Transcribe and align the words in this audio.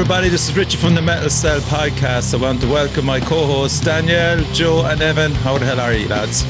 everybody, 0.00 0.28
this 0.28 0.48
is 0.48 0.56
Richie 0.56 0.76
from 0.76 0.94
the 0.94 1.02
Metal 1.02 1.28
Cell 1.28 1.58
podcast. 1.62 2.32
I 2.32 2.36
want 2.40 2.60
to 2.60 2.68
welcome 2.68 3.04
my 3.04 3.18
co 3.18 3.44
hosts 3.46 3.80
Danielle, 3.80 4.38
Joe, 4.52 4.84
and 4.86 5.02
Evan. 5.02 5.32
How 5.32 5.58
the 5.58 5.64
hell 5.64 5.80
are 5.80 5.92
you, 5.92 6.06
lads? 6.06 6.44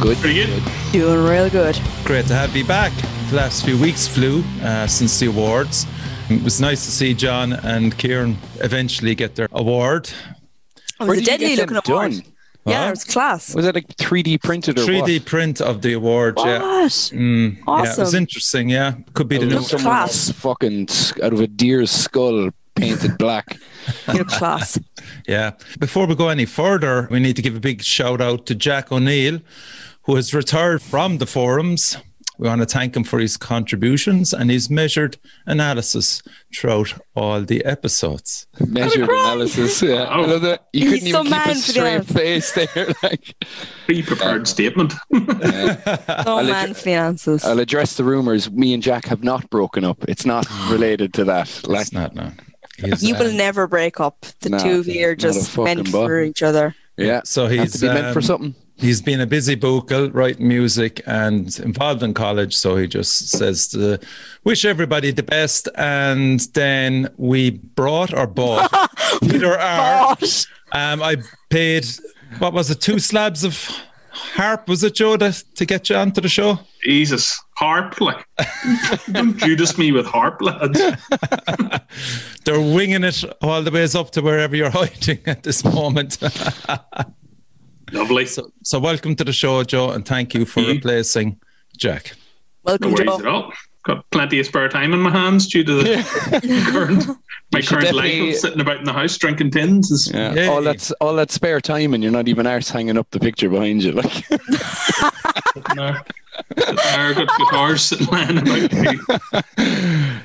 Good. 0.00 0.16
Pretty 0.16 0.46
good. 0.46 0.62
Doing 0.90 1.22
real 1.22 1.50
good. 1.50 1.78
Great 2.02 2.26
to 2.28 2.34
have 2.34 2.56
you 2.56 2.64
back. 2.64 2.90
The 3.28 3.36
last 3.36 3.66
few 3.66 3.78
weeks 3.78 4.08
flew 4.08 4.42
uh, 4.62 4.86
since 4.86 5.20
the 5.20 5.26
awards. 5.26 5.86
It 6.30 6.42
was 6.42 6.62
nice 6.62 6.86
to 6.86 6.90
see 6.90 7.12
John 7.12 7.52
and 7.52 7.94
Kieran 7.98 8.38
eventually 8.60 9.14
get 9.14 9.34
their 9.34 9.48
award. 9.52 10.10
It 10.98 11.04
was 11.04 11.18
a 11.18 11.22
deadly 11.22 11.56
looking 11.56 11.76
award. 11.76 12.12
done? 12.12 12.22
Yeah, 12.64 12.84
Huh? 12.84 12.86
it 12.86 12.90
was 12.90 13.04
class. 13.04 13.54
Was 13.54 13.66
it 13.66 13.74
like 13.74 13.88
3D 13.98 14.40
printed 14.40 14.78
or 14.78 14.86
3D 14.86 15.18
what? 15.18 15.26
print 15.26 15.60
of 15.60 15.82
the 15.82 15.92
award, 15.92 16.36
What? 16.36 16.46
yeah. 16.46 16.60
Mm, 16.62 17.58
Yeah, 17.68 17.92
it 17.92 17.98
was 17.98 18.14
interesting, 18.14 18.70
yeah. 18.70 18.94
Could 19.12 19.28
be 19.28 19.36
the 19.36 19.44
Out 19.46 19.50
new 19.50 19.56
of 19.58 19.72
Look 19.72 19.80
class. 19.82 20.30
Fucking 20.30 20.88
out 21.22 21.34
of 21.34 21.40
a 21.40 21.46
deer's 21.48 21.90
skull 21.90 22.48
painted 22.82 23.18
black. 23.18 23.56
You 24.08 24.18
look 24.20 24.28
class. 24.28 24.78
Yeah. 25.26 25.52
Before 25.80 26.06
we 26.06 26.14
go 26.14 26.28
any 26.28 26.44
further, 26.46 27.08
we 27.10 27.18
need 27.18 27.34
to 27.36 27.42
give 27.42 27.56
a 27.56 27.60
big 27.60 27.82
shout 27.82 28.20
out 28.20 28.46
to 28.46 28.54
Jack 28.54 28.92
O'Neill, 28.92 29.40
who 30.02 30.14
has 30.14 30.32
retired 30.32 30.80
from 30.82 31.18
the 31.18 31.26
forums. 31.26 31.96
We 32.38 32.48
want 32.48 32.60
to 32.60 32.66
thank 32.66 32.96
him 32.96 33.04
for 33.04 33.18
his 33.20 33.36
contributions 33.36 34.32
and 34.32 34.50
his 34.50 34.70
measured 34.70 35.16
analysis 35.46 36.22
throughout 36.54 36.92
all 37.14 37.42
the 37.42 37.64
episodes. 37.64 38.46
Measured 38.66 39.08
analysis. 39.08 39.82
Yeah. 39.82 40.06
Oh. 40.08 40.12
I 40.12 40.18
Oh. 40.18 40.26
love 40.26 40.42
that. 40.42 40.68
You 40.72 40.90
He's 40.90 41.00
couldn't 41.02 41.12
so 41.12 41.20
even 41.20 41.24
keep 41.24 41.30
mad 41.30 41.48
a 41.50 41.50
for 41.50 41.54
the 41.54 41.60
straight 41.60 42.10
analysis. 42.10 42.12
face 42.16 42.52
there. 42.74 42.86
Like, 43.02 43.34
Pre-prepared 43.86 44.46
statement. 44.48 44.94
yeah. 45.10 45.76
Oh 46.26 46.38
I'll 46.38 46.44
man, 46.44 46.68
adju- 46.70 46.76
finances. 46.76 47.44
I'll 47.44 47.58
address 47.60 47.96
the 47.96 48.04
rumors. 48.04 48.50
Me 48.50 48.74
and 48.74 48.82
Jack 48.82 49.06
have 49.06 49.22
not 49.24 49.48
broken 49.50 49.84
up. 49.84 49.98
It's 50.08 50.24
not 50.24 50.46
related 50.70 51.12
to 51.14 51.24
that. 51.24 51.48
Like, 51.66 51.82
It's 51.82 51.92
not, 51.92 52.14
no. 52.14 52.30
He's, 52.78 53.02
You 53.02 53.14
will 53.14 53.30
um, 53.30 53.36
never 53.36 53.66
break 53.66 54.00
up. 54.00 54.26
The 54.40 54.50
No, 54.50 54.58
two 54.58 54.80
of 54.80 54.86
you 54.88 55.06
are 55.08 55.14
just 55.14 55.56
meant 55.58 55.90
bug. 55.92 56.06
for 56.06 56.20
each 56.22 56.42
other. 56.42 56.74
yeah. 56.96 57.20
So 57.24 57.46
he's 57.46 57.72
to 57.72 57.78
be 57.80 57.86
meant 57.88 58.12
for 58.12 58.18
um, 58.20 58.22
something. 58.22 58.54
He's 58.76 59.00
been 59.02 59.20
a 59.20 59.26
busy 59.26 59.54
buckle 59.54 60.10
writing 60.10 60.48
music 60.48 61.02
and 61.06 61.56
involved 61.60 62.02
in 62.02 62.14
college, 62.14 62.56
so 62.56 62.76
he 62.76 62.88
just 62.88 63.28
says 63.28 63.68
to 63.68 64.00
wish 64.44 64.64
everybody 64.64 65.12
the 65.12 65.22
best. 65.22 65.68
And 65.76 66.40
then 66.54 67.08
we 67.16 67.50
brought 67.50 68.12
or 68.12 68.26
bought 68.26 68.70
either 69.22 69.52
are. 69.58 70.16
Gosh. 70.18 70.46
Um, 70.72 71.02
I 71.02 71.16
paid 71.50 71.86
what 72.38 72.52
was 72.54 72.70
it, 72.70 72.80
two 72.80 72.98
slabs 72.98 73.44
of 73.44 73.70
harp? 74.12 74.68
Was 74.68 74.84
it 74.84 74.94
Joe 74.94 75.16
to, 75.16 75.32
to 75.54 75.64
get 75.66 75.88
you 75.90 75.96
onto 75.96 76.20
the 76.20 76.28
show? 76.28 76.58
Jesus, 76.84 77.40
harp 77.56 78.00
like. 78.00 78.24
Don't 79.12 79.36
Judas 79.38 79.76
me 79.78 79.92
with 79.92 80.06
harp, 80.06 80.40
lads. 80.40 80.80
They're 82.44 82.60
winging 82.60 83.04
it 83.04 83.24
all 83.40 83.62
the 83.62 83.70
ways 83.70 83.94
up 83.94 84.10
to 84.12 84.20
wherever 84.22 84.54
you're 84.56 84.70
hiding 84.80 85.20
at 85.26 85.42
this 85.42 85.64
moment. 85.64 86.18
Lovely. 87.92 88.26
so, 88.26 88.50
so 88.62 88.78
welcome 88.78 89.14
to 89.16 89.24
the 89.24 89.32
show, 89.32 89.62
Joe, 89.64 89.90
and 89.90 90.04
thank 90.06 90.34
you 90.34 90.44
for 90.44 90.60
Mhm. 90.60 90.68
replacing 90.74 91.40
Jack. 91.76 92.14
Welcome, 92.64 92.92
worries 92.92 93.08
at 93.08 93.20
Joe. 93.22 93.52
All. 93.88 93.94
Got 93.96 94.10
plenty 94.10 94.40
of 94.40 94.46
spare 94.46 94.68
time 94.68 94.92
in 94.92 95.00
my 95.00 95.10
hands 95.10 95.46
due 95.46 95.64
to 95.64 95.74
the 95.74 96.66
current 96.72 97.06
my 97.52 97.58
You 97.58 97.62
should 97.62 97.78
current 97.80 97.96
life 97.96 98.22
of 98.30 98.34
sitting 98.36 98.60
about 98.60 98.78
in 98.78 98.84
the 98.84 98.92
house 98.92 99.16
drinking 99.18 99.50
tins. 99.50 99.90
Is, 99.90 100.10
Yeah. 100.12 100.34
Yay. 100.34 100.46
All 100.46 100.62
that's 100.62 100.90
all 100.92 101.14
that 101.16 101.30
spare 101.30 101.60
time, 101.60 101.94
and 101.94 102.02
you're 102.02 102.12
not 102.12 102.28
even 102.28 102.46
arse 102.46 102.70
hanging 102.70 102.96
up 102.96 103.10
the 103.10 103.20
picture 103.20 103.48
behind 103.48 103.82
you. 103.82 103.92
Like, 103.92 104.12
sitting 105.76 106.04
there. 106.56 107.14
Got 107.14 107.38
guitars 107.38 107.82
sitting 107.82 108.06
lying 108.08 108.38
about. 108.38 108.70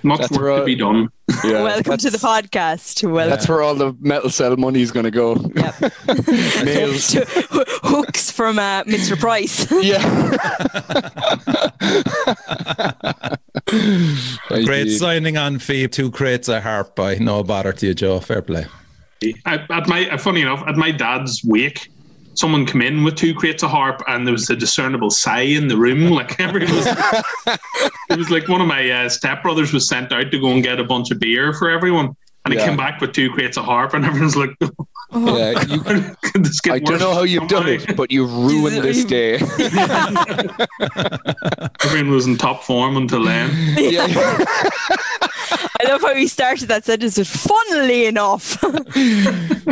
Much 0.03 0.19
That's 0.19 0.31
work 0.31 0.41
right. 0.41 0.59
to 0.59 0.65
be 0.65 0.75
done. 0.75 1.09
yeah, 1.43 1.63
Welcome 1.63 1.97
to 1.97 2.09
the 2.09 2.17
podcast. 2.17 3.03
Welcome. 3.09 3.29
That's 3.29 3.47
where 3.49 3.61
all 3.61 3.75
the 3.75 3.95
metal 3.99 4.29
cell 4.29 4.55
money 4.57 4.81
is 4.81 4.91
going 4.91 5.05
to 5.05 5.11
go. 5.11 5.35
Yep. 5.55 5.79
Nails. 6.65 7.07
to 7.11 7.21
h- 7.21 7.45
hooks 7.83 8.31
from 8.31 8.59
uh, 8.59 8.83
Mr. 8.83 9.19
Price. 9.19 9.69
yeah. 14.51 14.65
Great 14.65 14.89
signing 14.91 15.37
on 15.37 15.59
fee, 15.59 15.87
two 15.87 16.11
crates 16.11 16.47
of 16.47 16.63
harp 16.63 16.95
by 16.95 17.15
no 17.15 17.43
bother 17.43 17.73
to 17.73 17.87
you, 17.87 17.93
Joe. 17.93 18.19
Fair 18.19 18.41
play. 18.41 18.65
At, 19.45 19.69
at 19.71 19.87
my, 19.87 20.15
funny 20.17 20.41
enough, 20.41 20.63
at 20.67 20.75
my 20.75 20.91
dad's 20.91 21.43
wake, 21.43 21.89
someone 22.37 22.65
came 22.65 22.81
in 22.81 23.03
with 23.03 23.15
two 23.15 23.33
crates 23.33 23.63
of 23.63 23.71
harp, 23.71 24.01
and 24.07 24.25
there 24.25 24.31
was 24.31 24.49
a 24.49 24.55
discernible 24.55 25.09
sigh 25.09 25.41
in 25.41 25.67
the 25.67 25.75
room. 25.77 25.97
Like 26.17 26.39
everyone 26.39 26.75
was, 26.75 26.87
it 28.09 28.17
was 28.17 28.29
like 28.29 28.47
one 28.47 28.61
of 28.61 28.67
my 28.67 28.89
uh, 28.89 29.09
stepbrothers 29.09 29.73
was 29.73 29.87
sent 29.87 30.11
out 30.11 30.31
to 30.31 30.39
go 30.39 30.49
and 30.49 30.63
get 30.63 30.79
a 30.79 30.83
bunch 30.83 31.11
of 31.11 31.19
beer 31.19 31.53
for 31.53 31.69
everyone, 31.69 32.15
and 32.45 32.53
he 32.53 32.59
came 32.59 32.77
back 32.77 33.01
with 33.01 33.11
two 33.11 33.29
crates 33.31 33.57
of 33.57 33.65
harp, 33.65 33.93
and 33.93 34.05
everyone's 34.09 34.35
like, 34.35 34.49
Yeah, 34.61 35.61
you, 35.63 35.79
this 36.35 36.59
I 36.69 36.79
don't 36.79 36.99
know 36.99 37.13
how 37.13 37.23
you've 37.23 37.47
done 37.47 37.67
it, 37.67 37.95
but 37.95 38.11
you've 38.11 38.33
ruined 38.33 38.83
this 38.83 39.03
day. 39.05 39.35
Everyone 41.83 42.11
was 42.11 42.25
in 42.27 42.37
top 42.37 42.63
form 42.63 42.97
until 42.97 43.23
then. 43.23 43.51
yeah. 43.77 44.07
I 45.79 45.87
love 45.87 46.01
how 46.01 46.15
he 46.15 46.27
started 46.27 46.67
that 46.69 46.85
sentence 46.85 47.17
with 47.17 47.27
funnily 47.27 48.05
enough. 48.07 48.57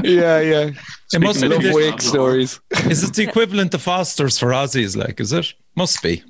yeah, 0.03 0.39
yeah. 0.39 0.69
It 1.13 1.19
must 1.21 1.39
Speaking 1.39 1.59
be 1.59 1.67
of 1.69 1.73
Love 1.75 1.81
the- 1.83 1.89
wake 1.91 2.01
stories. 2.01 2.59
Is 2.89 3.03
it 3.03 3.13
the 3.13 3.23
equivalent 3.23 3.71
to 3.71 3.77
Foster's 3.77 4.39
for 4.39 4.47
Aussies? 4.47 4.97
Like, 4.97 5.19
is 5.19 5.31
it? 5.33 5.53
Must 5.75 6.01
be. 6.01 6.23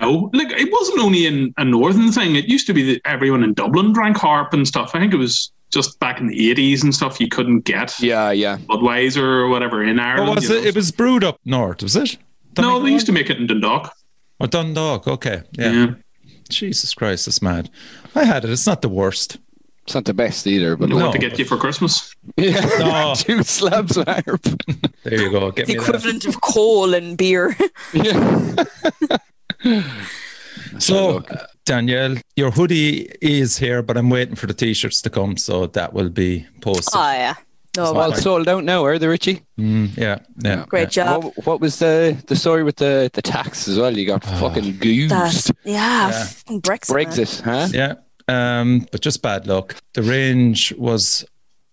No, 0.00 0.30
like 0.32 0.50
it 0.52 0.70
wasn't 0.72 1.00
only 1.00 1.26
in 1.26 1.52
a 1.58 1.64
northern 1.64 2.10
thing. 2.12 2.34
It 2.36 2.46
used 2.46 2.66
to 2.68 2.72
be 2.72 2.82
that 2.94 3.02
everyone 3.04 3.44
in 3.44 3.52
Dublin 3.54 3.92
drank 3.92 4.16
harp 4.16 4.54
and 4.54 4.66
stuff. 4.66 4.94
I 4.94 5.00
think 5.00 5.12
it 5.12 5.16
was 5.18 5.52
just 5.70 5.98
back 6.00 6.20
in 6.20 6.26
the 6.26 6.50
eighties 6.50 6.82
and 6.82 6.94
stuff. 6.94 7.20
You 7.20 7.28
couldn't 7.28 7.60
get 7.60 7.98
Yeah, 8.00 8.30
yeah. 8.30 8.56
Budweiser 8.68 9.22
or 9.22 9.48
whatever 9.48 9.82
in 9.84 9.98
Ireland. 9.98 10.28
What 10.28 10.36
was 10.36 10.50
it? 10.50 10.62
know. 10.62 10.68
It 10.68 10.74
was 10.74 10.90
brewed 10.90 11.22
up 11.24 11.38
north, 11.44 11.82
was 11.82 11.96
it? 11.96 12.16
no, 12.58 12.80
they 12.82 12.90
used 12.90 13.06
to 13.06 13.12
make 13.12 13.28
it 13.30 13.36
in 13.38 13.46
Dundalk. 13.46 13.94
Or 14.38 14.46
Dundalk. 14.46 15.06
Okay. 15.06 15.42
Yeah. 15.52 15.72
Yeah. 15.72 15.86
Jesus 16.48 16.94
Christ, 16.94 17.26
that's 17.26 17.42
mad. 17.42 17.70
I 18.14 18.24
had 18.24 18.44
it. 18.44 18.50
It's 18.50 18.66
not 18.66 18.82
the 18.82 18.88
worst. 18.88 19.36
It's 19.90 19.94
not 19.96 20.04
the 20.04 20.14
best 20.14 20.46
either, 20.46 20.76
but 20.76 20.88
Know 20.88 20.98
No. 20.98 21.06
what 21.06 21.12
to 21.14 21.18
get 21.18 21.36
you 21.36 21.44
for 21.44 21.56
Christmas. 21.56 22.14
yeah. 22.36 22.60
No. 22.78 23.12
Two 23.16 23.42
slabs 23.42 23.96
of 23.96 24.06
harp. 24.06 24.40
There 25.02 25.20
you 25.20 25.30
go. 25.32 25.50
Get 25.50 25.66
the 25.66 25.72
me 25.72 25.78
that. 25.80 25.82
equivalent 25.88 26.24
of 26.26 26.40
coal 26.40 26.94
and 26.94 27.18
beer. 27.18 27.56
Yeah. 27.92 28.64
So, 30.78 31.14
Look. 31.14 31.32
uh, 31.32 31.46
Danielle, 31.64 32.16
your 32.36 32.52
hoodie 32.52 33.10
is 33.20 33.58
here, 33.58 33.82
but 33.82 33.96
I'm 33.96 34.10
waiting 34.10 34.36
for 34.36 34.46
the 34.46 34.54
t-shirts 34.54 35.02
to 35.02 35.10
come, 35.10 35.36
so 35.36 35.66
that 35.66 35.92
will 35.92 36.08
be 36.08 36.46
posted. 36.60 36.94
Oh, 36.94 37.10
yeah. 37.12 37.34
No, 37.76 37.82
It's 37.86 37.92
well, 37.92 38.10
All 38.12 38.16
sold 38.16 38.48
out 38.48 38.62
now, 38.64 38.84
are 38.84 38.96
they, 38.98 39.08
Richie? 39.08 39.42
Mm, 39.58 39.96
yeah, 39.96 40.20
yeah. 40.44 40.64
great 40.68 40.94
yeah. 40.96 41.04
job. 41.04 41.24
What, 41.24 41.46
what 41.46 41.60
was 41.60 41.78
the 41.80 42.16
the 42.26 42.34
story 42.36 42.62
with 42.64 42.76
the, 42.76 43.10
the 43.12 43.22
tax 43.22 43.68
as 43.68 43.76
well? 43.78 43.96
You 43.96 44.06
got 44.06 44.24
fucking 44.24 44.78
goosed. 44.78 45.50
Yeah, 45.64 45.74
Yeah. 45.74 46.10
fucking 46.24 46.62
Brexit. 46.62 46.94
man. 46.94 47.04
Brexit, 47.06 47.42
huh? 47.42 47.68
Yeah, 47.72 47.94
um, 48.30 48.86
but 48.92 49.00
just 49.00 49.22
bad 49.22 49.46
luck. 49.46 49.76
The 49.94 50.02
range 50.02 50.72
was 50.78 51.24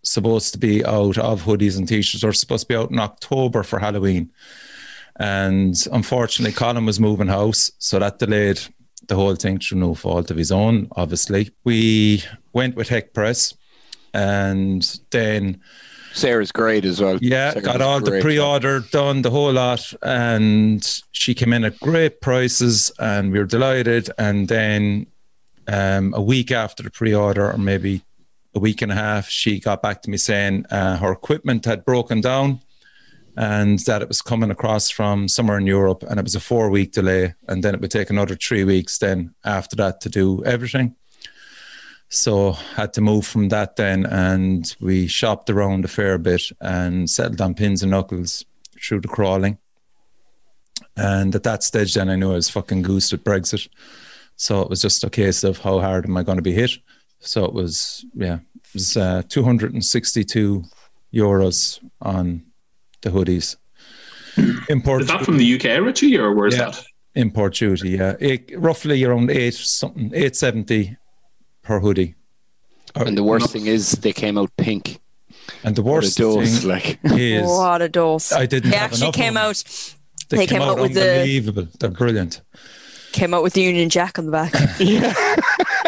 supposed 0.03 0.53
to 0.53 0.59
be 0.59 0.85
out 0.85 1.18
of 1.18 1.44
hoodies 1.44 1.78
and 1.78 1.88
t-shirts, 1.88 2.23
or 2.23 2.34
supposed 2.34 2.64
to 2.64 2.73
be 2.73 2.76
out 2.76 2.91
in 2.91 2.99
October 2.99 3.64
for 3.64 3.79
Halloween, 3.79 4.31
and 5.20 5.76
unfortunately, 5.91 6.53
Colin 6.53 6.85
was 6.85 6.99
moving 6.99 7.28
house, 7.28 7.72
so 7.79 7.99
that 7.99 8.20
delayed 8.20 8.59
the 9.08 9.16
whole 9.16 9.35
thing 9.35 9.59
through 9.59 9.79
no 9.79 9.93
fault 9.93 10.31
of 10.31 10.37
his 10.37 10.52
own. 10.52 10.87
Obviously, 10.96 11.52
we 11.64 12.23
went 12.53 12.76
with 12.76 12.90
Heck 12.90 13.14
Press, 13.14 13.53
and 14.14 14.99
then 15.11 15.61
Sarah's 16.14 16.52
great 16.52 16.85
as 16.85 16.99
well. 16.99 17.17
yeah, 17.22 17.52
Sarah 17.52 17.66
got 17.66 17.81
all 17.81 17.99
the 17.99 18.20
pre-order 18.22 18.79
done, 18.91 19.22
the 19.22 19.29
whole 19.29 19.53
lot, 19.53 19.93
and 20.02 21.02
she 21.11 21.34
came 21.34 21.53
in 21.53 21.64
at 21.64 21.79
great 21.79 22.22
prices, 22.22 22.91
and 22.99 23.31
we 23.31 23.40
were 23.40 23.46
delighted. 23.46 24.09
And 24.17 24.47
then 24.47 25.08
um, 25.67 26.14
a 26.14 26.22
week 26.22 26.52
after 26.52 26.84
the 26.84 26.91
pre-order, 26.91 27.52
or 27.52 27.58
maybe 27.58 28.02
a 28.55 28.59
week 28.59 28.81
and 28.81 28.91
a 28.91 28.96
half, 28.96 29.29
she 29.29 29.59
got 29.59 29.81
back 29.81 30.02
to 30.02 30.09
me 30.09 30.17
saying 30.17 30.66
uh, 30.72 30.97
her 30.97 31.11
equipment 31.11 31.66
had 31.66 31.85
broken 31.85 32.22
down, 32.22 32.59
and 33.35 33.79
that 33.79 34.02
it 34.02 34.08
was 34.08 34.22
coming 34.22 34.49
across 34.49 34.90
from 34.90 35.28
somewhere 35.28 35.59
in 35.59 35.67
Europe, 35.67 36.03
and 36.09 36.19
it 36.19 36.23
was 36.23 36.35
a 36.35 36.40
four-week 36.40 36.91
delay, 36.91 37.35
and 37.47 37.64
then 37.64 37.75
it 37.75 37.81
would 37.81 37.91
take 37.91 38.09
another 38.09 38.35
three 38.35 38.64
weeks 38.64 38.97
then 38.97 39.34
after 39.43 39.75
that 39.75 40.02
to 40.02 40.09
do 40.09 40.43
everything. 40.43 40.96
So 42.09 42.53
had 42.53 42.93
to 42.93 43.02
move 43.02 43.28
from 43.28 43.49
that 43.49 43.75
then, 43.75 44.05
and 44.05 44.75
we 44.79 45.08
shopped 45.08 45.49
around 45.49 45.85
a 45.85 45.90
fair 45.90 46.17
bit 46.17 46.43
and 46.61 47.09
settled 47.09 47.41
on 47.41 47.53
pins 47.53 47.84
and 47.84 47.91
knuckles 47.91 48.46
through 48.81 49.02
the 49.02 49.08
crawling. 49.08 49.58
And 50.96 51.35
at 51.35 51.43
that 51.43 51.64
stage, 51.64 51.93
then 51.93 52.09
I 52.09 52.16
knew 52.16 52.31
I 52.31 52.35
was 52.35 52.49
fucking 52.49 52.81
goosed 52.81 53.14
at 53.14 53.23
Brexit. 53.23 53.67
So 54.37 54.61
it 54.61 54.69
was 54.69 54.81
just 54.81 55.03
a 55.03 55.09
case 55.09 55.43
of 55.43 55.57
how 55.57 55.79
hard 55.79 56.05
am 56.05 56.16
I 56.16 56.23
going 56.23 56.37
to 56.37 56.41
be 56.43 56.53
hit. 56.53 56.72
So 57.19 57.43
it 57.45 57.53
was, 57.53 58.05
yeah, 58.13 58.35
it 58.55 58.73
was 58.73 58.95
uh, 58.95 59.23
262 59.29 60.63
euros 61.13 61.79
on 62.01 62.43
the 63.01 63.09
hoodies. 63.09 63.55
Import 64.69 65.01
Is 65.01 65.07
that 65.07 65.25
from 65.25 65.37
the 65.37 65.55
UK, 65.55 65.81
Richie, 65.84 66.17
or 66.17 66.34
where's 66.34 66.55
Yeah. 66.55 66.66
that? 66.72 66.84
import 67.16 67.55
duty, 67.55 67.89
yeah, 67.89 68.13
eight, 68.19 68.53
roughly 68.55 69.03
around 69.03 69.31
eight 69.31 69.55
something, 69.55 70.11
eight 70.13 70.35
seventy 70.35 70.95
per 71.63 71.79
hoodie. 71.79 72.13
And 72.95 73.17
the 73.17 73.23
worst 73.23 73.49
thing 73.51 73.66
is 73.66 73.93
they 73.93 74.13
came 74.13 74.37
out 74.37 74.51
pink. 74.57 74.99
and 75.63 75.75
the 75.75 75.81
What 75.81 75.90
a 75.90 75.93
worst 75.95 76.17
dose, 76.19 76.59
thing 76.59 76.69
like 76.69 76.99
is 77.05 77.47
What 77.47 77.81
a 77.81 77.90
dose. 77.90 78.31
I 78.31 78.45
didn't 78.45 78.69
They 78.69 78.78
have 78.78 78.91
actually 78.93 79.13
came 79.13 79.35
out 79.35 79.63
they, 80.29 80.37
they 80.37 80.45
came, 80.45 80.59
came 80.59 80.61
out, 80.61 80.78
out 80.78 80.81
with 80.83 80.93
the- 80.93 81.09
unbelievable. 81.13 81.67
They're 81.79 81.90
brilliant. 81.90 82.41
Came 83.17 83.34
out 83.34 83.41
with 83.43 83.53
the 83.53 83.61
Union 83.61 83.90
Jack 83.90 84.19
on 84.19 84.25
the 84.28 84.31
back. 84.31 84.52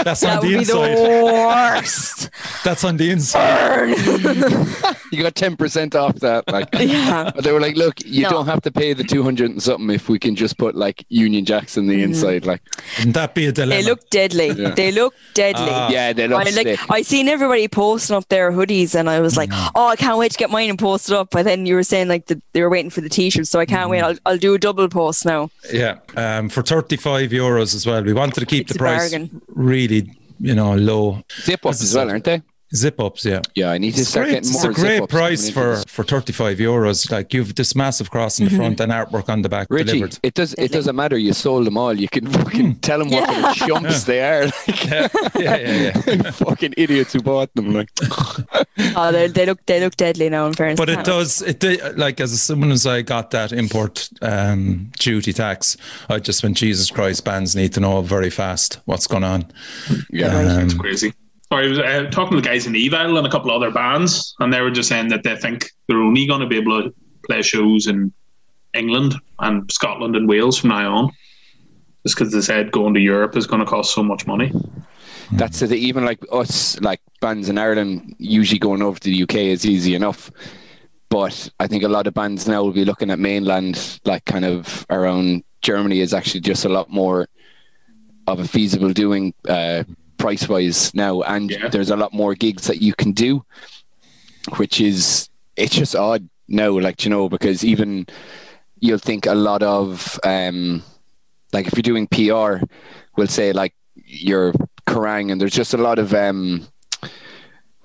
That's 0.04 0.22
that 0.22 0.38
on 0.38 0.48
would 0.48 0.54
the 0.54 0.58
be 0.60 0.64
the 0.66 0.81
inside. 0.81 1.74
worst. 1.76 2.30
That's 2.64 2.84
on 2.84 2.98
the 2.98 3.12
inside. 3.12 4.96
Burn. 5.12 5.18
you 5.18 5.24
got 5.24 5.36
ten 5.36 5.56
percent 5.58 5.96
off 5.96 6.16
that. 6.20 6.50
Like 6.52 6.68
yeah. 6.80 7.32
They 7.42 7.52
were 7.52 7.60
like, 7.60 7.76
look, 7.76 8.04
you 8.06 8.24
No. 8.24 8.30
don't 8.30 8.46
have 8.46 8.62
to 8.62 8.72
pay 8.72 8.94
the 8.94 9.04
200 9.04 9.52
and 9.52 9.62
something 9.64 9.90
if 9.90 10.10
we 10.10 10.20
can 10.20 10.36
just 10.36 10.58
put 10.58 10.76
like 10.76 11.06
Union 11.10 11.46
Jacks 11.46 11.78
in 11.78 11.88
the 11.88 11.96
Mm-hmm. 11.96 12.04
inside. 12.04 12.46
Like, 12.46 12.62
Wouldn't 12.98 13.16
that 13.16 13.34
be 13.36 13.48
a 13.48 13.52
dilemma? 13.52 13.82
They 13.82 13.90
look 13.90 14.10
deadly. 14.10 14.48
Yeah. 14.52 14.70
They 14.72 14.92
look 14.92 15.14
deadly. 15.34 15.68
Ah. 15.70 15.90
yeah, 15.90 16.14
they 16.14 16.28
look 16.28 16.40
I 16.46 16.50
like. 16.52 16.80
I 16.92 17.02
seen 17.02 17.28
everybody 17.28 17.68
posting 17.68 18.16
up 18.16 18.28
their 18.30 18.52
hoodies 18.52 18.96
and 18.96 19.10
I 19.10 19.20
was 19.20 19.36
like, 19.38 19.50
Mm. 19.50 19.72
oh, 19.76 19.88
I 19.88 19.96
can't 19.96 20.18
wait 20.18 20.32
to 20.32 20.38
get 20.38 20.50
mine 20.50 20.70
and 20.70 20.78
post 20.80 21.10
it 21.10 21.16
up. 21.16 21.30
But 21.32 21.44
then 21.46 21.66
you 21.66 21.76
were 21.76 21.84
saying 21.84 22.08
like 22.08 22.28
the, 22.28 22.42
they 22.54 22.62
were 22.62 22.70
waiting 22.70 22.90
for 22.92 23.02
the 23.02 23.10
t-shirts, 23.10 23.50
so 23.50 23.60
I 23.60 23.66
can't 23.66 23.88
Mm. 23.88 23.92
wait. 23.92 24.02
I'll, 24.02 24.16
I'll 24.26 24.38
do 24.38 24.54
a 24.54 24.60
double 24.60 24.88
post 24.90 25.26
now. 25.26 25.50
Yeah, 25.74 25.98
um, 26.16 26.50
for 26.50 26.62
35 26.62 27.32
euros 27.32 27.74
as 27.76 27.86
well. 27.86 28.04
We 28.04 28.14
wanted 28.14 28.40
to 28.42 28.46
keep 28.46 28.62
It's 28.64 28.74
the 28.74 28.80
price 28.80 29.12
bargain. 29.12 29.42
really, 29.48 30.12
you 30.40 30.56
know, 30.56 30.76
low. 30.76 31.24
Zip 31.42 31.66
ups 31.66 31.82
as 31.82 31.96
well, 31.96 32.10
aren't 32.10 32.24
they? 32.26 32.42
Zip 32.75 33.00
ups, 33.00 33.25
yeah. 33.25 33.42
Yeah, 33.56 33.71
I 33.71 33.77
need 33.80 33.95
to 33.95 34.01
It's, 34.01 34.10
start 34.10 34.25
great. 34.27 34.33
getting 34.36 34.50
it's 34.51 34.63
a 34.63 34.68
great 34.71 34.94
zip-ups 34.98 35.12
price 35.12 35.50
for, 35.50 35.75
this. 35.77 35.86
for 35.86 36.04
35 36.04 36.57
euros. 36.60 37.10
Like 37.12 37.33
you've 37.33 37.56
this 37.56 37.75
massive 37.75 38.12
cross 38.12 38.38
in 38.39 38.45
the 38.45 38.51
Mm-hmm. 38.51 38.57
front 38.60 38.80
and 38.80 38.92
artwork 38.92 39.27
on 39.30 39.42
the 39.42 39.50
back 39.50 39.68
Richie, 39.69 39.94
delivered. 39.94 40.19
it 40.24 40.33
does 40.36 40.54
it 40.56 40.71
doesn't 40.71 40.95
matter. 40.95 41.18
You 41.18 41.33
sold 41.33 41.66
them 41.66 41.77
all. 41.77 41.94
You 42.00 42.07
can 42.07 42.27
fucking 42.27 42.75
tell 42.81 43.00
them 43.00 43.10
what 43.10 43.27
kind 43.27 43.45
of 43.45 43.56
chumps 43.56 44.04
they 44.04 44.21
are. 44.21 44.45
Like, 44.68 44.83
Yeah, 44.86 45.07
yeah, 45.36 45.57
yeah. 45.57 46.01
yeah. 46.07 46.31
fucking 46.45 46.74
idiots 46.77 47.13
who 47.13 47.21
bought 47.21 47.54
them. 47.56 47.74
Like, 47.74 47.89
Oh, 48.95 49.12
they, 49.12 49.27
they 49.27 49.45
look 49.45 49.66
they 49.66 49.80
look 49.80 49.95
deadly 49.98 50.30
now. 50.30 50.45
In 50.48 50.54
fairness, 50.54 50.77
But 50.80 50.89
it 50.89 51.04
does. 51.06 51.42
It 51.42 51.60
did, 51.60 51.98
like 51.98 52.19
as 52.19 52.39
soon 52.42 52.71
as 52.71 52.86
I 52.86 53.01
got 53.01 53.31
that 53.31 53.51
import 53.51 54.10
um, 54.21 54.92
duty 55.00 55.33
tax, 55.33 55.75
I 56.10 56.19
just 56.19 56.44
went, 56.44 56.57
Jesus 56.57 56.89
Christ, 56.92 57.25
bands 57.25 57.56
need 57.56 57.74
to 57.74 57.80
know 57.80 58.01
very 58.01 58.30
fast 58.30 58.80
what's 58.86 59.07
going 59.07 59.24
on. 59.24 59.45
yeah, 60.12 60.62
It's 60.62 60.74
Um, 60.74 60.80
crazy. 60.80 61.13
Sorry, 61.51 61.66
I 61.66 61.69
was 61.69 61.80
uh, 61.80 62.10
talking 62.12 62.38
to 62.38 62.42
the 62.42 62.48
guys 62.48 62.68
in 62.68 62.75
Evil 62.75 63.18
and 63.18 63.25
a 63.25 63.30
couple 63.30 63.50
other 63.51 63.72
bands, 63.72 64.36
and 64.40 64.54
they 64.54 64.62
were 64.62 64.69
just 64.69 64.88
saying 64.88 65.07
that 65.07 65.24
they 65.24 65.36
think 65.36 65.72
they're 65.88 65.98
only 65.98 66.28
going 66.28 66.42
to 66.42 66.48
be 66.48 66.57
able 66.57 66.84
to 66.84 66.94
play 67.25 67.42
shows 67.42 67.88
in 67.88 68.13
England 68.75 69.16
and 69.40 69.72
Scotland 69.72 70.16
and 70.16 70.30
Wales 70.30 70.60
from 70.60 70.69
now 70.69 70.96
on. 70.96 71.12
Just 72.06 72.18
because 72.18 72.31
they 72.31 72.42
said 72.42 72.72
going 72.72 72.94
to 72.94 73.00
Europe 73.00 73.36
is 73.36 73.48
going 73.48 73.62
to 73.62 73.66
cost 73.66 73.94
so 73.94 74.04
much 74.04 74.28
money. 74.28 74.54
that's 75.34 75.62
it. 75.63 75.72
Even 75.74 76.06
like 76.06 76.19
us, 76.31 76.80
like 76.81 77.01
bands 77.19 77.50
in 77.50 77.57
Ireland, 77.57 78.16
usually 78.19 78.60
going 78.60 78.84
over 78.84 79.00
to 79.00 79.10
the 79.10 79.24
UK 79.24 79.36
is 79.36 79.66
easy 79.66 79.95
enough. 79.95 80.31
But 81.10 81.50
I 81.60 81.66
think 81.66 81.84
a 81.84 81.90
lot 81.90 82.06
of 82.06 82.13
bands 82.13 82.48
now 82.48 82.62
will 82.62 82.72
be 82.72 82.86
looking 82.86 83.10
at 83.10 83.18
mainland, 83.18 84.00
like 84.06 84.25
kind 84.25 84.45
of 84.45 84.86
around 84.92 85.44
Germany, 85.63 86.00
is 86.02 86.13
actually 86.13 86.42
just 86.42 86.66
a 86.66 86.69
lot 86.69 86.92
more 86.92 87.28
of 88.28 88.40
a 88.40 88.48
feasible 88.48 88.94
doing 88.94 89.34
uh, 89.48 89.84
price 90.19 90.48
wise 90.48 90.94
now. 90.94 91.21
And 91.24 91.50
Yeah. 91.50 91.69
there's 91.69 91.89
a 91.89 91.95
lot 91.95 92.13
more 92.13 92.36
gigs 92.36 92.68
that 92.68 92.81
you 92.81 92.94
can 92.94 93.12
do, 93.13 93.44
which 94.57 94.80
is, 94.80 95.30
it's 95.56 95.75
just 95.75 95.95
odd 95.95 96.30
now, 96.48 96.77
like, 96.80 97.04
you 97.04 97.10
know, 97.10 97.27
because 97.30 97.63
even 97.66 98.06
you'll 98.80 99.00
think 99.00 99.25
a 99.25 99.33
lot 99.33 99.63
of, 99.63 100.19
um, 100.24 100.83
like 101.51 101.66
if 101.68 101.74
you're 101.75 101.81
doing 101.81 102.07
PR, 102.07 102.63
we'll 103.18 103.27
say 103.27 103.51
like 103.54 103.74
your 104.06 104.54
Kerrang, 104.86 105.31
and 105.31 105.39
there's 105.42 105.54
just 105.54 105.74
a 105.74 105.77
lot 105.77 106.00
of 106.00 106.13
um, 106.13 106.68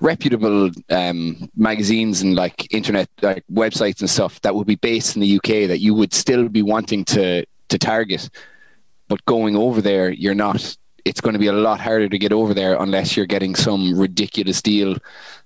reputable 0.00 0.70
um, 0.90 1.48
magazines 1.56 2.22
and 2.22 2.34
like 2.34 2.72
internet 2.74 3.08
like 3.22 3.44
websites 3.52 4.00
and 4.00 4.10
stuff 4.10 4.40
that 4.42 4.54
would 4.54 4.66
be 4.66 4.76
based 4.76 5.16
in 5.16 5.22
the 5.22 5.36
UK 5.36 5.68
that 5.68 5.80
you 5.80 5.94
would 5.94 6.12
still 6.12 6.48
be 6.48 6.62
wanting 6.62 7.04
to 7.06 7.44
to 7.68 7.78
target, 7.78 8.28
but 9.08 9.24
going 9.24 9.56
over 9.56 9.80
there, 9.80 10.10
you're 10.10 10.34
not. 10.34 10.76
It's 11.04 11.20
going 11.20 11.34
to 11.34 11.38
be 11.38 11.48
a 11.48 11.52
lot 11.52 11.80
harder 11.80 12.08
to 12.08 12.18
get 12.18 12.32
over 12.32 12.54
there 12.54 12.76
unless 12.80 13.16
you're 13.16 13.26
getting 13.26 13.54
some 13.54 13.98
ridiculous 13.98 14.62
deal 14.62 14.96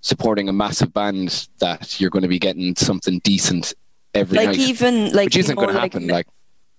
supporting 0.00 0.48
a 0.48 0.52
massive 0.52 0.94
band 0.94 1.48
that 1.58 2.00
you're 2.00 2.10
going 2.10 2.22
to 2.22 2.28
be 2.28 2.38
getting 2.38 2.76
something 2.76 3.18
decent 3.24 3.74
every 4.14 4.38
like 4.38 4.48
night, 4.48 4.58
even 4.58 5.12
like 5.12 5.26
which 5.26 5.36
isn't 5.36 5.56
going 5.56 5.74
to 5.74 5.80
happen. 5.80 6.06
Like 6.06 6.26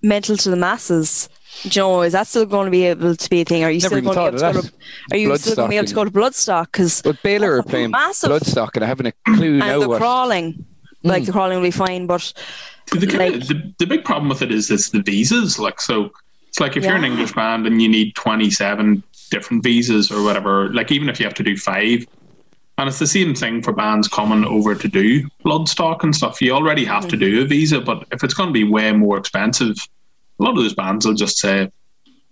Metal 0.01 0.37
to 0.37 0.49
the 0.49 0.55
Masses. 0.55 1.27
Do 1.63 1.69
you 1.69 1.81
know, 1.81 2.01
is 2.03 2.13
that 2.13 2.27
still 2.27 2.45
going 2.45 2.65
to 2.65 2.71
be 2.71 2.85
able 2.85 3.15
to 3.15 3.29
be 3.29 3.41
a 3.41 3.45
thing? 3.45 3.63
Are 3.63 3.71
you 3.71 3.81
Never 3.81 3.99
still 3.99 4.13
going 4.13 4.31
to 4.31 4.37
be 4.37 4.45
able 4.45 4.53
to 4.53 4.61
go 4.61 4.67
to, 4.67 4.73
Are 5.11 5.17
you 5.17 5.37
still 5.37 5.55
going 5.55 5.67
to 5.67 5.69
be 5.69 5.77
able 5.77 5.87
to 5.87 5.95
go 5.95 6.05
to 6.05 6.11
Bloodstock? 6.11 6.65
Because 6.65 7.01
But 7.01 7.21
Baylor 7.21 7.53
are 7.53 7.55
That's 7.57 7.67
a 7.67 7.69
playing 7.69 7.91
massive- 7.91 8.29
Bloodstock, 8.29 8.69
and 8.75 8.83
I 8.83 8.87
haven't 8.87 9.07
a 9.07 9.13
clue 9.25 9.57
now 9.57 9.73
and 9.73 9.81
the 9.81 9.89
what. 9.89 9.97
crawling, 9.99 10.65
like 11.03 11.21
hmm. 11.21 11.25
the 11.25 11.31
crawling 11.31 11.57
will 11.57 11.67
be 11.67 11.71
fine, 11.71 12.07
but 12.07 12.31
The, 12.91 13.07
kind 13.07 13.33
Like- 13.33 13.41
of, 13.41 13.47
the, 13.47 13.73
the 13.79 13.85
big 13.87 14.05
problem 14.05 14.29
with 14.29 14.41
it 14.41 14.51
is 14.51 14.71
it's 14.71 14.89
the 14.91 15.01
visas. 15.01 15.59
Like, 15.59 15.81
so 15.81 16.11
it's 16.49 16.59
like 16.59 16.75
if 16.75 16.83
you're 16.83 16.95
an 16.95 17.05
English 17.05 17.33
band 17.33 17.67
and 17.67 17.81
you 17.81 17.87
need 17.87 18.15
27 18.15 19.03
different 19.29 19.63
visas 19.63 20.11
or 20.11 20.23
whatever, 20.23 20.73
like 20.73 20.91
even 20.91 21.07
if 21.07 21.19
you 21.19 21.25
have 21.25 21.35
to 21.35 21.43
do 21.43 21.55
five, 21.55 22.05
and 22.79 22.87
it's 22.87 22.97
the 22.97 23.07
same 23.07 23.35
thing 23.35 23.61
for 23.61 23.71
bands 23.71 24.07
coming 24.07 24.45
over 24.45 24.73
to 24.73 24.87
do 24.87 25.27
Bloodstock 25.45 26.03
and 26.03 26.15
stuff. 26.15 26.41
You 26.41 26.53
already 26.53 26.85
have 26.85 27.07
to 27.09 27.15
mm-hmm. 27.15 27.19
do 27.19 27.41
a 27.43 27.45
visa, 27.45 27.81
but 27.81 28.07
if 28.11 28.23
it's 28.23 28.33
going 28.33 28.49
to 28.49 28.53
be 28.53 28.63
way 28.63 28.91
more 28.93 29.17
expensive, 29.17 29.77
a 30.39 30.43
lot 30.43 30.51
of 30.51 30.57
those 30.57 30.73
bands 30.73 31.05
will 31.05 31.13
just 31.13 31.37
say, 31.37 31.69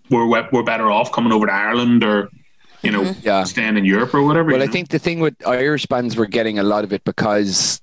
we're, 0.09 0.25
we- 0.25 0.47
we're 0.51 0.63
better 0.63 0.89
off 0.89 1.11
coming 1.11 1.31
over 1.31 1.45
to 1.45 1.53
Ireland 1.53 2.03
or, 2.03 2.29
you 2.81 2.91
know, 2.91 3.03
mm-hmm. 3.03 3.19
Yeah. 3.23 3.43
staying 3.43 3.77
in 3.77 3.85
Europe 3.85 4.13
or 4.13 4.23
whatever. 4.23 4.51
Well, 4.51 4.61
I 4.61 4.65
know? 4.65 4.71
think 4.71 4.89
the 4.89 4.99
thing 4.99 5.19
with 5.19 5.35
Irish 5.45 5.85
bands 5.85 6.15
were 6.15 6.25
getting 6.25 6.57
a 6.57 6.63
lot 6.63 6.83
of 6.83 6.93
it 6.93 7.03
because 7.03 7.81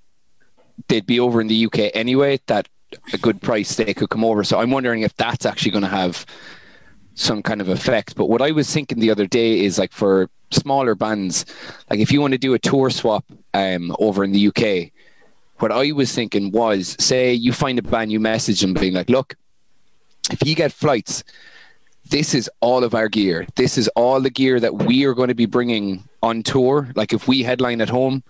they'd 0.88 1.06
be 1.06 1.20
over 1.20 1.40
in 1.40 1.46
the 1.46 1.66
UK 1.66 1.90
anyway. 1.94 2.40
That 2.46 2.68
a 3.12 3.18
good 3.18 3.40
price 3.40 3.76
they 3.76 3.94
could 3.94 4.10
come 4.10 4.24
over. 4.24 4.44
So 4.44 4.58
I'm 4.58 4.70
wondering 4.70 5.02
if 5.02 5.14
that's 5.16 5.46
actually 5.46 5.72
going 5.72 5.84
to 5.84 5.88
have 5.88 6.26
some 7.14 7.42
kind 7.42 7.60
of 7.60 7.68
effect. 7.68 8.16
But 8.16 8.28
what 8.28 8.42
I 8.42 8.50
was 8.50 8.72
thinking 8.72 8.98
the 8.98 9.10
other 9.10 9.26
day 9.26 9.60
is 9.60 9.78
like 9.78 9.92
for 9.92 10.28
smaller 10.50 10.94
bands, 10.94 11.46
like 11.90 12.00
if 12.00 12.12
you 12.12 12.20
want 12.20 12.32
to 12.32 12.38
do 12.38 12.54
a 12.54 12.58
tour 12.58 12.90
swap 12.90 13.24
um, 13.54 13.94
over 13.98 14.24
in 14.24 14.32
the 14.32 14.48
UK, 14.48 14.92
what 15.58 15.70
I 15.70 15.92
was 15.92 16.12
thinking 16.12 16.50
was 16.50 16.96
say 16.98 17.32
you 17.32 17.52
find 17.52 17.78
a 17.78 17.82
band, 17.82 18.10
you 18.10 18.20
message 18.20 18.60
them 18.60 18.74
being 18.74 18.94
like, 18.94 19.08
look, 19.08 19.36
if 20.30 20.46
you 20.46 20.54
get 20.54 20.72
flights, 20.72 21.22
this 22.10 22.34
is 22.34 22.50
all 22.60 22.84
of 22.84 22.94
our 22.94 23.08
gear. 23.08 23.46
This 23.54 23.78
is 23.78 23.88
all 23.88 24.20
the 24.20 24.30
gear 24.30 24.60
that 24.60 24.74
we 24.74 25.04
are 25.04 25.14
going 25.14 25.28
to 25.28 25.34
be 25.34 25.46
bringing 25.46 26.04
on 26.22 26.42
tour. 26.42 26.90
Like 26.94 27.12
if 27.12 27.28
we 27.28 27.42
headline 27.42 27.80
at 27.80 27.88
home, 27.88 28.22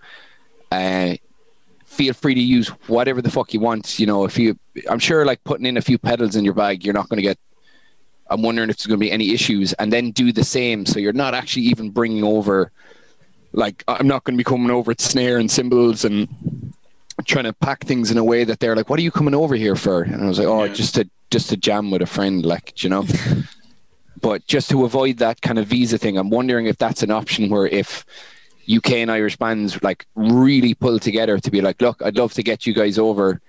uh, 0.71 1.15
feel 1.95 2.13
free 2.13 2.35
to 2.35 2.41
use 2.41 2.67
whatever 2.87 3.21
the 3.21 3.31
fuck 3.31 3.53
you 3.53 3.59
want. 3.59 3.99
You 3.99 4.05
know, 4.05 4.25
if 4.25 4.37
you, 4.37 4.57
I'm 4.89 4.99
sure 4.99 5.25
like 5.25 5.43
putting 5.43 5.65
in 5.65 5.77
a 5.77 5.81
few 5.81 5.97
pedals 5.97 6.35
in 6.35 6.43
your 6.45 6.53
bag, 6.53 6.83
you're 6.83 6.93
not 6.93 7.09
going 7.09 7.17
to 7.17 7.23
get. 7.23 7.39
I'm 8.29 8.41
wondering 8.41 8.69
if 8.69 8.77
there's 8.77 8.87
going 8.87 8.99
to 8.99 9.05
be 9.05 9.11
any 9.11 9.31
issues, 9.31 9.73
and 9.73 9.93
then 9.93 10.11
do 10.11 10.31
the 10.31 10.43
same. 10.43 10.85
So 10.85 10.99
you're 10.99 11.13
not 11.13 11.33
actually 11.33 11.63
even 11.63 11.91
bringing 11.91 12.23
over. 12.23 12.71
Like 13.53 13.83
I'm 13.87 14.07
not 14.07 14.23
going 14.23 14.35
to 14.35 14.37
be 14.37 14.43
coming 14.43 14.71
over 14.71 14.89
with 14.89 14.99
snare 15.01 15.37
and 15.37 15.49
cymbals 15.49 16.03
and 16.03 16.27
trying 17.25 17.45
to 17.45 17.53
pack 17.53 17.85
things 17.85 18.11
in 18.11 18.17
a 18.17 18.23
way 18.23 18.43
that 18.43 18.59
they're 18.59 18.75
like, 18.75 18.89
"What 18.89 18.99
are 18.99 19.03
you 19.03 19.11
coming 19.11 19.33
over 19.35 19.55
here 19.55 19.75
for?" 19.75 20.01
And 20.03 20.23
I 20.23 20.27
was 20.27 20.39
like, 20.39 20.47
"Oh, 20.47 20.65
Yeah. 20.65 20.73
just 20.73 20.95
to 20.95 21.09
just 21.31 21.49
to 21.49 21.57
jam 21.57 21.91
with 21.91 22.01
a 22.01 22.05
friend, 22.07 22.45
like 22.45 22.83
you 22.83 22.89
know." 22.89 23.05
but 24.21 24.45
just 24.47 24.69
to 24.71 24.83
avoid 24.85 25.17
that 25.19 25.41
kind 25.41 25.59
of 25.59 25.67
visa 25.67 25.97
thing, 25.97 26.17
I'm 26.17 26.29
wondering 26.29 26.65
if 26.65 26.77
that's 26.77 27.03
an 27.03 27.11
option 27.11 27.49
where 27.49 27.67
if 27.67 28.05
UK 28.69 28.91
and 28.93 29.11
Irish 29.11 29.37
bands 29.37 29.81
like 29.83 30.05
really 30.15 30.73
pull 30.73 30.99
together 30.99 31.37
to 31.39 31.51
be 31.51 31.61
like, 31.61 31.81
look, 31.81 32.01
I'd 32.03 32.17
love 32.17 32.33
to 32.33 32.43
get 32.43 32.65
you 32.65 32.73
guys 32.73 32.97
over. 32.97 33.41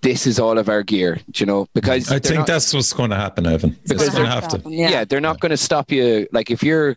This 0.00 0.26
is 0.26 0.38
all 0.38 0.58
of 0.58 0.68
our 0.68 0.82
gear, 0.84 1.18
you 1.34 1.44
know, 1.46 1.66
because 1.74 2.10
I 2.12 2.18
think 2.20 2.38
not- 2.38 2.46
that's 2.46 2.72
what's 2.72 2.92
going 2.92 3.10
to 3.10 3.16
happen, 3.16 3.46
Evan. 3.46 3.76
It's 3.82 3.92
Because 3.92 4.10
going 4.10 4.24
to 4.24 4.30
have 4.30 4.48
to. 4.48 4.56
happen, 4.58 4.72
yeah. 4.72 4.90
Yeah. 4.90 5.04
they're 5.04 5.20
not 5.20 5.40
going 5.40 5.50
to 5.50 5.56
stop 5.56 5.90
you. 5.90 6.28
Like 6.32 6.50
if 6.50 6.62
you're 6.62 6.96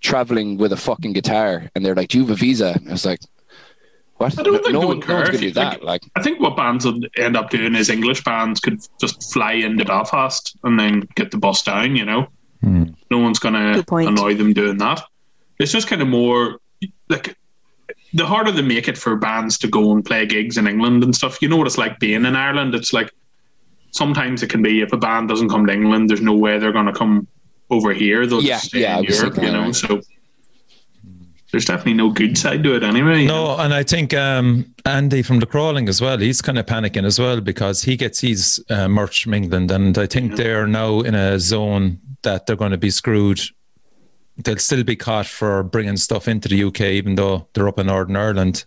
traveling 0.00 0.58
with 0.58 0.72
a 0.72 0.76
fucking 0.76 1.12
guitar 1.12 1.70
and 1.74 1.84
they're 1.84 1.94
like, 1.94 2.08
"Do 2.10 2.18
you 2.18 2.24
have 2.24 2.30
a 2.32 2.36
visa?" 2.36 2.72
And 2.76 2.88
I 2.88 2.92
was 2.92 3.04
like, 3.06 3.20
"What? 4.18 4.38
I 4.38 4.42
don't 4.42 4.62
think 4.62 4.72
no, 4.74 4.80
one, 4.80 4.88
would 4.98 5.08
no 5.08 5.14
one's 5.14 5.28
going 5.30 5.40
to 5.40 5.46
do 5.46 5.50
that." 5.54 5.82
Like, 5.82 6.02
I 6.14 6.22
think 6.22 6.40
what 6.40 6.56
bands 6.56 6.84
would 6.84 7.10
end 7.16 7.36
up 7.36 7.50
doing 7.50 7.74
is 7.74 7.90
English 7.90 8.22
bands 8.22 8.60
could 8.60 8.80
just 9.00 9.32
fly 9.32 9.52
into 9.54 9.84
Belfast 9.84 10.56
and 10.62 10.78
then 10.78 11.08
get 11.16 11.30
the 11.32 11.38
bus 11.38 11.62
down, 11.62 11.96
you 11.96 12.04
know? 12.04 12.28
Hmm. 12.60 12.84
No 13.10 13.18
one's 13.18 13.38
going 13.38 13.54
to 13.54 13.84
annoy 13.96 14.34
them 14.34 14.52
doing 14.52 14.78
that. 14.78 15.02
It's 15.58 15.72
just 15.72 15.86
kind 15.88 16.02
of 16.02 16.08
more 16.08 16.58
like 17.08 17.36
the 18.12 18.26
harder 18.26 18.50
they 18.52 18.62
make 18.62 18.88
it 18.88 18.96
for 18.98 19.16
bands 19.16 19.58
to 19.58 19.68
go 19.68 19.92
and 19.92 20.04
play 20.04 20.26
gigs 20.26 20.56
in 20.56 20.66
England 20.66 21.02
and 21.02 21.14
stuff. 21.14 21.40
You 21.42 21.48
know 21.48 21.56
what 21.56 21.66
it's 21.66 21.78
like 21.78 21.98
being 21.98 22.24
in 22.24 22.36
Ireland? 22.36 22.74
It's 22.74 22.92
like 22.92 23.10
sometimes 23.92 24.42
it 24.42 24.50
can 24.50 24.62
be 24.62 24.80
if 24.82 24.92
a 24.92 24.96
band 24.96 25.28
doesn't 25.28 25.48
come 25.48 25.66
to 25.66 25.72
England, 25.72 26.10
there's 26.10 26.20
no 26.20 26.34
way 26.34 26.58
they're 26.58 26.72
going 26.72 26.86
to 26.86 26.92
come 26.92 27.26
over 27.70 27.92
here. 27.92 28.26
They'll 28.26 28.42
Yeah, 28.42 28.54
just 28.56 28.66
stay 28.66 28.80
yeah, 28.82 28.98
in 28.98 29.04
Europe, 29.04 29.34
thinking 29.34 29.44
you 29.44 29.52
know? 29.52 29.62
right. 29.64 29.74
So 29.74 30.00
there's 31.50 31.64
definitely 31.66 31.94
no 31.94 32.10
good 32.10 32.36
side 32.36 32.64
to 32.64 32.74
it 32.74 32.82
anyway. 32.82 33.22
you 33.22 33.28
know? 33.28 33.56
No, 33.56 33.62
and 33.62 33.72
I 33.72 33.84
think 33.84 34.12
um, 34.12 34.74
Andy 34.84 35.22
from 35.22 35.38
the 35.38 35.46
crawling 35.46 35.88
as 35.88 36.00
well. 36.00 36.18
He's 36.18 36.42
kind 36.42 36.58
of 36.58 36.66
panicking 36.66 37.04
as 37.04 37.18
well 37.18 37.40
because 37.40 37.82
he 37.82 37.96
gets 37.96 38.20
his 38.20 38.64
uh, 38.70 38.88
merch 38.88 39.22
from 39.24 39.34
England, 39.34 39.70
and 39.70 39.96
I 39.96 40.06
think 40.06 40.34
they're 40.36 40.66
now 40.66 41.00
in 41.00 41.14
a 41.14 41.38
zone 41.38 42.00
that 42.22 42.46
they're 42.46 42.56
going 42.56 42.72
to 42.72 42.78
be 42.78 42.90
screwed 42.90 43.40
they'll 44.38 44.56
still 44.58 44.84
be 44.84 44.96
caught 44.96 45.26
for 45.26 45.62
bringing 45.62 45.96
stuff 45.96 46.28
into 46.28 46.48
the 46.48 46.64
UK, 46.64 46.80
even 46.82 47.14
though 47.14 47.46
they're 47.52 47.68
up 47.68 47.78
in 47.78 47.86
Northern 47.86 48.16
Ireland. 48.16 48.64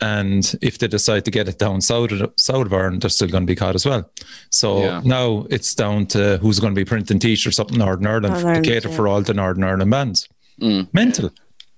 And 0.00 0.54
if 0.62 0.78
they 0.78 0.86
decide 0.86 1.24
to 1.24 1.30
get 1.32 1.48
it 1.48 1.58
down 1.58 1.80
south 1.80 2.12
of, 2.12 2.32
south 2.36 2.66
of 2.66 2.72
Ireland, 2.72 3.02
they're 3.02 3.10
still 3.10 3.28
going 3.28 3.42
to 3.42 3.50
be 3.50 3.56
caught 3.56 3.74
as 3.74 3.84
well. 3.84 4.08
So 4.50 4.80
Yeah. 4.82 5.00
now 5.04 5.46
it's 5.50 5.74
down 5.74 6.06
to 6.06 6.38
who's 6.38 6.60
going 6.60 6.72
to 6.72 6.78
be 6.78 6.84
printing 6.84 7.18
t-shirts 7.18 7.58
up 7.58 7.72
in 7.72 7.78
Northern 7.78 8.06
Ireland 8.06 8.34
Northern 8.34 8.62
to 8.62 8.68
cater 8.70 8.88
yeah. 8.90 8.96
for 8.96 9.08
all 9.08 9.22
the 9.22 9.34
Northern 9.34 9.64
Ireland 9.64 9.90
bands. 9.90 10.28
Mm. 10.60 10.88
Mental. 10.92 11.32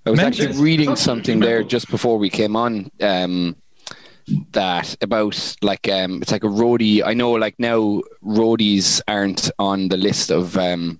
I 0.04 0.10
was 0.10 0.18
Mental. 0.18 0.46
actually 0.48 0.62
reading 0.62 0.96
something 0.96 1.40
there 1.40 1.62
just 1.62 1.90
before 1.90 2.18
we 2.18 2.28
came 2.28 2.56
on. 2.56 2.90
Um, 3.00 3.56
that 4.52 4.96
about 5.02 5.56
like 5.62 5.88
um, 5.88 6.22
it's 6.22 6.32
like 6.32 6.44
a 6.44 6.48
roadie. 6.48 7.02
I 7.04 7.14
know 7.14 7.32
like 7.32 7.54
now 7.58 8.02
roadies 8.24 9.00
aren't 9.08 9.50
on 9.58 9.88
the 9.88 9.96
list 9.96 10.30
of 10.30 10.56
um, 10.56 10.99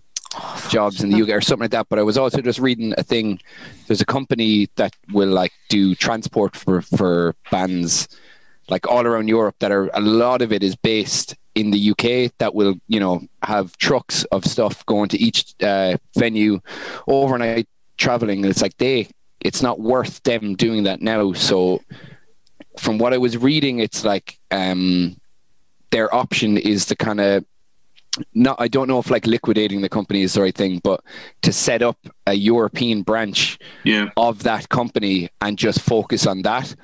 jobs 0.68 1.02
in 1.02 1.10
the 1.10 1.22
UK 1.22 1.30
or 1.30 1.40
something 1.40 1.64
like 1.64 1.70
that. 1.72 1.88
But 1.88 1.98
I 1.98 2.02
was 2.02 2.16
also 2.16 2.40
just 2.40 2.58
reading 2.58 2.94
a 2.96 3.02
thing. 3.02 3.40
There's 3.86 4.00
a 4.00 4.06
company 4.06 4.68
that 4.76 4.94
will 5.12 5.28
like 5.28 5.52
do 5.68 5.94
transport 5.94 6.56
for 6.56 6.82
for 6.82 7.34
bands 7.50 8.08
like 8.68 8.86
all 8.86 9.06
around 9.06 9.28
Europe 9.28 9.56
that 9.58 9.72
are 9.72 9.90
a 9.94 10.00
lot 10.00 10.42
of 10.42 10.52
it 10.52 10.62
is 10.62 10.76
based 10.76 11.34
in 11.56 11.72
the 11.72 11.90
UK 11.90 12.32
that 12.38 12.54
will 12.54 12.76
you 12.86 13.00
know 13.00 13.20
have 13.42 13.76
trucks 13.76 14.24
of 14.24 14.44
stuff 14.44 14.86
going 14.86 15.08
to 15.08 15.18
each 15.18 15.54
uh, 15.62 15.96
venue 16.16 16.60
overnight 17.08 17.68
traveling. 17.96 18.44
It's 18.44 18.62
like 18.62 18.76
they 18.78 19.08
it's 19.40 19.62
not 19.62 19.80
worth 19.80 20.22
them 20.22 20.54
doing 20.54 20.84
that 20.84 21.02
now. 21.02 21.32
So 21.32 21.82
from 22.78 22.98
what 22.98 23.12
I 23.12 23.18
was 23.18 23.36
reading, 23.36 23.80
it's 23.80 24.04
like 24.04 24.38
um, 24.50 25.16
their 25.90 26.14
option 26.14 26.56
is 26.56 26.86
to 26.86 26.96
kind 26.96 27.20
of 27.20 27.44
not. 28.34 28.56
I 28.58 28.68
don't 28.68 28.88
know 28.88 28.98
if 28.98 29.10
like 29.10 29.26
liquidating 29.26 29.80
the 29.80 29.88
company 29.88 30.22
is 30.22 30.34
the 30.34 30.42
right 30.42 30.54
thing, 30.54 30.80
but 30.82 31.02
to 31.42 31.52
set 31.52 31.82
up 31.82 31.98
a 32.26 32.34
European 32.34 33.02
branch 33.02 33.58
Yeah. 33.84 34.10
of 34.16 34.42
that 34.42 34.68
company 34.68 35.28
and 35.40 35.56
just 35.58 35.80
focus 35.80 36.26
on 36.26 36.42
that 36.42 36.74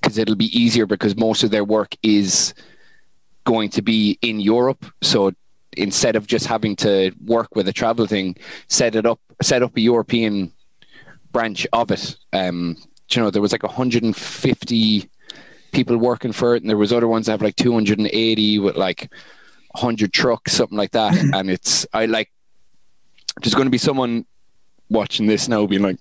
because 0.00 0.16
it'll 0.18 0.36
be 0.36 0.56
easier 0.58 0.86
because 0.86 1.16
most 1.16 1.42
of 1.44 1.50
their 1.50 1.64
work 1.64 1.94
is 2.02 2.54
going 3.44 3.68
to 3.70 3.82
be 3.82 4.18
in 4.22 4.40
Europe. 4.40 4.86
So 5.02 5.32
instead 5.76 6.16
of 6.16 6.26
just 6.26 6.46
having 6.46 6.74
to 6.76 7.12
work 7.24 7.54
with 7.54 7.68
a 7.68 7.72
travel 7.72 8.06
thing, 8.06 8.36
set 8.68 8.94
it 8.94 9.04
up, 9.06 9.20
set 9.42 9.62
up 9.62 9.76
a 9.76 9.80
European 9.80 10.52
branch 11.32 11.66
of 11.72 11.90
it. 11.90 12.16
Um, 12.32 12.76
you 13.10 13.20
know, 13.22 13.30
there 13.30 13.42
was 13.42 13.52
like 13.52 13.62
150 13.62 15.10
people 15.72 15.96
working 15.96 16.32
for 16.32 16.54
it, 16.56 16.62
and 16.62 16.70
there 16.70 16.76
was 16.76 16.92
other 16.92 17.08
ones 17.08 17.26
that 17.26 17.32
have 17.32 17.42
like 17.42 17.56
280 17.56 18.58
with 18.58 18.76
like 18.76 19.12
100 19.72 20.12
trucks, 20.12 20.52
something 20.52 20.78
like 20.78 20.92
that. 20.92 21.16
And 21.34 21.50
it's 21.50 21.86
I 21.92 22.06
like 22.06 22.30
there's 23.42 23.54
going 23.54 23.66
to 23.66 23.70
be 23.70 23.78
someone 23.78 24.26
watching 24.88 25.26
this 25.26 25.48
now 25.48 25.66
being 25.66 25.82
like, 25.82 25.98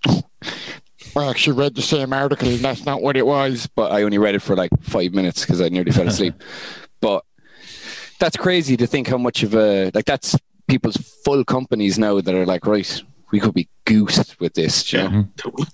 I 1.15 1.25
actually 1.25 1.57
read 1.57 1.75
the 1.75 1.81
same 1.81 2.13
article, 2.13 2.47
and 2.47 2.59
that's 2.59 2.85
not 2.85 3.01
what 3.01 3.15
it 3.17 3.25
was. 3.25 3.67
But 3.75 3.91
I 3.91 4.03
only 4.03 4.17
read 4.17 4.35
it 4.35 4.41
for 4.41 4.55
like 4.55 4.71
five 4.81 5.13
minutes 5.13 5.41
because 5.41 5.61
I 5.61 5.69
nearly 5.69 5.91
fell 5.91 6.07
asleep. 6.07 6.35
but 7.01 7.23
that's 8.19 8.35
crazy 8.37 8.75
to 8.77 8.87
think 8.87 9.07
how 9.07 9.17
much 9.17 9.43
of 9.43 9.55
a 9.55 9.91
like 9.93 10.05
that's 10.05 10.35
people's 10.67 10.97
full 11.23 11.43
companies 11.43 11.97
now 11.97 12.19
that 12.21 12.33
are 12.33 12.45
like, 12.45 12.65
right, 12.65 13.03
we 13.31 13.39
could 13.39 13.53
be 13.53 13.67
goosed 13.85 14.39
with 14.39 14.53
this. 14.53 14.91
You 14.91 14.99
know? 14.99 15.09
Yeah. 15.09 15.23
Totally. 15.37 15.67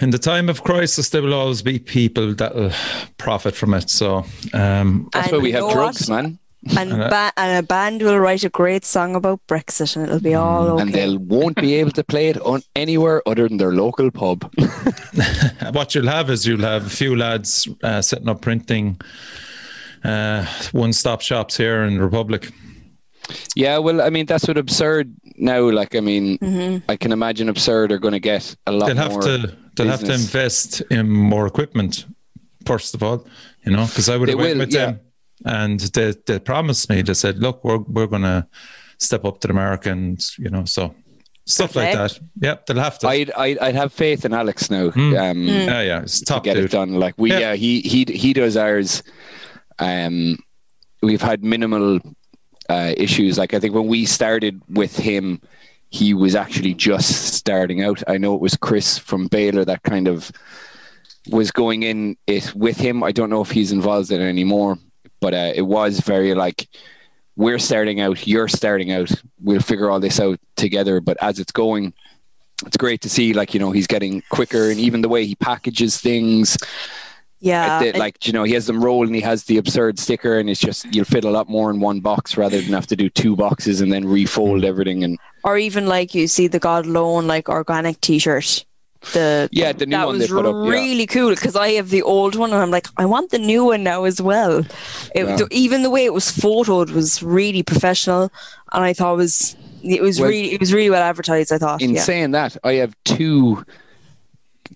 In 0.00 0.10
the 0.10 0.18
time 0.18 0.48
of 0.48 0.62
crisis, 0.62 1.10
there 1.10 1.20
will 1.20 1.34
always 1.34 1.60
be 1.60 1.78
people 1.78 2.34
that 2.34 2.54
will 2.54 2.72
profit 3.18 3.54
from 3.54 3.74
it. 3.74 3.90
So, 3.90 4.24
um, 4.54 5.10
That's 5.12 5.28
And 5.28 5.36
why 5.36 5.42
we 5.42 5.52
have 5.52 5.70
drugs, 5.70 6.08
what? 6.08 6.22
man. 6.22 6.38
And, 6.76 6.92
And, 6.92 7.02
uh, 7.02 7.08
ba- 7.08 7.32
and 7.38 7.58
a 7.58 7.66
band 7.66 8.02
will 8.02 8.18
write 8.18 8.44
a 8.44 8.50
great 8.50 8.84
song 8.84 9.16
about 9.16 9.40
Brexit 9.48 9.96
and 9.96 10.06
it'll 10.06 10.20
be 10.20 10.34
all 10.34 10.68
okay. 10.72 10.82
And 10.82 10.92
they'll 10.92 11.18
won't 11.18 11.56
be 11.56 11.74
able 11.76 11.90
to 11.92 12.04
play 12.04 12.28
it 12.28 12.38
on 12.42 12.62
anywhere 12.76 13.22
other 13.26 13.48
than 13.48 13.56
their 13.56 13.72
local 13.72 14.10
pub. 14.10 14.52
what 15.72 15.94
you'll 15.94 16.08
have 16.08 16.28
is 16.30 16.46
you'll 16.46 16.60
have 16.60 16.86
a 16.86 16.90
few 16.90 17.16
lads 17.16 17.66
uh, 17.82 18.02
setting 18.02 18.28
up 18.28 18.42
printing 18.42 19.00
uh, 20.04 20.44
one-stop 20.72 21.20
shops 21.22 21.56
here 21.56 21.82
in 21.84 21.94
the 21.96 22.02
Republic. 22.02 22.50
yeah, 23.56 23.78
well, 23.78 24.00
I 24.02 24.10
mean, 24.10 24.26
that's 24.26 24.46
what 24.48 24.58
absurd 24.58 25.14
now. 25.36 25.70
Like, 25.70 25.94
I 25.94 26.00
mean, 26.00 26.38
Mm-hmm. 26.38 26.90
I 26.90 26.96
can 26.96 27.12
imagine 27.12 27.48
absurd 27.48 27.92
are 27.92 27.98
going 27.98 28.12
to 28.12 28.20
get 28.20 28.54
a 28.66 28.72
lot 28.72 28.86
They'll 28.88 28.96
have 28.96 29.12
more. 29.12 29.22
to 29.22 29.56
they'll 29.76 29.86
have 29.88 30.04
to 30.04 30.12
invest 30.12 30.80
in 30.90 31.08
more 31.10 31.46
equipment 31.46 32.04
first 32.66 32.94
of 32.94 33.02
all, 33.02 33.26
you 33.64 33.72
know, 33.72 33.86
because 33.86 34.08
I 34.10 34.16
would 34.18 34.28
They 34.28 34.32
have 34.32 34.38
went 34.40 34.58
will, 34.58 34.66
with 34.66 34.74
yeah. 34.74 34.86
them 34.86 35.00
and 35.44 35.80
they 35.80 36.14
they 36.26 36.38
promised 36.38 36.88
me. 36.90 37.02
They 37.02 37.14
said, 37.14 37.38
"Look, 37.38 37.64
we're 37.64 37.78
we're 37.78 38.06
going 38.06 38.22
to 38.22 38.46
step 38.98 39.24
up 39.24 39.40
to 39.40 39.48
the 39.48 39.54
mark," 39.54 39.86
and 39.86 40.20
you 40.38 40.50
know, 40.50 40.64
so 40.64 40.94
stuff 41.46 41.74
like 41.74 41.92
that. 41.94 42.18
Yep, 42.40 42.66
they'll 42.66 42.78
have 42.78 42.98
to. 43.00 43.08
I'd, 43.08 43.30
I'd 43.32 43.58
I'd 43.58 43.74
have 43.74 43.92
faith 43.92 44.24
in 44.24 44.32
Alex 44.34 44.70
now. 44.70 44.90
Hmm. 44.90 45.16
Um, 45.16 45.42
yeah, 45.46 45.80
yeah, 45.82 46.02
it's 46.02 46.18
to 46.20 46.24
top 46.24 46.44
get 46.44 46.56
it 46.56 46.70
done. 46.70 46.94
Like 46.94 47.14
we, 47.18 47.30
Yeah. 47.30 47.38
yeah, 47.38 47.54
he 47.54 47.80
he 47.80 48.04
he 48.04 48.32
does 48.32 48.56
ours. 48.56 49.02
Um, 49.78 50.38
we've 51.02 51.22
had 51.22 51.42
minimal 51.42 52.00
uh, 52.68 52.92
issues. 52.96 53.38
Like 53.38 53.54
I 53.54 53.60
think 53.60 53.74
when 53.74 53.86
we 53.86 54.04
started 54.04 54.60
with 54.68 54.96
him, 54.96 55.40
he 55.88 56.14
was 56.14 56.34
actually 56.34 56.74
just 56.74 57.34
starting 57.34 57.82
out. 57.82 58.02
I 58.06 58.18
know 58.18 58.34
it 58.34 58.40
was 58.40 58.56
Chris 58.56 58.98
from 58.98 59.26
Baylor 59.28 59.64
that 59.64 59.82
kind 59.82 60.06
of 60.06 60.30
was 61.30 61.50
going 61.50 61.82
in 61.82 62.16
it 62.26 62.54
with 62.54 62.76
him. 62.76 63.02
I 63.02 63.12
don't 63.12 63.30
know 63.30 63.40
if 63.42 63.50
he's 63.50 63.72
involved 63.72 64.10
in 64.12 64.20
it 64.20 64.28
anymore, 64.28 64.78
but 65.20 65.34
uh, 65.34 65.52
it 65.54 65.62
was 65.62 66.00
very 66.00 66.34
like 66.34 66.68
we're 67.36 67.58
starting 67.58 68.00
out, 68.00 68.26
you're 68.26 68.48
starting 68.48 68.92
out. 68.92 69.10
We'll 69.40 69.60
figure 69.60 69.90
all 69.90 70.00
this 70.00 70.20
out 70.20 70.38
together. 70.56 71.00
But 71.00 71.16
as 71.22 71.38
it's 71.38 71.52
going, 71.52 71.94
it's 72.66 72.76
great 72.76 73.00
to 73.02 73.08
see 73.10 73.32
like 73.32 73.54
you 73.54 73.60
know 73.60 73.70
he's 73.70 73.86
getting 73.86 74.22
quicker 74.30 74.70
and 74.70 74.78
even 74.78 75.00
the 75.02 75.08
way 75.08 75.24
he 75.24 75.34
packages 75.34 75.98
things 75.98 76.58
yeah. 77.40 77.78
the- 77.78 77.88
and- 77.88 77.98
like 77.98 78.26
you 78.26 78.32
know 78.32 78.44
he 78.44 78.52
has 78.52 78.66
them 78.66 78.82
roll 78.84 79.06
and 79.06 79.14
he 79.14 79.20
has 79.20 79.44
the 79.44 79.56
absurd 79.56 79.98
sticker 79.98 80.38
and 80.38 80.50
it's 80.50 80.60
just 80.60 80.84
you'll 80.94 81.04
fit 81.04 81.24
a 81.24 81.30
lot 81.30 81.48
more 81.48 81.70
in 81.70 81.80
one 81.80 82.00
box 82.00 82.36
rather 82.36 82.60
than 82.60 82.72
have 82.72 82.86
to 82.86 82.96
do 82.96 83.08
two 83.08 83.34
boxes 83.34 83.80
and 83.80 83.92
then 83.92 84.06
refold 84.06 84.64
everything 84.64 85.02
and 85.04 85.18
or 85.42 85.56
even 85.56 85.86
like 85.86 86.14
you 86.14 86.28
see 86.28 86.48
the 86.48 86.58
God 86.58 86.84
Alone 86.84 87.26
like 87.26 87.48
organic 87.48 88.00
t-shirt. 88.02 88.66
The 89.12 89.48
Yeah, 89.50 89.72
the 89.72 89.86
new 89.86 89.92
that 89.96 90.06
one 90.06 90.18
was 90.18 90.28
they 90.28 90.34
put 90.34 90.44
up, 90.46 90.54
yeah. 90.64 90.70
really 90.70 91.06
cool 91.06 91.30
because 91.30 91.56
I 91.56 91.70
have 91.70 91.88
the 91.90 92.02
old 92.02 92.34
one 92.36 92.52
and 92.52 92.60
I'm 92.62 92.70
like 92.70 92.86
I 92.98 93.06
want 93.06 93.30
the 93.30 93.38
new 93.38 93.64
one 93.64 93.82
now 93.82 94.04
as 94.04 94.20
well. 94.20 94.58
It, 95.14 95.24
Yeah. 95.26 95.38
even 95.50 95.82
the 95.82 95.90
way 95.90 96.04
it 96.04 96.12
was 96.12 96.26
photoed 96.30 96.90
was 96.90 97.22
really 97.22 97.62
professional, 97.62 98.30
and 98.72 98.84
I 98.84 98.92
thought 98.92 99.14
it 99.14 99.16
was 99.16 99.56
it 99.82 100.02
was 100.02 100.20
Well- 100.20 100.28
really 100.28 100.52
it 100.52 100.60
was 100.60 100.72
really 100.74 100.90
well 100.90 101.02
advertised. 101.02 101.50
I 101.52 101.58
thought. 101.58 101.80
in 101.80 101.94
yeah. 101.94 102.02
saying 102.02 102.32
that 102.32 102.56
I 102.62 102.74
have 102.74 102.94
two 103.04 103.64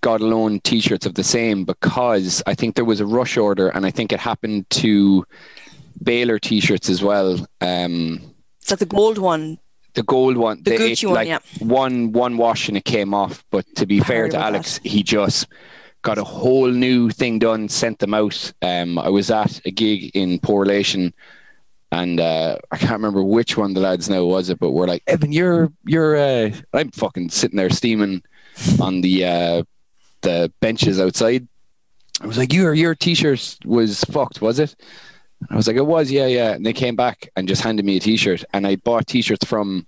God 0.00 0.20
Alone 0.20 0.60
t-shirts 0.60 1.06
of 1.06 1.14
the 1.14 1.24
same 1.24 1.64
because 1.64 2.42
I 2.46 2.54
think 2.54 2.74
there 2.74 2.84
was 2.84 3.00
a 3.00 3.06
rush 3.06 3.36
order 3.36 3.68
and 3.68 3.86
I 3.86 3.90
think 3.90 4.12
it 4.12 4.20
happened 4.20 4.68
to 4.70 5.24
Baylor 6.02 6.38
t-shirts 6.38 6.88
as 6.88 7.02
well 7.02 7.46
um 7.60 8.20
It's 8.60 8.70
like 8.70 8.80
the 8.80 8.86
gold 8.86 9.18
one. 9.18 9.58
The 9.94 10.02
gold 10.02 10.36
one 10.36 10.58
The 10.62 10.70
the- 10.70 10.76
Gucci 10.78 11.06
one, 11.06 11.14
like 11.14 11.28
yeah. 11.28 11.38
one 11.60 12.12
one 12.12 12.36
wash 12.36 12.68
and 12.68 12.76
it 12.76 12.84
came 12.84 13.14
off. 13.14 13.44
But 13.50 13.64
to 13.76 13.86
be 13.86 14.00
fair 14.00 14.28
to 14.28 14.36
alex 14.38 14.80
he 14.84 15.02
just 15.02 15.46
got 16.02 16.18
a 16.18 16.24
whole 16.24 16.68
new 16.70 17.10
thing 17.10 17.38
done 17.38 17.68
sent 17.68 17.98
them 17.98 18.14
out. 18.14 18.52
Um 18.62 18.98
i 18.98 19.08
was 19.08 19.30
at 19.30 19.60
a 19.64 19.70
gig 19.70 20.10
in 20.14 20.38
Portland 20.38 21.12
and 21.92 22.20
uh 22.20 22.58
i 22.72 22.76
can't 22.76 22.92
remember 22.92 23.22
which 23.22 23.56
one 23.56 23.72
the 23.74 23.80
lads 23.80 24.08
now 24.10 24.24
was 24.24 24.50
it 24.50 24.58
but 24.58 24.72
we're 24.72 24.86
like 24.88 25.02
evan 25.06 25.30
you're 25.32 25.72
you're 25.84 26.16
uh 26.16 26.50
i'm 26.72 26.90
fucking 26.90 27.30
sitting 27.30 27.56
there 27.56 27.70
steaming 27.70 28.22
on 28.80 29.00
the 29.00 29.24
uh 29.24 29.62
the 30.22 30.50
benches 30.60 30.98
outside. 30.98 31.46
I 32.20 32.26
was 32.26 32.38
like 32.38 32.52
your 32.52 32.72
your 32.74 32.94
t-shirt 32.94 33.58
was 33.64 34.02
fucked 34.04 34.40
was 34.40 34.58
it 34.58 34.74
I 35.50 35.56
was 35.56 35.66
like, 35.66 35.76
it 35.76 35.86
was, 35.86 36.10
yeah, 36.10 36.26
yeah. 36.26 36.52
And 36.52 36.64
they 36.64 36.72
came 36.72 36.96
back 36.96 37.28
and 37.36 37.48
just 37.48 37.62
handed 37.62 37.84
me 37.84 37.96
a 37.96 38.00
T-shirt, 38.00 38.44
and 38.52 38.66
I 38.66 38.76
bought 38.76 39.06
T-shirts 39.06 39.44
from 39.44 39.86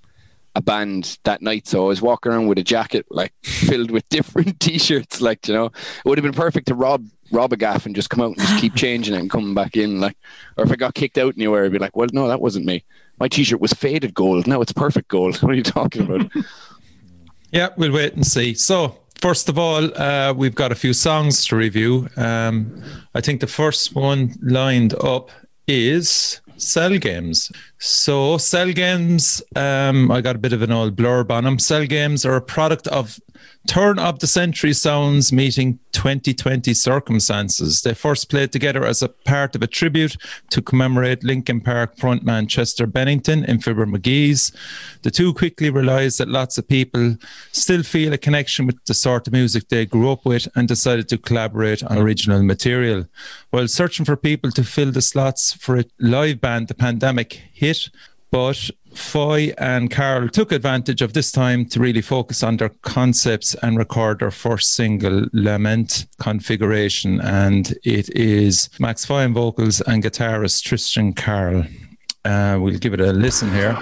a 0.57 0.63
band 0.63 1.19
that 1.25 1.43
night. 1.43 1.67
So 1.69 1.85
I 1.85 1.89
was 1.89 2.01
walking 2.03 2.33
around 2.33 2.47
with 2.47 2.59
a 2.59 2.65
jacket 2.65 3.07
like 3.11 3.33
filled 3.43 3.91
with 3.91 4.09
different 4.09 4.59
T-shirts. 4.61 5.21
Like 5.21 5.47
you 5.47 5.55
know, 5.55 5.67
it 5.67 6.05
would 6.05 6.19
have 6.19 6.25
been 6.25 6.33
perfect 6.33 6.69
to 6.69 6.75
rob 6.75 7.07
rob 7.31 7.53
a 7.53 7.57
gaff 7.57 7.87
and 7.87 7.95
just 7.95 8.11
come 8.11 8.23
out 8.23 8.37
and 8.37 8.39
just 8.39 8.61
keep 8.61 8.75
changing 8.77 9.15
it 9.15 9.21
and 9.21 9.31
coming 9.31 9.55
back 9.55 9.77
in. 9.77 10.01
Like, 10.01 10.17
or 10.57 10.65
if 10.65 10.73
I 10.73 10.77
got 10.77 10.95
kicked 10.95 11.19
out 11.19 11.35
anywhere, 11.37 11.65
I'd 11.65 11.73
be 11.73 11.79
like, 11.79 11.97
well, 11.97 12.09
no, 12.13 12.29
that 12.29 12.41
wasn't 12.41 12.67
me. 12.67 12.85
My 13.19 13.29
T-shirt 13.29 13.61
was 13.61 13.73
faded 13.73 14.15
gold. 14.15 14.47
Now 14.47 14.61
it's 14.61 14.73
perfect 14.73 15.09
gold. 15.09 15.37
What 15.43 15.53
are 15.53 15.57
you 15.57 15.63
talking 15.63 16.03
about? 16.03 16.31
Yeah, 17.51 17.69
we'll 17.77 17.93
wait 17.93 18.15
and 18.15 18.27
see. 18.27 18.55
So, 18.55 18.99
first 19.21 19.49
of 19.49 19.59
all, 19.59 19.97
uh, 19.97 20.35
we've 20.35 20.55
got 20.55 20.73
a 20.73 20.75
few 20.75 20.93
songs 20.93 21.47
to 21.47 21.57
review. 21.57 22.09
Um, 22.17 22.83
I 23.15 23.21
think 23.21 23.41
the 23.41 23.47
first 23.47 23.95
one 23.95 24.35
lined 24.43 24.95
up 25.03 25.31
is 25.67 26.41
Cell 26.57 26.99
Games. 26.99 27.51
So, 27.79 28.39
Cell 28.39 28.73
Games, 28.73 29.43
um, 29.55 30.11
I 30.11 30.23
got 30.23 30.37
a 30.37 30.39
bit 30.39 30.55
of 30.55 30.63
an 30.63 30.73
old 30.73 30.97
blurb 30.97 31.31
on 31.31 31.45
them. 31.45 31.59
Cell 31.59 31.85
Games 31.85 32.25
are 32.25 32.35
a 32.35 32.41
product 32.41 32.89
of 32.89 33.21
Turn 33.67 33.99
of 33.99 34.21
the 34.21 34.27
Century 34.27 34.73
Sounds 34.73 35.33
meeting 35.33 35.79
2020 35.93 36.73
circumstances. 36.73 37.83
They 37.83 37.95
first 37.95 38.31
played 38.31 38.53
together 38.53 38.85
as 38.85 39.03
a 39.03 39.09
part 39.09 39.57
of 39.57 39.63
a 39.63 39.67
tribute 39.67 40.17
to 40.51 40.63
commemorate 40.63 41.25
Linkin 41.25 41.61
Park 41.61 41.97
frontman 41.97 42.49
Chester 42.49 42.87
Bennington 42.87 43.45
in 43.45 43.61
Fibber 43.61 43.87
Magee's. 43.87 44.53
The 45.03 45.11
two 45.11 45.35
quickly 45.35 45.71
realised 45.71 46.19
that 46.19 46.29
lots 46.29 46.59
of 46.59 46.69
people 46.69 47.17
still 47.51 47.83
feel 47.83 48.13
a 48.13 48.19
connection 48.19 48.67
with 48.67 48.83
the 48.85 48.95
sort 48.95 49.27
of 49.27 49.33
music 49.33 49.69
they 49.69 49.85
grew 49.85 50.11
up 50.13 50.25
with 50.25 50.47
and 50.55 50.69
decided 50.69 51.09
to 51.09 51.19
collaborate 51.19 51.83
on 51.83 51.99
original 51.99 52.43
material. 52.43 53.07
While 53.51 53.69
searching 53.69 54.05
for 54.05 54.17
people 54.17 54.53
to 54.53 54.65
fill 54.65 54.93
the 54.93 55.03
slots 55.03 55.55
for 55.55 55.79
a 55.79 55.85
live 55.99 56.41
band, 56.41 56.69
the 56.69 56.75
pandemic 56.75 57.43
hit. 57.57 57.89
But 58.31 58.71
Foy 58.95 59.55
and 59.59 59.91
Carl 59.91 60.29
took 60.29 60.53
advantage 60.53 61.03
of 61.03 61.13
this 61.13 61.31
time 61.31 61.65
to 61.67 61.81
really 61.81 62.03
focus 62.03 62.43
on 62.43 62.57
their 62.57 62.71
concepts 62.83 63.55
and 63.63 63.79
record 63.79 64.19
their 64.21 64.31
first 64.31 64.75
single, 64.75 65.27
Lament 65.33 66.07
Configuration. 66.19 67.21
And 67.21 67.75
it 67.85 68.09
is 68.17 68.69
Max 68.79 69.05
Foy 69.05 69.25
on 69.25 69.35
vocals 69.35 69.81
and 69.83 70.03
guitarist 70.03 70.65
Tristan 70.65 71.13
Carl. 71.13 71.65
Uh, 72.25 72.59
we'll 72.61 72.79
give 72.79 72.95
it 72.95 73.01
a 73.01 73.13
listen 73.13 73.53
here. 73.53 73.77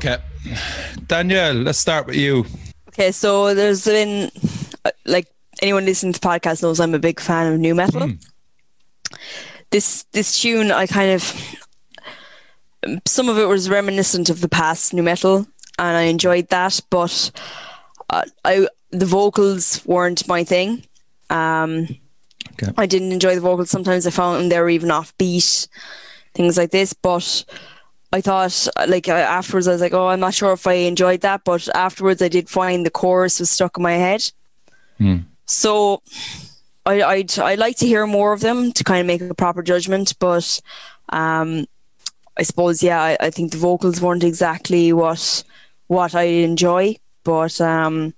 Okay. 0.00 0.16
Danielle, 1.06 1.52
let's 1.52 1.78
start 1.78 2.06
with 2.06 2.16
you. 2.16 2.46
Okay, 2.88 3.12
so 3.12 3.54
there's 3.54 3.84
been 3.84 4.30
uh, 4.86 4.90
like 5.04 5.28
anyone 5.60 5.84
listening 5.84 6.14
to 6.14 6.20
the 6.20 6.26
podcast 6.26 6.62
knows 6.62 6.80
I'm 6.80 6.94
a 6.94 6.98
big 6.98 7.20
fan 7.20 7.52
of 7.52 7.60
nu 7.60 7.74
metal. 7.74 8.08
This 9.70 10.04
this 10.12 10.40
tune, 10.40 10.72
I 10.72 10.86
kind 10.86 11.10
of 11.10 11.22
some 13.06 13.28
of 13.28 13.36
it 13.36 13.44
was 13.44 13.68
reminiscent 13.68 14.30
of 14.30 14.40
the 14.40 14.48
past 14.48 14.94
nu 14.94 15.02
metal, 15.02 15.46
and 15.78 15.96
I 15.98 16.02
enjoyed 16.04 16.48
that. 16.48 16.80
But 16.88 17.30
uh, 18.08 18.22
I 18.42 18.68
the 18.90 19.06
vocals 19.06 19.84
weren't 19.84 20.26
my 20.26 20.44
thing. 20.44 20.84
Um, 21.28 21.88
Okay. 22.54 22.72
I 22.76 22.86
didn't 22.86 23.12
enjoy 23.12 23.34
the 23.34 23.40
vocals. 23.40 23.70
Sometimes 23.70 24.06
I 24.06 24.10
found 24.10 24.50
they 24.50 24.58
were 24.58 24.68
even 24.68 24.88
offbeat, 24.88 25.68
things 26.34 26.56
like 26.58 26.70
this. 26.70 26.92
But 26.92 27.44
I 28.12 28.20
thought, 28.20 28.66
like 28.88 29.08
uh, 29.08 29.12
afterwards, 29.12 29.68
I 29.68 29.72
was 29.72 29.80
like, 29.80 29.92
oh, 29.94 30.08
I'm 30.08 30.20
not 30.20 30.34
sure 30.34 30.52
if 30.52 30.66
I 30.66 30.72
enjoyed 30.72 31.20
that. 31.20 31.44
But 31.44 31.68
afterwards, 31.74 32.20
I 32.20 32.28
did 32.28 32.48
find 32.48 32.84
the 32.84 32.90
chorus 32.90 33.38
was 33.38 33.50
stuck 33.50 33.76
in 33.76 33.82
my 33.82 33.92
head. 33.92 34.30
So 35.46 36.02
I 36.86 37.02
I'd 37.02 37.38
I 37.38 37.54
like 37.54 37.76
to 37.78 37.86
hear 37.86 38.06
more 38.06 38.32
of 38.32 38.40
them 38.40 38.72
to 38.72 38.84
kind 38.84 39.00
of 39.00 39.06
make 39.06 39.20
a 39.22 39.34
proper 39.34 39.62
judgment. 39.62 40.14
But 40.18 40.60
um, 41.10 41.66
I 42.36 42.42
suppose 42.42 42.82
yeah, 42.82 43.00
I, 43.00 43.16
I 43.20 43.30
think 43.30 43.52
the 43.52 43.58
vocals 43.58 44.00
weren't 44.00 44.24
exactly 44.24 44.92
what 44.92 45.44
what 45.86 46.14
I 46.14 46.22
enjoy. 46.22 46.96
But 47.22 47.60
um, 47.60 48.14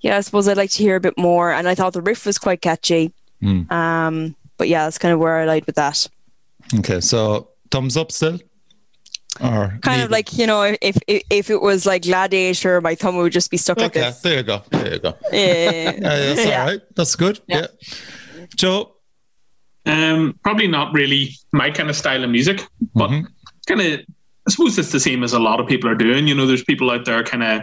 yeah, 0.00 0.16
I 0.18 0.20
suppose 0.20 0.48
I'd 0.48 0.56
like 0.58 0.70
to 0.72 0.82
hear 0.82 0.96
a 0.96 1.00
bit 1.00 1.16
more. 1.16 1.52
And 1.52 1.66
I 1.68 1.74
thought 1.74 1.92
the 1.94 2.02
riff 2.02 2.26
was 2.26 2.38
quite 2.38 2.60
catchy. 2.60 3.12
Um, 3.72 4.36
but 4.58 4.68
yeah, 4.68 4.84
that's 4.84 4.98
kind 4.98 5.14
of 5.14 5.20
where 5.20 5.38
I 5.38 5.44
lied 5.46 5.64
with 5.66 5.76
that. 5.76 6.06
Okay, 6.78 7.00
so 7.00 7.48
thumbs 7.70 7.96
up 7.96 8.12
still? 8.12 8.38
Or 9.40 9.78
Kind 9.82 9.96
leave 9.98 10.04
of 10.06 10.10
like 10.10 10.36
you 10.36 10.46
know, 10.46 10.62
if 10.80 10.98
if, 11.06 11.22
if 11.30 11.50
it 11.50 11.60
was 11.62 11.86
like 11.86 12.02
Gladiator, 12.02 12.80
my 12.80 12.94
thumb 12.94 13.16
would 13.16 13.32
just 13.32 13.50
be 13.50 13.56
stuck 13.56 13.78
like 13.78 13.86
Okay, 13.96 14.00
this. 14.00 14.20
there 14.20 14.36
you 14.38 14.42
go. 14.42 14.62
There 14.70 14.92
you 14.92 14.98
go. 14.98 15.14
Yeah, 15.32 15.70
Yeah, 15.72 15.92
that's 16.00 16.46
Yeah. 16.46 16.60
all 16.60 16.66
right. 16.66 16.80
That's 16.96 17.16
good. 17.16 17.40
Yeah. 17.48 17.66
Yeah. 18.36 18.46
Joe. 18.56 18.92
Um, 19.86 20.38
probably 20.44 20.68
not 20.68 20.92
really 20.94 21.30
my 21.52 21.70
kind 21.70 21.90
of 21.90 21.96
style 21.96 22.22
of 22.22 22.30
music, 22.30 22.66
but 22.94 23.10
Mhm. 23.10 23.26
kind 23.66 23.80
of. 23.80 24.00
I 24.46 24.50
suppose 24.50 24.76
it's 24.76 24.90
the 24.90 24.98
same 25.00 25.22
as 25.22 25.32
a 25.34 25.38
lot 25.38 25.60
of 25.60 25.68
people 25.68 25.88
are 25.88 25.94
doing. 25.94 26.26
You 26.26 26.34
know, 26.34 26.46
there's 26.46 26.64
people 26.64 26.90
out 26.90 27.04
there 27.04 27.22
kind 27.22 27.44
of 27.44 27.62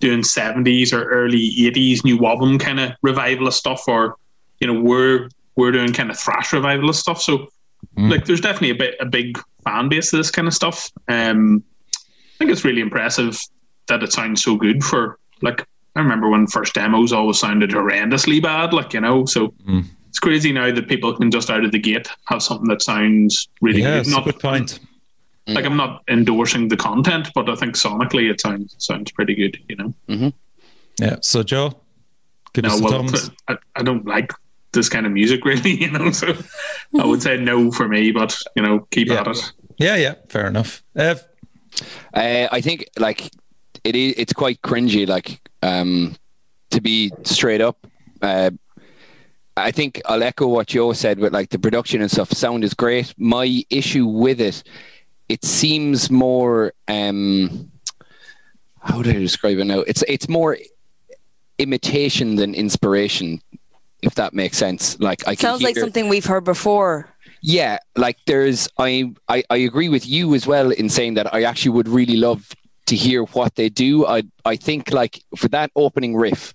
doing 0.00 0.20
70s 0.22 0.92
or 0.92 1.04
early 1.04 1.38
80s 1.58 2.04
new 2.04 2.24
album 2.26 2.58
kind 2.58 2.78
of 2.78 2.92
revivalist 3.02 3.58
stuff, 3.58 3.82
or 3.88 4.16
you 4.60 4.66
know, 4.66 4.78
we're 4.80 5.28
we're 5.56 5.72
doing 5.72 5.92
kind 5.92 6.10
of 6.10 6.18
thrash 6.18 6.52
revivalist 6.52 7.00
stuff. 7.00 7.20
So, 7.22 7.48
Mm. 7.96 8.10
like, 8.10 8.24
there's 8.24 8.40
definitely 8.40 8.70
a 8.70 8.74
bit 8.74 8.96
a 9.00 9.06
big 9.06 9.38
fan 9.64 9.88
base 9.88 10.12
of 10.12 10.18
this 10.18 10.30
kind 10.30 10.48
of 10.48 10.54
stuff. 10.54 10.90
Um, 11.08 11.62
I 11.94 12.38
think 12.38 12.50
it's 12.50 12.64
really 12.64 12.80
impressive 12.80 13.38
that 13.88 14.02
it 14.02 14.12
sounds 14.12 14.42
so 14.42 14.56
good 14.56 14.82
for 14.84 15.18
like. 15.42 15.66
I 15.96 16.00
remember 16.00 16.28
when 16.30 16.46
first 16.46 16.74
demos 16.74 17.12
always 17.12 17.40
sounded 17.40 17.70
horrendously 17.70 18.40
bad, 18.40 18.72
like 18.72 18.92
you 18.94 19.00
know. 19.00 19.24
So 19.26 19.48
Mm. 19.68 19.84
it's 20.08 20.20
crazy 20.20 20.52
now 20.52 20.72
that 20.72 20.88
people 20.88 21.12
can 21.16 21.30
just 21.32 21.50
out 21.50 21.64
of 21.64 21.72
the 21.72 21.80
gate 21.80 22.08
have 22.26 22.42
something 22.42 22.68
that 22.68 22.80
sounds 22.80 23.48
really 23.60 23.82
Yeah, 23.82 23.96
good. 23.96 24.06
it's 24.06 24.16
a 24.16 24.20
good 24.22 24.38
point. 24.38 24.78
Like 25.48 25.64
I'm 25.64 25.76
not 25.76 26.02
endorsing 26.08 26.68
the 26.68 26.76
content, 26.76 27.30
but 27.34 27.50
I 27.50 27.56
think 27.56 27.74
sonically 27.74 28.30
it 28.30 28.40
sounds 28.40 28.76
sounds 28.78 29.10
pretty 29.10 29.34
good. 29.34 29.58
You 29.68 29.76
know. 30.08 30.32
Yeah. 31.00 31.16
So 31.22 31.42
Joe, 31.42 31.80
give 32.52 32.64
us 32.66 32.70
No, 32.72 32.76
the 32.76 32.84
well, 32.84 32.92
thumbs. 33.08 33.30
I, 33.48 33.56
I 33.74 33.82
don't 33.82 34.06
like 34.06 34.30
this 34.72 34.88
kind 34.88 35.06
of 35.06 35.12
music 35.12 35.44
really. 35.50 35.80
You 35.80 35.90
know, 35.90 36.10
so 36.10 36.34
I 36.98 37.04
would 37.06 37.22
say 37.22 37.36
no 37.36 37.70
for 37.70 37.88
me. 37.88 38.12
But 38.12 38.36
you 38.56 38.62
know, 38.62 38.86
keep 38.90 39.08
Yeah. 39.08 39.20
at 39.20 39.26
it. 39.28 39.52
Yeah, 39.78 39.96
yeah, 39.96 40.14
fair 40.28 40.46
enough. 40.46 40.82
Ev, 40.94 41.22
Uh, 42.12 42.48
I 42.52 42.60
think 42.60 42.84
like 42.98 43.30
it 43.84 43.96
is. 43.96 44.14
It's 44.16 44.32
quite 44.32 44.60
cringy. 44.62 45.06
Like 45.08 45.40
um, 45.62 46.16
to 46.70 46.80
be 46.80 47.12
straight 47.24 47.60
up. 47.60 47.86
Uh, 48.22 48.50
I 49.56 49.70
think 49.72 50.00
I'll 50.06 50.22
echo 50.22 50.46
what 50.48 50.68
Joe 50.68 50.92
said 50.92 51.18
with 51.18 51.32
like 51.32 51.50
the 51.50 51.58
production 51.58 52.00
and 52.00 52.10
stuff. 52.10 52.30
Sound 52.32 52.64
is 52.64 52.72
great. 52.74 53.12
My 53.18 53.64
issue 53.68 54.06
with 54.06 54.40
it, 54.40 54.62
it 55.28 55.44
seems 55.44 56.10
more. 56.10 56.72
Um, 56.88 57.70
how 58.80 59.02
do 59.02 59.10
I 59.10 59.14
describe 59.14 59.58
it 59.58 59.64
now? 59.64 59.80
It's 59.80 60.02
it's 60.08 60.28
more 60.28 60.56
imitation 61.58 62.36
than 62.36 62.54
inspiration, 62.54 63.40
if 64.02 64.14
that 64.16 64.32
makes 64.34 64.56
sense. 64.56 64.98
Like 65.00 65.26
I 65.26 65.34
can 65.34 65.42
Sounds 65.42 65.62
like 65.62 65.76
something 65.76 66.08
we've 66.08 66.26
heard 66.26 66.44
before. 66.44 67.08
yeah, 67.42 67.78
like 67.96 68.18
there's 68.26 68.68
I, 68.78 69.12
I 69.28 69.42
I 69.50 69.56
agree 69.58 69.88
with 69.88 70.06
you 70.06 70.34
as 70.34 70.46
well 70.46 70.70
in 70.70 70.88
saying 70.88 71.14
that 71.14 71.32
I 71.34 71.44
actually 71.44 71.72
would 71.72 71.88
really 71.88 72.16
love 72.16 72.48
to 72.86 72.96
hear 72.96 73.22
what 73.24 73.54
they 73.54 73.68
do. 73.68 74.06
I 74.06 74.22
I 74.44 74.56
think 74.56 74.90
like 74.92 75.22
for 75.36 75.48
that 75.48 75.70
opening 75.76 76.16
riff, 76.16 76.52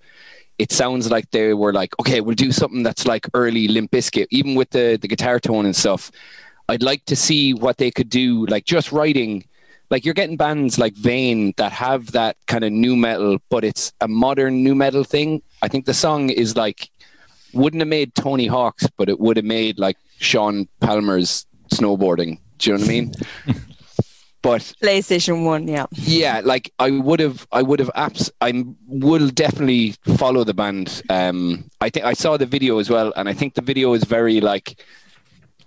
it 0.58 0.72
sounds 0.72 1.10
like 1.10 1.30
they 1.30 1.54
were 1.54 1.72
like, 1.72 1.98
okay, 2.00 2.20
we'll 2.20 2.34
do 2.34 2.52
something 2.52 2.82
that's 2.82 3.06
like 3.06 3.26
early 3.34 3.68
Limp 3.68 3.90
Bizkit, 3.90 4.26
even 4.30 4.54
with 4.54 4.70
the 4.70 4.98
the 5.00 5.08
guitar 5.08 5.40
tone 5.40 5.64
and 5.66 5.74
stuff. 5.76 6.10
I'd 6.68 6.82
like 6.82 7.04
to 7.06 7.16
see 7.16 7.54
what 7.54 7.76
they 7.78 7.90
could 7.90 8.08
do, 8.10 8.46
like 8.46 8.64
just 8.64 8.92
writing. 8.92 9.44
Like 9.88 10.04
you're 10.04 10.14
getting 10.14 10.36
bands 10.36 10.80
like 10.80 10.94
Vane 10.94 11.54
that 11.58 11.70
have 11.70 12.10
that 12.10 12.36
kind 12.46 12.64
of 12.64 12.72
nu 12.72 12.96
metal, 12.96 13.38
but 13.50 13.62
it's 13.62 13.92
a 14.00 14.08
modern 14.08 14.64
nu 14.64 14.74
metal 14.74 15.04
thing. 15.04 15.42
I 15.62 15.68
think 15.68 15.84
the 15.86 15.94
song 15.94 16.28
is 16.30 16.56
like 16.56 16.90
wouldn't 17.56 17.80
have 17.80 17.88
made 17.88 18.14
Tony 18.14 18.46
Hawk's, 18.46 18.86
but 18.96 19.08
it 19.08 19.20
would 19.20 19.36
have 19.36 19.46
made 19.46 19.78
like 19.78 19.96
Shaun 20.18 20.68
Palmer's 20.80 21.46
snowboarding. 21.72 22.38
Do 22.58 22.70
you 22.70 22.76
know 22.76 22.82
what 22.82 22.88
I 22.88 22.92
mean? 22.92 23.14
but 24.42 24.60
PlayStation 24.82 25.44
One, 25.44 25.68
yeah. 25.68 25.86
yeah, 25.92 26.40
like 26.44 26.72
I 26.78 26.90
would 26.90 27.20
have, 27.20 27.46
I 27.52 27.62
would 27.62 27.80
have 27.80 27.90
apps. 27.96 28.30
I 28.40 28.64
will 28.86 29.28
definitely 29.28 29.94
follow 30.16 30.44
the 30.44 30.54
band. 30.54 31.02
Um, 31.10 31.68
I 31.80 31.90
think 31.90 32.06
I 32.06 32.12
saw 32.12 32.36
the 32.36 32.46
video 32.46 32.78
as 32.78 32.88
well, 32.88 33.12
and 33.16 33.28
I 33.28 33.34
think 33.34 33.54
the 33.54 33.62
video 33.62 33.92
is 33.94 34.04
very 34.04 34.40
like 34.40 34.80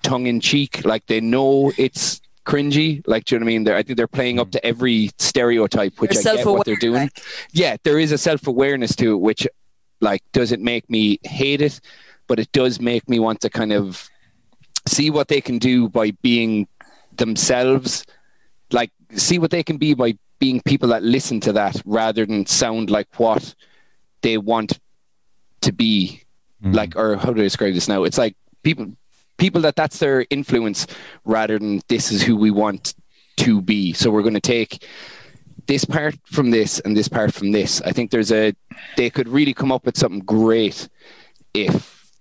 tongue 0.01 0.27
in 0.27 0.39
cheek. 0.39 0.85
Like 0.85 1.05
they 1.07 1.21
know 1.21 1.71
it's 1.77 2.21
cringy. 2.49 3.03
Like, 3.05 3.25
do 3.25 3.35
you 3.35 3.39
know 3.39 3.43
what 3.43 3.49
I 3.49 3.53
mean? 3.53 3.63
They're, 3.63 3.75
I 3.75 3.83
think 3.83 3.97
they're 3.97 4.07
playing 4.07 4.39
up 4.39 4.51
to 4.51 4.65
every 4.65 5.11
stereotype, 5.19 5.99
which 5.99 6.11
They're 6.11 6.33
I 6.33 6.37
get 6.37 6.45
what 6.45 6.65
they're 6.65 6.75
self-aware, 6.75 7.07
doing. 7.07 7.11
Yeah, 7.51 7.77
there 7.83 7.99
is 7.99 8.11
a 8.11 8.17
self 8.17 8.47
awareness 8.47 8.95
to 8.97 9.13
it, 9.13 9.17
which 9.17 9.47
like 10.01 10.23
doesn't 10.31 10.63
make 10.63 10.89
me 10.89 11.19
hate 11.23 11.61
it, 11.61 11.79
but 12.27 12.39
it 12.39 12.51
does 12.51 12.79
make 12.79 13.07
me 13.09 13.19
want 13.19 13.41
to 13.41 13.49
kind 13.49 13.73
of 13.73 14.09
see 14.87 15.09
what 15.09 15.27
they 15.27 15.41
can 15.41 15.57
do 15.57 15.89
by 15.89 16.11
being 16.21 16.67
themselves. 17.15 18.05
Like 18.71 18.91
see 19.15 19.39
what 19.39 19.51
they 19.51 19.63
can 19.63 19.77
be 19.77 19.93
by 19.93 20.17
being 20.39 20.61
people 20.61 20.89
that 20.89 21.03
listen 21.03 21.39
to 21.41 21.53
that 21.53 21.81
rather 21.85 22.25
than 22.25 22.45
sound 22.45 22.89
like 22.89 23.07
what 23.19 23.55
they 24.21 24.37
want 24.37 24.79
to 25.61 25.73
be. 25.73 26.23
Mm. 26.63 26.75
like 26.75 26.97
or 26.97 27.15
how 27.15 27.31
do 27.31 27.39
i 27.39 27.43
describe 27.45 27.73
this 27.73 27.87
now? 27.87 28.03
It's 28.03 28.17
like 28.17 28.35
people 28.63 28.91
people 29.37 29.61
that 29.61 29.75
that's 29.75 29.99
their 29.99 30.25
influence 30.29 30.85
rather 31.23 31.57
than 31.57 31.81
this 31.87 32.11
is 32.11 32.21
who 32.21 32.35
we 32.35 32.51
want 32.51 32.93
to 33.37 33.61
be. 33.61 33.93
So 33.93 34.11
we're 34.11 34.21
going 34.21 34.33
to 34.33 34.41
take 34.41 34.85
this 35.69 35.85
part 35.85 36.15
from 36.25 36.49
this 36.49 36.79
and 36.79 36.97
this 36.97 37.07
part 37.07 37.31
from 37.31 37.51
this 37.51 37.79
i 37.83 37.91
think 37.91 38.09
there's 38.09 38.31
a 38.31 38.53
they 38.97 39.09
could 39.09 39.29
really 39.29 39.53
come 39.53 39.71
up 39.71 39.85
with 39.85 39.95
something 39.95 40.21
great 40.21 40.89
if 41.53 42.11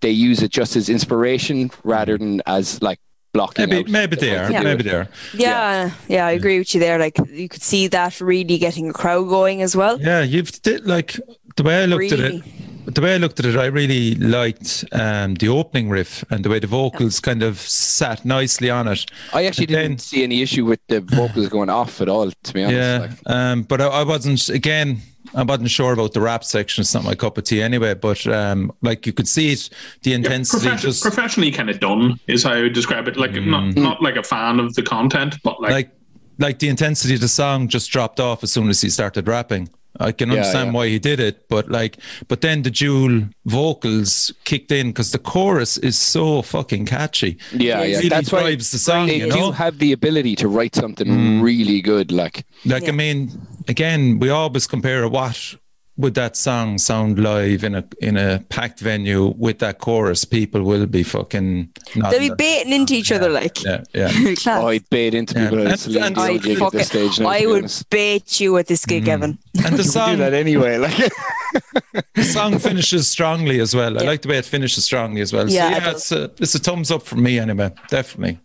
they 0.00 0.10
use 0.10 0.42
it 0.42 0.50
just 0.50 0.76
as 0.76 0.88
inspiration 0.88 1.70
rather 1.84 2.18
than 2.18 2.42
as 2.46 2.82
like 2.82 2.98
blocking 3.32 3.68
maybe 3.68 3.80
out 3.80 3.88
maybe 3.90 4.16
they 4.16 4.36
are. 4.36 4.50
Yeah. 4.50 4.62
Maybe 4.62 4.82
they 4.82 4.94
are. 4.94 5.08
Yeah, 5.34 5.90
yeah, 6.08 6.26
I 6.26 6.32
agree 6.32 6.58
with 6.58 6.74
you 6.74 6.80
there. 6.80 6.98
Like 6.98 7.18
you 7.28 7.48
could 7.48 7.62
see 7.62 7.86
that 7.88 8.20
really 8.20 8.58
getting 8.58 8.90
a 8.90 8.92
crowd 8.92 9.28
going 9.28 9.62
as 9.62 9.76
well. 9.76 10.00
Yeah, 10.00 10.22
you've 10.22 10.50
did 10.62 10.86
like 10.86 11.20
the 11.56 11.62
way 11.62 11.82
I 11.82 11.86
looked 11.86 12.12
at 12.12 12.20
it. 12.20 12.42
The 12.86 13.00
way 13.00 13.14
I 13.14 13.16
looked 13.18 13.40
at 13.40 13.46
it, 13.46 13.56
I 13.56 13.66
really 13.66 14.14
liked 14.14 14.84
um, 14.92 15.34
the 15.34 15.48
opening 15.48 15.88
riff 15.88 16.24
and 16.30 16.44
the 16.44 16.48
way 16.48 16.58
the 16.60 16.66
vocals 16.68 17.20
kind 17.20 17.42
of 17.42 17.58
sat 17.58 18.24
nicely 18.24 18.70
on 18.70 18.86
it. 18.88 19.04
I 19.34 19.44
actually 19.46 19.64
And 19.74 19.88
didn't 19.90 20.00
see 20.02 20.22
any 20.22 20.40
issue 20.40 20.64
with 20.64 20.80
the 20.86 21.00
vocals 21.00 21.48
going 21.48 21.68
off 21.68 22.00
at 22.00 22.08
all, 22.08 22.30
to 22.30 22.54
be 22.54 22.62
honest. 22.64 22.76
Yeah, 22.76 22.98
Like, 23.00 23.10
um, 23.36 23.62
but 23.64 23.80
I, 23.80 23.86
I 23.88 24.04
wasn't 24.04 24.48
again. 24.48 25.00
I 25.34 25.42
wasn't 25.42 25.70
sure 25.70 25.92
about 25.92 26.12
the 26.12 26.20
rap 26.20 26.44
section. 26.44 26.82
It's 26.82 26.94
not 26.94 27.02
my 27.04 27.14
cup 27.16 27.36
of 27.36 27.44
tea 27.44 27.60
anyway. 27.60 27.94
But 27.94 28.24
um, 28.28 28.72
like 28.82 29.04
you 29.06 29.12
could 29.12 29.26
see 29.28 29.52
it, 29.52 29.68
the 30.02 30.14
intensity 30.14 30.22
Yeah, 30.22 30.34
intensity 30.36 30.62
profession- 30.68 30.90
just 30.90 31.02
professionally 31.02 31.50
kind 31.50 31.68
of 31.68 31.80
done 31.80 32.20
is 32.28 32.44
how 32.44 32.52
I 32.52 32.62
would 32.62 32.72
describe 32.72 33.08
it. 33.08 33.16
Like 33.16 33.32
not 33.34 33.74
not 33.74 34.00
like 34.00 34.16
a 34.16 34.22
fan 34.22 34.60
of 34.60 34.74
the 34.74 34.82
content, 34.82 35.36
but 35.42 35.60
like, 35.60 35.72
like 35.72 35.90
like 36.38 36.58
the 36.60 36.68
intensity 36.68 37.14
of 37.16 37.20
the 37.20 37.28
song 37.28 37.66
just 37.68 37.90
dropped 37.90 38.20
off 38.20 38.44
as 38.44 38.52
soon 38.52 38.68
as 38.68 38.80
he 38.80 38.88
started 38.88 39.26
rapping. 39.26 39.68
I 40.00 40.12
can 40.12 40.28
Yeah, 40.30 40.36
understand 40.36 40.66
yeah. 40.68 40.72
why 40.72 40.88
he 40.88 40.98
did 40.98 41.20
it, 41.20 41.48
but 41.48 41.68
like, 41.70 41.98
but 42.28 42.40
then 42.40 42.62
the 42.62 42.70
dual 42.70 43.22
vocals 43.44 44.32
kicked 44.44 44.70
in 44.72 44.88
because 44.88 45.12
the 45.12 45.18
chorus 45.18 45.76
is 45.78 45.98
so 45.98 46.42
fucking 46.42 46.86
catchy. 46.86 47.36
yeah, 47.52 47.80
It 47.80 47.90
yeah. 47.90 47.96
really 47.96 48.08
That's 48.08 48.32
why 48.32 48.42
drives 48.42 48.70
the 48.70 48.78
song. 48.78 49.06
they 49.08 49.18
You 49.20 49.30
do 49.30 49.50
have 49.52 49.78
the 49.78 49.92
ability 49.92 50.36
to 50.36 50.48
write 50.48 50.74
something 50.74 51.06
Mm. 51.08 51.42
really 51.42 51.80
good. 51.80 52.10
Like, 52.12 52.44
like 52.64 52.82
Yeah. 52.84 52.88
I 52.90 52.92
mean, 52.92 53.30
again, 53.68 54.18
we 54.18 54.28
always 54.30 54.66
compare 54.66 55.02
a 55.02 55.08
what 55.08 55.56
would 55.98 56.14
that 56.14 56.36
song 56.36 56.76
sound 56.78 57.18
live 57.18 57.64
in 57.64 57.74
a 57.74 57.84
in 58.00 58.16
a 58.18 58.40
packed 58.50 58.80
venue 58.80 59.32
with 59.38 59.60
that 59.60 59.78
chorus. 59.78 60.24
People 60.26 60.62
will 60.62 60.84
be 60.86 61.02
fucking. 61.02 61.70
They'll 61.94 62.18
be 62.18 62.28
their- 62.28 62.36
baiting 62.36 62.72
into 62.72 62.94
each 62.94 63.10
other 63.12 63.30
like 63.30 63.62
Yeah, 63.64 63.82
yeah. 63.94 64.08
class. 64.34 64.46
oh, 64.62 64.68
I'd 64.68 64.88
bait 64.90 65.14
into 65.14 65.34
Yeah. 65.34 65.44
people 65.44 65.60
And- 65.60 65.68
at 65.72 65.78
Celine 65.78 66.02
and- 66.04 66.14
Dion 66.16 66.30
I'd 66.30 66.46
at 66.46 66.58
fucking- 66.58 66.78
this 66.78 66.86
stage. 66.88 67.18
Now, 67.20 67.28
I 67.28 67.46
would 67.46 67.72
bait 67.90 68.40
you 68.40 68.56
at 68.58 68.66
this 68.66 68.84
gig, 68.84 69.08
Evan. 69.08 69.38
And 69.64 69.64
the 69.74 69.78
We 69.78 69.82
do 69.84 69.88
song, 69.88 70.18
that 70.18 70.34
anyway. 70.34 70.76
Like, 70.76 70.96
the 72.14 72.24
song 72.24 72.58
finishes 72.58 73.08
strongly 73.08 73.60
as 73.60 73.74
well. 73.74 73.98
I 73.98 74.02
like 74.04 74.22
the 74.22 74.28
way 74.28 74.38
it 74.38 74.44
finishes 74.44 74.84
strongly 74.84 75.22
as 75.22 75.32
well. 75.32 75.48
Yeah, 75.48 75.70
so 75.70 75.76
it 75.76 75.80
yeah, 75.82 75.90
it's 75.90 76.12
a, 76.12 76.30
it's 76.40 76.54
a 76.54 76.58
thumbs 76.58 76.90
up 76.90 77.02
from 77.04 77.22
me 77.22 77.38
anyway, 77.38 77.70
definitely. 77.88 78.38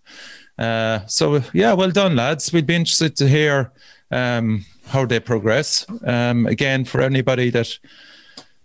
Uh, 0.58 1.00
so 1.08 1.42
yeah, 1.54 1.74
well 1.74 1.92
done, 1.92 2.16
lads. 2.16 2.54
We'd 2.54 2.66
be 2.68 2.76
interested 2.76 3.16
to 3.18 3.28
hear 3.28 3.72
um, 4.12 4.64
how 4.92 5.06
they 5.06 5.20
progress. 5.20 5.86
Um, 6.06 6.46
again, 6.46 6.86
for 6.86 7.02
anybody 7.02 7.50
that 7.52 7.78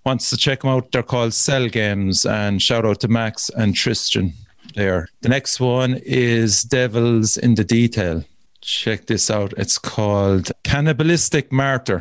wants 0.04 0.30
to 0.30 0.36
check 0.36 0.60
them 0.60 0.70
out, 0.70 0.92
they're 0.92 1.02
called 1.02 1.34
Cell 1.34 1.68
Games. 1.68 2.26
And 2.26 2.60
shout 2.60 2.84
out 2.84 3.00
to 3.00 3.08
Max 3.08 3.48
and 3.50 3.74
Tristan 3.74 4.32
there. 4.74 5.08
The 5.22 5.28
next 5.28 5.60
one 5.60 6.00
is 6.04 6.62
Devils 6.62 7.36
in 7.36 7.54
the 7.54 7.64
Detail. 7.64 8.24
Check 8.60 9.06
this 9.06 9.30
out. 9.30 9.52
It's 9.56 9.78
called 9.78 10.50
Cannibalistic 10.64 11.52
Martyr. 11.52 12.00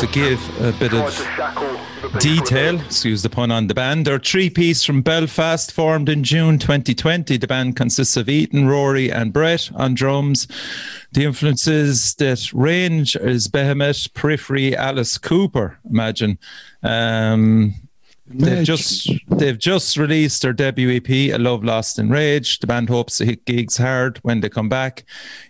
To 0.00 0.06
give 0.06 0.60
a 0.60 0.72
bit 0.78 0.94
of 0.94 2.20
detail, 2.20 2.80
excuse 2.80 3.22
the 3.22 3.28
pun 3.28 3.50
on 3.50 3.66
the 3.66 3.74
band, 3.74 4.06
they're 4.06 4.18
three 4.18 4.48
piece 4.48 4.84
from 4.84 5.02
Belfast 5.02 5.72
formed 5.72 6.08
in 6.08 6.22
June 6.22 6.58
2020. 6.58 7.36
The 7.36 7.46
band 7.46 7.76
consists 7.76 8.16
of 8.16 8.28
Ethan, 8.28 8.68
Rory, 8.68 9.10
and 9.10 9.32
Brett 9.32 9.70
on 9.74 9.94
drums. 9.94 10.46
The 11.12 11.24
influences 11.24 12.14
that 12.14 12.52
range 12.52 13.16
is 13.16 13.48
Behemoth, 13.48 14.14
Periphery, 14.14 14.76
Alice 14.76 15.18
Cooper, 15.18 15.78
imagine. 15.88 16.38
Um, 16.82 17.74
They've 18.30 18.64
just 18.64 19.10
they've 19.28 19.58
just 19.58 19.96
released 19.96 20.42
their 20.42 20.52
debut 20.52 20.96
EP, 20.96 21.08
A 21.08 21.38
Love 21.38 21.64
Lost 21.64 21.98
in 21.98 22.10
Rage. 22.10 22.58
The 22.58 22.66
band 22.66 22.88
hopes 22.88 23.18
to 23.18 23.24
hit 23.24 23.44
gigs 23.46 23.76
hard 23.76 24.18
when 24.18 24.40
they 24.40 24.48
come 24.48 24.68
back 24.68 25.04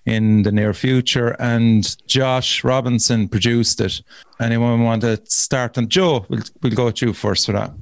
in 0.07 0.43
the 0.43 0.53
near 0.53 0.73
future. 0.73 1.31
And 1.41 1.97
Josh 2.07 2.63
Robinson 2.63 3.29
produced 3.29 3.81
it. 3.81 4.01
Anyone 4.41 4.85
want 4.85 5.03
to 5.03 5.21
start? 5.27 5.77
And 5.77 5.91
Joe, 5.91 6.25
we'll 6.29 6.43
we'll 6.63 6.73
go 6.73 6.91
to 6.91 7.07
you 7.07 7.13
first 7.13 7.47
for 7.47 7.53
that. 7.53 7.73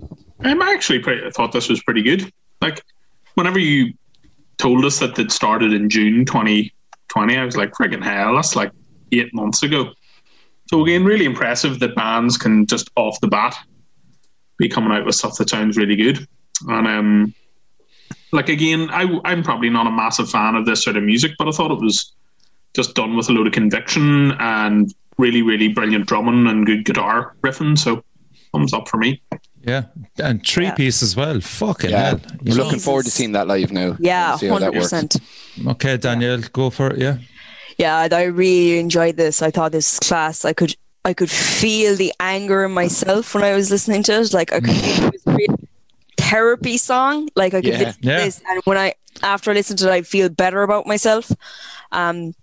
I'm 0.40 0.62
actually 0.62 1.00
pretty, 1.00 1.26
I 1.26 1.30
thought 1.30 1.52
this 1.52 1.68
was 1.68 1.82
pretty 1.82 2.02
good. 2.02 2.30
Like, 2.60 2.82
whenever 3.34 3.58
you 3.58 3.94
told 4.58 4.84
us 4.84 4.98
that 4.98 5.18
it 5.18 5.30
started 5.30 5.72
in 5.72 5.88
June 5.88 6.24
2020, 6.24 7.36
I 7.36 7.44
was 7.44 7.56
like, 7.56 7.72
friggin' 7.72 8.02
hell, 8.02 8.34
that's 8.34 8.56
like 8.56 8.70
eight 9.12 9.32
months 9.34 9.62
ago. 9.62 9.92
So, 10.70 10.82
again, 10.82 11.04
really 11.04 11.24
impressive 11.24 11.78
that 11.80 11.94
bands 11.94 12.36
can 12.36 12.66
just 12.66 12.90
off 12.96 13.20
the 13.20 13.28
bat 13.28 13.56
be 14.58 14.68
coming 14.68 14.92
out 14.92 15.04
with 15.04 15.14
stuff 15.14 15.36
that 15.38 15.50
sounds 15.50 15.76
really 15.76 15.96
good. 15.96 16.26
And, 16.68 16.86
um, 16.86 17.34
like, 18.32 18.48
again, 18.48 18.88
I, 18.90 19.20
I'm 19.24 19.42
probably 19.42 19.70
not 19.70 19.86
a 19.86 19.90
massive 19.90 20.30
fan 20.30 20.54
of 20.54 20.66
this 20.66 20.82
sort 20.82 20.96
of 20.96 21.02
music, 21.04 21.32
but 21.38 21.48
I 21.48 21.50
thought 21.52 21.70
it 21.70 21.80
was 21.80 22.12
just 22.74 22.94
done 22.94 23.16
with 23.16 23.28
a 23.28 23.32
load 23.32 23.46
of 23.46 23.52
conviction 23.52 24.32
and 24.38 24.92
really, 25.18 25.42
really 25.42 25.68
brilliant 25.68 26.06
drumming 26.06 26.46
and 26.46 26.66
good 26.66 26.84
guitar 26.84 27.34
riffing. 27.42 27.78
So, 27.78 28.02
thumbs 28.52 28.72
up 28.72 28.88
for 28.88 28.96
me. 28.98 29.22
Yeah, 29.62 29.84
and 30.22 30.46
three 30.46 30.64
Yeah. 30.66 30.74
piece 30.74 31.02
as 31.02 31.16
well. 31.16 31.40
Fucking 31.40 31.90
Yeah, 31.90 32.10
hell. 32.10 32.20
we're 32.42 32.54
looking 32.54 32.78
forward 32.78 33.04
to 33.06 33.10
seeing 33.10 33.32
that 33.32 33.48
live 33.48 33.72
now. 33.72 33.96
Yeah, 33.98 34.36
See 34.36 34.46
how 34.46 34.58
that 34.58 34.66
hundred 34.66 34.80
percent. 34.80 35.16
Okay, 35.66 35.96
Danielle, 35.96 36.40
go 36.52 36.70
for 36.70 36.92
it. 36.92 36.98
Yeah. 37.00 37.18
Yeah, 37.78 37.96
I- 37.98 38.08
I 38.14 38.22
really 38.24 38.78
enjoyed 38.78 39.16
this. 39.16 39.42
I 39.42 39.50
thought 39.50 39.72
this 39.72 39.98
class. 39.98 40.44
I 40.44 40.52
could 40.52 40.76
I 41.06 41.14
could 41.14 41.30
feel 41.30 41.94
the 41.94 42.12
anger 42.18 42.64
in 42.64 42.72
myself 42.72 43.32
when 43.34 43.44
I 43.44 43.54
was 43.54 43.70
listening 43.70 44.02
to 44.04 44.20
it. 44.20 44.34
Like 44.34 44.52
I 44.52 44.60
could 44.60 44.74
feel 44.74 45.04
it 45.06 45.12
was 45.12 45.26
a 45.26 45.34
real 45.40 45.56
therapy 46.18 46.76
song. 46.78 47.28
Like 47.36 47.54
I 47.54 47.62
could 47.62 47.72
Yeah. 47.74 47.78
listen 47.78 48.02
to 48.02 48.08
this 48.08 48.42
and 48.48 48.60
when 48.64 48.76
I 48.76 48.94
after 49.22 49.50
I 49.50 49.54
listened 49.54 49.78
to 49.80 49.88
it 49.88 49.92
I 49.92 50.02
feel 50.02 50.28
better 50.28 50.62
about 50.62 50.86
myself. 50.86 51.30
Um 51.92 52.34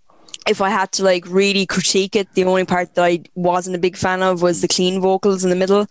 if 0.47 0.59
I 0.61 0.69
had 0.69 0.91
to 0.93 1.03
like 1.03 1.25
really 1.27 1.65
critique 1.65 2.15
it, 2.15 2.27
the 2.35 2.43
only 2.45 2.65
part 2.65 2.95
that 2.95 3.03
I 3.05 3.23
wasn't 3.35 3.75
a 3.75 3.79
big 3.79 3.95
fan 3.97 4.21
of 4.23 4.41
was 4.41 4.61
the 4.61 4.67
clean 4.67 4.99
vocals 5.01 5.43
in 5.43 5.49
the 5.49 5.55
middle. 5.55 5.85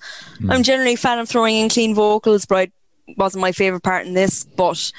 I'm 0.50 0.62
generally 0.62 0.94
a 0.94 0.96
fan 1.06 1.18
of 1.18 1.28
throwing 1.28 1.56
in 1.56 1.68
clean 1.68 1.94
vocals, 1.94 2.44
but 2.46 2.68
it 3.08 3.16
wasn't 3.18 3.40
my 3.42 3.52
favorite 3.52 3.82
part 3.82 4.06
in 4.06 4.12
this. 4.14 4.44
But 4.44 4.92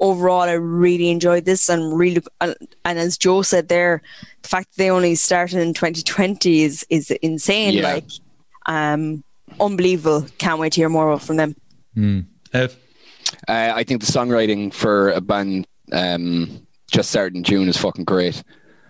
overall, 0.00 0.42
I 0.42 0.52
really 0.52 1.10
enjoyed 1.10 1.44
this 1.44 1.68
and 1.68 1.96
really, 1.96 2.22
and 2.40 2.54
and 2.84 2.98
as 2.98 3.16
Joe 3.16 3.42
said 3.42 3.68
there, 3.68 4.02
the 4.42 4.48
fact 4.48 4.70
that 4.70 4.76
they 4.76 4.90
only 4.90 5.14
started 5.14 5.58
in 5.58 5.74
2020 5.74 6.62
is 6.62 6.86
is 6.90 7.10
insane. 7.22 7.74
Yeah. 7.74 7.94
Like, 7.94 8.04
um, 8.66 9.24
unbelievable. 9.60 10.26
Can't 10.38 10.60
wait 10.60 10.72
to 10.72 10.80
hear 10.80 10.88
more 10.88 11.18
from 11.18 11.36
them. 11.36 11.56
Ev? 12.52 12.76
Uh, 13.48 13.72
I 13.74 13.84
think 13.84 14.04
the 14.04 14.12
songwriting 14.12 14.72
for 14.72 15.10
a 15.10 15.20
band 15.20 15.66
um, 15.92 16.66
just 16.90 17.10
started 17.10 17.36
in 17.36 17.44
June 17.44 17.68
is 17.68 17.76
fucking 17.76 18.04
great. 18.04 18.42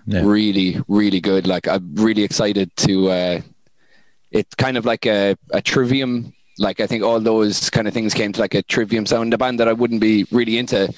Yeah. 0.06 0.22
Really, 0.24 0.80
really 0.88 1.20
good. 1.20 1.46
Like 1.46 1.66
I'm 1.66 1.94
really 1.94 2.22
excited 2.22 2.74
to. 2.78 3.10
Uh, 3.10 3.40
it's 4.30 4.54
kind 4.54 4.76
of 4.76 4.84
like 4.84 5.06
a, 5.06 5.36
a 5.50 5.62
trivium. 5.62 6.32
Like 6.58 6.80
I 6.80 6.86
think 6.86 7.02
all 7.02 7.20
those 7.20 7.70
kind 7.70 7.86
of 7.86 7.94
things 7.94 8.14
came 8.14 8.32
to 8.32 8.40
like 8.40 8.54
a 8.54 8.62
trivium 8.62 9.06
sound. 9.06 9.34
A 9.34 9.38
band 9.38 9.60
that 9.60 9.68
I 9.68 9.72
wouldn't 9.72 10.00
be 10.00 10.26
really 10.30 10.58
into, 10.58 10.92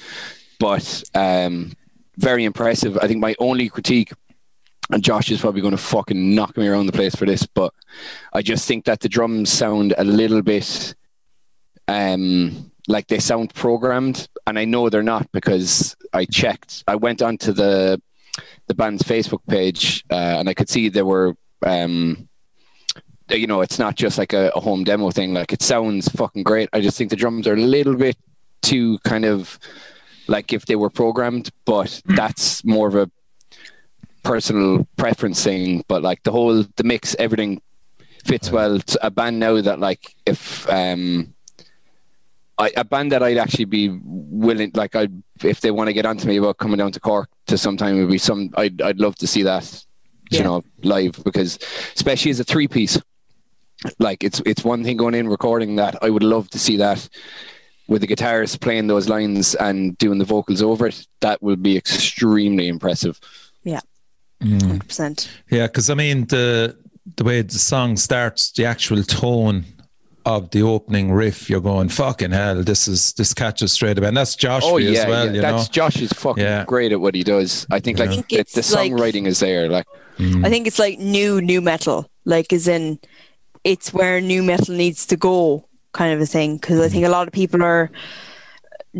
but 0.59 1.03
um, 1.15 1.73
very 2.17 2.45
impressive. 2.45 2.97
I 2.97 3.07
think 3.07 3.19
my 3.19 3.35
only 3.39 3.69
critique, 3.69 4.11
and 4.91 5.03
Josh 5.03 5.31
is 5.31 5.41
probably 5.41 5.61
going 5.61 5.71
to 5.71 5.77
fucking 5.77 6.35
knock 6.35 6.55
me 6.57 6.67
around 6.67 6.85
the 6.85 6.91
place 6.93 7.15
for 7.15 7.25
this, 7.25 7.45
but 7.45 7.73
I 8.33 8.41
just 8.41 8.67
think 8.67 8.85
that 8.85 9.01
the 9.01 9.09
drums 9.09 9.51
sound 9.51 9.93
a 9.97 10.03
little 10.03 10.41
bit 10.41 10.95
um 11.89 12.71
like 12.87 13.07
they 13.07 13.19
sound 13.19 13.53
programmed 13.53 14.27
and 14.47 14.59
I 14.59 14.65
know 14.65 14.89
they're 14.89 15.03
not 15.03 15.31
because 15.31 15.95
I 16.13 16.25
checked 16.25 16.83
I 16.87 16.95
went 16.95 17.21
onto 17.21 17.51
the 17.51 18.01
the 18.67 18.75
band's 18.75 19.03
Facebook 19.03 19.41
page 19.47 20.03
uh, 20.11 20.37
and 20.39 20.47
I 20.47 20.53
could 20.53 20.69
see 20.69 20.89
there 20.89 21.05
were 21.05 21.35
um 21.65 22.28
Uh, 23.31 23.35
you 23.35 23.47
know 23.47 23.61
it's 23.61 23.79
not 23.79 23.95
just 23.95 24.17
like 24.17 24.33
a, 24.33 24.51
a 24.55 24.59
home 24.59 24.83
demo 24.83 25.11
thing. 25.11 25.33
Like 25.33 25.53
it 25.53 25.61
sounds 25.61 26.09
fucking 26.09 26.43
great. 26.43 26.69
I 26.73 26.81
just 26.81 26.97
think 26.97 27.09
the 27.09 27.15
drums 27.15 27.47
are 27.47 27.53
a 27.53 27.57
little 27.57 27.95
bit 27.95 28.17
too 28.61 28.97
kind 28.99 29.25
of 29.25 29.57
like 30.27 30.51
if 30.51 30.65
they 30.65 30.75
were 30.75 30.89
programmed 30.89 31.49
but 31.65 32.01
hmm. 32.05 32.15
that's 32.15 32.63
more 32.65 32.87
of 32.87 32.95
a 32.95 33.09
personal 34.23 34.87
preference 34.97 35.43
thing. 35.43 35.83
But 35.87 36.03
like 36.03 36.23
the 36.23 36.31
whole 36.31 36.63
the 36.75 36.83
mix 36.83 37.15
everything 37.19 37.61
fits 38.25 38.49
hmm. 38.49 38.55
well. 38.55 38.79
To 38.79 39.05
a 39.05 39.11
band 39.11 39.39
now 39.39 39.61
that 39.61 39.79
like 39.79 40.15
if 40.25 40.69
um 40.69 41.33
I, 42.59 42.71
a 42.75 42.83
band 42.83 43.13
that 43.13 43.23
I'd 43.23 43.37
actually 43.37 43.65
be 43.65 43.97
willing, 44.03 44.71
like, 44.73 44.93
I 44.93 45.07
if 45.41 45.61
they 45.61 45.71
want 45.71 45.87
to 45.87 45.93
get 45.93 46.05
onto 46.05 46.27
me 46.27 46.35
about 46.35 46.57
coming 46.57 46.77
down 46.77 46.91
to 46.91 46.99
Cork 46.99 47.29
to 47.47 47.57
sometime, 47.57 47.95
it 47.95 48.01
would 48.01 48.11
be 48.11 48.17
some. 48.17 48.49
I'd 48.55 48.81
I'd 48.81 48.99
love 48.99 49.15
to 49.15 49.27
see 49.27 49.43
that, 49.43 49.85
you 50.29 50.43
know, 50.43 50.61
live. 50.83 51.23
Because 51.23 51.57
especially 51.95 52.31
as 52.31 52.41
a 52.41 52.43
three 52.43 52.67
piece, 52.67 52.99
like 53.99 54.23
it's 54.23 54.41
it's 54.45 54.63
one 54.63 54.83
thing 54.83 54.97
going 54.97 55.15
in 55.15 55.27
recording 55.29 55.75
that. 55.77 55.95
I 56.01 56.09
would 56.09 56.23
love 56.23 56.49
to 56.51 56.59
see 56.59 56.77
that 56.77 57.07
with 57.87 58.01
the 58.01 58.07
guitarist 58.07 58.59
playing 58.61 58.87
those 58.87 59.09
lines 59.09 59.55
and 59.55 59.97
doing 59.97 60.19
the 60.19 60.25
vocals 60.25 60.61
over 60.61 60.87
it. 60.87 61.07
That 61.21 61.41
would 61.41 61.63
be 61.63 61.77
extremely 61.77 62.67
impressive. 62.67 63.19
Yeah, 63.63 63.81
Mm. 64.43 64.85
percent. 64.87 65.29
Yeah, 65.49 65.67
because 65.67 65.89
I 65.89 65.93
mean 65.95 66.25
the 66.27 66.77
the 67.17 67.23
way 67.23 67.41
the 67.41 67.57
song 67.59 67.97
starts, 67.97 68.51
the 68.51 68.65
actual 68.65 69.03
tone 69.03 69.65
of 70.25 70.51
the 70.51 70.61
opening 70.61 71.11
riff, 71.11 71.49
you're 71.49 71.61
going 71.61 71.89
fucking 71.89 72.31
hell. 72.31 72.61
This 72.63 72.87
is 72.87 73.13
this 73.13 73.33
catches 73.33 73.71
straight 73.71 73.97
away, 73.97 74.09
and 74.09 74.17
that's 74.17 74.35
Josh 74.35 74.61
Oh 74.65 74.77
yeah, 74.77 74.99
as 75.01 75.07
well. 75.07 75.25
yeah. 75.27 75.31
You 75.33 75.41
that's 75.41 75.67
know, 75.67 75.71
Josh 75.71 76.01
is 76.01 76.11
fucking 76.13 76.43
Yeah. 76.43 76.65
great 76.65 76.91
at 76.91 76.99
what 76.99 77.15
he 77.15 77.23
does. 77.23 77.65
I 77.71 77.79
think 77.79 77.97
like 77.99 78.09
I 78.09 78.13
think 78.15 78.27
the, 78.29 78.35
it's 78.37 78.53
the 78.53 78.75
like- 78.75 78.91
songwriting 78.91 79.25
is 79.25 79.39
there. 79.39 79.69
Like 79.69 79.87
I 80.19 80.49
think 80.49 80.67
it's 80.67 80.77
like 80.79 80.99
new 80.99 81.41
nu 81.41 81.61
metal, 81.61 82.09
like 82.25 82.51
is 82.53 82.67
in 82.67 82.99
it's 83.69 83.93
where 83.93 84.19
nu 84.19 84.41
metal 84.41 84.73
needs 84.73 85.05
to 85.05 85.15
go, 85.15 85.63
kind 85.93 86.11
of 86.11 86.19
a 86.19 86.25
thing. 86.25 86.57
Because 86.57 86.79
I 86.79 86.89
think 86.89 87.05
a 87.05 87.09
lot 87.09 87.27
of 87.27 87.33
people 87.33 87.61
are 87.61 87.91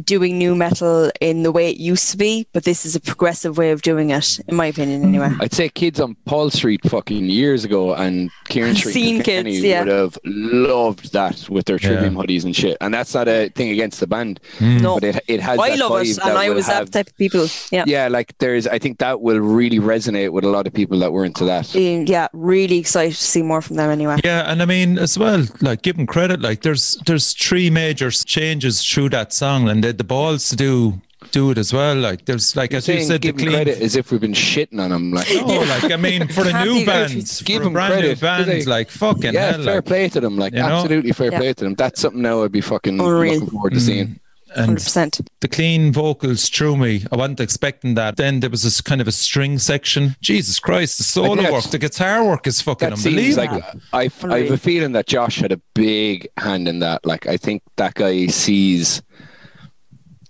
doing 0.03 0.37
nu 0.37 0.55
metal 0.55 1.11
in 1.21 1.43
the 1.43 1.51
way 1.51 1.69
it 1.69 1.77
used 1.77 2.11
to 2.11 2.17
be, 2.17 2.47
but 2.53 2.63
this 2.63 2.85
is 2.85 2.95
a 2.95 2.99
progressive 2.99 3.57
way 3.57 3.71
of 3.71 3.81
doing 3.81 4.09
it, 4.09 4.39
in 4.47 4.55
my 4.55 4.67
opinion, 4.67 5.03
anyway. 5.03 5.31
I'd 5.39 5.53
say 5.53 5.69
kids 5.69 5.99
on 5.99 6.15
Paul 6.25 6.49
Street 6.49 6.81
fucking 6.89 7.25
years 7.25 7.65
ago 7.65 7.93
and 7.93 8.29
Kieran 8.49 8.75
Street 8.75 8.93
seen 8.93 9.23
kids, 9.23 9.61
yeah. 9.61 9.79
would 9.79 9.87
have 9.87 10.17
loved 10.25 11.13
that 11.13 11.49
with 11.49 11.65
their 11.65 11.79
Trivium 11.79 12.15
hoodies 12.15 12.43
and 12.43 12.55
shit. 12.55 12.77
And 12.81 12.93
that's 12.93 13.13
not 13.13 13.27
a 13.27 13.49
thing 13.49 13.69
against 13.69 13.99
the 13.99 14.07
band, 14.07 14.39
hmm. 14.57 14.77
No, 14.77 14.95
but 14.95 15.03
it 15.03 15.23
it 15.27 15.39
has 15.41 15.59
I 15.59 15.71
that 15.71 15.79
love 15.79 15.91
vibe 15.91 16.17
it, 16.17 16.19
and 16.23 16.37
I 16.37 16.49
will 16.49 16.55
was 16.55 16.67
have, 16.67 16.91
that 16.91 16.99
type 16.99 17.07
of 17.07 17.17
people. 17.17 17.47
Yeah. 17.71 17.83
Yeah, 17.87 18.07
like 18.07 18.37
there's 18.37 18.67
I 18.67 18.79
think 18.79 18.99
that 18.99 19.21
will 19.21 19.39
really 19.39 19.79
resonate 19.79 20.31
with 20.31 20.43
a 20.43 20.49
lot 20.49 20.67
of 20.67 20.73
people 20.73 20.99
that 20.99 21.11
were 21.11 21.25
into 21.25 21.45
that. 21.45 21.73
Yeah, 21.73 22.27
really 22.33 22.77
excited 22.77 23.15
to 23.15 23.23
see 23.23 23.41
more 23.41 23.61
from 23.61 23.75
them 23.75 23.89
anyway. 23.89 24.17
Yeah, 24.23 24.51
and 24.51 24.61
I 24.61 24.65
mean 24.65 24.97
as 24.97 25.17
well, 25.17 25.45
like 25.61 25.81
give 25.81 25.97
them 25.97 26.07
credit. 26.07 26.41
Like 26.41 26.61
there's 26.61 26.97
there's 27.05 27.33
three 27.33 27.69
major 27.69 28.11
changes 28.11 28.83
through 28.83 29.09
that 29.09 29.33
song, 29.33 29.69
and 29.69 29.78
they 29.83 29.87
had 29.89 29.97
the 29.97 30.03
balls 30.03 30.49
to 30.49 30.55
do 30.55 31.01
do 31.31 31.51
it 31.51 31.57
as 31.57 31.73
well. 31.73 31.95
Like 31.95 32.25
there's 32.25 32.55
like 32.55 32.73
as 32.73 32.87
you 32.87 33.01
said, 33.01 33.15
the 33.15 33.19
give 33.19 33.37
them 33.37 33.47
clean. 33.47 33.55
credit 33.57 33.81
as 33.81 33.95
if 33.95 34.11
we've 34.11 34.21
been 34.21 34.33
shitting 34.33 34.79
on 34.79 34.89
them. 34.91 35.11
Like, 35.11 35.27
Oh, 35.31 35.65
like 35.81 35.91
I 35.91 35.97
mean, 35.97 36.27
for 36.29 36.43
the 36.43 36.63
new 36.63 36.75
be 36.75 36.85
bands, 36.85 37.41
Give 37.41 37.57
for 37.57 37.61
a 37.61 37.65
them 37.65 37.73
brand 37.73 37.93
credit, 37.93 38.07
new 38.07 38.21
bands, 38.21 38.65
they? 38.65 38.71
like 38.71 38.89
fucking 38.89 39.33
yeah, 39.33 39.51
hell, 39.51 39.63
fair 39.63 39.75
like, 39.75 39.85
play 39.85 40.09
to 40.09 40.19
them. 40.21 40.37
Like, 40.37 40.53
you 40.53 40.59
know? 40.59 40.67
absolutely 40.77 41.11
fair 41.11 41.31
Yeah. 41.31 41.39
play 41.39 41.53
to 41.53 41.63
them. 41.65 41.75
That's 41.75 41.99
something 41.99 42.21
now 42.21 42.43
I'd 42.43 42.51
be 42.51 42.61
fucking 42.61 42.99
Unreal. 42.99 43.33
looking 43.33 43.49
forward 43.49 43.73
to 43.73 43.79
mm. 43.79 43.81
seeing. 43.81 44.19
And 44.55 44.77
100%. 44.77 45.27
the 45.41 45.47
clean 45.47 45.93
vocals 45.93 46.49
threw 46.49 46.75
me. 46.75 47.05
I 47.11 47.17
wasn't 47.17 47.39
expecting 47.39 47.93
that. 47.95 48.15
Then 48.17 48.39
there 48.39 48.49
was 48.49 48.63
this 48.63 48.81
kind 48.81 48.99
of 48.99 49.07
a 49.07 49.11
string 49.11 49.59
section. 49.59 50.15
Jesus 50.21 50.59
Christ, 50.59 50.97
the 50.97 51.03
solo 51.03 51.35
think 51.35 51.51
work, 51.51 51.63
the 51.65 51.77
guitar 51.77 52.25
work 52.25 52.47
is 52.47 52.59
fucking 52.59 52.89
That 52.89 52.97
seems 52.97 53.37
unbelievable. 53.37 53.61
like 53.93 54.11
I, 54.23 54.33
I 54.33 54.39
have 54.41 54.51
a 54.51 54.57
feeling 54.57 54.93
that 54.93 55.05
Josh 55.05 55.39
had 55.39 55.51
a 55.51 55.61
big 55.75 56.27
hand 56.37 56.67
in 56.67 56.79
that. 56.79 57.05
Like 57.05 57.27
I 57.27 57.37
think 57.37 57.61
that 57.75 57.93
guy 57.93 58.25
sees 58.25 59.03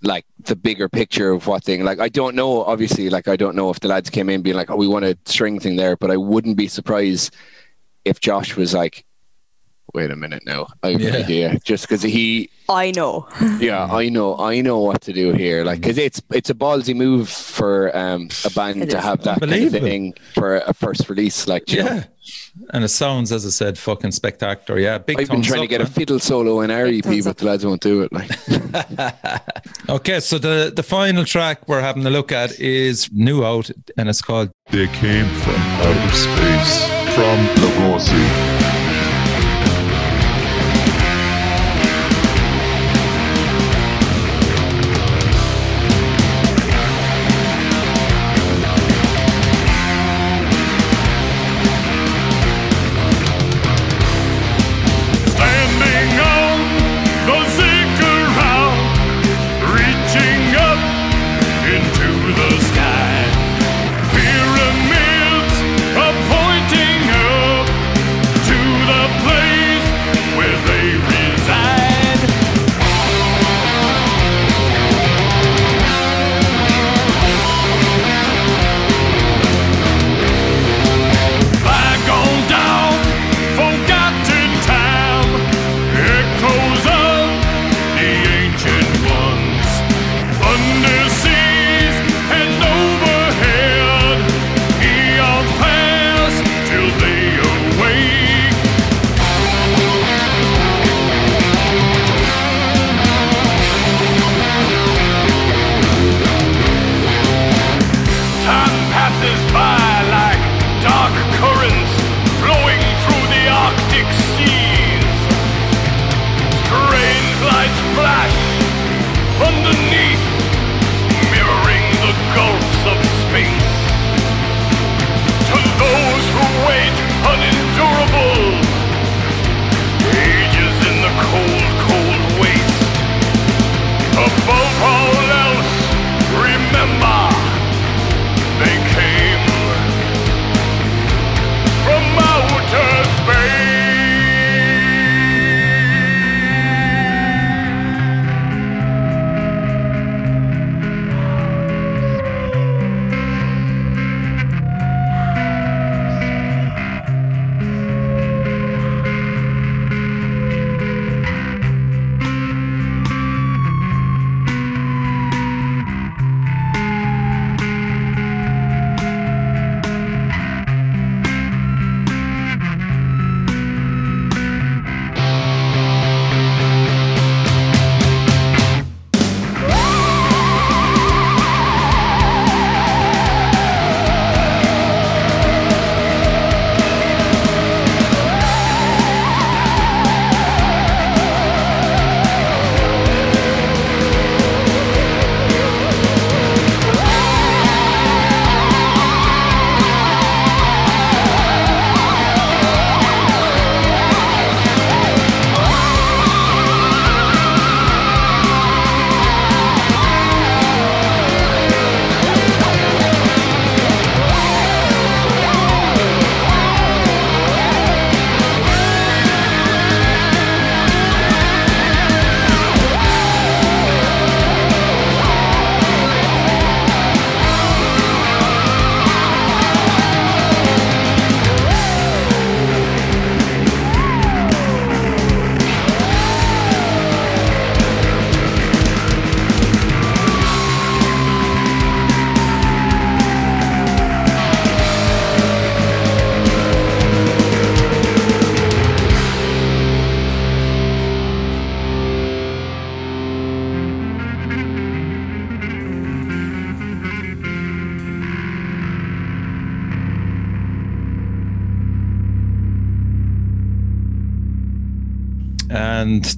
like 0.02 0.24
the 0.44 0.56
bigger 0.56 0.88
picture 0.88 1.30
of 1.30 1.46
what 1.46 1.64
thing. 1.64 1.84
Like 1.84 2.00
I 2.00 2.08
don't 2.08 2.34
know, 2.34 2.64
obviously, 2.64 3.10
like 3.10 3.28
I 3.28 3.36
don't 3.36 3.56
know 3.56 3.70
if 3.70 3.80
the 3.80 3.88
lads 3.88 4.10
came 4.10 4.28
in 4.28 4.42
being 4.42 4.56
like, 4.56 4.70
"Oh, 4.70 4.76
we 4.76 4.88
want 4.88 5.04
a 5.04 5.16
string 5.24 5.60
thing 5.60 5.76
there," 5.76 5.96
but 5.96 6.10
I 6.10 6.16
wouldn't 6.16 6.56
be 6.56 6.68
surprised 6.68 7.34
if 8.04 8.20
Josh 8.20 8.56
was 8.56 8.72
like, 8.74 9.04
"Wait 9.94 10.10
a 10.10 10.16
minute, 10.16 10.42
now 10.46 10.66
I 10.82 10.92
have 10.92 11.00
Yeah. 11.00 11.08
an 11.10 11.16
idea," 11.16 11.58
just 11.64 11.88
because 11.88 12.02
he 12.02 12.50
I 12.68 12.92
know. 12.92 13.26
yeah, 13.58 13.84
I 13.90 14.08
know, 14.08 14.38
I 14.38 14.60
know 14.60 14.78
what 14.78 15.00
to 15.02 15.12
do 15.12 15.32
here. 15.32 15.64
Like, 15.64 15.80
because 15.80 15.98
it's 15.98 16.22
it's 16.32 16.50
a 16.50 16.54
ballsy 16.54 16.94
move 16.94 17.28
for 17.28 17.94
um, 17.96 18.28
a 18.44 18.50
band 18.50 18.82
It 18.84 18.90
to 18.90 19.00
have 19.00 19.22
that 19.24 19.40
kind 19.40 19.52
of 19.52 19.72
thing 19.72 20.14
for 20.34 20.58
a 20.58 20.72
first 20.72 21.08
release. 21.10 21.48
Like, 21.48 21.72
you 21.72 21.82
know. 21.82 21.94
yeah. 21.96 22.04
And 22.72 22.84
it 22.84 22.88
sounds, 22.90 23.32
as 23.32 23.44
I 23.44 23.48
said, 23.50 23.76
fucking 23.78 24.12
spectacular. 24.12 24.78
Yeah, 24.78 24.98
big 24.98 25.18
I've 25.18 25.26
been 25.26 25.36
thumbs 25.38 25.48
trying 25.48 25.60
to 25.60 25.64
up, 25.64 25.70
get 25.70 25.80
a 25.80 25.86
fiddle 25.86 26.20
solo 26.20 26.60
in 26.60 26.70
our 26.70 26.86
EP, 26.86 27.02
but 27.02 27.26
up. 27.30 27.36
the 27.38 27.44
lads 27.46 27.66
won't 27.66 27.80
do 27.80 28.02
it. 28.02 28.12
Like, 28.12 28.30
Okay, 29.88 30.20
so 30.20 30.38
the, 30.38 30.72
the 30.74 30.82
final 30.84 31.24
track 31.24 31.66
we're 31.68 31.80
having 31.80 32.06
a 32.06 32.10
look 32.10 32.30
at 32.30 32.60
is 32.60 33.10
new 33.12 33.44
out 33.44 33.70
and 33.96 34.08
it's 34.08 34.22
called 34.22 34.50
They 34.70 34.86
came 34.88 35.26
from 35.26 35.56
outer 35.56 36.14
space, 36.14 36.84
from 37.16 37.38
Lugosi. 37.56 38.89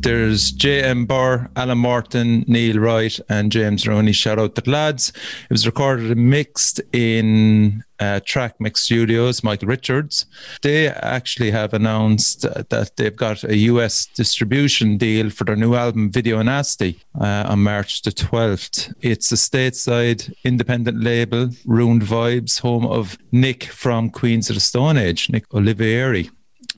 There's 0.02 0.50
J.M. 0.50 1.06
Burr, 1.06 1.48
Alan 1.54 1.78
Martin, 1.78 2.44
Neil 2.48 2.80
Wright, 2.80 3.20
and 3.28 3.52
James 3.52 3.86
Rooney. 3.86 4.10
Shout 4.10 4.40
out 4.40 4.56
to 4.56 4.60
the 4.60 4.68
lads. 4.68 5.12
It 5.44 5.50
was 5.50 5.64
recorded 5.64 6.10
and 6.10 6.28
mixed 6.28 6.80
in 6.92 7.84
uh, 8.00 8.18
Track 8.24 8.56
Mix 8.58 8.82
Studios, 8.82 9.44
Michael 9.44 9.68
Richards. 9.68 10.26
They 10.62 10.88
actually 10.88 11.52
have 11.52 11.72
announced 11.72 12.44
uh, 12.44 12.64
that 12.70 12.96
they've 12.96 13.14
got 13.14 13.44
a 13.44 13.56
US 13.56 14.06
distribution 14.06 14.96
deal 14.96 15.30
for 15.30 15.44
their 15.44 15.54
new 15.54 15.76
album, 15.76 16.10
Video 16.10 16.42
Nasty, 16.42 16.98
uh, 17.20 17.44
on 17.46 17.60
March 17.60 18.02
the 18.02 18.10
12th. 18.10 18.92
It's 19.02 19.30
a 19.30 19.36
stateside 19.36 20.34
independent 20.42 21.00
label, 21.00 21.50
Ruined 21.64 22.02
Vibes, 22.02 22.58
home 22.58 22.86
of 22.86 23.16
Nick 23.30 23.62
from 23.62 24.10
Queens 24.10 24.50
of 24.50 24.56
the 24.56 24.60
Stone 24.60 24.98
Age, 24.98 25.30
Nick 25.30 25.48
Oliveri. 25.50 26.28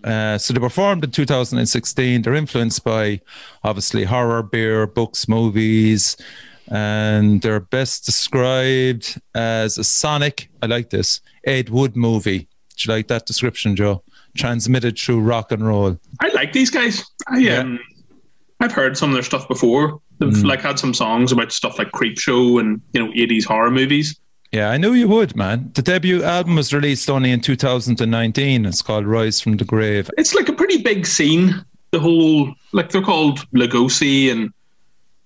Uh, 0.05 0.37
so 0.39 0.53
they 0.53 0.61
were 0.61 0.69
formed 0.71 1.03
in 1.03 1.11
2016. 1.11 2.23
They're 2.23 2.35
influenced 2.35 2.85
by 2.85 3.21
obviously 3.65 4.05
horror, 4.05 4.43
beer, 4.43 4.87
books, 4.87 5.27
movies, 5.29 6.17
and 6.69 7.41
they're 7.43 7.61
best 7.61 8.05
described 8.05 9.21
as 9.35 9.79
a 9.79 9.85
sonic. 9.85 10.51
I 10.63 10.67
like 10.67 10.91
this 10.91 11.21
Ed 11.47 11.71
Wood 11.71 11.97
movie. 11.97 12.41
Do 12.77 12.89
you 12.89 12.95
like 12.95 13.09
that 13.09 13.27
description, 13.27 13.77
Joe? 13.77 14.03
Transmitted 14.37 14.99
through 14.99 15.21
rock 15.21 15.53
and 15.53 15.67
roll. 15.67 15.99
I 16.21 16.29
like 16.35 16.53
these 16.53 16.71
guys. 16.71 17.05
I 17.29 17.39
Yeah. 17.39 17.59
um, 17.61 17.79
I've 18.61 18.73
heard 18.73 18.97
some 18.97 19.11
of 19.11 19.15
their 19.15 19.23
stuff 19.23 19.49
before. 19.49 20.01
They've 20.19 20.29
Mm. 20.31 20.45
like 20.45 20.61
had 20.61 20.79
some 20.79 20.95
songs 20.95 21.33
about 21.33 21.51
stuff 21.53 21.79
like 21.79 21.93
Creep 21.93 22.19
Show 22.19 22.59
and 22.59 22.81
you 22.93 23.05
know 23.05 23.13
80s 23.15 23.45
horror 23.45 23.71
movies. 23.71 24.19
Yeah, 24.55 24.71
I 24.71 24.77
knew 24.77 24.93
you 24.93 25.09
would, 25.09 25.35
man. 25.35 25.73
The 25.75 25.83
debut 25.83 26.23
album 26.23 26.55
was 26.55 26.73
released 26.73 27.11
only 27.11 27.33
in 27.33 27.41
2019. 27.41 28.65
It's 28.65 28.83
called 28.83 29.05
Rise 29.05 29.41
from 29.41 29.57
the 29.57 29.65
Grave. 29.65 30.09
It's 30.17 30.33
like 30.33 30.49
a 30.49 30.53
pretty 30.53 30.81
big 30.81 31.09
scene. 31.09 31.65
The 31.91 31.99
whole 31.99 32.55
like 32.71 32.91
they're 32.91 33.03
called 33.03 33.41
Lugosi 33.51 34.31
and 34.31 34.53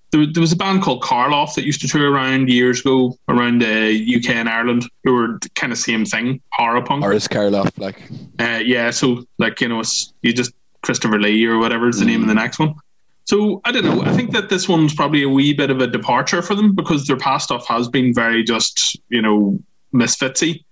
there, 0.09 0.25
there 0.25 0.41
was 0.41 0.51
a 0.51 0.55
band 0.55 0.81
called 0.81 1.03
Karloff 1.03 1.53
that 1.53 1.63
used 1.63 1.79
to 1.81 1.87
tour 1.87 2.11
around 2.11 2.49
years 2.49 2.79
ago 2.79 3.15
around 3.27 3.61
the 3.61 4.15
UK 4.17 4.31
and 4.31 4.49
Ireland 4.49 4.89
who 5.03 5.13
were 5.13 5.37
kind 5.53 5.71
of 5.71 5.77
same 5.77 6.05
thing, 6.05 6.41
horror 6.53 6.81
punk. 6.81 7.03
Boris 7.03 7.27
Karloff, 7.27 7.71
like 7.77 8.01
Uh, 8.39 8.61
yeah, 8.65 8.89
so 8.89 9.25
like 9.37 9.61
you 9.61 9.67
know, 9.67 9.79
it's 9.79 10.11
you 10.23 10.33
just 10.33 10.53
Christopher 10.81 11.19
Lee 11.19 11.45
or 11.45 11.59
whatever 11.59 11.87
is 11.87 11.99
the 11.99 12.05
name 12.05 12.23
of 12.23 12.27
the 12.27 12.33
next 12.33 12.57
one. 12.57 12.73
So 13.29 13.61
I 13.63 13.71
don't 13.71 13.85
know. 13.85 14.01
I 14.01 14.11
think 14.13 14.31
that 14.31 14.49
this 14.49 14.67
one's 14.67 14.95
probably 14.95 15.21
a 15.21 15.29
wee 15.29 15.53
bit 15.53 15.69
of 15.69 15.81
a 15.81 15.85
departure 15.85 16.41
for 16.41 16.55
them 16.55 16.73
because 16.73 17.05
their 17.05 17.15
past 17.15 17.43
stuff 17.43 17.67
has 17.67 17.87
been 17.87 18.11
very 18.11 18.43
just 18.43 18.99
you 19.09 19.21
know 19.21 19.59
misfitsy. 19.93 20.63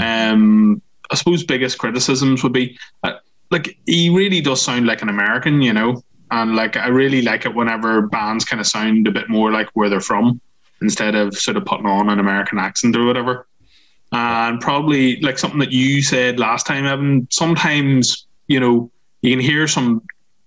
Um, 0.00 0.80
I 1.10 1.16
suppose 1.16 1.42
biggest 1.42 1.78
criticisms 1.78 2.44
would 2.44 2.52
be 2.52 2.78
uh, 3.02 3.14
like 3.50 3.76
he 3.86 4.08
really 4.08 4.40
does 4.40 4.62
sound 4.62 4.86
like 4.86 5.02
an 5.02 5.08
American, 5.08 5.60
you 5.62 5.72
know, 5.72 6.00
and 6.30 6.54
like 6.54 6.76
I 6.76 6.86
really 6.86 7.22
like 7.22 7.44
it 7.44 7.56
whenever 7.56 8.02
bands 8.02 8.44
kind 8.44 8.60
of 8.60 8.68
sound 8.68 9.08
a 9.08 9.10
bit 9.10 9.28
more 9.28 9.50
like 9.50 9.68
where 9.74 9.88
they're 9.88 10.00
from 10.00 10.40
instead 10.80 11.16
of 11.16 11.36
sort 11.36 11.56
of 11.56 11.64
putting 11.64 11.86
on 11.86 12.08
an 12.08 12.20
American 12.20 12.60
accent 12.60 12.94
or 12.94 13.04
whatever 13.04 13.48
and 14.12 14.60
probably 14.60 15.18
like 15.22 15.40
something 15.40 15.58
that 15.58 15.72
you 15.72 16.02
said 16.02 16.38
last 16.38 16.68
time, 16.68 16.86
Evan. 16.86 17.26
Sometimes 17.32 18.28
you 18.46 18.60
know 18.60 18.92
you 19.22 19.32
can 19.32 19.40
hear 19.40 19.66
some 19.66 20.02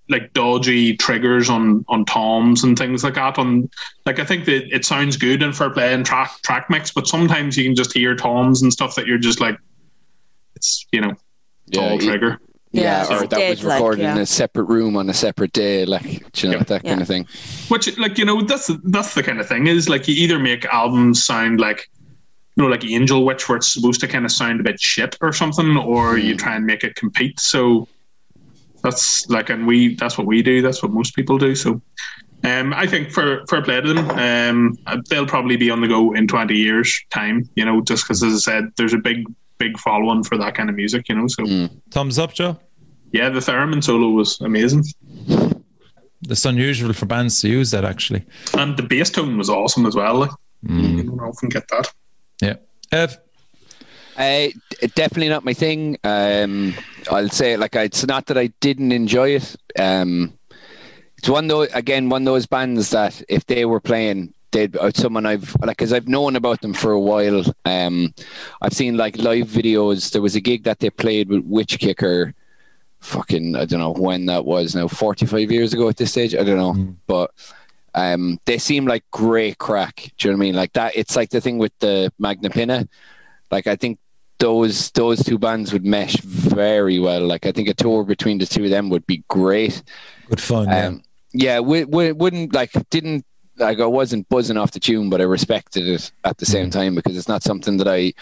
like 0.09 0.33
dodgy 0.33 0.97
triggers 0.97 1.49
on 1.49 1.85
on 1.87 2.03
toms 2.03 2.63
and 2.63 2.77
things 2.77 3.03
like 3.03 3.13
that. 3.13 3.37
On 3.37 3.69
like 4.05 4.19
I 4.19 4.25
think 4.25 4.45
that 4.45 4.73
it 4.73 4.83
sounds 4.83 5.15
good 5.17 5.43
in 5.43 5.53
fair 5.53 5.69
play 5.69 5.93
and 5.93 6.05
track 6.05 6.31
track 6.43 6.69
mix, 6.69 6.91
but 6.91 7.07
sometimes 7.07 7.55
you 7.57 7.63
can 7.63 7.75
just 7.75 7.93
hear 7.93 8.15
toms 8.15 8.61
and 8.61 8.73
stuff 8.73 8.95
that 8.95 9.05
you're 9.07 9.19
just 9.19 9.39
like, 9.39 9.57
it's 10.55 10.85
you 10.91 11.01
know, 11.01 11.11
it's 11.11 11.77
Yeah, 11.77 11.81
all 11.81 11.97
it- 11.97 12.01
trigger. 12.01 12.39
yeah, 12.71 13.07
Yeah, 13.07 13.17
or 13.17 13.19
that 13.21 13.29
dead, 13.29 13.49
was 13.51 13.63
like, 13.63 13.75
recorded 13.75 14.05
in 14.05 14.17
a 14.17 14.25
separate 14.25 14.65
room 14.65 14.97
on 14.97 15.09
a 15.09 15.13
separate 15.13 15.53
day, 15.53 15.85
like 15.85 16.41
you 16.43 16.49
know 16.49 16.57
Yep. 16.57 16.67
that 16.67 16.83
kind 16.83 16.97
Yeah. 16.97 17.01
of 17.01 17.07
thing. 17.07 17.27
Which 17.67 17.97
like 17.99 18.17
you 18.17 18.25
know 18.25 18.41
that's 18.41 18.71
that's 18.85 19.13
the 19.13 19.23
kind 19.23 19.39
of 19.39 19.47
thing 19.47 19.67
is 19.67 19.87
like 19.89 20.07
you 20.07 20.15
either 20.15 20.39
make 20.39 20.65
albums 20.65 21.23
sound 21.23 21.59
like 21.59 21.87
you 22.55 22.63
know 22.63 22.69
like 22.69 22.83
Angel 22.83 23.23
Witch 23.23 23.47
where 23.47 23.57
it's 23.57 23.71
supposed 23.71 24.01
to 24.01 24.07
kind 24.07 24.25
of 24.25 24.31
sound 24.31 24.59
a 24.59 24.63
bit 24.63 24.81
shit 24.81 25.15
or 25.21 25.33
something, 25.33 25.77
or 25.77 26.17
you 26.17 26.31
hmm. 26.31 26.37
try 26.37 26.55
and 26.55 26.65
make 26.65 26.83
it 26.83 26.95
compete. 26.95 27.39
So 27.39 27.87
that's 28.83 29.27
like 29.29 29.49
and 29.49 29.65
we 29.67 29.95
that's 29.95 30.17
what 30.17 30.27
we 30.27 30.41
do. 30.41 30.61
That's 30.61 30.81
what 30.83 30.91
most 30.91 31.15
people 31.15 31.37
do. 31.37 31.55
So. 31.55 31.81
Um, 32.45 32.73
I 32.73 32.87
think 32.87 33.11
for 33.11 33.43
for 33.49 33.61
play 33.61 33.81
to 33.81 33.93
them, 33.93 34.09
um, 34.11 34.77
they'll 35.09 35.25
probably 35.27 35.57
be 35.57 35.69
on 35.69 35.81
the 35.81 35.89
go 35.89 36.13
in 36.13 36.25
twenty 36.25 36.55
years' 36.55 36.97
time. 37.09 37.49
You 37.55 37.65
know, 37.65 37.81
just 37.81 38.05
because, 38.05 38.23
as 38.23 38.33
I 38.33 38.37
said, 38.37 38.71
there's 38.77 38.93
a 38.93 38.97
big, 38.97 39.25
big 39.57 39.77
following 39.77 40.23
for 40.23 40.37
that 40.37 40.55
kind 40.55 40.69
of 40.69 40.75
music. 40.77 41.09
You 41.09 41.15
know, 41.15 41.27
so 41.27 41.67
Thumbs 41.91 42.17
up, 42.17 42.33
Joe. 42.33 42.57
yeah, 43.11 43.27
the 43.27 43.41
theremin 43.41 43.83
solo 43.83 44.07
was 44.11 44.39
amazing, 44.39 44.85
It's 46.29 46.45
unusual 46.45 46.93
for 46.93 47.05
bands 47.07 47.41
to 47.41 47.49
use 47.49 47.71
that, 47.71 47.83
actually. 47.83 48.23
and 48.57 48.77
the 48.77 48.83
bass 48.83 49.09
tone 49.09 49.37
was 49.37 49.49
awesome 49.49 49.85
as 49.85 49.95
well. 49.95 50.15
Like, 50.15 50.31
you 50.63 51.03
don't 51.03 51.19
often 51.19 51.49
get 51.49 51.67
that. 51.67 51.91
Yeah. 52.41 52.55
Ev, 52.93 53.17
Uh, 54.17 54.47
definitely 54.95 55.27
not 55.29 55.43
my 55.43 55.53
thing. 55.53 55.97
Um, 56.05 56.73
I'll 57.09 57.29
say 57.29 57.57
like 57.57 57.75
it's 57.75 58.05
not 58.05 58.27
that 58.27 58.37
I 58.37 58.47
didn't 58.59 58.91
enjoy 58.91 59.29
it. 59.35 59.55
Um, 59.77 60.37
it's 61.17 61.29
one 61.29 61.47
though 61.47 61.61
again 61.61 62.09
one 62.09 62.21
of 62.23 62.25
those 62.25 62.45
bands 62.45 62.91
that 62.91 63.21
if 63.27 63.45
they 63.45 63.65
were 63.65 63.81
playing, 63.81 64.33
they'd 64.51 64.75
uh, 64.77 64.91
someone 64.93 65.25
I've 65.25 65.55
like 65.61 65.77
because 65.77 65.93
I've 65.93 66.07
known 66.07 66.35
about 66.35 66.61
them 66.61 66.73
for 66.73 66.91
a 66.91 66.99
while. 66.99 67.43
Um, 67.65 68.13
I've 68.61 68.73
seen 68.73 68.97
like 68.97 69.17
live 69.17 69.47
videos. 69.47 70.11
There 70.11 70.21
was 70.21 70.35
a 70.35 70.41
gig 70.41 70.63
that 70.63 70.79
they 70.79 70.89
played 70.89 71.29
with 71.29 71.43
Witch 71.43 71.77
Kicker. 71.79 72.33
Fucking 72.99 73.55
I 73.55 73.65
don't 73.65 73.79
know 73.79 73.93
when 73.93 74.25
that 74.27 74.45
was 74.45 74.75
now. 74.75 74.87
Forty 74.87 75.25
five 75.25 75.51
years 75.51 75.73
ago 75.73 75.89
at 75.89 75.97
this 75.97 76.11
stage. 76.11 76.35
I 76.35 76.43
don't 76.43 76.57
know, 76.57 76.95
but 77.07 77.31
um, 77.95 78.39
they 78.45 78.57
seem 78.57 78.85
like 78.85 79.03
great 79.11 79.57
crack. 79.57 80.11
Do 80.17 80.27
you 80.27 80.33
know 80.33 80.37
what 80.37 80.43
I 80.43 80.47
mean? 80.47 80.55
Like 80.55 80.73
that. 80.73 80.93
It's 80.95 81.15
like 81.15 81.29
the 81.29 81.41
thing 81.41 81.57
with 81.57 81.71
the 81.79 82.11
Magna 82.19 82.49
Pinna. 82.49 82.87
Like 83.51 83.67
I 83.67 83.75
think 83.75 83.99
those 84.39 84.91
those 84.91 85.23
two 85.23 85.37
bands 85.37 85.71
would 85.71 85.85
mesh 85.85 86.17
very 86.21 86.99
well. 86.99 87.25
Like 87.25 87.45
I 87.45 87.51
think 87.51 87.69
a 87.69 87.73
tour 87.73 88.03
between 88.03 88.39
the 88.39 88.45
two 88.45 88.63
of 88.63 88.69
them 88.69 88.89
would 88.89 89.05
be 89.05 89.23
great. 89.27 89.83
good 90.27 90.41
fun. 90.41 90.67
yeah. 90.67 90.87
Um, 90.87 91.03
yeah, 91.31 91.59
we, 91.59 91.85
we 91.85 92.11
wouldn't 92.11 92.53
like 92.53 92.71
didn't 92.89 93.25
like 93.57 93.79
I 93.79 93.85
wasn't 93.85 94.27
buzzing 94.29 94.57
off 94.57 94.71
the 94.71 94.79
tune, 94.79 95.09
but 95.09 95.21
I 95.21 95.25
respected 95.25 95.87
it 95.87 96.11
at 96.23 96.37
the 96.37 96.45
same 96.45 96.69
time 96.69 96.95
because 96.95 97.17
it's 97.17 97.27
not 97.27 97.43
something 97.43 97.77
that 97.77 97.87
I 97.87 98.13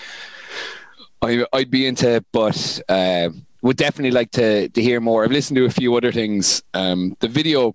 I 1.22 1.46
I'd 1.54 1.72
be 1.72 1.86
into, 1.86 2.24
but 2.32 2.82
uh, 2.90 3.30
would 3.62 3.78
definitely 3.78 4.12
like 4.12 4.32
to 4.32 4.70
to 4.70 4.82
hear 4.82 5.00
more. 5.00 5.24
I've 5.24 5.32
listened 5.32 5.58
to 5.58 5.66
a 5.66 5.70
few 5.70 5.96
other 5.96 6.12
things. 6.12 6.64
Um, 6.74 7.16
the 7.20 7.28
video 7.28 7.74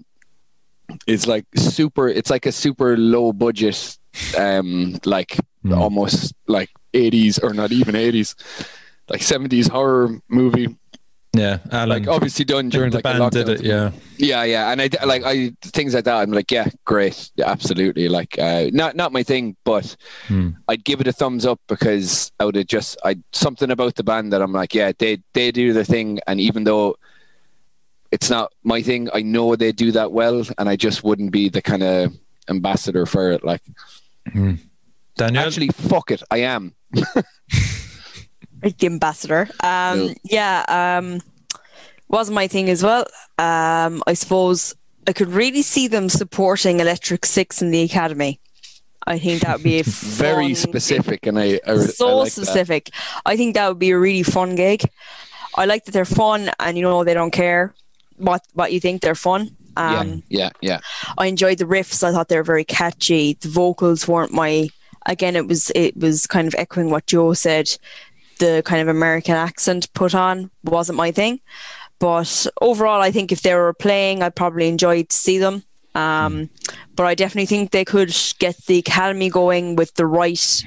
is 1.07 1.27
like 1.27 1.47
super. 1.57 2.09
It's 2.09 2.31
like 2.31 2.47
a 2.47 2.53
super 2.53 2.97
low 2.97 3.33
budget, 3.33 3.99
um, 4.37 4.99
like 5.05 5.39
almost 5.71 6.35
like 6.47 6.71
eighties 6.95 7.39
or 7.39 7.53
not 7.55 7.73
even 7.73 7.95
eighties, 7.97 8.35
like 9.09 9.23
seventies 9.23 9.69
horror 9.69 10.21
movie. 10.29 10.77
yeah. 11.35 11.59
Alan. 11.71 11.89
Like 11.89 12.09
obviously 12.09 12.45
done 12.45 12.69
during 12.69 12.91
the 12.91 12.99
like 12.99 13.05
band 13.05 13.33
did 13.33 13.47
lockdown 13.47 13.55
it, 13.55 13.63
yeah. 13.65 13.91
yeah, 14.19 14.45
yeah, 14.45 14.71
and 14.71 14.83
I 14.83 14.91
like 15.07 15.23
I 15.25 15.53
things 15.63 15.95
like 15.95 16.05
that. 16.05 16.17
I'm 16.17 16.31
like, 16.31 16.51
yeah, 16.51 16.69
great, 16.85 17.31
yeah, 17.37 17.49
absolutely. 17.51 18.09
Like, 18.09 18.39
uh, 18.39 18.69
not 18.73 18.97
not 18.97 19.13
my 19.13 19.23
thing, 19.23 19.57
but 19.65 19.97
Hmm. 20.29 20.51
I'd 20.69 20.85
give 20.85 21.01
it 21.01 21.07
a 21.07 21.13
thumbs 21.13 21.47
up 21.47 21.59
because 21.69 22.31
I 22.39 22.45
would 22.45 22.57
have 22.57 22.67
just 22.67 22.99
I 23.03 23.17
something 23.33 23.71
about 23.71 23.95
the 23.95 24.05
band 24.05 24.33
that 24.33 24.43
I'm 24.43 24.53
like, 24.53 24.75
yeah, 24.75 24.93
they 24.99 25.23
they 25.33 25.51
do 25.53 25.73
the 25.73 25.85
thing, 25.85 26.21
and 26.27 26.39
even 26.41 26.65
though 26.65 26.97
it's 28.11 28.29
not 28.29 28.53
my 28.63 28.83
thing, 28.83 29.09
I 29.15 29.23
know 29.23 29.57
they 29.57 29.73
do 29.73 29.91
that 29.93 30.13
well, 30.13 30.45
and 30.59 30.69
I 30.69 30.77
just 30.77 31.03
wouldn't 31.03 31.33
be 31.33 31.49
the 31.49 31.63
kind 31.63 31.83
of 31.83 32.13
ambassador 32.51 33.07
for 33.07 33.33
it. 33.33 33.43
Like, 33.43 33.63
Daniel, 35.17 35.45
actually, 35.47 35.69
fuck 35.69 36.11
it, 36.11 36.23
I 36.31 36.39
am. 36.39 36.75
like 38.63 38.79
the 38.79 38.87
ambassador. 38.87 39.49
Um, 39.63 40.15
yeah, 40.25 40.65
um, 40.69 41.21
wasn't 42.09 42.35
my 42.35 42.47
thing 42.47 42.69
as 42.69 42.83
well. 42.83 43.07
Um, 43.39 44.03
I 44.07 44.15
suppose 44.15 44.75
I 45.07 45.13
could 45.13 45.29
really 45.29 45.63
see 45.63 45.89
them 45.89 46.09
supporting 46.09 46.81
Electric 46.81 47.27
Six 47.27 47.63
in 47.63 47.71
the 47.71 47.83
academy. 47.83 48.39
I 49.07 49.19
think 49.19 49.43
that 49.43 49.57
would 49.57 49.65
be 49.65 49.81
a 49.81 49.83
Very 49.87 50.55
specific, 50.55 51.27
and 51.27 51.39
I, 51.39 51.61
I, 51.67 51.73
I 51.73 51.77
so 51.79 52.19
like 52.19 52.27
that. 52.27 52.31
specific. 52.31 52.91
I 53.27 53.37
think 53.37 53.55
that 53.55 53.69
would 53.69 53.79
be 53.79 53.91
a 53.91 53.99
really 53.99 54.23
fun 54.23 54.55
gig. 54.55 54.85
I 55.57 55.65
like 55.67 55.85
that 55.85 55.93
they're 55.93 56.05
fun, 56.05 56.51
and 56.61 56.77
you 56.77 56.83
know 56.83 57.05
they 57.05 57.15
don't 57.15 57.33
care 57.33 57.75
what 58.17 58.47
what 58.55 58.73
you 58.73 58.81
think. 58.81 59.03
They're 59.03 59.15
fun. 59.15 59.57
Um, 59.77 60.23
yeah, 60.29 60.45
yeah, 60.45 60.51
yeah. 60.61 60.81
I 61.19 61.27
enjoyed 61.27 61.59
the 61.59 61.65
riffs. 61.65 62.05
I 62.05 62.13
thought 62.13 62.29
they 62.29 62.37
were 62.37 62.43
very 62.45 62.65
catchy. 62.65 63.35
The 63.35 63.49
vocals 63.49 64.07
weren't 64.07 64.33
my. 64.33 64.69
Again, 65.07 65.37
it 65.37 65.47
was 65.49 65.71
it 65.75 65.97
was 65.97 66.27
kind 66.27 66.47
of 66.49 66.55
echoing 66.57 66.91
what 66.91 67.07
Joe 67.07 67.33
said. 67.35 67.77
The 68.39 68.63
kind 68.65 68.81
of 68.83 68.89
American 68.89 69.35
accent 69.37 69.93
put 69.95 70.15
on 70.15 70.51
wasn't 70.65 70.97
my 70.97 71.13
thing, 71.13 71.41
but 72.01 72.47
overall, 72.61 73.01
I 73.01 73.13
think 73.13 73.31
if 73.31 73.43
they 73.43 73.55
were 73.55 73.73
playing, 73.75 74.23
I'd 74.23 74.35
probably 74.35 74.69
enjoy 74.69 75.05
to 75.05 75.15
see 75.17 75.39
them. 75.39 75.63
Um, 75.95 76.49
But 76.97 77.07
I 77.07 77.15
definitely 77.15 77.47
think 77.47 77.71
they 77.71 77.85
could 77.85 78.15
get 78.39 78.57
the 78.67 78.79
academy 78.79 79.29
going 79.31 79.77
with 79.77 79.95
the 79.95 80.07
right 80.07 80.65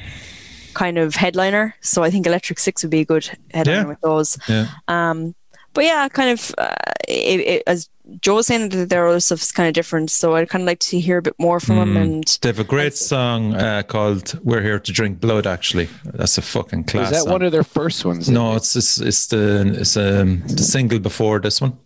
kind 0.74 0.98
of 0.98 1.16
headliner. 1.16 1.74
So 1.82 2.04
I 2.04 2.12
think 2.12 2.28
Electric 2.28 2.60
Six 2.60 2.84
would 2.84 2.92
be 2.92 3.02
a 3.02 3.06
good 3.06 3.30
headliner 3.54 3.82
Yeah. 3.82 3.86
with 3.88 4.02
those. 4.02 4.38
yeah. 4.48 4.68
Um, 4.88 5.34
but 5.76 5.84
yeah, 5.84 6.08
kind 6.10 6.32
of 6.32 6.56
uh, 6.58 6.74
it, 7.08 7.40
it, 7.42 7.64
as 7.68 7.90
Joe 8.22 8.36
was 8.36 8.48
saying 8.48 8.70
that 8.70 8.90
their 8.90 9.08
other 9.08 9.20
stuff's 9.20 9.52
kind 9.52 9.68
of 9.68 9.74
different, 9.74 10.10
so 10.10 10.36
I'd 10.36 10.50
kind 10.50 10.64
of 10.64 10.68
like 10.68 10.80
to 10.80 11.00
hear 11.00 11.18
a 11.18 11.22
bit 11.22 11.36
more 11.38 11.60
from 11.60 11.76
them. 11.76 11.98
And 11.98 12.24
They 12.42 12.50
have 12.50 12.60
a 12.60 12.64
great 12.64 12.96
song 12.96 13.54
uh, 13.54 13.84
called 13.84 14.40
"We're 14.44 14.62
Here 14.62 14.80
to 14.80 14.92
Drink 14.92 15.20
Blood." 15.20 15.46
Actually, 15.46 15.90
that's 16.06 16.38
a 16.38 16.42
fucking 16.42 16.86
class. 16.86 17.08
Is 17.08 17.12
that 17.12 17.24
song. 17.24 17.34
one 17.34 17.42
of 17.42 17.52
their 17.52 17.64
first 17.64 18.06
ones? 18.06 18.30
No, 18.30 18.56
it's 18.56 18.76
it's, 18.76 19.00
it's 19.00 19.28
the 19.28 19.76
it's 19.80 19.98
um, 19.98 20.42
the 20.48 20.64
single 20.64 21.00
before 21.00 21.40
this 21.40 21.62
one. 21.62 21.78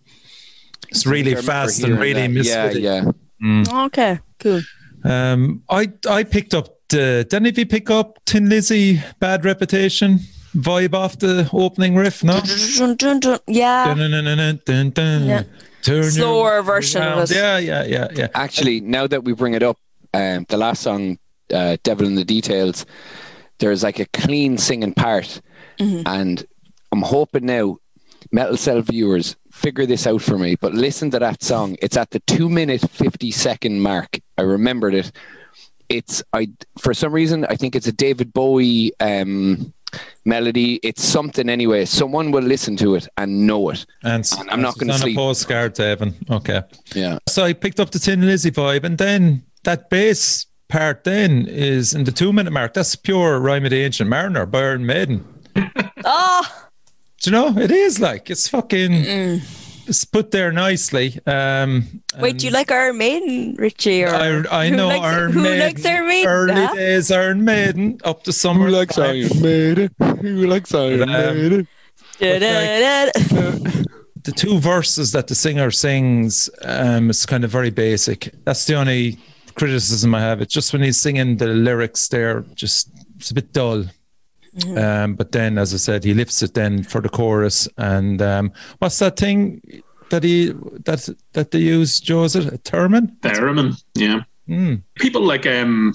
It's 0.88 1.06
really 1.06 1.34
fast 1.34 1.82
and 1.82 1.98
really 1.98 2.26
that. 2.26 2.44
Yeah, 2.44 2.70
misfitting. 2.70 3.14
yeah. 3.40 3.84
okay, 3.86 4.20
cool. 4.38 4.60
Um, 5.04 5.62
I 5.68 5.92
I 6.08 6.24
picked 6.24 6.54
up 6.54 6.68
the. 6.88 7.26
Did 7.28 7.34
any 7.34 7.48
of 7.48 7.58
you 7.58 7.66
pick 7.66 7.90
up 7.90 8.18
Thin 8.26 8.48
Lizzy 8.48 9.02
"Bad 9.18 9.44
Reputation" 9.44 10.20
vibe 10.54 10.94
off 10.94 11.18
the 11.18 11.48
opening 11.52 11.94
riff? 11.96 12.22
No. 12.24 12.40
Dun, 12.76 12.96
dun, 12.96 13.20
dun. 13.20 13.38
Yeah. 13.46 13.84
Yeah. 15.26 15.42
Turn 15.82 16.04
Slower 16.10 16.62
version 16.62 17.02
of 17.02 17.08
around. 17.08 17.30
it. 17.30 17.36
Yeah, 17.36 17.58
yeah, 17.58 17.84
yeah, 17.84 18.08
yeah. 18.14 18.28
Actually, 18.34 18.80
now 18.80 19.06
that 19.06 19.24
we 19.24 19.32
bring 19.32 19.54
it 19.54 19.62
up, 19.62 19.78
um, 20.12 20.44
the 20.48 20.58
last 20.58 20.82
song, 20.82 21.18
uh, 21.54 21.78
"Devil 21.82 22.06
in 22.06 22.16
the 22.16 22.24
Details," 22.24 22.84
there's 23.60 23.82
like 23.82 23.98
a 23.98 24.04
clean 24.06 24.58
singing 24.58 24.92
part, 24.92 25.40
and 25.78 26.44
I'm 26.92 27.00
hoping 27.02 27.46
now, 27.46 27.78
Metal 28.30 28.58
Cell 28.58 28.82
viewers 28.82 29.36
figure 29.52 29.86
this 29.86 30.06
out 30.06 30.20
for 30.20 30.36
me. 30.36 30.54
But 30.54 30.74
listen 30.74 31.10
to 31.12 31.18
that 31.18 31.42
song; 31.42 31.76
it's 31.80 31.96
at 31.96 32.10
the 32.10 32.20
two 32.20 32.50
minute 32.50 32.82
fifty 32.90 33.30
second 33.30 33.80
mark. 33.80 34.18
I 34.36 34.42
remembered 34.42 34.92
it. 34.94 35.10
It's 35.88 36.22
I 36.34 36.50
for 36.78 36.92
some 36.92 37.12
reason 37.12 37.46
I 37.46 37.56
think 37.56 37.74
it's 37.74 37.86
a 37.86 37.92
David 37.92 38.34
Bowie 38.34 38.92
um, 39.00 39.72
melody. 40.24 40.80
It's 40.82 41.02
something 41.04 41.48
anyway. 41.48 41.84
Someone 41.84 42.30
will 42.30 42.42
listen 42.42 42.76
to 42.78 42.94
it 42.94 43.08
and 43.16 43.46
know 43.46 43.70
it. 43.70 43.86
And 44.04 44.28
And 44.38 44.50
I'm 44.50 44.60
not 44.62 44.78
gonna 44.78 44.92
sleep. 44.94 44.94
on 44.94 45.00
sleep. 45.00 45.16
a 45.16 45.20
postcard 45.20 45.74
to 45.76 45.84
Evan. 45.84 46.14
Okay. 46.30 46.62
Yeah. 46.94 47.18
So 47.28 47.44
I 47.44 47.52
picked 47.52 47.80
up 47.80 47.90
the 47.90 47.98
Thin 47.98 48.20
Lizzy 48.26 48.50
vibe, 48.50 48.84
and 48.84 48.98
then 48.98 49.42
that 49.64 49.90
bass 49.90 50.46
part 50.68 51.04
then 51.04 51.46
is 51.48 51.94
in 51.94 52.04
the 52.04 52.12
two 52.12 52.32
minute 52.32 52.52
mark. 52.52 52.74
That's 52.74 52.94
pure 52.96 53.40
Rime 53.40 53.64
of 53.64 53.70
the 53.70 53.82
Ancient 53.82 54.08
Mariner 54.08 54.46
by 54.46 54.60
Iron 54.60 54.86
Maiden. 54.86 55.24
Oh, 56.02 56.46
Do 57.22 57.30
you 57.30 57.36
know? 57.36 57.58
It 57.60 57.70
is 57.70 58.00
like 58.00 58.30
it's 58.30 58.48
fucking. 58.48 58.92
It's 59.90 60.04
put 60.04 60.30
there 60.30 60.52
nicely. 60.52 61.18
Um, 61.26 62.00
wait, 62.20 62.38
do 62.38 62.46
you 62.46 62.52
like 62.52 62.70
Iron 62.70 62.96
Maiden, 62.96 63.56
Richie? 63.58 64.04
Or 64.04 64.14
I, 64.14 64.44
I 64.62 64.68
who 64.68 64.76
know 64.76 64.86
likes, 64.86 65.04
Iron 65.04 65.32
who 65.32 65.42
Maiden. 65.42 65.58
likes 65.66 65.84
Iron 65.84 66.06
Maiden? 66.06 66.30
Early 66.30 66.54
huh? 66.54 66.74
days 66.74 67.10
Iron 67.10 67.44
Maiden 67.44 67.98
up 68.04 68.22
to 68.22 68.32
summer. 68.32 68.66
Who 68.66 68.70
likes 68.70 68.94
time. 68.94 69.16
Iron 69.16 69.42
Maiden? 69.42 69.90
Who 70.20 70.46
likes 70.46 70.72
Iron 70.72 71.02
Um, 71.02 71.08
Maiden? 71.08 71.68
The 74.22 74.32
two 74.32 74.58
verses 74.60 75.12
that 75.12 75.28
the 75.28 75.34
singer 75.34 75.70
sings 75.70 76.50
um, 76.62 77.08
is 77.10 77.24
kind 77.26 77.42
of 77.42 77.50
very 77.50 77.70
basic. 77.70 78.30
That's 78.44 78.66
the 78.66 78.74
only 78.74 79.18
criticism 79.54 80.14
I 80.14 80.20
have. 80.20 80.42
It's 80.42 80.52
just 80.52 80.72
when 80.74 80.82
he's 80.82 80.98
singing 80.98 81.38
the 81.38 81.46
lyrics, 81.48 82.06
there 82.08 82.42
just 82.54 82.90
it's 83.16 83.30
a 83.30 83.34
bit 83.34 83.52
dull. 83.54 83.86
Um, 84.76 85.14
but 85.14 85.32
then, 85.32 85.58
as 85.58 85.72
I 85.72 85.76
said, 85.76 86.04
he 86.04 86.14
lifts 86.14 86.42
it 86.42 86.54
then 86.54 86.82
for 86.82 87.00
the 87.00 87.08
chorus. 87.08 87.68
And 87.76 88.20
um, 88.20 88.52
what's 88.78 88.98
that 88.98 89.16
thing 89.16 89.60
that 90.10 90.22
he 90.24 90.52
that 90.84 91.08
that 91.34 91.50
they 91.52 91.58
use? 91.60 92.00
Joe, 92.00 92.24
is 92.24 92.34
it 92.36 92.64
theremin? 92.64 93.16
Theremin, 93.20 93.80
yeah. 93.94 94.22
Mm. 94.48 94.82
People 94.96 95.22
like 95.22 95.46
um, 95.46 95.92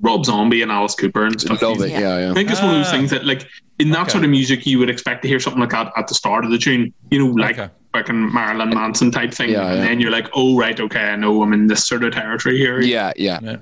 Rob 0.00 0.26
Zombie 0.26 0.60
and 0.62 0.70
Alice 0.70 0.94
Cooper 0.94 1.24
and 1.24 1.40
stuff. 1.40 1.62
Love 1.62 1.80
it. 1.80 1.90
Yeah. 1.90 2.18
Yeah, 2.18 2.30
I 2.30 2.34
think 2.34 2.50
it's 2.50 2.60
one 2.60 2.70
of 2.74 2.76
those 2.76 2.88
Ah. 2.88 2.92
things 2.92 3.10
that, 3.10 3.24
like, 3.24 3.48
in 3.78 3.90
that 3.90 4.02
Okay. 4.02 4.10
sort 4.12 4.24
of 4.24 4.30
music, 4.30 4.66
you 4.66 4.78
would 4.78 4.90
expect 4.90 5.22
to 5.22 5.28
hear 5.28 5.40
something 5.40 5.60
like 5.60 5.70
that 5.70 5.92
at 5.96 6.06
the 6.08 6.14
start 6.14 6.44
of 6.44 6.50
the 6.50 6.58
tune, 6.58 6.92
you 7.10 7.18
know, 7.18 7.32
like 7.32 7.58
Okay. 7.58 7.72
fucking 7.94 8.32
Marilyn 8.34 8.68
Manson 8.70 9.10
type 9.10 9.32
thing. 9.32 9.50
Yeah, 9.50 9.66
and 9.68 9.78
yeah. 9.78 9.84
then 9.86 10.00
you're 10.00 10.10
like, 10.10 10.28
oh, 10.34 10.58
right, 10.58 10.78
okay, 10.78 11.12
I 11.12 11.16
know 11.16 11.42
I'm 11.42 11.54
in 11.54 11.66
this 11.68 11.86
sort 11.86 12.04
of 12.04 12.12
territory 12.12 12.58
here. 12.58 12.80
Yeah, 12.82 13.12
yeah. 13.16 13.38
Yeah. 13.42 13.56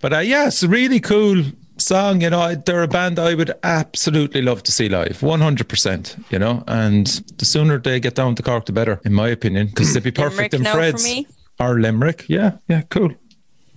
But 0.00 0.12
uh, 0.14 0.18
yeah, 0.20 0.46
it's 0.46 0.62
really 0.64 1.00
cool 1.00 1.42
song. 1.78 2.20
You 2.20 2.30
know, 2.30 2.54
they're 2.54 2.82
a 2.82 2.88
band 2.88 3.18
I 3.18 3.34
would 3.34 3.52
absolutely 3.62 4.42
love 4.42 4.62
to 4.64 4.72
see 4.72 4.88
live, 4.88 5.18
100%. 5.20 6.32
You 6.32 6.38
know, 6.38 6.64
and 6.66 7.06
the 7.38 7.44
sooner 7.44 7.78
they 7.78 8.00
get 8.00 8.14
down 8.14 8.34
to 8.36 8.42
Cork, 8.42 8.66
the 8.66 8.72
better, 8.72 9.00
in 9.04 9.12
my 9.12 9.28
opinion, 9.28 9.68
because 9.68 9.94
they'd 9.94 10.02
be 10.02 10.10
perfect 10.10 10.52
Limerick 10.52 10.66
in 10.68 10.78
Fred's. 10.78 11.04
me. 11.04 11.26
Or 11.58 11.80
Limerick. 11.80 12.26
Yeah, 12.28 12.58
yeah, 12.68 12.82
cool. 12.90 13.12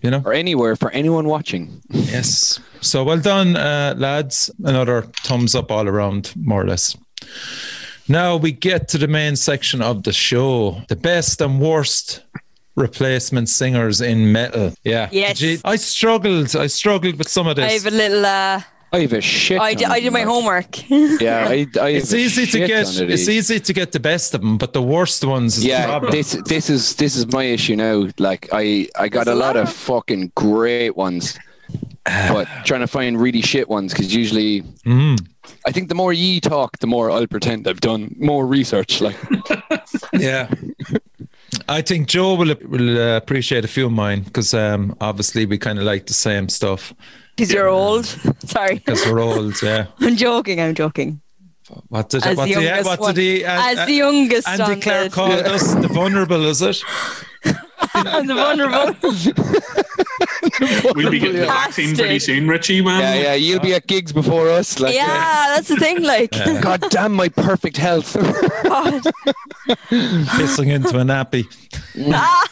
You 0.02 0.12
know, 0.12 0.22
Or 0.26 0.34
anywhere 0.34 0.76
for 0.78 0.92
anyone 0.92 1.28
watching. 1.28 1.82
yes. 1.90 2.60
So 2.82 3.04
well 3.04 3.20
done, 3.20 3.58
uh, 3.58 3.96
lads. 3.98 4.50
Another 4.64 5.02
thumbs 5.24 5.56
up 5.56 5.72
all 5.72 5.88
around, 5.88 6.34
more 6.38 6.62
or 6.62 6.68
less. 6.68 6.96
Now 8.08 8.38
we 8.38 8.52
get 8.54 8.88
to 8.90 8.98
the 8.98 9.08
main 9.08 9.36
section 9.36 9.82
of 9.82 10.04
the 10.04 10.14
show 10.14 10.82
the 10.88 10.96
best 10.96 11.42
and 11.42 11.60
worst 11.60 12.24
replacement 12.76 13.50
singers 13.50 14.02
in 14.02 14.32
metal. 14.32 14.74
Yeah. 14.84 15.10
Yes. 15.12 15.42
You- 15.42 15.60
I 15.66 15.76
struggled. 15.78 16.56
I 16.56 16.68
struggled 16.68 17.18
with 17.18 17.28
some 17.30 17.48
of 17.48 17.56
this. 17.56 17.66
I 17.66 17.74
have 17.74 17.86
a 17.86 17.96
little. 17.96 18.26
Uh, 18.26 18.62
I 18.92 19.02
have 19.02 19.14
a 19.14 19.22
shit. 19.22 19.60
I, 19.62 19.76
did, 19.76 19.84
ton 19.84 19.92
I 19.92 19.98
of 19.98 20.04
did 20.04 20.14
my 20.14 20.20
them. 20.22 20.30
homework. 20.30 20.90
Yeah, 20.90 21.46
I, 21.48 21.68
I 21.80 21.92
have 21.92 22.02
It's 22.02 22.12
a 22.14 22.18
easy 22.18 22.46
to 22.48 22.66
get. 22.66 22.88
ton 22.88 23.12
It's 23.12 23.28
easy 23.30 23.60
to 23.60 23.74
get 23.74 23.92
the 23.92 24.00
best 24.00 24.34
of 24.34 24.42
them, 24.42 24.58
but 24.58 24.74
the 24.74 24.82
worst 24.82 25.24
ones 25.24 25.58
is 25.58 25.64
the 25.64 25.70
Yeah, 25.70 25.86
problem. 25.86 26.12
this 26.12 26.32
this 26.48 26.70
is 26.72 26.96
this 26.96 27.16
is 27.16 27.28
my 27.32 27.44
issue 27.44 27.76
now. 27.76 28.08
Like 28.18 28.50
I 28.52 28.88
I 28.98 29.08
got 29.10 29.26
There's 29.26 29.36
a 29.38 29.40
a 29.40 29.46
lot 29.46 29.56
lot 29.56 29.58
of 29.58 29.68
of- 29.68 29.76
fucking 29.76 30.32
great 30.36 30.98
ones, 30.98 31.38
but 32.04 32.48
trying 32.66 32.80
to 32.82 32.88
find 32.88 33.22
really 33.22 33.42
shit 33.44 33.70
ones 33.70 33.94
because 33.94 34.16
usually 34.16 34.64
Mm. 34.88 35.20
I 35.68 35.72
think 35.72 35.90
the 35.90 35.96
more 35.96 36.12
ye 36.12 36.40
talk, 36.40 36.80
the 36.80 36.88
more 36.88 37.12
I'll 37.12 37.28
pretend 37.28 37.68
I've 37.68 37.82
done 37.82 38.16
more 38.18 38.48
research. 38.48 39.02
Like 39.02 39.18
Yeah. 40.14 40.50
I 41.78 41.82
think 41.82 42.08
Joe 42.08 42.36
will 42.36 42.56
will 42.68 42.98
uh, 42.98 43.18
appreciate 43.18 43.64
a 43.66 43.68
few 43.68 43.86
of 43.86 43.92
mine 43.92 44.24
because 44.24 44.54
um, 44.54 44.96
obviously 45.00 45.46
we 45.46 45.58
kind 45.58 45.78
of 45.80 45.86
like 45.86 46.06
the 46.08 46.14
same 46.14 46.50
stuff 46.50 46.94
Because 47.36 47.54
you're 47.54 47.70
old. 47.70 48.06
Sorry. 48.46 48.76
because 48.76 49.06
we're 49.06 49.22
old. 49.22 49.62
Yeah. 49.62 49.86
I'm 50.00 50.16
joking. 50.18 50.60
I'm 50.60 50.74
joking. 50.76 51.22
What 51.90 52.10
did 52.10 52.26
As 52.26 52.36
what 52.36 52.48
the 52.50 52.56
did, 52.56 52.86
what 52.86 53.00
one. 53.00 53.14
did 53.14 53.22
he? 53.22 53.46
uh, 53.46 53.72
As 53.72 53.78
uh, 53.78 53.86
the 53.86 53.94
youngest 53.94 54.48
Andy 54.48 54.82
the, 54.82 55.10
called 55.12 55.46
us 55.46 55.74
the 55.76 55.88
vulnerable, 56.00 56.44
is 56.46 56.62
it? 56.64 56.82
the 57.94 58.34
vulnerable. 58.34 58.96
We'll 60.60 61.10
be 61.12 61.20
getting 61.20 61.40
the 61.42 61.46
vaccine 61.46 61.96
pretty 61.96 62.20
soon, 62.20 62.48
Richie, 62.48 62.82
man. 62.82 63.02
yeah, 63.02 63.14
yeah, 63.22 63.34
you'll 63.36 63.60
be 63.60 63.74
at 63.74 63.88
gigs 63.88 64.12
before 64.12 64.50
us. 64.50 64.80
Like 64.80 64.96
yeah, 64.96 65.54
that's 65.56 65.68
the 65.68 65.78
thing. 65.78 66.04
Like, 66.04 66.32
God 66.32 66.84
damn 66.90 67.14
my 67.14 67.30
perfect 67.30 67.78
health. 67.78 68.14
God. 68.64 69.04
Pissing 69.90 70.68
into 70.74 70.98
a 71.00 71.04
nappy. 71.04 71.46
Ah. 72.14 72.46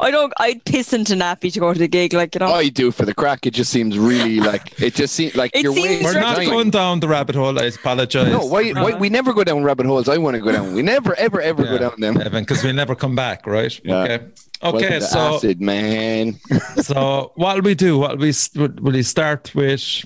I 0.00 0.10
don't. 0.10 0.32
I'd 0.38 0.64
piss 0.64 0.92
into 0.92 1.14
nappy 1.14 1.52
to 1.52 1.60
go 1.60 1.72
to 1.72 1.78
the 1.78 1.88
gig. 1.88 2.12
Like 2.12 2.34
you 2.34 2.40
know. 2.40 2.52
I 2.52 2.68
do 2.68 2.90
for 2.90 3.04
the 3.04 3.14
crack. 3.14 3.46
It 3.46 3.54
just 3.54 3.70
seems 3.70 3.98
really 3.98 4.40
like 4.40 4.80
it 4.80 4.94
just 4.94 5.14
seems 5.14 5.34
like 5.34 5.50
It 5.54 5.62
you're 5.62 5.74
seems 5.74 6.04
We're 6.04 6.20
not 6.20 6.38
Right. 6.38 6.48
going 6.48 6.70
down 6.70 7.00
the 7.00 7.08
rabbit 7.08 7.34
hole. 7.34 7.58
I 7.58 7.64
apologize. 7.64 8.28
No, 8.28 8.46
why, 8.46 8.72
why 8.72 8.90
uh-huh. 8.90 8.98
we 8.98 9.08
never 9.08 9.32
go 9.32 9.44
down 9.44 9.62
rabbit 9.62 9.86
holes? 9.86 10.08
I 10.08 10.16
want 10.18 10.34
to 10.34 10.40
go 10.40 10.52
down. 10.52 10.74
We 10.74 10.82
never, 10.82 11.14
ever, 11.14 11.40
ever 11.40 11.62
go 11.64 11.78
down 11.78 12.00
them. 12.00 12.20
Evan, 12.20 12.44
because 12.44 12.64
we 12.64 12.72
never 12.72 12.94
come 12.94 13.14
back, 13.14 13.46
right? 13.46 13.78
Yeah. 13.84 14.02
Okay. 14.02 14.26
Okay, 14.62 15.00
so 15.00 15.36
acid, 15.36 15.60
man. 15.60 16.38
so 16.76 17.32
what'll 17.34 17.62
we 17.62 17.74
do? 17.74 17.98
What'll 17.98 18.16
we 18.16 18.32
will 18.56 18.92
we 18.92 19.02
start 19.02 19.54
with? 19.54 20.04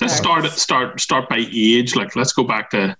Let's 0.00 0.16
start 0.16 0.44
start 0.50 1.00
start 1.00 1.28
by 1.28 1.46
age. 1.52 1.96
Like, 1.96 2.14
let's 2.14 2.32
go 2.32 2.44
back 2.44 2.70
to 2.70 2.96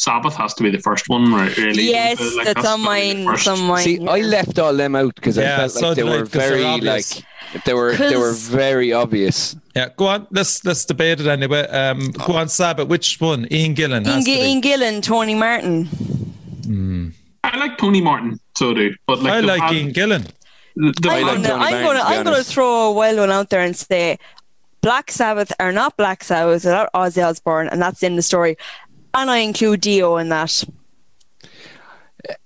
Sabbath 0.00 0.34
has 0.36 0.54
to 0.54 0.62
be 0.62 0.70
the 0.70 0.78
first 0.78 1.08
one, 1.10 1.30
right? 1.32 1.54
Really? 1.58 1.82
yes, 1.90 2.18
Like, 2.36 2.46
that's 2.46 2.64
on 2.66 2.82
gotta 2.82 3.00
be 3.02 3.12
the 3.12 3.24
mine. 3.24 3.26
first. 3.26 3.40
It's 3.40 3.48
on 3.48 3.60
mine. 3.68 3.84
See, 3.84 4.06
I 4.08 4.20
left 4.22 4.58
all 4.58 4.74
them 4.74 4.96
out 4.96 5.14
because 5.14 5.36
Yeah, 5.36 5.54
I 5.54 5.58
felt 5.58 5.72
so 5.72 5.88
like 5.88 5.96
they 5.96 6.02
did 6.02 6.10
I, 6.10 6.16
they're 6.16 6.24
very 6.24 6.80
like 6.80 7.64
they 7.66 7.74
were 7.74 7.92
they 7.94 8.16
were 8.16 8.28
'Cause- 8.30 8.48
very 8.48 8.92
obvious. 8.94 9.56
Yeah, 9.76 9.88
go 9.96 10.06
on. 10.06 10.26
Let's 10.30 10.64
let's 10.64 10.84
debate 10.86 11.20
it 11.20 11.26
anyway. 11.26 11.66
Um, 11.68 12.12
go 12.12 12.32
on, 12.34 12.48
Sabbath. 12.48 12.88
Which 12.88 13.20
one? 13.20 13.46
Ian 13.52 13.74
Gillan. 13.74 14.06
Ian, 14.06 14.20
to 14.20 14.24
be. 14.24 14.32
Ian 14.32 14.62
Gillan, 14.62 15.02
Tony 15.02 15.34
Martin. 15.34 15.88
I 17.44 17.56
like 17.58 17.76
Tony 17.78 18.00
Martin, 18.00 18.38
so 18.56 18.72
do. 18.72 18.94
But 19.06 19.20
like, 19.22 19.32
I 19.32 19.40
like 19.40 19.60
band- 19.60 19.76
Ian 19.76 19.92
Gillan. 19.92 20.24
the- 20.76 20.94
the 21.02 21.10
I 21.10 21.18
I'm 21.18 21.22
like 21.26 21.34
gonna, 21.36 21.48
Tony 21.48 21.64
I'm 21.64 21.84
gonna, 21.84 22.00
I'm 22.00 22.24
gonna 22.24 22.44
throw 22.44 22.88
a 22.88 22.92
wild 22.92 23.18
one 23.18 23.30
out 23.30 23.50
there 23.50 23.60
and 23.60 23.76
say, 23.76 24.18
Black 24.80 25.10
Sabbath 25.10 25.52
are 25.60 25.72
not 25.72 25.96
Black 25.98 26.24
Sabbath 26.24 26.64
without 26.64 26.88
Ozzy 26.94 27.22
Osbourne, 27.26 27.68
and 27.68 27.82
that's 27.82 28.02
in 28.02 28.16
the 28.16 28.22
story. 28.22 28.56
And 29.14 29.30
I 29.30 29.38
include 29.38 29.80
Dio 29.80 30.16
in 30.16 30.28
that. 30.28 30.64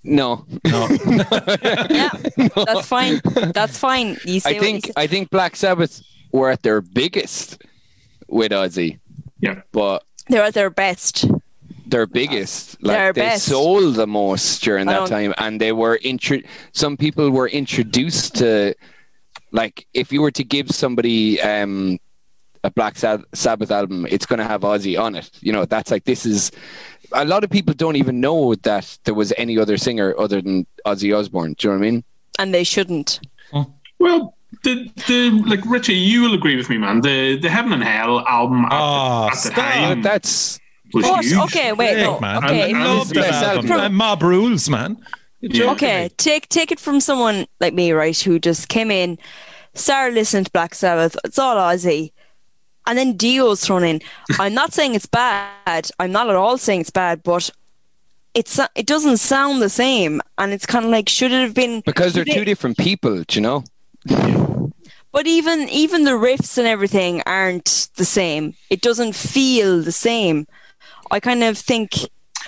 No, 0.02 0.46
No. 0.64 0.88
Yeah, 1.90 2.10
that's 2.54 2.86
fine. 2.86 3.20
That's 3.52 3.76
fine. 3.76 4.16
You 4.24 4.40
say 4.40 4.56
I 4.56 4.60
think 4.60 4.86
you 4.86 4.92
I 4.96 5.06
think 5.06 5.30
Black 5.30 5.56
Sabbath 5.56 6.00
were 6.32 6.50
at 6.50 6.62
their 6.62 6.80
biggest 6.80 7.62
with 8.28 8.52
Ozzy, 8.52 8.98
yeah. 9.40 9.62
but 9.72 10.04
they're 10.28 10.44
at 10.44 10.54
their 10.54 10.70
best. 10.70 11.26
their 11.86 12.06
biggest. 12.06 12.82
Like 12.82 12.96
Their 12.96 13.12
they 13.12 13.20
best. 13.20 13.46
sold 13.46 13.96
the 13.96 14.06
most 14.06 14.62
during 14.62 14.86
that 14.86 15.08
time, 15.08 15.34
and 15.38 15.60
they 15.60 15.72
were 15.72 15.98
intro. 16.02 16.38
Some 16.72 16.96
people 16.96 17.30
were 17.30 17.48
introduced 17.48 18.36
to, 18.36 18.74
like, 19.52 19.86
if 19.92 20.12
you 20.12 20.22
were 20.22 20.30
to 20.32 20.44
give 20.44 20.70
somebody 20.70 21.40
um, 21.42 21.98
a 22.64 22.70
Black 22.70 22.96
Sabbath 22.96 23.70
album, 23.70 24.06
it's 24.10 24.26
going 24.26 24.38
to 24.40 24.44
have 24.44 24.62
Ozzy 24.62 24.98
on 24.98 25.14
it. 25.14 25.30
You 25.40 25.52
know, 25.52 25.64
that's 25.64 25.90
like 25.92 26.04
this 26.04 26.26
is. 26.26 26.50
a 27.12 27.24
lot 27.24 27.44
of 27.44 27.50
people 27.50 27.74
don't 27.74 27.96
even 27.96 28.20
know 28.20 28.54
that 28.56 28.98
there 29.04 29.14
was 29.14 29.32
any 29.36 29.56
other 29.58 29.76
singer 29.76 30.14
other 30.18 30.40
than 30.42 30.66
Ozzy 30.86 31.16
Osbourne. 31.16 31.54
Do 31.58 31.68
you 31.68 31.74
know 31.74 31.78
what 31.78 31.86
I 31.86 31.90
mean? 31.90 32.04
And 32.40 32.52
they 32.52 32.64
shouldn't. 32.64 33.20
Well, 34.00 34.34
the 34.64 34.90
the 35.06 35.30
like 35.46 35.60
Richie, 35.66 35.94
you 35.94 36.22
will 36.22 36.34
agree 36.34 36.56
with 36.56 36.68
me, 36.70 36.78
man. 36.78 37.00
The 37.00 37.36
the 37.38 37.48
Heaven 37.50 37.72
and 37.72 37.84
Hell 37.84 38.20
album 38.26 38.64
at, 38.64 38.72
Oh, 38.72 39.28
at 39.32 39.42
the 39.42 39.50
time 39.50 40.02
That's 40.02 40.58
was 40.92 41.04
What? 41.04 41.24
huge. 41.24 41.38
Okay, 41.44 41.72
wait, 41.72 41.98
no. 41.98 42.18
man. 42.20 42.38
Okay, 42.44 42.62
I 42.64 42.66
And- 42.68 42.84
love 42.84 43.10
and 43.12 43.22
that 43.22 43.32
album. 43.34 43.70
album. 43.70 43.84
And 43.86 43.94
Mob 43.96 44.22
Rules, 44.22 44.68
man. 44.68 44.96
Yeah. 45.40 45.70
okay. 45.72 46.08
Take 46.16 46.48
take 46.48 46.72
it 46.72 46.80
from 46.80 47.00
someone 47.00 47.46
like 47.60 47.74
me, 47.74 47.92
right, 47.92 48.18
who 48.18 48.38
just 48.38 48.68
came 48.68 48.90
in, 48.90 49.18
started 49.74 50.14
listening 50.14 50.44
to 50.44 50.50
Black 50.52 50.74
Sabbath. 50.74 51.16
It's 51.24 51.38
all 51.38 51.56
Ozzy, 51.56 52.12
and 52.87 52.99
then 52.99 53.16
Dio's 53.16 53.64
thrown 53.64 53.85
in. 53.85 54.01
I'm 54.39 54.55
not 54.55 54.72
saying 54.72 54.95
it's 54.95 55.07
bad. 55.07 55.91
I'm 55.99 56.12
not 56.12 56.28
at 56.28 56.37
all 56.37 56.59
saying 56.59 56.82
it's 56.82 56.91
bad, 56.91 57.22
but 57.22 57.51
it's 58.35 58.59
it 58.74 58.87
doesn't 58.87 59.18
sound 59.18 59.62
the 59.62 59.68
same, 59.68 60.20
and 60.39 60.53
it's 60.53 60.66
kind 60.66 60.85
of 60.85 60.91
like 60.91 61.09
should 61.09 61.32
it 61.32 61.41
have 61.43 61.55
been 61.55 61.82
because 61.87 62.12
they're 62.14 62.24
two 62.24 62.43
it- 62.43 62.45
different 62.47 62.76
people. 62.78 63.22
Do 63.24 63.35
you 63.37 63.41
know? 63.41 63.64
But 65.12 65.26
even 65.28 65.68
even 65.68 66.05
the 66.05 66.11
riffs 66.12 66.59
and 66.59 66.66
everything 66.66 67.22
aren't 67.26 67.89
the 67.97 68.05
same. 68.05 68.55
It 68.70 68.80
doesn't 68.80 69.14
feel 69.14 69.80
the 69.80 69.93
same. 69.93 70.47
I 71.11 71.20
kind 71.20 71.45
of 71.45 71.57
think 71.57 71.93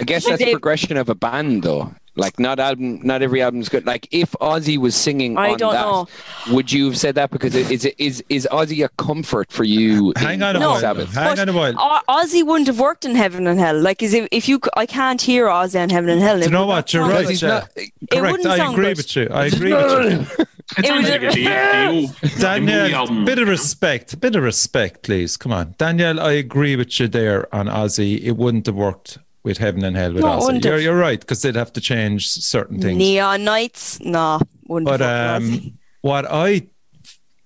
I 0.00 0.04
guess 0.04 0.26
that's 0.26 0.42
they- 0.42 0.50
progression 0.50 0.96
of 0.96 1.08
a 1.08 1.14
band, 1.14 1.62
though. 1.62 1.94
Like 2.18 2.38
not 2.40 2.58
album, 2.58 3.00
not 3.02 3.20
every 3.20 3.42
album's 3.42 3.68
good. 3.68 3.84
Like 3.86 4.08
if 4.10 4.32
Ozzy 4.40 4.78
was 4.78 4.96
singing 4.96 5.36
I 5.36 5.50
on 5.52 5.58
don't 5.58 5.72
that, 5.74 5.82
know. 5.82 6.08
would 6.54 6.72
you 6.72 6.86
have 6.86 6.96
said 6.96 7.14
that 7.16 7.30
because 7.30 7.54
it, 7.54 7.70
is 7.70 7.84
it 7.84 7.94
is 7.98 8.24
is 8.30 8.48
Ozzy 8.50 8.82
a 8.84 8.88
comfort 8.96 9.52
for 9.52 9.64
you? 9.64 10.14
Hang 10.16 10.36
in 10.36 10.42
on 10.42 10.56
a 10.56 10.60
No. 10.60 10.70
while. 10.70 10.80
Sabbath? 10.80 11.12
Hang 11.12 11.28
But 11.32 11.38
on 11.40 11.48
a 11.50 11.52
while. 11.52 11.74
O- 11.78 12.00
Ozzy 12.22 12.42
wouldn't 12.44 12.68
have 12.68 12.80
worked 12.80 13.04
in 13.04 13.14
Heaven 13.14 13.46
and 13.46 13.60
Hell. 13.60 13.78
Like, 13.78 14.02
is 14.02 14.14
if, 14.14 14.26
if 14.32 14.48
you, 14.48 14.58
c- 14.64 14.70
I 14.76 14.86
can't 14.86 15.20
hear 15.20 15.46
Ozzy 15.46 15.80
on 15.82 15.90
Heaven 15.90 16.08
and 16.08 16.22
Hell. 16.22 16.40
You 16.42 16.48
know 16.48 16.64
what? 16.66 16.76
not 16.76 16.92
You're 16.94 17.02
right. 17.02 17.18
Because 17.18 17.28
he's 17.28 17.42
not- 17.42 17.68
Correct. 18.10 18.32
wouldn't 18.38 18.46
I 18.46 18.72
agree 18.72 18.84
good. 18.86 18.96
with 18.96 19.16
you. 19.16 19.28
I 19.30 19.44
agree 19.46 19.72
with 19.74 20.38
you. 20.38 20.46
It 20.78 20.84
It 20.86 20.92
was 20.96 21.08
like 21.08 21.22
a 21.22 21.28
a- 21.28 21.32
Dio, 21.32 22.00
Dio 22.28 22.38
Danielle, 22.40 22.94
album. 22.96 23.24
bit 23.24 23.38
of 23.38 23.46
respect, 23.46 24.18
bit 24.20 24.34
of 24.34 24.42
respect, 24.42 25.02
please. 25.04 25.36
Come 25.36 25.52
on, 25.52 25.74
Daniel. 25.78 26.18
I 26.18 26.32
agree 26.32 26.74
with 26.74 26.98
you 26.98 27.06
there 27.06 27.54
on 27.54 27.66
Ozzy. 27.66 28.20
It 28.20 28.32
wouldn't 28.32 28.66
have 28.66 28.74
worked 28.74 29.18
with 29.46 29.58
Heaven 29.58 29.84
and 29.84 29.96
Hell 29.96 30.12
with 30.12 30.24
No, 30.24 30.36
it 30.36 30.40
Ozzy. 30.40 30.64
You're, 30.64 30.78
you're 30.78 30.98
right 30.98 31.20
because 31.20 31.40
they'd 31.40 31.54
have 31.54 31.72
to 31.74 31.80
change 31.80 32.28
certain 32.28 32.80
things. 32.80 32.98
Neon 32.98 33.44
Nights, 33.44 34.00
nah, 34.00 34.40
wouldn't 34.66 34.86
But 34.86 35.00
have 35.00 35.40
worked 35.40 35.52
with 35.52 35.64
um, 35.64 35.78
what 36.02 36.26
I 36.28 36.66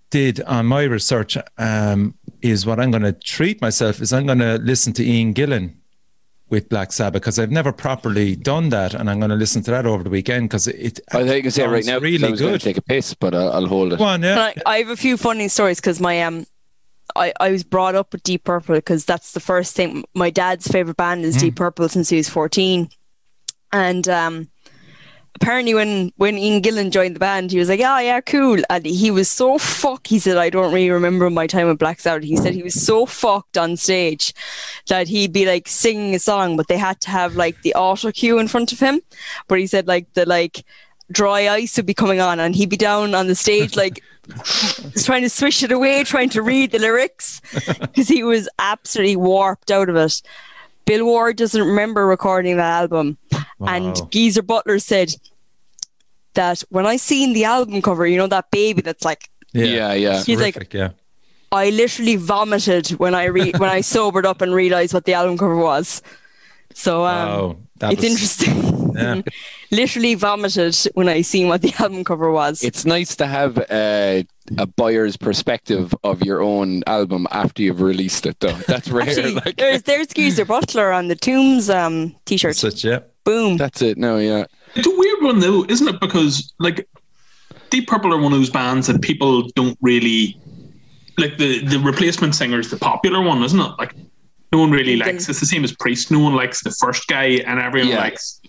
did 0.09 0.43
on 0.45 0.65
my 0.65 0.85
research 0.85 1.37
um, 1.59 2.15
is 2.41 2.65
what 2.65 2.81
I'm 2.81 2.91
going 2.91 3.03
to 3.03 3.13
treat 3.13 3.61
myself 3.61 4.01
is 4.01 4.15
I'm 4.15 4.25
going 4.25 4.39
to 4.39 4.55
listen 4.57 4.95
to 4.95 5.05
Ian 5.05 5.35
Gillan 5.35 5.75
with 6.49 6.71
Black 6.71 6.91
Sabbath 6.91 7.21
because 7.21 7.39
I've 7.39 7.51
never 7.51 7.71
properly 7.71 8.35
done 8.35 8.71
that, 8.71 8.95
and 8.95 9.09
I'm 9.09 9.21
going 9.21 9.31
to 9.31 9.37
listen 9.37 9.63
to 9.65 9.71
that 9.71 9.85
over 9.87 10.03
the 10.03 10.11
weekend 10.11 10.49
because 10.49 10.67
it. 10.67 11.01
I 11.13 11.23
think 11.23 11.37
you 11.37 11.43
can 11.43 11.51
say 11.51 11.65
it 11.65 11.69
right 11.69 11.85
now, 11.85 11.99
really 11.99 12.27
I 12.27 12.31
was 12.31 12.41
going 12.41 12.55
good. 12.55 12.61
to 12.63 12.65
take 12.65 12.79
a 12.79 12.83
piss, 12.83 13.13
but 13.15 13.35
I'll, 13.35 13.53
I'll 13.53 13.67
hold 13.67 13.93
it. 13.93 13.99
Go 13.99 14.05
on, 14.05 14.23
yeah. 14.23 14.41
I, 14.41 14.55
I 14.67 14.79
have 14.79 14.89
a 14.89 14.97
few 14.97 15.17
funny 15.17 15.49
stories 15.49 15.81
because 15.81 16.01
my 16.01 16.23
um, 16.23 16.47
I, 17.17 17.33
I 17.41 17.51
was 17.51 17.65
brought 17.65 17.95
up 17.95 18.13
with 18.13 18.23
Deep 18.23 18.45
Purple 18.45 18.75
because 18.75 19.05
that's 19.05 19.33
the 19.33 19.41
first 19.41 19.75
thing. 19.75 20.05
My 20.15 20.31
dad's 20.31 20.69
favorite 20.69 20.97
band 20.97 21.25
is 21.25 21.37
Deep 21.37 21.57
Purple 21.57 21.89
since 21.89 22.09
he 22.09 22.17
was 22.17 22.29
fourteen, 22.29 22.91
and 23.73 24.09
um, 24.09 24.49
apparently 25.35 25.75
when 25.75 26.13
when 26.17 26.37
Ian 26.37 26.63
Gillan 26.63 26.91
joined 26.91 27.17
the 27.17 27.21
band, 27.21 27.51
he 27.51 27.59
was 27.59 27.69
like, 27.69 27.81
"Oh 27.81 27.99
yeah, 27.99 28.21
cool," 28.21 28.61
and 28.69 28.85
he 28.85 29.11
was 29.11 29.31
so 29.31 29.59
fuck. 29.59 30.07
He 30.07 30.19
said, 30.19 30.37
"I 30.37 30.51
don't 30.51 30.73
really 30.73 30.91
remember 30.91 31.31
my 31.31 31.47
time 31.47 31.69
with 31.69 31.79
Black 31.79 32.01
Sabbath." 32.01 32.25
He 32.25 32.37
said 32.37 32.55
he 32.55 32.63
was 32.63 32.81
so 32.81 33.07
fucked 33.07 33.57
on 33.57 33.77
stage 33.77 34.35
that 34.89 35.09
he'd 35.09 35.33
be 35.33 35.47
like 35.47 35.69
singing 35.69 36.15
a 36.15 36.19
song, 36.19 36.57
but 36.57 36.69
they 36.69 36.79
had 36.79 37.01
to 37.03 37.11
have 37.11 37.37
like 37.37 37.63
the 37.63 37.75
auto 37.75 38.13
cue 38.13 38.39
in 38.39 38.49
front 38.49 38.73
of 38.73 38.81
him. 38.81 39.01
But 39.49 39.59
he 39.59 39.67
said 39.67 39.87
like 39.87 40.13
the 40.15 40.27
like 40.27 40.65
dry 41.11 41.49
ice 41.49 41.77
would 41.77 41.87
be 41.87 41.95
coming 41.95 42.21
on, 42.21 42.39
and 42.41 42.55
he'd 42.55 42.69
be 42.71 42.77
down 42.77 43.15
on 43.15 43.27
the 43.27 43.35
stage 43.35 43.77
like 43.77 44.03
trying 45.05 45.23
to 45.23 45.31
swish 45.31 45.63
it 45.63 45.73
away, 45.73 46.05
trying 46.05 46.29
to 46.31 46.43
read 46.43 46.71
the 46.73 46.79
lyrics 46.79 47.41
because 47.81 48.09
he 48.09 48.23
was 48.23 48.49
absolutely 48.59 49.17
warped 49.17 49.71
out 49.71 49.89
of 49.89 49.97
it. 49.97 50.23
Bill 50.87 51.05
Ward 51.05 51.37
doesn't 51.37 51.63
remember 51.63 52.07
recording 52.07 52.57
that 52.57 52.83
album, 52.83 53.19
and 53.67 54.01
Geezer 54.11 54.43
Butler 54.43 54.79
said 54.79 55.13
that 56.35 56.63
when 56.71 56.87
I 56.87 56.97
seen 56.97 57.33
the 57.33 57.45
album 57.45 57.83
cover, 57.83 58.07
you 58.07 58.17
know 58.17 58.27
that 58.29 58.51
baby 58.51 58.83
that's 58.83 59.05
like, 59.05 59.31
Yeah, 59.53 59.65
yeah. 59.65 59.93
yeah. 59.95 60.23
He's 60.25 60.41
like- 60.41 60.73
yeah. 60.73 60.91
I 61.53 61.71
literally 61.71 62.15
vomited 62.15 62.91
when 63.01 63.13
I 63.13 63.25
re- 63.25 63.51
when 63.57 63.69
I 63.69 63.81
sobered 63.97 64.25
up 64.25 64.41
and 64.41 64.55
realized 64.55 64.95
what 64.95 65.05
the 65.05 65.15
album 65.15 65.37
cover 65.37 65.57
was. 65.57 66.01
So 66.75 67.05
um, 67.05 67.29
Wow, 67.29 67.57
that 67.79 67.93
it's 67.93 68.03
was- 68.03 68.11
interesting. 68.13 68.77
Yeah. 68.93 69.23
literally 69.71 70.17
vomited 70.17 70.77
when 70.95 71.09
I 71.09 71.23
seen 71.23 71.47
what 71.47 71.63
the 71.63 71.73
album 71.79 72.03
cover 72.03 72.31
was. 72.33 72.65
It's 72.65 72.85
nice 72.85 73.15
to 73.17 73.27
have 73.29 73.57
uh, 73.71 74.23
a 74.59 74.67
buyer's 74.67 75.17
perspective 75.17 75.95
of 76.03 76.23
your 76.23 76.43
own 76.43 76.83
album 76.89 77.29
after 77.31 77.63
you've 77.63 77.81
released 77.81 78.27
it, 78.27 78.41
though. 78.41 78.53
That's 78.67 78.89
rare. 78.91 79.09
Actually, 79.09 79.35
like, 79.35 79.57
there's 79.57 79.83
there's 79.83 80.09
Geezer 80.09 80.45
Butler 80.45 80.91
on 80.93 81.07
the 81.07 81.15
Tombs 81.15 81.71
um, 81.71 82.17
t-shirt. 82.25 82.57
Such 82.57 82.83
yeah. 82.85 82.99
Boom. 83.23 83.57
that's 83.57 83.81
it. 83.81 83.97
No, 83.97 84.19
yeah. 84.19 84.45
It's 84.75 84.89
a 84.89 84.91
weird 84.97 85.23
one 85.23 85.39
though, 85.39 85.65
isn't 85.69 85.87
it? 85.89 86.01
Because 86.01 86.53
like 86.59 86.89
Deep 87.71 87.87
Purple 87.87 88.13
are 88.13 88.21
one 88.21 88.33
of 88.33 88.39
those 88.41 88.51
bands 88.51 88.89
that 88.89 89.01
people 89.03 89.43
don't 89.55 89.79
really 89.81 90.37
like. 91.17 91.39
The 91.39 91.65
the 91.65 91.79
replacement 91.79 92.35
singer 92.35 92.59
is 92.59 92.71
the 92.71 92.77
popular 92.77 93.23
one, 93.23 93.41
isn't 93.45 93.61
it? 93.61 93.73
Like 93.79 93.95
no 94.53 94.59
one 94.59 94.71
really 94.71 94.97
Then- 94.99 95.15
likes. 95.15 95.29
It's 95.29 95.41
the 95.41 95.47
same 95.47 95.65
as 95.65 95.73
Priest. 95.73 96.11
No 96.11 96.19
one 96.21 96.35
likes 96.35 96.63
the 96.63 96.71
first 96.73 97.07
guy, 97.07 97.43
and 97.47 97.59
everyone 97.61 97.91
Yeah. 97.91 98.01
likes 98.01 98.41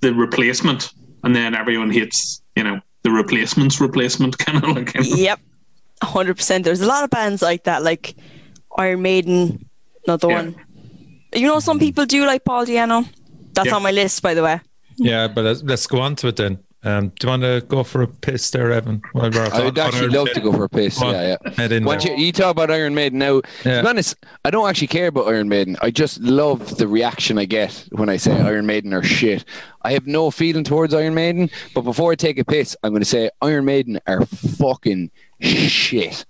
the 0.00 0.12
replacement, 0.14 0.90
and 1.24 1.34
then 1.34 1.54
everyone 1.54 1.90
hates 1.90 2.42
you 2.56 2.64
know 2.64 2.80
the 3.02 3.10
replacement's 3.10 3.80
replacement 3.80 4.36
kind 4.44 4.62
of 4.62 4.70
like. 4.76 4.94
You 4.94 5.00
know? 5.10 5.16
Yep, 5.16 5.40
hundred 6.02 6.36
percent. 6.36 6.64
There's 6.64 6.80
a 6.80 6.86
lot 6.86 7.04
of 7.04 7.10
bands 7.10 7.42
like 7.42 7.64
that, 7.64 7.82
like 7.82 8.14
Iron 8.78 9.02
Maiden, 9.02 9.68
another 10.06 10.28
Yeah. 10.28 10.34
one. 10.36 10.56
You 11.34 11.46
know, 11.48 11.60
some 11.60 11.78
people 11.78 12.06
do 12.06 12.24
like 12.26 12.44
Paul 12.44 12.64
Di'Anno. 12.66 13.06
That's 13.54 13.68
Yeah. 13.68 13.76
on 13.76 13.82
my 13.82 13.90
list, 13.90 14.22
by 14.22 14.34
the 14.34 14.42
way. 14.42 14.60
Yeah, 14.96 15.28
but 15.28 15.44
let's, 15.44 15.62
let's 15.62 15.86
go 15.86 16.00
on 16.00 16.16
to 16.16 16.28
it 16.28 16.36
then. 16.36 16.58
Um, 16.86 17.08
do 17.18 17.26
you 17.26 17.30
want 17.30 17.42
to 17.42 17.64
go 17.66 17.82
for 17.82 18.02
a 18.02 18.06
piss 18.06 18.48
there, 18.50 18.70
Evan? 18.70 19.02
I 19.16 19.64
would 19.64 19.76
actually 19.76 20.06
love 20.06 20.30
to 20.34 20.40
go 20.40 20.52
for 20.52 20.64
a 20.64 20.68
piss. 20.68 21.02
On, 21.02 21.12
yeah, 21.12 21.36
yeah. 21.58 21.78
Once 21.80 22.04
you, 22.04 22.14
you 22.14 22.30
talk 22.30 22.52
about 22.52 22.70
Iron 22.70 22.94
Maiden 22.94 23.18
now, 23.18 23.40
to 23.40 23.82
be 23.82 23.88
honest, 23.88 24.14
I 24.44 24.50
don't 24.50 24.68
actually 24.68 24.86
care 24.86 25.08
about 25.08 25.26
Iron 25.26 25.48
Maiden. 25.48 25.76
I 25.82 25.90
just 25.90 26.20
love 26.20 26.76
the 26.76 26.86
reaction 26.86 27.38
I 27.38 27.44
get 27.44 27.88
when 27.90 28.08
I 28.08 28.16
say 28.16 28.30
mm-hmm. 28.30 28.46
Iron 28.46 28.66
Maiden 28.66 28.94
are 28.94 29.02
shit. 29.02 29.44
I 29.82 29.90
have 29.94 30.06
no 30.06 30.30
feeling 30.30 30.62
towards 30.62 30.94
Iron 30.94 31.14
Maiden, 31.14 31.50
but 31.74 31.82
before 31.82 32.12
I 32.12 32.14
take 32.14 32.38
a 32.38 32.44
piss, 32.44 32.76
I'm 32.84 32.92
going 32.92 33.02
to 33.02 33.04
say 33.04 33.30
Iron 33.42 33.64
Maiden 33.64 33.98
are 34.06 34.24
fucking 34.24 35.10
shit. 35.40 36.24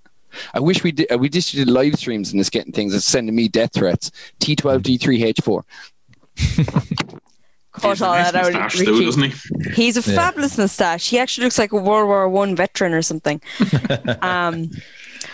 I 0.55 0.61
wish 0.61 0.83
we 0.83 0.93
did. 0.93 1.15
We 1.21 1.29
just 1.29 1.55
did 1.55 1.69
live 1.69 1.97
streams 1.97 2.33
and 2.33 2.41
it's 2.41 2.49
getting 2.49 2.73
things 2.73 2.95
It's 2.95 3.05
sending 3.05 3.35
me 3.35 3.49
death 3.49 3.75
threats. 3.75 4.11
T12, 4.41 4.99
T3, 4.99 5.63
H4 6.37 7.13
cut 7.81 8.03
all 8.03 8.15
nice 8.15 8.33
that 8.33 8.47
out. 8.47 8.53
Though, 8.53 9.01
doesn't 9.01 9.31
he? 9.31 9.71
He's 9.73 9.97
a 9.97 10.11
yeah. 10.11 10.17
fabulous 10.17 10.59
moustache. 10.59 11.09
He 11.09 11.19
actually 11.19 11.45
looks 11.45 11.59
like 11.59 11.73
a 11.73 11.77
World 11.77 12.09
War 12.09 12.29
One 12.29 12.57
veteran 12.57 12.93
or 12.93 13.03
something. 13.03 13.41
um, 14.23 14.71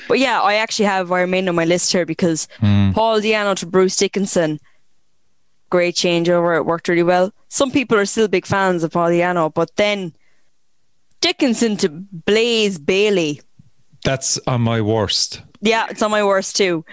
but 0.08 0.18
yeah, 0.18 0.40
I 0.40 0.54
actually 0.54 0.86
have 0.86 1.10
Iron 1.12 1.30
Maiden 1.30 1.48
on 1.48 1.54
my 1.54 1.64
list 1.64 1.92
here 1.92 2.06
because 2.06 2.48
mm. 2.60 2.94
Paul 2.94 3.20
Di'Anno 3.20 3.56
to 3.56 3.66
Bruce 3.66 3.96
Dickinson, 3.96 4.60
great 5.70 5.94
changeover. 5.94 6.56
It 6.56 6.66
worked 6.66 6.88
really 6.88 7.02
well. 7.02 7.32
Some 7.48 7.70
people 7.70 7.96
are 7.98 8.06
still 8.06 8.28
big 8.28 8.46
fans 8.46 8.84
of 8.84 8.92
Paul 8.92 9.10
Di'Anno, 9.10 9.52
but 9.52 9.74
then 9.76 10.12
Dickinson 11.20 11.76
to 11.78 11.88
Blaze 11.88 12.78
Bayley. 12.78 13.40
That's 14.04 14.38
on 14.46 14.60
my 14.60 14.80
worst. 14.80 15.42
Yeah, 15.60 15.86
it's 15.88 16.02
on 16.02 16.10
my 16.10 16.24
worst 16.24 16.56
too. 16.56 16.84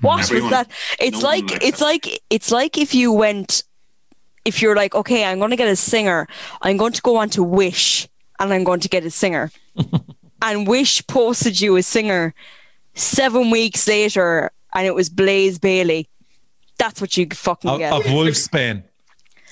What 0.00 0.20
Everyone, 0.20 0.44
was 0.44 0.50
that? 0.52 0.70
It's 1.00 1.22
no 1.22 1.28
like 1.28 1.64
it's 1.64 1.80
that. 1.80 1.84
like 1.84 2.22
it's 2.30 2.52
like 2.52 2.78
if 2.78 2.94
you 2.94 3.12
went 3.12 3.64
if 4.44 4.62
you're 4.62 4.76
like, 4.76 4.94
okay, 4.94 5.24
I'm 5.24 5.38
going 5.38 5.50
to 5.50 5.56
get 5.56 5.68
a 5.68 5.76
singer, 5.76 6.26
I'm 6.62 6.76
going 6.76 6.92
to 6.92 7.02
go 7.02 7.16
on 7.16 7.30
to 7.30 7.42
Wish 7.42 8.08
and 8.38 8.52
I'm 8.52 8.64
going 8.64 8.80
to 8.80 8.88
get 8.88 9.04
a 9.04 9.10
singer. 9.10 9.50
and 10.42 10.66
Wish 10.66 11.06
posted 11.06 11.60
you 11.60 11.76
a 11.76 11.82
singer 11.82 12.34
seven 12.94 13.50
weeks 13.50 13.86
later 13.88 14.50
and 14.74 14.86
it 14.86 14.94
was 14.94 15.08
Blaze 15.08 15.58
Bayley. 15.58 16.08
That's 16.78 17.00
what 17.00 17.16
you 17.16 17.26
fucking 17.30 17.70
Of, 17.70 17.78
get. 17.78 17.92
of 17.92 18.02
Wolfsbane. 18.04 18.84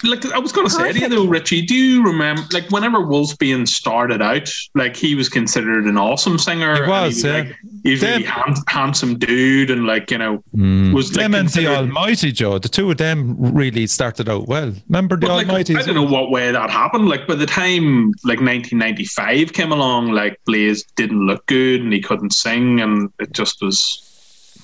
Like 0.04 0.24
I 0.26 0.38
was 0.38 0.52
going 0.52 0.66
to 0.66 0.72
say 0.72 0.92
to 0.92 0.94
you 0.94 0.94
Perfect. 0.94 1.10
though, 1.10 1.26
Richie, 1.26 1.62
do 1.62 1.74
you 1.74 2.04
remember 2.04 2.42
like 2.52 2.70
whenever 2.70 2.98
Wolfsbane 2.98 3.66
started 3.66 4.22
out, 4.22 4.50
like 4.74 4.96
he 4.96 5.14
was 5.14 5.28
considered 5.28 5.84
an 5.86 5.96
awesome 5.96 6.38
singer. 6.38 6.74
He 6.74 6.80
and 6.82 6.90
was, 6.90 7.24
yeah. 7.24 7.32
like, 7.32 7.56
he 7.82 7.90
was 7.92 8.02
a 8.02 8.06
really 8.06 8.22
hand, 8.24 8.56
handsome 8.68 9.18
dude, 9.18 9.70
and 9.70 9.86
like 9.86 10.10
you 10.10 10.18
know, 10.18 10.42
hmm. 10.54 10.92
was 10.92 11.10
like 11.12 11.24
Them 11.24 11.34
and 11.34 11.48
the 11.48 11.66
Almighty 11.66 12.32
Joe, 12.32 12.58
the 12.58 12.68
two 12.68 12.90
of 12.90 12.96
them 12.98 13.36
really 13.38 13.86
started 13.86 14.28
out 14.28 14.46
well. 14.48 14.72
Remember 14.88 15.16
the 15.16 15.26
But 15.26 15.34
like, 15.34 15.46
Almighty? 15.48 15.76
I 15.76 15.82
don't 15.82 15.94
know 15.94 16.02
what 16.02 16.30
way 16.30 16.50
that 16.50 16.70
happened. 16.70 17.08
Like 17.08 17.26
by 17.26 17.34
the 17.34 17.46
time 17.46 18.12
like 18.24 18.40
1995 18.40 19.52
came 19.52 19.72
along, 19.72 20.12
like 20.12 20.40
Blaze 20.44 20.84
didn't 20.96 21.26
look 21.26 21.44
good 21.46 21.80
and 21.80 21.92
he 21.92 22.00
couldn't 22.00 22.32
sing, 22.32 22.80
and 22.80 23.10
it 23.18 23.32
just 23.32 23.62
was 23.62 24.05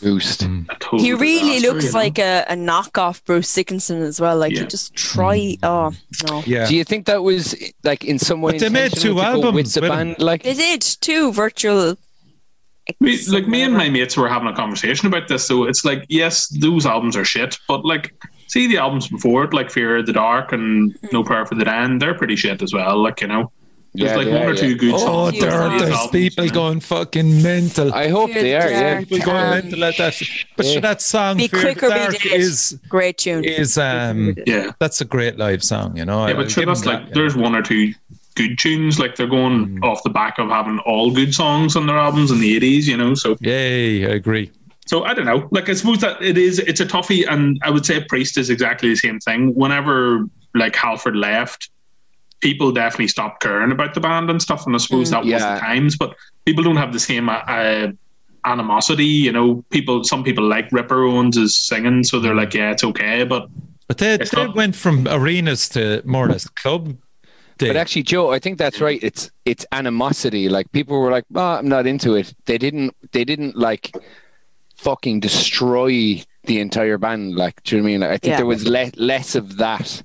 boost. 0.03 0.40
Mm. 0.42 0.68
a 0.68 0.74
total 0.78 0.98
He 1.00 1.12
really 1.12 1.55
disaster, 1.61 1.72
looks 1.72 1.84
you 1.86 1.92
know? 1.92 1.98
like 1.98 2.18
a, 2.18 2.44
a 2.48 2.55
knockoff 2.55 3.24
Bruce 3.24 3.55
Dickinson 3.55 4.03
as 4.03 4.20
well. 4.20 4.36
Like 4.36 4.53
Yeah. 4.53 4.61
he 4.61 4.66
just 4.66 4.94
try. 4.94 5.38
Mm. 5.38 5.59
Oh 5.62 5.92
no, 6.28 6.42
Yeah. 6.46 6.66
Do 6.66 6.76
you 6.76 6.84
think 6.84 7.07
that 7.07 7.22
was 7.22 7.55
like 7.84 8.05
in 8.05 8.18
some 8.18 8.42
way 8.42 8.53
But 8.53 8.61
they 8.61 8.68
made 8.68 8.92
two 8.92 9.00
to 9.00 9.09
go 9.09 9.14
with 9.14 9.24
albums 9.24 9.74
the 9.74 9.80
with 9.80 9.90
him. 9.90 9.96
band? 9.96 10.18
Like 10.18 10.42
they 10.42 10.55
did 10.55 10.82
two 10.82 11.32
virtual. 11.32 11.96
Me, 12.98 13.16
like 13.30 13.46
me 13.46 13.62
and 13.62 13.74
my 13.74 13.88
mates 13.88 14.16
were 14.16 14.28
having 14.28 14.48
a 14.48 14.55
conversation 14.57 15.07
about 15.07 15.28
this. 15.28 15.46
So 15.46 15.64
it's 15.64 15.84
like, 15.84 16.05
yes, 16.09 16.48
those 16.48 16.84
albums 16.84 17.16
are 17.16 17.24
shit, 17.24 17.57
but 17.68 17.84
like, 17.84 18.12
see 18.48 18.66
the 18.66 18.76
albums 18.78 19.07
before 19.07 19.44
it, 19.44 19.55
like 19.55 19.70
Fear 19.70 19.98
of 19.98 20.07
the 20.07 20.12
Dark 20.12 20.53
and 20.53 20.92
mm. 20.92 21.12
No 21.12 21.22
Prayer 21.22 21.46
for 21.46 21.55
the 21.55 21.72
End, 21.72 22.03
they're 22.03 22.12
pretty 22.12 22.34
shit 22.34 22.61
as 22.61 22.74
well. 22.74 23.00
Like 23.00 23.20
you 23.20 23.28
know, 23.28 23.53
there's 23.95 24.11
Yeah, 24.11 24.16
like 24.16 24.26
yeah, 24.26 24.32
one 24.38 24.43
or 24.49 24.55
yeah. 24.55 24.61
two 24.61 24.74
good 24.76 24.95
Oh, 24.95 24.99
songs. 24.99 25.38
there- 25.40 25.51
there, 25.51 25.62
on 25.62 25.72
these 25.78 25.80
there's 25.88 26.07
people 26.09 26.45
you 26.47 26.51
going 26.51 26.80
fucking 26.80 27.43
mental. 27.43 27.93
I 27.93 28.09
hope 28.09 28.30
Fear 28.32 28.43
they 28.43 28.55
are. 28.57 28.70
Yeah. 28.70 28.95
Dark. 28.95 29.09
people 29.09 29.18
going 29.26 29.36
Um, 29.45 29.51
mental 29.51 29.84
at 29.84 29.97
that. 29.99 30.22
But 30.57 30.66
yeah. 30.66 30.72
sure, 30.72 30.80
that 30.80 31.03
song 31.03 31.36
Be 31.36 31.49
Fear 31.49 31.61
the 31.61 31.64
quicker, 31.66 31.88
be 31.88 31.95
dead. 31.95 32.40
is 32.40 32.78
Great 32.88 33.18
tune. 33.18 33.45
is 33.45 33.76
um 33.78 34.34
Yeah, 34.47 34.72
that's 34.78 35.01
a 35.01 35.05
great 35.05 35.36
live 35.38 35.62
song. 35.62 35.97
You 35.97 36.05
know. 36.05 36.26
yeah, 36.26 36.34
but 36.34 36.51
sure, 36.51 36.64
that's 36.66 36.84
like 36.86 37.07
that, 37.07 37.14
there's 37.14 37.36
one 37.36 37.55
or 37.55 37.62
two 37.62 37.93
good 38.34 38.59
tunes. 38.59 38.99
Like 38.99 39.16
they're 39.16 39.26
going 39.26 39.78
off 39.82 40.03
the 40.05 40.11
back 40.11 40.38
of 40.38 40.49
having 40.49 40.78
all 40.80 41.11
good 41.11 41.34
songs 41.34 41.76
on 41.76 41.86
their 41.86 41.99
albums 41.99 42.30
in 42.30 42.40
the 42.40 42.59
'80s. 42.59 42.84
You 42.84 42.97
know, 42.97 43.14
so. 43.14 43.36
Yay, 43.40 44.07
I 44.07 44.11
agree. 44.14 44.51
So 44.86 45.05
I 45.05 45.12
don't 45.14 45.26
know. 45.26 45.49
Like 45.53 45.68
I 45.68 45.74
suppose 45.74 45.99
that 46.01 46.20
it 46.22 46.38
is. 46.38 46.59
It's 46.61 46.80
a 46.80 46.86
toughie, 46.86 47.24
and 47.30 47.59
I 47.62 47.68
would 47.70 47.84
say 47.86 48.03
Priest 48.05 48.36
is 48.38 48.49
exactly 48.51 48.88
the 48.88 48.97
same 48.97 49.20
thing. 49.20 49.55
Whenever 49.55 50.24
like 50.55 50.74
Halford 50.76 51.14
left, 51.16 51.70
people 52.43 52.70
definitely 52.72 53.09
stopped 53.09 53.40
caring 53.43 53.72
about 53.72 53.95
the 53.95 54.01
band 54.01 54.28
and 54.28 54.43
stuff, 54.43 54.66
and 54.66 54.74
I 54.74 54.78
suppose 54.78 55.09
that 55.11 55.24
was 55.24 55.32
the 55.40 55.59
times. 55.59 55.97
But 55.97 56.14
people 56.45 56.62
don't 56.62 56.76
have 56.76 56.93
the 56.93 57.01
same 57.01 57.28
uh, 57.30 57.34
uh, 57.47 57.93
animosity. 58.45 59.07
You 59.07 59.32
know, 59.32 59.64
people. 59.70 60.05
Some 60.05 60.22
people 60.24 60.45
like 60.45 60.70
Ripper 60.72 61.05
Owens 61.05 61.36
is 61.36 61.55
singing, 61.55 62.05
so 62.05 62.20
they're 62.20 62.34
like, 62.34 62.53
yeah, 62.53 62.72
it's 62.72 62.84
okay. 62.84 63.24
But 63.24 63.49
But 63.88 63.99
they, 63.99 64.16
they 64.18 64.26
not- 64.34 64.55
went 64.57 64.76
from 64.76 65.07
arenas 65.09 65.68
to 65.70 66.03
more 66.05 66.26
or 66.26 66.28
less 66.28 66.47
club. 66.49 66.97
Day. 67.59 67.68
But 67.68 67.76
actually, 67.76 68.03
Joe, 68.03 68.32
I 68.32 68.38
think 68.38 68.59
that's 68.59 68.80
right. 68.80 68.99
It's 69.03 69.30
it's 69.45 69.64
animosity. 69.72 70.49
Like 70.49 70.70
people 70.72 71.01
were 71.01 71.11
like, 71.11 71.24
"Oh, 71.34 71.40
I'm 71.59 71.68
not 71.68 71.86
into 71.86 72.14
it." 72.14 72.34
They 72.47 72.59
didn't. 72.59 72.95
They 73.12 73.24
didn't 73.24 73.57
like 73.57 73.93
fucking 74.76 75.20
destroy 75.20 76.22
the 76.45 76.59
entire 76.59 76.99
band. 76.99 77.36
Like, 77.36 77.62
do 77.62 77.76
you 77.76 77.82
know 77.82 77.84
what 77.84 77.88
I 77.88 77.93
mean? 77.93 78.01
Like, 78.01 78.11
I 78.11 78.18
think 78.18 78.30
Yeah. 78.32 78.36
there 78.38 78.47
was 78.47 78.66
le- 78.66 78.90
less 78.97 79.34
of 79.36 79.59
that 79.59 80.03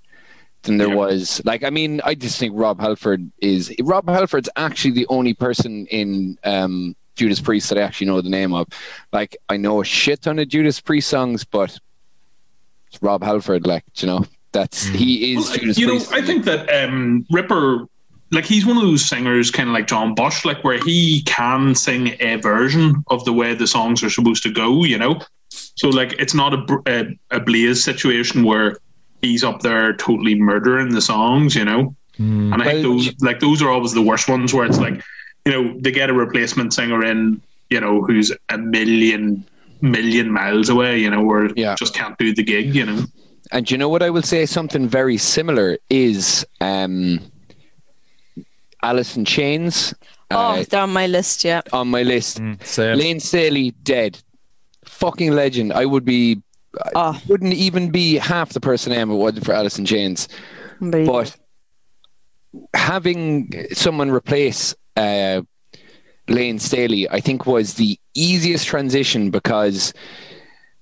than 0.67 0.77
there 0.77 0.89
Yeah. 0.89 0.95
was. 0.95 1.41
Like, 1.43 1.63
I 1.63 1.71
mean, 1.71 1.99
I 2.05 2.13
just 2.13 2.39
think 2.39 2.53
Rob 2.55 2.79
Halford 2.79 3.29
is 3.39 3.73
Rob 3.81 4.07
Halford's 4.07 4.49
actually 4.55 4.91
the 4.91 5.07
only 5.07 5.33
person 5.33 5.87
in 5.87 6.37
um, 6.43 6.95
Judas 7.15 7.41
Priest 7.41 7.69
that 7.69 7.79
I 7.79 7.81
actually 7.81 8.07
know 8.07 8.21
the 8.21 8.29
name 8.29 8.53
of. 8.53 8.67
Like, 9.11 9.35
I 9.49 9.57
know 9.57 9.81
a 9.81 9.85
shit 9.85 10.21
ton 10.21 10.37
of 10.37 10.47
Judas 10.47 10.79
Priest 10.79 11.09
songs, 11.09 11.43
but 11.43 11.77
it's 12.91 13.01
Rob 13.01 13.23
Halford. 13.23 13.65
Like, 13.65 13.83
you 13.97 14.07
know, 14.07 14.25
that's 14.51 14.85
he 14.85 15.33
is 15.33 15.49
Well, 15.49 15.57
Judas 15.57 15.77
you 15.79 15.87
know, 15.87 15.99
I 16.11 16.21
think 16.21 16.45
that 16.45 16.69
um, 16.83 17.25
Ripper, 17.31 17.87
like 18.31 18.45
he's 18.45 18.65
one 18.65 18.77
of 18.77 18.83
those 18.83 19.05
singers, 19.05 19.51
kind 19.51 19.69
of 19.69 19.73
like 19.73 19.87
John 19.87 20.13
Bush, 20.15 20.45
like 20.45 20.63
where 20.63 20.79
he 20.83 21.21
can 21.23 21.75
sing 21.75 22.15
a 22.19 22.35
version 22.37 23.03
of 23.07 23.23
the 23.25 23.33
way 23.33 23.53
the 23.55 23.67
songs 23.67 24.03
are 24.03 24.09
supposed 24.09 24.43
to 24.43 24.51
go. 24.51 24.83
You 24.83 24.97
know, 24.97 25.19
so 25.49 25.89
like 25.89 26.13
it's 26.19 26.33
not 26.33 26.53
a 26.53 26.79
a, 26.87 27.37
a 27.37 27.39
Blaze 27.39 27.83
situation 27.83 28.43
where 28.43 28.77
he's 29.21 29.43
up 29.43 29.61
there 29.61 29.93
totally 29.93 30.35
murdering 30.35 30.89
the 30.93 31.01
songs. 31.01 31.55
You 31.55 31.65
know, 31.65 31.95
and 32.17 32.53
I 32.61 32.65
think 32.65 32.83
those 32.83 33.09
like 33.21 33.39
those 33.39 33.61
are 33.61 33.69
always 33.69 33.93
the 33.93 34.01
worst 34.01 34.27
ones 34.27 34.53
where 34.53 34.65
it's 34.65 34.79
like, 34.79 35.01
you 35.45 35.51
know, 35.51 35.77
they 35.79 35.91
get 35.91 36.09
a 36.09 36.13
replacement 36.13 36.73
singer 36.73 37.03
in, 37.03 37.41
you 37.69 37.79
know, 37.79 38.01
who's 38.03 38.31
a 38.49 38.57
million 38.57 39.45
million 39.81 40.31
miles 40.31 40.69
away. 40.69 40.97
You 40.99 41.09
know, 41.09 41.23
or 41.29 41.49
Yeah. 41.55 41.75
just 41.77 41.93
can't 41.93 42.17
do 42.17 42.33
the 42.33 42.43
gig. 42.43 42.73
You 42.75 42.85
know. 42.85 43.03
And 43.51 43.69
you 43.71 43.77
know 43.77 43.87
what 43.89 44.03
I 44.03 44.09
will 44.09 44.23
say? 44.23 44.45
Something 44.45 44.89
very 44.89 45.17
similar 45.17 45.77
is 45.89 46.45
um, 46.59 47.21
Alice 48.83 49.15
in 49.15 49.23
Chains 49.25 49.93
Oh, 50.29 50.35
uh, 50.59 50.63
they're 50.69 50.81
on 50.81 50.91
my 50.91 51.07
list. 51.07 51.45
Yeah. 51.45 51.61
on 51.71 51.87
my 51.87 52.03
list. 52.03 52.41
Same. 52.63 52.97
Layne 52.97 53.21
Staley 53.21 53.71
dead, 53.83 54.21
fucking 54.83 55.31
legend. 55.31 55.71
I 55.71 55.85
would 55.85 56.03
be, 56.03 56.41
Oh, 56.95 57.19
wouldn't 57.27 57.53
even 57.53 57.91
be 57.91 58.15
half 58.15 58.53
the 58.53 58.59
person 58.59 58.91
I 58.91 58.95
am 58.97 59.09
if 59.09 59.15
it 59.15 59.17
wasn't 59.17 59.45
for 59.45 59.53
in 59.53 59.85
Chains. 59.85 60.27
But 60.79 61.35
having 62.73 63.67
someone 63.73 64.11
replace 64.11 64.75
uh, 64.95 65.41
Layne 66.27 66.59
Staley, 66.59 67.09
I 67.09 67.19
think, 67.19 67.45
was 67.45 67.75
the 67.75 67.99
easiest 68.13 68.67
transition 68.67 69.29
because, 69.31 69.93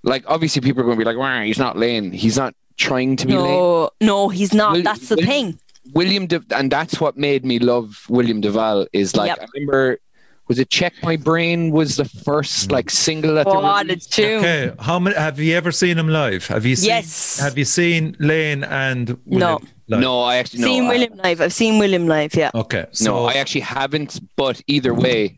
like, 0.04 0.24
obviously 0.28 0.62
people 0.62 0.82
are 0.82 0.86
going 0.86 0.98
to 0.98 1.00
be 1.00 1.06
like, 1.06 1.18
"Wow, 1.18 1.44
he's 1.44 1.60
not 1.60 1.78
Lane. 1.78 2.12
He's 2.12 2.38
not 2.38 2.54
trying 2.78 3.16
to 3.18 3.28
be 3.28 3.34
Lane." 3.38 3.46
no, 3.46 3.90
no, 4.02 4.30
he's 4.30 4.54
not. 4.54 4.74
Will- 4.74 4.84
That's 4.84 5.10
the 5.10 5.16
will- 5.16 5.26
thing. 5.26 5.60
William, 5.94 6.26
De- 6.26 6.44
and 6.50 6.72
that's 6.72 7.00
what 7.00 7.16
made 7.16 7.46
me 7.46 7.60
love 7.60 8.06
William 8.10 8.42
DuVall. 8.42 8.88
Is 8.92 9.16
like 9.16 9.28
Yep. 9.28 9.40
I 9.42 9.46
remember, 9.54 10.00
was 10.48 10.60
it 10.60 10.70
"Check 10.70 10.94
My 11.04 11.16
Brain" 11.16 11.72
was 11.72 11.96
the 11.96 12.06
first 12.06 12.72
like 12.72 12.90
single 12.90 13.36
that 13.36 13.46
they 13.46 13.52
What 13.52 13.86
a 13.86 13.88
released? 13.88 14.14
tune. 14.14 14.40
Okay, 14.40 14.72
how 14.80 15.00
many 15.00 15.16
have 15.16 15.40
you 15.40 15.56
ever 15.56 15.72
seen 15.72 15.98
him 15.98 16.08
live? 16.10 16.48
Have 16.48 16.66
you 16.66 16.76
seen? 16.76 16.90
Yes. 16.90 17.40
Have 17.40 17.58
you 17.58 17.66
seen 17.66 18.16
Lane 18.20 18.64
and 18.64 19.18
William 19.26 19.62
live? 19.88 20.02
No, 20.02 20.22
I 20.22 20.38
actually 20.38 20.62
no, 20.62 20.68
seen 20.68 20.84
I- 20.86 20.88
William 20.90 21.14
live. 21.18 21.42
I've 21.42 21.54
seen 21.54 21.80
William 21.80 22.08
live. 22.08 22.36
Yeah. 22.36 22.52
Okay, 22.54 22.86
so 22.92 23.06
no, 23.06 23.26
I 23.26 23.34
actually 23.34 23.62
haven't. 23.62 24.20
But 24.36 24.62
either 24.68 24.94
way, 24.94 25.38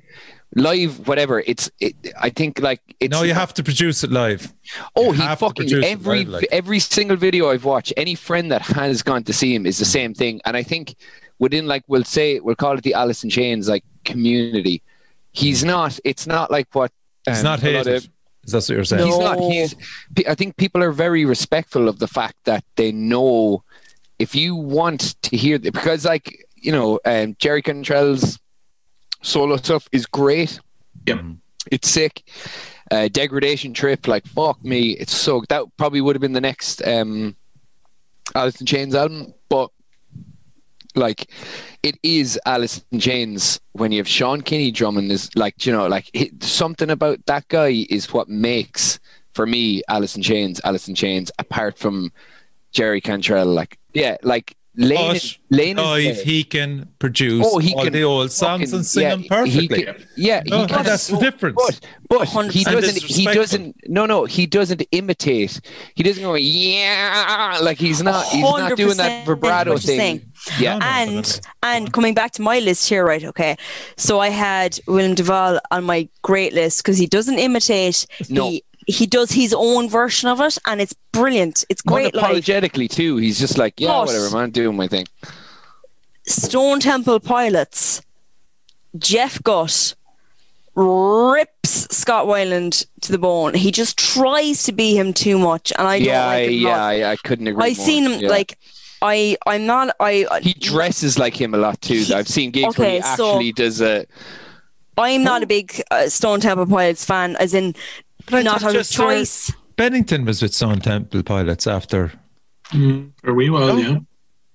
live, 0.56 1.08
whatever. 1.08 1.42
It's. 1.46 1.70
It, 1.80 1.96
I 2.20 2.30
think 2.30 2.60
like 2.62 2.82
it's. 3.00 3.12
no, 3.12 3.24
you 3.24 3.34
have 3.34 3.54
to 3.56 3.64
produce 3.64 4.04
it 4.04 4.12
live. 4.12 4.54
Oh, 4.96 5.14
you 5.14 5.22
he 5.22 5.36
fucking 5.36 5.84
every 5.84 6.20
live, 6.26 6.28
like. 6.44 6.48
every 6.52 6.80
single 6.80 7.18
video 7.18 7.50
I've 7.50 7.66
watched. 7.66 7.94
Any 7.98 8.16
friend 8.16 8.52
that 8.52 8.62
has 8.62 9.02
gone 9.04 9.24
to 9.24 9.34
see 9.34 9.54
him 9.56 9.66
is 9.66 9.78
the 9.80 9.86
Mm. 9.86 9.92
same 10.00 10.14
thing, 10.14 10.42
and 10.46 10.58
I 10.58 10.64
think 10.64 10.96
within 11.40 11.68
like 11.68 11.84
we'll 11.88 12.04
say 12.04 12.40
we'll 12.40 12.56
call 12.56 12.78
it 12.78 12.84
the 12.84 12.94
Alice 12.94 13.24
in 13.24 13.30
Chains 13.30 13.68
like 13.70 13.84
community. 14.06 14.82
He's 15.38 15.64
not. 15.64 16.00
It's 16.04 16.26
not 16.26 16.50
like 16.50 16.68
what. 16.74 16.92
Mm. 17.28 17.32
He's 17.32 17.38
um, 17.40 17.44
not 17.44 17.60
a 17.60 17.62
hated. 17.62 17.88
of- 17.88 18.10
Is 18.44 18.52
that 18.54 18.58
what 18.58 18.70
you're 18.70 18.84
saying? 18.84 19.06
He's 19.06 19.20
not. 19.20 19.38
No. 19.38 19.50
He's. 19.50 19.76
I 20.28 20.36
think 20.36 20.58
people 20.58 20.84
are 20.84 20.92
very 20.92 21.26
respectful 21.26 21.88
of 21.88 22.00
the 22.00 22.08
fact 22.08 22.38
that 22.46 22.64
they 22.76 22.92
know 22.92 23.64
if 24.20 24.34
you 24.34 24.56
want 24.56 25.22
to 25.22 25.38
hear 25.38 25.58
the, 25.58 25.70
because 25.72 26.06
like 26.06 26.46
you 26.56 26.72
know 26.72 27.00
um, 27.06 27.36
Jerry 27.40 27.62
Cantrell's 27.62 28.40
solo 29.22 29.58
stuff 29.58 29.88
is 29.92 30.06
great. 30.06 30.60
Yep. 31.06 31.20
It's 31.72 31.90
sick. 31.90 32.24
Uh, 32.90 33.10
degradation 33.10 33.74
trip, 33.74 34.08
like 34.08 34.26
fuck 34.26 34.64
me, 34.64 34.92
it's 34.92 35.14
so 35.14 35.44
that 35.50 35.66
probably 35.76 36.00
would 36.00 36.16
have 36.16 36.22
been 36.22 36.32
the 36.34 36.40
next 36.42 36.82
um, 36.88 37.36
Alice 38.34 38.60
in 38.62 38.66
Chains 38.66 38.96
album, 38.96 39.34
but 39.50 39.70
like 40.98 41.30
it 41.84 41.98
is 42.04 42.40
Alice 42.46 42.84
in 42.92 43.00
Chains 43.00 43.60
when 43.74 43.92
you 43.92 44.00
have 44.00 44.08
Sean 44.08 44.42
Kinney 44.42 44.72
drumming 44.72 45.10
is 45.12 45.30
like 45.36 45.66
you 45.66 45.72
know 45.72 45.88
like 45.88 46.10
it, 46.14 46.44
something 46.44 46.90
about 46.90 47.26
that 47.28 47.48
guy 47.48 47.86
is 47.90 48.12
what 48.14 48.28
makes 48.28 49.00
for 49.34 49.46
me 49.46 49.82
Alice 49.88 50.16
in 50.16 50.24
Chains 50.24 50.60
Alice 50.64 50.88
in 50.88 50.96
Chains 50.96 51.32
apart 51.40 51.78
from 51.78 52.12
Jerry 52.72 53.00
Cantrell 53.02 53.46
like 53.46 53.78
yeah 53.94 54.18
like 54.24 54.56
Lane 54.80 55.14
But 55.14 55.38
Lane 55.50 55.80
Oh, 55.80 55.96
if 55.96 56.22
he 56.22 56.44
can 56.44 56.88
produce 57.00 57.44
Oh, 57.50 57.58
he 57.58 57.74
all 57.74 57.84
can 57.86 57.94
the 57.94 58.04
old 58.04 58.32
songs 58.32 58.66
fucking- 58.70 58.76
and 58.76 58.86
sing 58.86 59.02
yeah, 59.04 59.10
them 59.10 59.22
he 59.22 59.28
perfectly. 59.30 59.84
can- 59.86 60.06
yeah, 60.16 60.42
he 60.46 60.52
No, 60.52 60.68
can. 60.68 60.84
that's 60.84 61.08
the 61.08 61.18
difference. 61.18 61.56
But 61.58 61.80
but 62.10 62.28
he 62.28 62.64
100%. 62.64 62.72
doesn't. 62.72 63.04
He 63.04 63.26
doesn't. 63.26 63.76
No, 63.90 64.06
no, 64.06 64.26
he 64.26 64.46
doesn't 64.46 64.84
imitate. 64.92 65.62
He 65.96 66.04
doesn't 66.04 66.22
go 66.24 66.36
yeah 66.36 67.58
like 67.64 67.80
he's 67.80 68.04
not. 68.04 68.24
He's 68.28 68.44
not 68.44 68.78
doing 68.78 68.98
that 68.98 69.26
vibrato 69.26 69.74
what 69.74 69.84
you're 69.84 69.98
thing. 69.98 70.27
Yeah, 70.60 70.80
and 70.82 71.24
definitely. 71.24 71.42
and 71.64 71.94
coming 71.94 72.14
back 72.14 72.32
to 72.34 72.42
my 72.42 72.60
list 72.60 72.88
here, 72.90 73.06
right? 73.06 73.24
Okay, 73.24 73.58
so 73.96 74.20
I 74.20 74.30
had 74.30 74.80
William 74.88 75.16
DuVall 75.16 75.60
on 75.72 75.84
my 75.84 76.08
great 76.22 76.54
list 76.54 76.84
because 76.84 76.98
he 76.98 77.08
doesn't 77.08 77.40
imitate. 77.40 78.06
No. 78.30 78.50
He, 78.50 78.64
he 78.90 79.06
does 79.06 79.32
his 79.32 79.54
own 79.54 79.90
version 79.90 80.30
of 80.30 80.40
it, 80.40 80.58
and 80.66 80.80
it's 80.80 80.94
brilliant. 81.12 81.66
It's 81.70 81.82
great. 81.82 82.16
Like 82.16 82.34
unapologetically 82.36 82.90
too. 82.90 83.18
He's 83.18 83.38
just 83.40 83.58
like 83.58 83.80
yeah, 83.80 84.00
whatever, 84.00 84.30
man, 84.32 84.52
doing 84.52 84.78
my 84.78 84.88
thing. 84.88 85.06
Stone 86.26 86.80
Temple 86.82 87.20
Pilots, 87.20 88.02
Jeff 88.98 89.42
Gutt 89.44 89.96
rips 90.76 91.88
Scott 91.96 92.28
Weiland 92.28 92.86
to 93.02 93.12
the 93.12 93.18
bone. 93.18 93.54
He 93.56 93.72
just 93.72 93.98
tries 93.98 94.64
to 94.64 94.72
be 94.72 94.96
him 94.96 95.12
too 95.14 95.38
much, 95.40 95.74
and 95.78 95.88
I 95.88 95.96
yeah, 95.96 96.26
like 96.26 96.50
it. 96.50 96.54
yeah. 96.54 96.82
I, 96.84 97.12
I 97.12 97.16
couldn't 97.18 97.48
agree. 97.48 97.64
I 97.64 97.68
more. 97.70 97.76
seen 97.86 98.04
him 98.10 98.20
Yeah. 98.22 98.30
like 98.30 98.58
I. 99.08 99.38
I'm 99.46 99.66
not. 99.66 99.96
I. 100.00 100.26
he 100.42 100.54
dresses 100.54 101.18
like 101.18 101.40
him 101.40 101.54
a 101.54 101.58
lot 101.58 101.82
too. 101.82 102.00
He- 102.00 102.14
I've 102.14 102.28
seen 102.28 102.52
gigs 102.52 102.78
where 102.78 102.90
he 102.90 102.98
okay, 102.98 103.16
so- 103.16 103.32
actually 103.32 103.52
does 103.54 103.82
a. 103.82 104.06
I'm 104.98 105.24
not 105.24 105.44
a 105.44 105.46
big 105.46 105.80
uh, 105.92 106.10
Stone 106.10 106.40
Temple 106.42 106.66
Pilots 106.66 107.06
fan, 107.06 107.36
as 107.38 107.54
in 107.54 107.76
I 108.32 108.42
not 108.42 108.62
thought 108.62 108.72
out 108.76 108.82
of 108.82 108.90
choice. 108.90 109.52
Bennington 109.76 110.26
was 110.26 110.42
with 110.42 110.54
Stone 110.56 110.80
Temple 110.80 111.22
Pilots 111.22 111.68
after. 111.68 112.12
For 112.72 113.10
a 113.30 113.34
wee 113.34 113.50
while, 113.52 113.68
No. 113.68 113.78
yeah. 113.78 113.98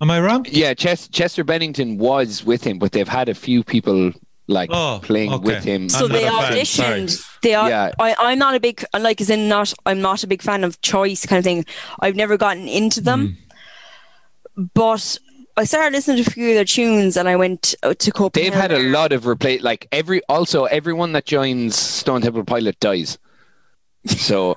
Am 0.01 0.11
I 0.11 0.21
wrong? 0.21 0.45
Yeah, 0.51 0.75
Ches- 0.75 1.07
Chester 1.09 1.45
Bennington 1.45 1.97
was 1.97 2.45
with 2.45 2.65
him, 2.65 2.81
but 2.81 2.91
they've 2.91 3.07
had 3.09 3.29
a 3.29 3.35
few 3.35 3.63
people 3.63 4.11
like 4.49 4.69
Oh, 4.73 4.99
playing 5.01 5.33
okay. 5.33 5.45
with 5.45 5.63
him. 5.63 5.89
So 5.89 6.07
I'm 6.07 6.13
they 6.13 6.25
not 6.25 6.43
fan, 6.43 6.53
auditioned. 6.59 7.25
They 7.43 7.55
are. 7.55 7.69
Yeah. 7.69 7.93
I, 8.01 8.17
I'm 8.19 8.39
not 8.41 8.57
a 8.57 8.61
big 8.61 8.85
like 8.99 9.21
as 9.21 9.31
in 9.31 9.49
not. 9.49 9.73
I'm 9.87 10.01
not 10.01 10.25
a 10.25 10.27
big 10.27 10.43
fan 10.43 10.65
of 10.65 10.81
choice 10.83 11.25
kind 11.25 11.39
of 11.39 11.45
thing. 11.45 11.65
I've 12.01 12.17
never 12.17 12.37
gotten 12.37 12.67
into 12.67 13.01
them, 13.01 13.39
but 14.57 15.19
I 15.57 15.65
started 15.65 15.93
listening 15.95 16.23
to 16.25 16.31
a 16.31 16.33
few 16.33 16.49
of 16.51 16.55
their 16.55 16.65
tunes, 16.65 17.17
and 17.17 17.29
I 17.29 17.37
went 17.37 17.75
uh, 17.83 17.95
to 17.95 18.11
Copenhagen. 18.11 18.53
They've 18.53 18.61
had 18.61 18.73
a 18.73 18.79
lot 18.91 19.13
of 19.13 19.27
replace. 19.27 19.63
Like 19.63 19.87
every 19.93 20.23
also 20.29 20.65
everyone 20.65 21.13
that 21.13 21.27
joins 21.27 21.77
Stone 21.77 22.23
Temple 22.23 22.45
Pilot 22.45 22.79
dies. 22.81 23.19
So 24.07 24.57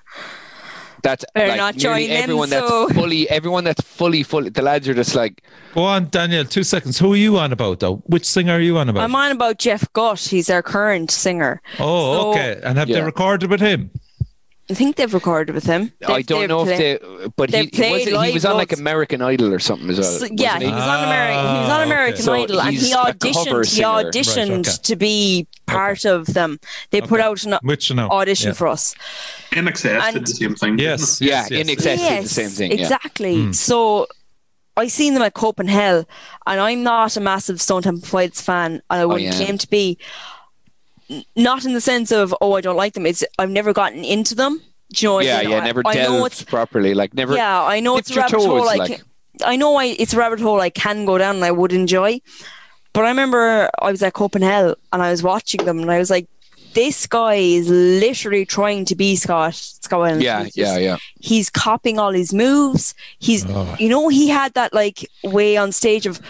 that's 1.03 1.23
Better 1.35 1.49
like 1.49 1.57
not 1.57 1.75
nearly 1.75 2.07
join 2.07 2.09
them, 2.09 2.23
everyone 2.23 2.49
so- 2.49 2.87
that's 2.87 2.97
fully 2.99 3.29
everyone 3.29 3.63
that's 3.65 3.81
fully 3.81 4.23
fully. 4.23 4.49
The 4.49 4.61
lads 4.61 4.87
are 4.87 4.93
just 4.93 5.15
like 5.15 5.43
Go 5.73 5.83
on, 5.83 6.07
Daniel. 6.09 6.45
Two 6.45 6.63
seconds. 6.63 6.97
Who 6.99 7.13
are 7.13 7.17
you 7.17 7.37
on 7.37 7.51
about 7.51 7.81
though? 7.81 7.97
Which 8.05 8.25
singer 8.25 8.53
are 8.53 8.59
you 8.61 8.77
on 8.77 8.87
about? 8.89 9.03
I'm 9.03 9.15
on 9.15 9.31
about 9.31 9.57
Jeff 9.59 9.91
Gutt. 9.93 10.19
He's 10.29 10.49
our 10.49 10.63
current 10.63 11.11
singer. 11.11 11.61
oh, 11.79 12.13
So- 12.23 12.29
okay. 12.31 12.59
And 12.63 12.77
have 12.77 12.87
Yeah. 12.89 12.99
they 12.99 13.01
recorded 13.03 13.49
with 13.51 13.59
him? 13.61 13.91
I 14.67 14.73
think 14.73 14.95
they've 14.95 15.13
recorded 15.13 15.53
with 15.53 15.65
him. 15.65 15.91
I 16.07 16.13
They've- 16.17 16.25
don't 16.25 16.39
they've 16.39 16.49
know 16.49 16.67
if 16.67 16.77
they, 16.77 16.97
but 17.35 17.51
they've 17.51 17.69
he 17.71 17.91
was, 17.91 18.25
he 18.27 18.33
was 18.33 18.45
on 18.45 18.57
like. 18.57 18.71
American 18.73 19.21
Idol 19.21 19.53
or 19.53 19.59
something 19.59 19.87
as 19.91 19.99
well. 19.99 20.09
So, 20.11 20.27
yeah, 20.31 20.57
he? 20.57 20.65
he? 20.65 20.71
was 20.71 20.81
on 20.83 21.03
American. 21.03 21.45
He 21.55 21.59
was 21.61 21.69
on 21.69 21.79
Ah, 21.79 21.83
American 21.83 22.13
okay. 22.15 22.23
So 22.23 22.33
Idol, 22.33 22.61
and 22.61 22.75
he 22.75 22.91
auditioned. 22.93 23.75
He 23.75 23.83
auditioned 23.83 24.49
Right, 24.49 24.67
okay. 24.67 24.77
to 24.83 24.95
be 24.95 25.47
part 25.67 26.05
of 26.05 26.25
them. 26.33 26.59
They 26.89 27.01
put 27.01 27.19
out 27.19 27.43
an 27.43 27.59
Which 27.61 27.93
no? 27.93 28.07
audition 28.09 28.49
Yeah. 28.49 28.53
for 28.53 28.67
us. 28.67 28.95
INXS 29.51 30.01
And- 30.01 30.13
did 30.15 30.25
the 30.25 30.31
same 30.31 30.55
thing. 30.55 30.79
Yes. 30.79 31.21
Yeah, 31.21 31.45
yes, 31.47 31.51
yes. 31.51 31.67
INXS 31.67 32.09
did 32.09 32.23
the 32.23 32.29
same 32.29 32.49
thing. 32.49 32.71
Yeah. 32.71 32.81
Exactly. 32.81 33.43
Hmm. 33.43 33.51
So 33.51 34.07
I 34.77 34.87
seen 34.87 35.13
them 35.13 35.21
at 35.21 35.35
Copenhagen, 35.35 36.05
and 36.47 36.59
I'm 36.59 36.81
not 36.81 37.15
a 37.15 37.21
massive 37.21 37.61
Stone 37.61 37.83
Temple 37.83 38.09
Pilots 38.09 38.41
fan, 38.41 38.81
and 38.89 39.01
I 39.01 39.05
wouldn't 39.05 39.27
Oh, 39.35 39.37
yeah. 39.37 39.45
claim 39.45 39.57
to 39.59 39.69
be. 39.69 39.97
N- 41.09 41.23
Not 41.35 41.65
in 41.65 41.73
the 41.73 41.81
sense 41.81 42.11
of 42.11 42.33
oh 42.41 42.53
I 42.53 42.61
don't 42.61 42.75
like 42.77 42.93
them. 42.93 43.05
It's 43.05 43.23
I've 43.39 43.49
never 43.49 43.73
gotten 43.73 44.03
into 44.03 44.35
them. 44.35 44.61
Do 44.93 45.05
you 45.05 45.09
know? 45.09 45.19
as 45.19 45.25
Yeah, 45.25 45.41
in, 45.41 45.49
yeah, 45.49 45.57
I- 45.59 45.65
never 45.65 45.81
I 45.85 45.93
know 45.95 46.25
it's 46.25 46.43
properly. 46.43 46.93
Like 46.93 47.13
never. 47.13 47.35
yeah, 47.35 47.61
I 47.63 47.79
know 47.79 47.97
it's 47.97 48.09
a 48.09 48.13
dipped 48.15 48.31
your 48.31 48.39
rabbit 48.41 48.47
hole. 48.47 48.59
toes, 48.61 48.69
I 48.69 48.75
like- 48.75 48.91
can, 48.91 49.05
I 49.43 49.55
know 49.55 49.75
I, 49.75 49.85
it's 49.85 50.13
a 50.13 50.17
rabbit 50.17 50.39
hole 50.39 50.61
I 50.61 50.69
can 50.69 51.05
go 51.05 51.17
down 51.17 51.35
and 51.35 51.45
I 51.45 51.51
would 51.51 51.73
enjoy. 51.73 52.21
But 52.93 53.03
I 53.05 53.09
remember 53.09 53.69
I 53.81 53.91
was 53.91 54.01
at 54.03 54.13
Copenhagen 54.13 54.75
and 54.93 55.01
I 55.01 55.11
was 55.11 55.21
watching 55.21 55.65
them 55.65 55.79
and 55.79 55.91
I 55.91 55.97
was 55.99 56.09
like, 56.09 56.27
this 56.73 57.05
guy 57.07 57.35
is 57.35 57.69
literally 57.69 58.45
trying 58.45 58.85
to 58.85 58.95
be 58.95 59.15
Scott. 59.17 59.55
Scott 59.55 60.21
Yeah, 60.21 60.43
He's 60.45 60.55
yeah, 60.57 60.77
yeah. 60.77 60.97
He's 61.19 61.49
copying 61.49 61.99
all 61.99 62.11
his 62.11 62.33
moves. 62.33 62.93
He's, 63.19 63.45
Oh. 63.49 63.75
you 63.79 63.89
know, 63.89 64.07
he 64.09 64.29
had 64.29 64.53
that 64.53 64.73
like 64.73 65.09
way 65.23 65.57
on 65.57 65.71
stage 65.71 66.05
of. 66.05 66.21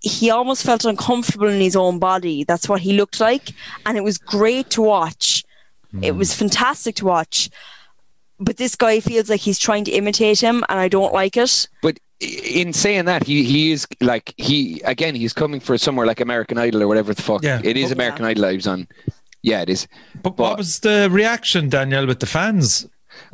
He 0.00 0.30
almost 0.30 0.64
felt 0.64 0.84
uncomfortable 0.84 1.48
in 1.48 1.60
his 1.60 1.76
own 1.76 1.98
body. 1.98 2.44
That's 2.44 2.68
what 2.68 2.80
he 2.80 2.94
looked 2.94 3.20
like, 3.20 3.50
and 3.84 3.96
it 3.98 4.04
was 4.04 4.16
great 4.18 4.70
to 4.70 4.82
watch. 4.82 5.44
It 6.02 6.12
was 6.12 6.32
fantastic 6.32 6.94
to 6.96 7.04
watch. 7.04 7.50
But 8.38 8.56
this 8.56 8.76
guy 8.76 9.00
feels 9.00 9.28
like 9.28 9.40
he's 9.40 9.58
trying 9.58 9.84
to 9.84 9.90
imitate 9.90 10.40
him, 10.40 10.64
and 10.68 10.78
I 10.78 10.88
don't 10.88 11.12
like 11.12 11.36
it. 11.36 11.68
But 11.82 11.98
in 12.20 12.72
saying 12.72 13.04
that, 13.06 13.24
he 13.24 13.42
he 13.44 13.72
is 13.72 13.86
like 14.00 14.32
he 14.36 14.80
again 14.84 15.14
he's 15.14 15.32
coming 15.32 15.60
for 15.60 15.76
somewhere 15.76 16.06
like 16.06 16.20
American 16.20 16.56
Idol 16.58 16.82
or 16.82 16.88
whatever 16.88 17.12
the 17.12 17.22
fuck. 17.22 17.42
Yeah. 17.42 17.60
It 17.62 17.76
is 17.76 17.90
American 17.90 18.24
yeah. 18.24 18.30
Idol 18.30 18.44
I 18.46 18.54
was 18.54 18.66
on. 18.66 18.88
Yeah, 19.42 19.62
it 19.62 19.68
is. 19.70 19.86
But, 20.22 20.36
But- 20.36 20.38
what 20.38 20.58
was 20.58 20.80
the 20.80 21.08
reaction, 21.10 21.68
Daniel, 21.68 22.06
with 22.06 22.20
the 22.20 22.26
fans? 22.26 22.86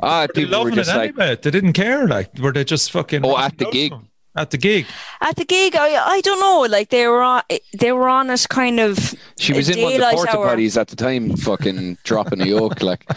Ah, 0.02 0.22
Were 0.22 0.26
they 0.34 0.44
people 0.44 0.64
were 0.64 0.70
just 0.70 0.90
it 0.90 0.96
like, 0.96 1.10
anyway? 1.10 1.36
They 1.40 1.50
didn't 1.50 1.74
care. 1.74 2.06
Like, 2.08 2.36
were 2.38 2.52
they 2.52 2.64
just 2.64 2.90
fucking? 2.90 3.24
Oh, 3.24 3.36
at 3.36 3.58
the 3.58 3.66
gig. 3.70 3.92
At 4.36 4.50
the 4.50 4.58
gig. 4.58 4.86
At 5.20 5.36
the 5.36 5.44
gig, 5.44 5.74
I 5.76 5.96
I 6.16 6.20
don't 6.20 6.40
know. 6.40 6.60
Like 6.68 6.90
they 6.90 7.06
were 7.06 7.22
on, 7.22 7.42
they 7.78 7.92
were 7.92 8.08
on 8.08 8.30
it 8.30 8.46
kind 8.48 8.78
of. 8.80 9.14
she 9.38 9.52
was 9.52 9.68
in 9.70 9.80
one 9.82 9.92
of 9.92 9.98
the 9.98 9.98
daylight 9.98 10.16
porta 10.16 10.36
hour. 10.38 10.46
potties 10.56 10.78
at 10.80 10.88
the 10.88 10.96
time, 10.96 11.34
fucking 11.36 11.98
dropping 12.04 12.42
a 12.42 12.46
yoke. 12.46 12.82
Like, 12.82 13.04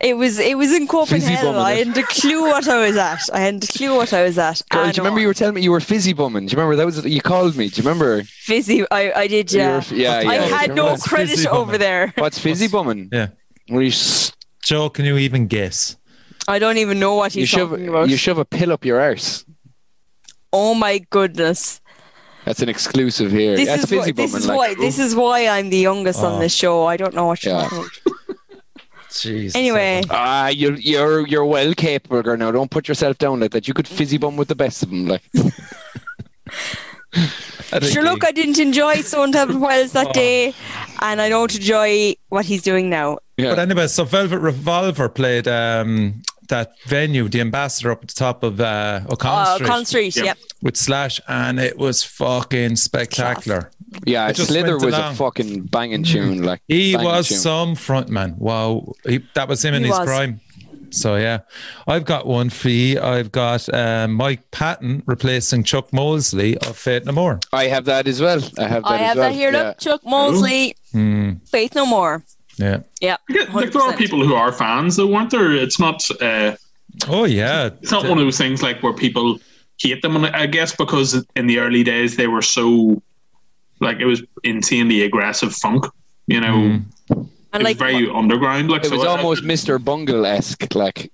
It 0.00 0.18
was 0.18 0.38
it 0.38 0.58
was 0.58 0.70
in 0.72 0.86
Copenhagen. 0.86 1.36
bumming 1.46 1.60
I 1.62 1.72
it. 1.72 1.86
hadn't 1.86 1.96
a 1.96 2.06
clue 2.06 2.42
what 2.42 2.68
I 2.68 2.86
was 2.86 2.96
at. 2.96 3.20
I 3.32 3.38
hadn't 3.40 3.64
a 3.64 3.72
clue 3.78 3.94
what 3.96 4.12
I 4.12 4.22
was 4.24 4.36
at. 4.36 4.60
girl, 4.68 4.84
do 4.90 4.96
you 4.96 5.02
remember 5.02 5.20
you 5.20 5.28
were 5.28 5.32
telling 5.34 5.54
me 5.54 5.62
you 5.62 5.70
were 5.70 5.80
fizzy 5.80 6.12
bumming? 6.12 6.46
Do 6.46 6.50
you 6.52 6.58
remember 6.58 6.76
that 6.76 6.84
was 6.84 7.02
you 7.06 7.22
called 7.22 7.56
me? 7.56 7.68
Do 7.70 7.80
you 7.80 7.88
remember? 7.88 8.22
Fizzy, 8.24 8.84
I, 8.90 9.12
I 9.12 9.26
did, 9.28 9.50
yeah. 9.52 9.76
were- 9.88 9.96
yeah, 9.96 10.16
I 10.18 10.20
yeah. 10.22 10.42
had 10.58 10.74
no 10.74 10.90
that? 10.90 11.00
credit 11.00 11.46
over 11.46 11.78
there. 11.78 12.12
What's 12.18 12.38
fizzy 12.38 12.68
bumming? 12.68 13.08
Yeah. 13.12 13.28
Where 13.68 13.80
you 13.82 13.88
s- 13.88 14.32
Joe, 14.62 14.90
can 14.90 15.06
you 15.06 15.16
even 15.16 15.46
guess? 15.46 15.96
I 16.48 16.58
don't 16.58 16.76
even 16.76 16.98
know 16.98 17.14
what 17.14 17.34
you 17.34 17.42
he's 17.42 17.48
shove 17.48 17.70
talking 17.70 17.88
about. 17.88 18.10
you 18.10 18.18
shove 18.18 18.36
a 18.36 18.44
pill 18.44 18.72
up 18.72 18.84
your 18.84 19.00
arse. 19.00 19.43
Oh 20.54 20.74
my 20.74 20.98
goodness! 21.10 21.80
That's 22.46 22.62
an 22.62 22.68
exclusive 22.68 23.30
here. 23.32 23.56
This 23.56 23.68
That's 23.68 23.84
is 23.84 23.90
fizzy 23.90 24.12
why, 24.12 24.12
this 24.12 24.30
bumming. 24.32 24.42
is 24.42 24.46
like, 24.46 24.58
why 24.58 24.74
this 24.74 24.98
is 24.98 25.14
why 25.16 25.46
I'm 25.48 25.68
the 25.70 25.78
youngest 25.78 26.20
Oh. 26.22 26.26
on 26.28 26.40
this 26.40 26.54
show. 26.54 26.86
I 26.86 26.96
don't 26.96 27.14
know 27.14 27.26
what 27.26 27.42
you're 27.44 27.54
Yeah. 27.54 27.62
talking 27.68 27.78
about. 27.78 27.90
Jeez. 29.10 29.54
Anyway, 29.54 30.02
Ah, 30.10 30.48
you're 30.48 30.74
you're 30.74 31.26
you're 31.26 31.44
well 31.46 31.72
capable, 31.74 32.20
girl. 32.22 32.36
Now 32.36 32.50
don't 32.50 32.70
put 32.70 32.88
yourself 32.88 33.16
down 33.18 33.40
like 33.40 33.52
that. 33.52 33.66
You 33.68 33.74
could 33.74 33.88
fizzy 33.88 34.18
bum 34.18 34.36
with 34.36 34.48
the 34.48 34.56
best 34.56 34.82
of 34.82 34.90
them. 34.90 35.06
Like, 35.06 35.22
At 37.72 37.84
sure. 37.84 38.02
Look, 38.02 38.20
gig. 38.20 38.28
I 38.28 38.32
didn't 38.32 38.58
enjoy 38.58 38.94
Stone 39.02 39.32
Temple 39.32 39.60
Pilots 39.60 39.92
that 39.92 40.12
day, 40.12 40.52
and 41.00 41.20
I 41.22 41.28
don't 41.28 41.54
enjoy 41.54 42.14
what 42.28 42.44
he's 42.44 42.62
doing 42.62 42.90
now. 42.90 43.18
yeah. 43.36 43.50
But 43.50 43.60
anyway, 43.60 43.86
so 43.86 44.04
Velvet 44.04 44.38
Revolver 44.40 45.08
played 45.08 45.46
um, 45.48 46.22
that 46.48 46.72
venue, 46.86 47.28
the 47.28 47.40
Ambassador, 47.40 47.90
up 47.92 48.02
at 48.02 48.08
the 48.08 48.14
top 48.14 48.42
of 48.42 48.60
uh, 48.60 49.00
O'Connell 49.10 49.38
Uh, 49.38 49.54
Street 49.56 49.66
Con 49.68 49.84
Street, 49.84 50.16
Yeah. 50.16 50.24
yep. 50.24 50.38
with 50.62 50.76
Slash, 50.76 51.20
and 51.28 51.58
it 51.60 51.78
was 51.78 52.02
fucking 52.02 52.76
spectacular. 52.76 53.70
yeah, 54.04 54.28
it 54.28 54.34
just 54.36 54.50
Slither 54.50 54.74
was 54.74 54.94
along. 54.94 55.12
a 55.12 55.16
fucking 55.16 55.62
banging 55.64 56.02
tune. 56.02 56.42
Like 56.42 56.60
He 56.68 56.96
was 56.96 57.28
tune. 57.28 57.38
some 57.38 57.74
frontman. 57.76 58.36
Wow, 58.38 58.92
he, 59.06 59.20
that 59.34 59.48
was 59.48 59.64
him 59.64 59.74
in 59.74 59.82
He 59.82 59.88
his 59.88 59.98
was. 59.98 60.06
prime. 60.06 60.40
So 60.90 61.16
yeah, 61.16 61.40
I've 61.88 62.04
got 62.04 62.24
one 62.24 62.50
for 62.50 62.68
you. 62.68 63.00
I've 63.00 63.32
got 63.32 63.68
um, 63.74 64.12
Mike 64.12 64.48
Patton 64.52 65.02
replacing 65.06 65.64
Chuck 65.64 65.92
Mosley 65.92 66.56
of 66.58 66.76
Faith 66.76 67.04
No 67.04 67.10
More. 67.12 67.40
I 67.52 67.64
have 67.64 67.86
that 67.86 68.06
as 68.06 68.20
well. 68.20 68.40
I 68.58 68.68
have 68.68 68.84
that 68.84 68.90
I 68.92 68.94
as 68.98 69.00
have 69.08 69.16
well. 69.16 69.28
that 69.30 69.34
here. 69.34 69.52
yeah. 69.52 69.62
Look, 69.68 69.78
Chuck 69.78 70.04
Mosley, 70.04 70.76
Hmm. 70.92 71.32
Faith 71.46 71.74
No 71.74 71.84
More. 71.84 72.22
Yeah. 72.56 72.80
Yeah, 73.00 73.16
Yeah, 73.28 73.44
like 73.52 73.72
there 73.72 73.82
are 73.82 73.96
people 73.96 74.24
who 74.26 74.34
are 74.34 74.52
fans, 74.52 74.96
though, 74.96 75.06
weren't 75.06 75.30
there? 75.30 75.52
It's 75.52 75.78
not. 75.78 76.02
Uh, 76.20 76.56
Oh 77.08 77.24
yeah. 77.24 77.70
it's 77.82 77.90
not 77.90 78.04
one 78.08 78.18
of 78.18 78.24
those 78.24 78.38
things 78.38 78.62
like 78.62 78.80
where 78.82 78.92
people 78.92 79.40
hate 79.78 80.00
them. 80.02 80.14
And 80.16 80.26
I 80.26 80.46
guess 80.46 80.76
because 80.76 81.24
in 81.34 81.48
the 81.48 81.58
early 81.58 81.82
days 81.82 82.14
they 82.16 82.28
were 82.28 82.42
so 82.42 83.02
like 83.80 83.98
it 83.98 84.04
was 84.06 84.22
insanely 84.44 85.02
aggressive 85.02 85.52
funk. 85.54 85.86
You 86.28 86.40
know, 86.40 86.54
Mm. 86.54 86.84
And 87.52 87.60
it 87.60 87.64
like, 87.64 87.78
was 87.80 87.90
very 87.92 88.08
underground. 88.10 88.68
Like 88.70 88.84
It 88.84 88.88
so 88.90 88.96
was 88.96 89.04
I- 89.06 89.16
almost 89.16 89.42
Mr. 89.44 89.82
Bungle 89.82 90.24
esque. 90.26 90.74
Like, 90.74 91.10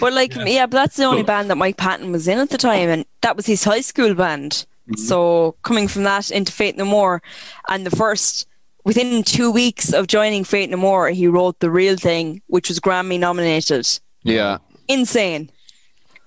but 0.00 0.12
like, 0.12 0.34
yeah. 0.34 0.66
but 0.66 0.76
that's 0.78 0.96
the 0.96 1.04
only 1.04 1.20
So- 1.22 1.26
band 1.26 1.50
that 1.50 1.56
Mike 1.56 1.76
Patton 1.76 2.10
was 2.12 2.26
in 2.28 2.38
at 2.38 2.50
the 2.50 2.58
time, 2.58 2.88
and 2.88 3.04
that 3.22 3.36
was 3.36 3.46
his 3.46 3.64
high 3.64 3.80
school 3.82 4.14
band. 4.14 4.64
So 4.96 5.54
coming 5.62 5.88
from 5.88 6.04
that 6.04 6.30
into 6.30 6.52
Faith 6.52 6.76
No 6.76 6.84
More, 6.86 7.22
and 7.68 7.84
the 7.86 7.94
first 7.94 8.46
within 8.84 9.22
two 9.22 9.50
weeks 9.50 9.92
of 9.92 10.06
joining 10.06 10.44
Faith 10.44 10.70
No 10.70 10.76
More, 10.76 11.08
he 11.10 11.26
wrote 11.26 11.58
the 11.60 11.70
real 11.70 11.96
thing, 11.96 12.42
which 12.46 12.68
was 12.68 12.80
Grammy 12.80 13.18
nominated. 13.18 13.86
yeah, 14.22 14.58
Insane! 14.88 15.50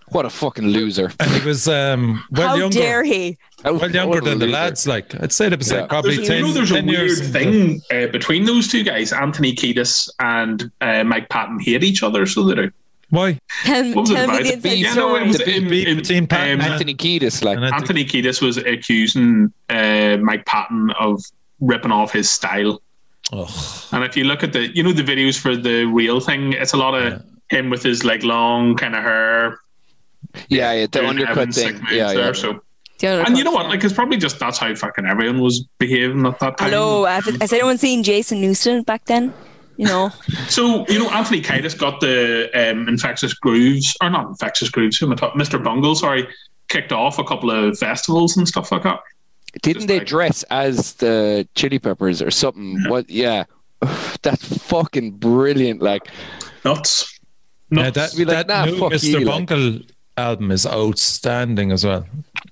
what 0.10 0.26
a 0.26 0.30
fucking 0.30 0.68
loser. 0.68 1.10
And 1.22 1.32
he 1.32 1.48
was 1.48 1.68
um, 1.70 2.22
well 2.32 2.50
How 2.50 2.56
younger. 2.56 2.80
dare 2.80 3.04
he? 3.04 3.38
Well 3.64 3.90
younger 3.90 4.08
What 4.10 4.18
a 4.28 4.30
than 4.30 4.40
the 4.40 4.48
lads. 4.48 4.86
Like 4.86 5.16
I'd 5.24 5.32
say 5.32 5.48
there 5.48 5.58
was 5.58 5.72
Yeah. 5.72 5.82
like 5.82 5.90
probably 5.90 6.18
There's, 6.18 6.28
10, 6.28 6.38
you 6.38 6.44
know, 6.48 6.54
there's 6.54 6.72
a 6.72 6.74
weird 6.84 6.88
years. 6.90 7.30
thing 7.32 7.82
uh, 7.92 8.08
between 8.08 8.44
those 8.44 8.68
two 8.68 8.84
guys. 8.84 9.14
Anthony 9.14 9.54
Kiedis 9.56 10.10
and 10.20 10.70
uh, 10.82 11.06
Mike 11.06 11.30
Patton 11.30 11.60
hate 11.62 11.84
each 11.86 12.04
other, 12.04 12.26
so 12.26 12.44
they 12.44 12.56
do. 12.56 12.72
Why? 13.10 13.40
Tell, 13.64 13.86
What 13.94 14.02
was 14.02 14.10
it 14.12 14.16
tell 14.16 14.28
me 14.28 14.34
about? 14.34 14.44
the 14.44 14.54
inside 14.54 14.70
Yeah, 14.74 14.94
no, 14.96 15.16
it 15.16 15.20
story. 15.20 15.28
was 15.28 15.38
The 15.38 15.46
big 15.46 15.64
in- 15.64 15.70
beef 15.70 15.88
in- 15.88 15.98
between 15.98 16.24
um, 16.32 16.62
Anthony 16.62 16.96
Kiedis, 16.96 17.44
like, 17.44 17.58
Anthony 17.74 18.04
Kiedis 18.06 18.42
was 18.42 18.58
accusing 18.58 19.54
uh, 19.70 20.18
Mike 20.22 20.46
Patton 20.46 20.92
of 21.00 21.24
ripping 21.62 21.92
off 21.92 22.12
his 22.12 22.30
style. 22.30 22.82
Ugh. 23.32 23.50
And 23.94 24.04
if 24.04 24.18
you 24.18 24.26
look 24.26 24.44
at 24.44 24.52
the, 24.52 24.76
you 24.76 24.84
know, 24.84 24.92
the 24.92 25.04
videos 25.04 25.40
for 25.40 25.56
the 25.56 25.86
real 25.86 26.20
thing, 26.20 26.54
it's 26.54 26.74
a 26.74 26.78
lot 26.78 26.96
of 26.96 27.24
him 27.50 27.70
with 27.70 27.84
his 27.84 28.04
like 28.04 28.24
long 28.24 28.76
kind 28.76 28.96
of 28.96 29.04
hair, 29.04 29.60
yeah, 30.48 30.74
yeah, 30.74 30.82
the 30.82 30.88
doing 30.88 31.10
undercut 31.10 31.36
thing. 31.36 31.52
sick 31.52 31.76
moves 31.76 31.92
Yeah, 31.92 32.14
there, 32.14 32.26
yeah. 32.28 32.32
So, 32.34 32.62
and 33.04 33.38
you 33.38 33.44
know 33.44 33.52
what? 33.52 33.66
Like, 33.68 33.84
it's 33.84 33.94
probably 33.94 34.18
just 34.18 34.40
that's 34.40 34.58
how 34.58 34.74
fucking 34.76 35.06
everyone 35.06 35.40
was 35.40 35.66
behaving 35.80 36.26
at 36.26 36.40
that 36.40 36.58
time. 36.58 36.70
Hello, 36.70 37.06
have, 37.06 37.26
has 37.42 37.52
anyone 37.52 37.78
seen 37.78 38.04
Jason 38.04 38.42
Newsted 38.42 38.86
back 38.86 39.06
then? 39.06 39.34
You 39.78 39.88
know, 39.88 40.12
So 40.48 40.86
you 40.88 41.00
know, 41.00 41.10
Anthony 41.10 41.42
Kiedis 41.42 41.78
got 41.78 42.00
the 42.00 42.50
um, 42.54 42.88
infectious 42.88 43.34
grooves, 43.34 43.96
or 44.02 44.10
not 44.10 44.28
infectious 44.28 44.70
grooves. 44.70 44.98
Who 44.98 45.08
am 45.08 45.14
I 45.14 45.16
talking? 45.16 45.42
Mr. 45.42 45.62
Bungle, 45.62 45.96
sorry, 45.96 46.28
kicked 46.68 46.92
off 46.92 47.18
a 47.18 47.24
couple 47.24 47.50
of 47.50 47.78
festivals 47.78 48.38
and 48.38 48.48
stuff 48.48 48.72
like 48.72 48.84
that. 48.84 49.00
Didn't 49.62 49.88
they 49.88 50.00
like- 50.00 50.08
dress 50.08 50.44
as 50.50 50.94
the 50.94 51.48
Chili 51.56 51.80
Peppers 51.80 52.22
or 52.22 52.32
something? 52.32 52.84
What? 52.88 53.10
Yeah, 53.10 53.44
that's 54.22 54.58
fucking 54.60 55.12
brilliant. 55.12 55.82
Like, 55.82 56.08
Nuts. 56.64 57.20
Yeah, 57.70 57.84
Nuts. 57.84 57.96
that, 57.96 58.18
Be 58.18 58.26
like, 58.26 58.48
that 58.48 58.48
nah, 58.48 58.66
new 58.66 58.80
fuck 58.80 58.92
Mr. 58.94 59.04
you, 59.04 59.20
like. 59.22 59.48
Bungle 59.48 59.80
album 60.18 60.52
is 60.52 60.66
outstanding 60.66 61.72
as 61.72 61.86
well. 61.86 62.06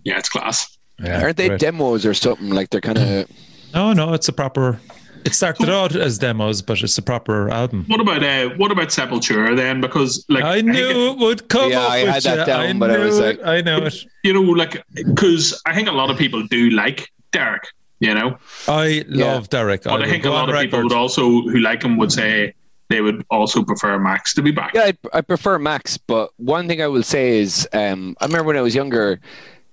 yeah, 0.03 0.17
it's 0.17 0.29
class. 0.29 0.77
Yeah, 0.99 1.21
aren't 1.21 1.37
they 1.37 1.47
great. 1.49 1.59
demos 1.61 2.05
or 2.05 2.13
something? 2.13 2.49
Like 2.49 2.69
they're 2.71 2.81
kind 2.81 2.97
of 2.97 3.27
No, 3.73 3.93
no, 3.93 4.13
it's 4.13 4.27
a 4.27 4.33
proper. 4.33 4.79
It 5.25 5.33
started 5.35 5.69
out 5.69 5.95
as 5.95 6.17
demos, 6.17 6.61
but 6.61 6.81
it's 6.81 6.97
a 6.97 7.01
proper 7.01 7.49
album. 7.49 7.85
What 7.87 7.99
about 7.99 8.23
uh, 8.23 8.49
what 8.57 8.71
about 8.71 8.87
Sepultura 8.87 9.55
then? 9.55 9.81
Because 9.81 10.25
like 10.29 10.43
I 10.43 10.55
think 10.55 10.67
knew 10.69 11.11
it 11.11 11.17
would 11.17 11.49
come 11.49 11.71
Yeah, 11.71 11.81
up 11.81 11.91
I 11.91 12.03
with 12.03 12.13
had 12.15 12.23
that 12.23 12.39
you. 12.39 12.45
down, 12.45 12.59
I 12.61 12.73
but 12.79 12.91
I 12.91 12.97
knew 12.97 13.03
was 13.05 13.19
it. 13.19 13.39
like- 13.39 13.45
I 13.45 13.61
know 13.61 13.77
it. 13.85 13.95
you 14.23 14.33
know, 14.33 14.41
like 14.41 14.83
because 14.93 15.61
I 15.65 15.73
think 15.75 15.87
a 15.87 15.91
lot 15.91 16.09
of 16.09 16.17
people 16.17 16.43
do 16.47 16.69
like 16.71 17.11
Derrick. 17.31 17.63
You 17.99 18.13
know, 18.13 18.37
I 18.67 19.03
Yeah. 19.09 19.33
love 19.33 19.49
Derrick. 19.49 19.83
but 19.83 19.91
I, 19.93 19.97
would 19.97 20.07
think 20.09 20.23
a 20.25 20.29
lot 20.29 20.47
on 20.49 20.55
of 20.55 20.61
people 20.61 20.81
would 20.83 20.93
also 20.93 21.21
who 21.23 21.57
like 21.59 21.83
him 21.83 21.97
would 21.97 22.11
say 22.13 22.53
they 22.87 23.01
would 23.01 23.25
also 23.29 23.61
prefer 23.61 23.99
Max 23.99 24.33
to 24.35 24.41
be 24.41 24.51
back. 24.51 24.71
Yeah, 24.73 24.83
I, 25.13 25.17
I 25.17 25.21
prefer 25.21 25.59
Max, 25.59 25.97
but 25.97 26.31
one 26.37 26.67
thing 26.67 26.81
I 26.81 26.87
will 26.87 27.03
say 27.03 27.39
is, 27.39 27.67
um, 27.73 28.15
I 28.21 28.25
remember 28.25 28.45
when 28.47 28.57
I 28.57 28.61
was 28.61 28.73
younger, 28.73 29.19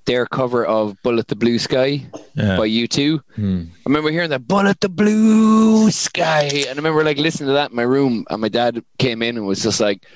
their 0.06 0.24
cover 0.26 0.64
of 0.64 0.96
"Bullet 1.02 1.28
the 1.28 1.36
Blue 1.36 1.58
Sky" 1.58 2.06
Yeah. 2.34 2.56
by 2.56 2.66
U2. 2.68 3.20
Hmm. 3.34 3.62
I 3.74 3.82
remember 3.86 4.10
hearing 4.10 4.30
that 4.30 4.46
"Bullet 4.48 4.80
the 4.80 4.88
Blue 4.88 5.90
Sky," 5.90 6.64
and 6.68 6.74
I 6.74 6.80
remember 6.80 7.04
like 7.04 7.18
listening 7.18 7.48
to 7.48 7.54
that 7.54 7.70
in 7.70 7.76
my 7.76 7.82
room, 7.82 8.24
and 8.30 8.40
my 8.40 8.48
dad 8.48 8.82
came 8.98 9.22
in 9.22 9.36
and 9.36 9.46
was 9.46 9.62
just 9.62 9.80
like, 9.80 10.06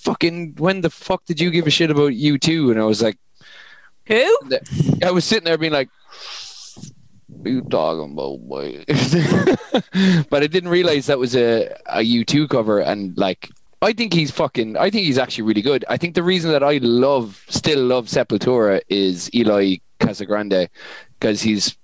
"Fucking, 0.00 0.54
when 0.58 0.80
the 0.80 0.90
fuck 0.90 1.24
did 1.26 1.40
you 1.40 1.50
give 1.50 1.66
a 1.66 1.70
shit 1.70 1.90
about 1.90 2.12
U2?" 2.12 2.70
And 2.72 2.80
I 2.80 2.84
was 2.84 3.02
like, 3.02 3.16
Who? 4.06 4.26
I 5.04 5.10
was 5.12 5.24
sitting 5.24 5.44
there 5.44 5.58
being 5.58 5.72
like, 5.72 5.88
"What 7.28 7.46
are 7.46 7.50
you 7.50 7.62
talking 7.62 8.12
about, 8.12 8.40
boy?" 8.48 8.84
but 10.30 10.42
I 10.42 10.46
didn't 10.48 10.70
realize 10.70 11.06
that 11.06 11.18
was 11.18 11.36
a 11.36 11.70
a 11.86 12.00
U2 12.02 12.48
cover, 12.48 12.80
and 12.80 13.16
like, 13.16 13.50
I 13.82 13.92
think 13.92 14.12
he's 14.14 14.30
fucking. 14.30 14.76
I 14.76 14.88
think 14.90 15.04
he's 15.06 15.18
actually 15.18 15.42
really 15.44 15.62
good. 15.62 15.84
I 15.88 15.96
think 15.96 16.14
the 16.14 16.22
reason 16.22 16.50
that 16.52 16.62
I 16.62 16.78
love, 16.78 17.44
still 17.48 17.82
love 17.84 18.06
Sepultura 18.06 18.80
is 18.88 19.28
Eloy 19.34 19.78
Casagrande, 20.00 20.68
because 21.18 21.42
he's 21.42 21.76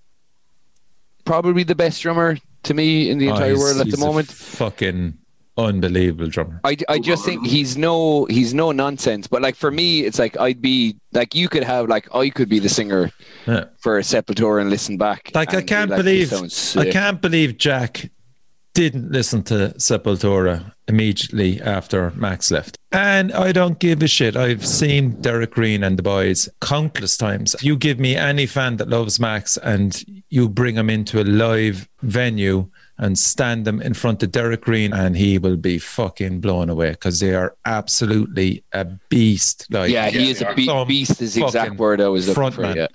probably 1.24 1.64
the 1.64 1.74
best 1.74 2.00
drummer 2.02 2.38
to 2.64 2.74
me 2.74 3.10
in 3.10 3.18
the 3.18 3.28
Oh, 3.28 3.34
entire 3.34 3.56
world 3.58 3.80
at 3.80 3.88
the 3.90 3.96
a 3.96 4.00
moment. 4.00 4.28
fucking 4.28 5.18
unbelievable 5.56 6.28
drummer. 6.28 6.60
I, 6.64 6.76
I 6.88 6.98
just 7.00 7.24
think 7.24 7.44
he's 7.46 7.76
no 7.76 8.26
he's 8.26 8.54
no 8.54 8.70
nonsense. 8.72 9.26
But 9.26 9.42
like 9.42 9.56
for 9.56 9.70
me, 9.70 10.00
it's 10.04 10.18
like 10.18 10.38
I'd 10.38 10.62
be 10.62 10.96
like 11.12 11.34
you 11.34 11.48
could 11.48 11.64
have 11.64 11.88
like 11.88 12.12
I 12.14 12.30
could 12.30 12.48
be 12.48 12.60
the 12.60 12.68
singer 12.68 13.10
Yeah. 13.46 13.64
for 13.78 13.98
a 13.98 14.02
Sepultura 14.02 14.60
and 14.60 14.70
listen 14.70 14.96
back. 14.96 15.32
Like 15.34 15.54
I 15.54 15.62
can't 15.62 15.90
like, 15.90 15.98
believe 15.98 16.32
I 16.76 16.90
can't 16.90 17.20
believe 17.20 17.58
Jack 17.58 18.08
didn't 18.74 19.10
listen 19.10 19.42
to 19.44 19.74
Sepultura 19.78 20.72
immediately 20.88 21.60
after 21.60 22.10
Max 22.16 22.50
left. 22.50 22.78
And 22.90 23.32
I 23.32 23.52
don't 23.52 23.78
give 23.78 24.02
a 24.02 24.08
shit. 24.08 24.36
I've 24.36 24.66
seen 24.66 25.20
Derrick 25.20 25.50
Green 25.52 25.84
and 25.84 25.98
the 25.98 26.02
boys 26.02 26.48
countless 26.60 27.16
times. 27.16 27.54
You 27.60 27.76
give 27.76 27.98
me 28.00 28.16
any 28.16 28.46
fan 28.46 28.78
that 28.78 28.88
loves 28.88 29.20
Max 29.20 29.58
and 29.58 30.02
you 30.30 30.48
bring 30.48 30.74
him 30.76 30.88
into 30.88 31.20
a 31.20 31.24
live 31.24 31.88
venue 32.02 32.68
and 32.96 33.16
stand 33.18 33.64
them 33.64 33.80
in 33.80 33.94
front 33.94 34.22
of 34.22 34.32
Derrick 34.32 34.62
Green 34.62 34.92
and 34.92 35.16
he 35.16 35.38
will 35.38 35.56
be 35.56 35.78
fucking 35.78 36.40
blown 36.40 36.68
away 36.70 36.90
because 36.90 37.20
they 37.20 37.34
are 37.34 37.54
absolutely 37.64 38.64
a 38.72 38.84
beast. 38.84 39.66
Like 39.70 39.90
Yeah, 39.90 40.08
he 40.10 40.30
is 40.30 40.40
a 40.42 40.52
be- 40.54 40.84
beast. 40.86 41.20
Is 41.22 41.34
the 41.34 41.44
exact 41.44 41.76
word 41.76 42.00
I 42.00 42.08
was 42.08 42.26
looking 42.26 42.50
for. 42.52 42.74
Yeah. 42.74 42.88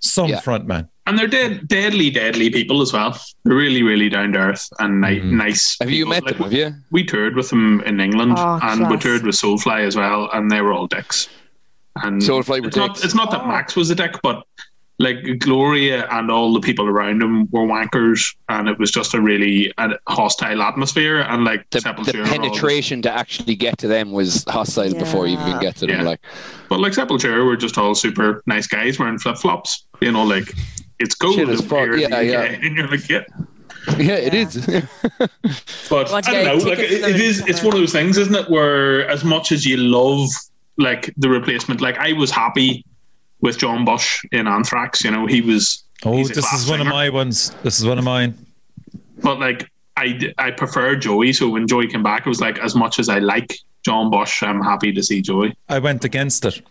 Some 0.00 0.28
Yeah. 0.28 0.40
front 0.40 0.66
man. 0.66 0.88
And 1.06 1.18
they're 1.18 1.26
dead, 1.26 1.66
deadly, 1.66 2.10
deadly 2.10 2.50
people 2.50 2.80
as 2.82 2.92
well. 2.92 3.18
They're 3.44 3.56
really, 3.56 3.82
really 3.82 4.08
down 4.08 4.32
to 4.32 4.38
earth 4.38 4.68
and 4.78 5.00
ni- 5.00 5.20
Mhm. 5.20 5.32
nice. 5.32 5.76
Have 5.80 5.90
you 5.90 6.04
people. 6.04 6.10
met 6.10 6.24
Like, 6.24 6.34
them? 6.34 6.44
Have 6.44 6.52
you? 6.52 6.74
We 6.90 7.04
toured 7.04 7.34
with 7.36 7.50
them 7.50 7.80
in 7.84 8.00
England 8.00 8.34
Oh, 8.36 8.58
and 8.62 8.88
we 8.88 8.96
toured 8.96 9.22
with 9.24 9.34
Soulfly 9.34 9.80
as 9.86 9.96
well, 9.96 10.30
and 10.32 10.50
they 10.50 10.60
were 10.60 10.72
all 10.72 10.86
dicks. 10.86 11.28
And 12.02 12.20
Soulfly 12.22 12.60
were 12.60 12.68
it's 12.68 12.76
not, 12.76 13.02
it's 13.04 13.14
not 13.14 13.30
that 13.32 13.42
Oh. 13.42 13.46
Max 13.48 13.74
was 13.76 13.90
a 13.90 13.94
dick, 13.94 14.14
but 14.22 14.42
like 15.00 15.38
Gloria 15.38 16.06
and 16.10 16.30
all 16.30 16.52
the 16.52 16.60
people 16.60 16.86
around 16.86 17.22
him 17.22 17.48
were 17.50 17.62
wankers, 17.62 18.34
and 18.50 18.68
it 18.68 18.78
was 18.78 18.90
just 18.90 19.14
a 19.14 19.20
really 19.20 19.72
uh, 19.78 19.94
hostile 20.06 20.60
atmosphere. 20.62 21.20
And 21.22 21.42
like 21.44 21.68
The, 21.70 21.80
the 21.80 22.22
penetration 22.28 23.00
to 23.02 23.10
actually 23.10 23.54
get 23.56 23.78
to 23.78 23.88
them 23.88 24.12
was 24.12 24.44
hostile 24.46 24.92
before 24.92 25.26
you 25.26 25.40
even 25.40 25.58
get 25.58 25.76
to 25.76 25.86
them. 25.86 26.00
Yeah. 26.00 26.02
Like, 26.02 26.20
But 26.68 26.80
like 26.80 26.92
Sepultura 26.92 27.44
were 27.46 27.56
just 27.56 27.78
all 27.78 27.94
super 27.94 28.42
nice 28.46 28.66
guys 28.66 28.98
wearing 28.98 29.18
flip 29.18 29.38
flops. 29.38 29.86
You 30.02 30.12
know, 30.12 30.22
like 30.24 30.52
it's 30.98 31.14
cool. 31.14 31.32
Shit 31.32 31.48
as 31.48 31.60
over 31.60 31.68
fuck. 31.68 31.78
here 31.84 31.94
in 31.94 32.10
the 32.10 32.16
Yeah, 32.16 32.20
yeah. 32.20 32.42
And 32.42 32.76
you're 32.76 32.88
like, 32.88 33.08
yeah. 33.08 33.24
yeah, 33.96 34.14
it 34.16 34.34
Yeah. 34.34 34.40
is. 34.42 34.66
But 35.88 36.10
Want 36.12 36.28
I 36.28 36.32
don't 36.32 36.44
know. 36.44 36.68
Like 36.68 36.78
tickets 36.78 36.92
it, 36.94 37.00
to 37.00 37.08
it 37.08 37.12
them 37.12 37.20
is. 37.22 37.36
somewhere. 37.38 37.50
It's 37.50 37.62
one 37.62 37.74
of 37.74 37.80
those 37.80 37.92
things, 37.92 38.18
isn't 38.18 38.34
it? 38.34 38.50
Where 38.50 39.08
as 39.08 39.24
much 39.24 39.50
as 39.50 39.64
you 39.64 39.78
love 39.78 40.28
like 40.76 41.12
the 41.16 41.28
replacement, 41.30 41.80
like 41.80 41.96
I 41.98 42.12
was 42.12 42.30
happy 42.30 42.84
with 43.40 43.58
John 43.58 43.84
Bush 43.84 44.24
in 44.32 44.46
Anthrax. 44.46 45.04
You 45.04 45.10
know, 45.10 45.26
he 45.26 45.40
was. 45.40 45.84
Oh, 46.04 46.16
he's 46.16 46.28
this 46.28 46.40
class 46.40 46.64
is 46.64 46.70
one 46.70 46.80
of 46.80 46.86
my 46.86 47.10
ones. 47.10 47.50
This 47.62 47.78
is 47.78 47.86
one 47.86 47.98
of 47.98 48.04
mine. 48.04 48.34
But 49.22 49.38
like 49.38 49.70
I 49.96 50.32
I 50.38 50.50
prefer 50.50 50.96
Joey. 50.96 51.32
So 51.32 51.48
when 51.48 51.66
Joey 51.66 51.86
came 51.86 52.02
back, 52.02 52.26
it 52.26 52.28
was 52.28 52.40
like 52.40 52.58
as 52.58 52.74
much 52.74 52.98
as 52.98 53.08
I 53.08 53.18
like 53.18 53.54
John 53.84 54.10
Bush, 54.10 54.42
I'm 54.42 54.62
happy 54.62 54.92
to 54.92 55.02
see 55.02 55.20
Joey. 55.20 55.54
I 55.68 55.78
went 55.78 56.04
against 56.04 56.44
it. 56.44 56.62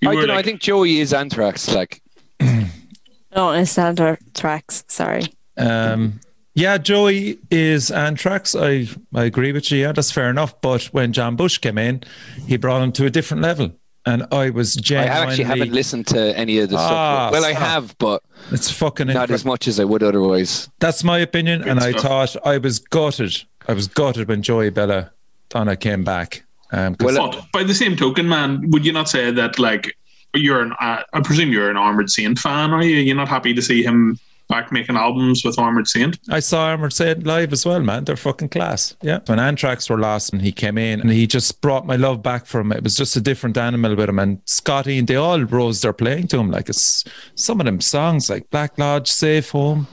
You 0.00 0.10
I 0.10 0.14
don't 0.14 0.28
know. 0.28 0.34
I 0.34 0.42
think 0.42 0.60
Joey 0.60 1.00
is 1.00 1.12
Anthrax. 1.12 1.72
Like, 1.72 2.00
No, 2.40 3.50
it's 3.52 3.78
our 3.78 4.18
tracks. 4.34 4.84
Sorry. 4.88 5.22
Um, 5.58 6.20
yeah, 6.54 6.78
Joey 6.78 7.38
is 7.50 7.90
Anthrax. 7.90 8.56
I, 8.56 8.88
I 9.14 9.24
agree 9.24 9.52
with 9.52 9.70
you. 9.70 9.78
Yeah, 9.82 9.92
that's 9.92 10.10
fair 10.10 10.30
enough. 10.30 10.60
But 10.60 10.84
when 10.86 11.12
John 11.12 11.36
Bush 11.36 11.58
came 11.58 11.78
in, 11.78 12.02
he 12.46 12.56
brought 12.56 12.82
him 12.82 12.92
to 12.92 13.06
a 13.06 13.10
different 13.10 13.42
level. 13.42 13.72
And 14.06 14.26
I 14.32 14.48
was 14.50 14.74
genuinely. 14.76 15.14
I 15.20 15.22
actually 15.24 15.44
haven't 15.44 15.72
listened 15.72 16.06
to 16.08 16.36
any 16.36 16.58
of 16.58 16.70
the 16.70 16.76
Ah, 16.78 16.86
stuff. 17.28 17.32
Well, 17.32 17.44
I 17.44 17.52
have, 17.52 17.96
but 17.98 18.22
It's 18.50 18.70
fucking 18.70 19.08
not 19.08 19.12
incredible. 19.12 19.34
as 19.34 19.44
much 19.44 19.68
as 19.68 19.78
I 19.78 19.84
would 19.84 20.02
otherwise. 20.02 20.70
That's 20.78 21.04
my 21.04 21.18
opinion. 21.18 21.68
and 21.68 21.80
I 21.80 21.92
thought 21.92 22.34
I 22.46 22.56
was 22.58 22.78
gutted. 22.78 23.42
I 23.68 23.74
was 23.74 23.88
gutted 23.88 24.26
when 24.28 24.42
Joey 24.42 24.70
Bella 24.70 25.10
Donna 25.50 25.76
came 25.76 26.02
back. 26.02 26.42
Um, 26.72 26.94
'cause 26.94 27.14
Well, 27.18 27.30
But 27.30 27.44
by 27.52 27.62
the 27.64 27.74
same 27.74 27.94
token, 27.96 28.26
man, 28.28 28.70
would 28.70 28.86
you 28.86 28.92
not 28.92 29.08
say 29.08 29.30
that 29.32 29.58
like 29.58 29.94
you're 30.34 30.62
an? 30.62 30.72
Uh, 30.80 31.02
I 31.12 31.20
presume 31.20 31.50
you're 31.52 31.68
an 31.68 31.76
Armored 31.76 32.10
Saint 32.10 32.38
fan, 32.38 32.70
are 32.70 32.82
you? 32.82 32.96
You're 32.96 33.16
not 33.16 33.28
happy 33.28 33.52
to 33.52 33.60
see 33.60 33.82
him 33.82 34.18
back 34.50 34.70
making 34.70 34.96
albums 34.96 35.42
with 35.44 35.58
Armored 35.58 35.88
Saint? 35.88 36.18
I 36.28 36.40
saw 36.40 36.66
Armored 36.66 36.92
Saint 36.92 37.24
live 37.24 37.52
as 37.54 37.64
well, 37.64 37.80
man. 37.80 38.04
They're 38.04 38.16
fucking 38.16 38.50
class. 38.50 38.94
Yeah. 39.00 39.20
When 39.26 39.38
Anthrax 39.38 39.88
were 39.88 39.98
lost 39.98 40.32
and 40.34 40.42
he 40.42 40.52
came 40.52 40.76
in 40.76 41.00
and 41.00 41.10
he 41.10 41.26
just 41.26 41.60
brought 41.62 41.86
my 41.86 41.96
love 41.96 42.22
back 42.22 42.44
for 42.44 42.60
him. 42.60 42.72
It 42.72 42.82
was 42.84 42.96
just 42.96 43.16
a 43.16 43.20
different 43.20 43.56
animal 43.56 43.96
with 43.96 44.08
him. 44.10 44.18
And 44.18 44.42
Scotty 44.44 44.98
and 44.98 45.08
they 45.08 45.16
all 45.16 45.40
rose 45.44 45.80
their 45.80 45.94
playing 45.94 46.28
to 46.28 46.38
him. 46.38 46.50
Like 46.50 46.68
it's 46.68 47.04
some 47.36 47.60
of 47.60 47.64
them 47.66 47.80
songs 47.80 48.28
like 48.28 48.50
Black 48.50 48.76
Lodge, 48.78 49.08
Safe 49.08 49.48
Home. 49.50 49.86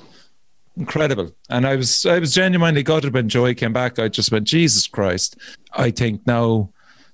Incredible. 0.76 1.32
And 1.49 1.66
I 1.66 1.76
was 1.76 2.05
I 2.05 2.20
was 2.20 2.34
genuinely 2.34 2.84
gutted 2.84 3.14
when 3.14 3.30
Joey 3.30 3.55
came 3.55 3.74
back. 3.74 3.97
I 3.97 4.10
just 4.10 4.32
went, 4.32 4.45
Jesus 4.47 4.86
Christ. 4.88 5.38
I 5.74 5.89
think 5.91 6.26
now 6.28 6.72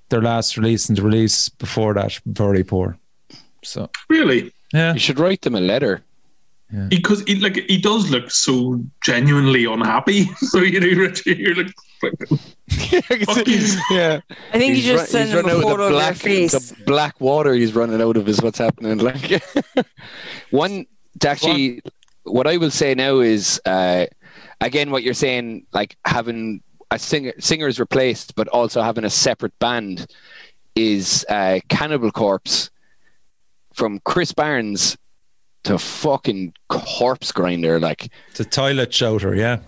their 0.10 0.22
last 0.22 0.58
release 0.58 0.90
and 0.90 0.98
the 0.98 1.02
release 1.02 1.48
before 1.50 1.94
that, 1.94 2.20
very 2.26 2.64
poor. 2.64 2.98
So 3.64 3.90
Really? 4.10 4.52
yeah. 4.74 4.94
You 4.94 5.00
should 5.00 5.18
write 5.20 5.42
them 5.42 5.56
a 5.56 5.62
letter. 5.62 6.04
Because 6.90 7.22
he 7.28 7.36
like 7.36 7.56
he 7.68 7.78
does 7.78 8.10
look 8.10 8.32
so 8.32 8.84
genuinely 9.04 9.66
unhappy. 9.66 10.30
So 10.38 10.60
you 10.60 10.80
know, 10.80 11.02
Richie, 11.02 11.36
you're 11.36 11.56
like, 11.56 11.74
like 12.02 12.14
yeah. 13.92 14.20
I 14.52 14.58
think 14.58 14.76
He's 14.76 14.86
you 14.86 14.94
just 14.94 15.12
send 15.12 15.30
he's 15.30 15.40
him 15.40 15.46
a 15.46 15.50
running 15.50 15.52
out 15.52 15.58
of 15.58 15.64
photo 15.64 15.78
the 15.78 15.84
of 15.86 15.92
your 15.92 16.00
black, 16.00 16.16
face. 16.16 16.52
the 16.52 16.84
black 16.86 17.22
water 17.22 17.54
he's 17.54 17.74
running 17.74 18.02
out 18.02 18.18
of 18.18 18.28
is 18.28 18.42
what's 18.42 18.58
happening. 18.58 18.98
Like 19.00 19.44
one, 20.50 20.86
to 21.20 21.30
actually, 21.30 21.82
what 22.24 22.48
I 22.48 22.58
will 22.58 22.72
say 22.72 22.96
now 22.96 23.20
is, 23.20 23.62
uh, 23.66 24.06
again, 24.62 24.92
what 24.92 25.04
you're 25.04 25.14
saying, 25.14 25.66
like 25.74 25.96
having 26.06 26.62
a 26.92 27.00
singer 27.00 27.34
singers 27.40 27.80
replaced, 27.80 28.36
but 28.36 28.48
also 28.48 28.82
having 28.82 29.06
a 29.06 29.10
separate 29.10 29.58
band, 29.60 30.08
is 30.76 31.26
uh, 31.30 31.60
Cannibal 31.70 32.12
Corpse 32.12 32.72
from 33.74 34.00
Chris 34.06 34.32
Barnes 34.32 34.98
to 35.64 35.78
fucking 35.78 36.54
Corpse 36.70 37.32
Grinder. 37.32 37.80
Like, 37.80 38.10
The 38.36 38.46
toilet 38.46 38.94
shouter, 38.94 39.36
yeah. 39.36 39.60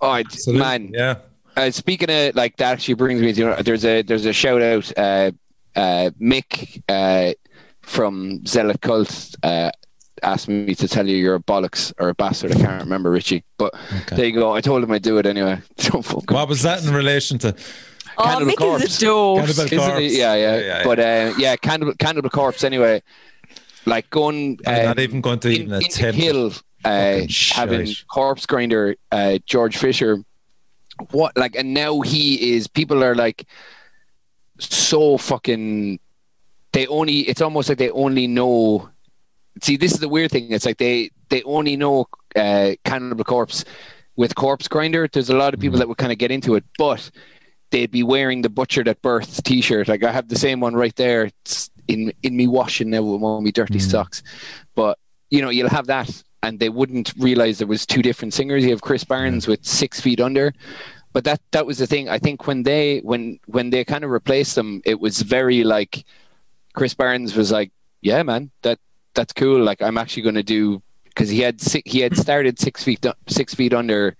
oh, 0.00 0.14
it- 0.14 0.26
Absolutely, 0.26 0.60
man, 0.60 0.90
Yeah. 0.92 1.14
uh, 1.56 1.70
speaking 1.70 2.10
of 2.10 2.34
like 2.34 2.56
that, 2.56 2.72
actually 2.72 2.94
brings 2.94 3.20
me 3.20 3.32
to 3.32 3.38
you 3.40 3.46
know, 3.46 3.62
there's 3.62 3.84
a 3.84 4.02
there's 4.02 4.26
a 4.26 4.32
shout 4.32 4.62
out. 4.62 4.92
Uh, 4.98 5.30
uh, 5.76 6.10
Mick 6.20 6.82
uh, 6.88 7.34
from 7.82 8.44
Zealot 8.46 8.80
Cult 8.80 9.34
uh, 9.42 9.70
asked 10.22 10.48
me 10.48 10.74
to 10.74 10.88
tell 10.88 11.06
you 11.06 11.16
you're 11.16 11.34
a 11.34 11.40
bollocks 11.40 11.92
or 11.98 12.08
a 12.10 12.14
bastard. 12.14 12.52
I 12.52 12.54
can't 12.60 12.82
remember 12.82 13.10
Richie, 13.10 13.44
but 13.58 13.74
Okay. 14.02 14.16
there 14.16 14.26
you 14.26 14.32
go. 14.34 14.52
I 14.54 14.60
told 14.60 14.82
him 14.84 14.90
I'd 14.92 15.02
do 15.02 15.18
it 15.18 15.26
anyway. 15.26 15.58
Don't 15.78 16.02
fucking. 16.04 16.34
What 16.34 16.48
was 16.48 16.62
that 16.62 16.84
in 16.84 16.94
relation 16.94 17.38
to? 17.38 17.54
oh, 18.18 18.22
Cannibal 18.24 18.52
Mick 18.52 18.56
Corpse. 18.56 18.84
is 18.84 18.96
a 18.96 19.00
joke. 19.00 19.38
Cannibal 19.46 19.78
Corpse. 19.78 20.00
Yeah, 20.16 20.34
yeah, 20.34 20.56
Yeah, 20.56 20.58
yeah, 20.60 20.84
But 20.84 20.98
uh, 21.00 21.32
yeah, 21.38 21.56
Cannibal, 21.56 21.94
Cannibal 21.98 22.30
Corpse. 22.30 22.62
Anyway, 22.64 23.02
like 23.86 24.10
going. 24.10 24.58
Um, 24.66 24.84
not 24.84 24.98
even 24.98 25.20
going 25.20 25.38
to 25.40 25.48
in, 25.48 25.54
even 25.54 25.68
the 25.68 25.78
attempt. 25.78 26.20
kill, 26.20 26.52
uh, 26.84 27.20
having 27.52 27.86
shite. 27.86 28.08
corpse 28.08 28.46
grinder 28.46 28.96
uh, 29.12 29.38
George 29.46 29.76
Fisher. 29.76 30.18
What 31.10 31.36
like, 31.36 31.56
and 31.56 31.74
now 31.74 32.00
he 32.00 32.54
is. 32.54 32.66
People 32.66 33.02
are 33.02 33.14
like 33.14 33.46
so 34.58 35.18
fucking. 35.18 35.98
They 36.72 36.86
only. 36.86 37.20
It's 37.20 37.40
almost 37.40 37.68
like 37.68 37.78
they 37.78 37.90
only 37.90 38.26
know. 38.26 38.90
See, 39.62 39.76
this 39.76 39.92
is 39.92 40.00
the 40.00 40.08
weird 40.08 40.30
thing. 40.30 40.52
It's 40.52 40.66
like 40.66 40.78
they 40.78 41.10
they 41.28 41.42
only 41.42 41.76
know 41.76 42.06
uh, 42.36 42.72
Cannibal 42.84 43.24
Corpse 43.24 43.64
with 44.16 44.34
Corpse 44.34 44.68
Grinder. 44.68 45.08
There's 45.12 45.30
a 45.30 45.36
lot 45.36 45.54
of 45.54 45.60
people 45.60 45.78
that 45.78 45.88
would 45.88 45.98
kind 45.98 46.12
of 46.12 46.18
get 46.18 46.30
into 46.30 46.54
it, 46.54 46.64
but 46.78 47.10
they'd 47.70 47.90
be 47.90 48.02
wearing 48.04 48.42
the 48.42 48.48
Butchered 48.48 48.86
at 48.86 49.02
Birth 49.02 49.42
T-shirt. 49.42 49.88
Like 49.88 50.04
I 50.04 50.12
have 50.12 50.28
the 50.28 50.38
same 50.38 50.60
one 50.60 50.74
right 50.74 50.94
there. 50.94 51.24
It's 51.24 51.70
in 51.88 52.12
in 52.22 52.36
me 52.36 52.46
washing 52.46 52.90
now 52.90 53.02
with 53.02 53.22
of 53.22 53.42
my 53.42 53.50
dirty 53.50 53.78
mm. 53.78 53.90
socks. 53.90 54.22
But 54.74 54.98
you 55.30 55.42
know, 55.42 55.50
you'll 55.50 55.68
have 55.68 55.86
that, 55.86 56.22
and 56.42 56.58
they 56.58 56.68
wouldn't 56.68 57.12
realize 57.18 57.58
there 57.58 57.66
was 57.66 57.86
two 57.86 58.02
different 58.02 58.34
singers. 58.34 58.64
You 58.64 58.70
have 58.70 58.82
Chris 58.82 59.04
Barnes 59.04 59.46
with 59.46 59.64
Six 59.64 60.00
Feet 60.00 60.20
Under. 60.20 60.52
But 61.12 61.24
that 61.24 61.40
that 61.52 61.64
was 61.64 61.78
the 61.78 61.86
thing. 61.86 62.08
I 62.08 62.18
think 62.18 62.46
when 62.46 62.64
they 62.64 62.98
when 62.98 63.38
when 63.46 63.70
they 63.70 63.84
kind 63.84 64.04
of 64.04 64.10
replaced 64.10 64.56
them, 64.56 64.82
it 64.84 64.98
was 64.98 65.22
very 65.22 65.62
like 65.62 66.04
Chris 66.74 66.92
Barnes 66.92 67.36
was 67.36 67.52
like, 67.52 67.70
"Yeah, 68.02 68.22
man, 68.24 68.50
that 68.62 68.80
that's 69.14 69.32
cool. 69.32 69.62
Like 69.62 69.80
I'm 69.80 69.96
actually 69.96 70.24
going 70.24 70.34
to 70.34 70.42
do 70.42 70.82
because 71.04 71.28
he 71.28 71.40
had 71.40 71.60
he 71.84 72.00
had 72.00 72.16
started 72.26 72.58
six 72.58 72.82
feet 72.82 73.06
six 73.28 73.54
feet 73.54 73.72
under 73.72 74.16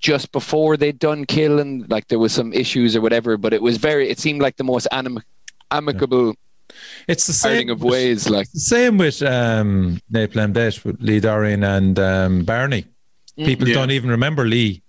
just 0.00 0.32
before 0.32 0.76
they'd 0.76 0.98
done 0.98 1.24
kill 1.24 1.60
and 1.60 1.88
like 1.88 2.08
there 2.08 2.18
was 2.18 2.32
some 2.32 2.52
issues 2.52 2.94
or 2.94 3.00
whatever. 3.00 3.36
But 3.36 3.54
it 3.54 3.62
was 3.62 3.78
very. 3.78 4.10
It 4.10 4.18
seemed 4.18 4.42
like 4.42 4.56
the 4.56 4.64
most 4.64 4.88
anim- 4.92 5.22
amicable 5.76 6.34
It's 7.08 7.26
the 7.26 7.36
parting 7.40 7.68
same 7.68 7.70
of 7.70 7.82
ways. 7.82 8.28
Like 8.28 8.46
Same 8.54 8.98
with 8.98 9.22
um, 9.22 10.00
Napalm 10.12 10.52
Death 10.52 10.84
with 10.84 11.00
Lee 11.00 11.20
Dorrian 11.20 11.62
and 11.76 11.98
um, 11.98 12.44
Barney. 12.44 12.84
People 13.36 13.68
Yeah. 13.68 13.74
don't 13.74 13.90
even 13.90 14.10
remember 14.10 14.44
Lee 14.46 14.82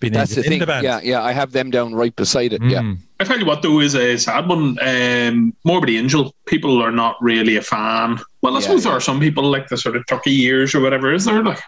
being 0.00 0.12
that's 0.14 0.32
in, 0.32 0.36
the 0.36 0.42
thing. 0.42 0.52
in 0.54 0.58
the 0.60 0.66
band. 0.66 0.84
Yeah, 0.84 1.00
yeah. 1.02 1.22
I 1.22 1.32
have 1.32 1.52
them 1.52 1.70
down 1.70 1.94
right 1.94 2.14
beside 2.16 2.52
it. 2.54 2.62
Yeah. 2.62 2.80
Mm. 2.80 2.98
I 3.20 3.24
tell 3.24 3.38
you 3.38 3.44
what, 3.44 3.60
though, 3.62 3.80
is 3.80 3.94
a 3.94 4.16
sad 4.16 4.48
one. 4.48 4.78
Um, 4.80 5.52
Morbid 5.64 5.90
Angel. 5.90 6.34
People 6.46 6.82
are 6.82 6.90
not 6.92 7.16
really 7.20 7.56
a 7.56 7.62
fan. 7.62 8.18
Well, 8.42 8.54
I 8.54 8.58
Yeah, 8.58 8.62
suppose 8.66 8.84
yeah. 8.84 8.90
there 8.90 8.96
are 8.96 9.00
some 9.00 9.20
people 9.20 9.44
like 9.44 9.68
the 9.68 9.76
sort 9.76 9.96
of 9.96 10.06
Turkey 10.06 10.32
years 10.32 10.74
or 10.74 10.80
whatever. 10.80 11.12
Is 11.12 11.26
there 11.26 11.42
like? 11.44 11.60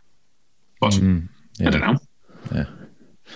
But 0.80 0.94
Mm. 0.94 1.28
I 1.60 1.70
don't 1.70 1.80
know. 1.82 1.98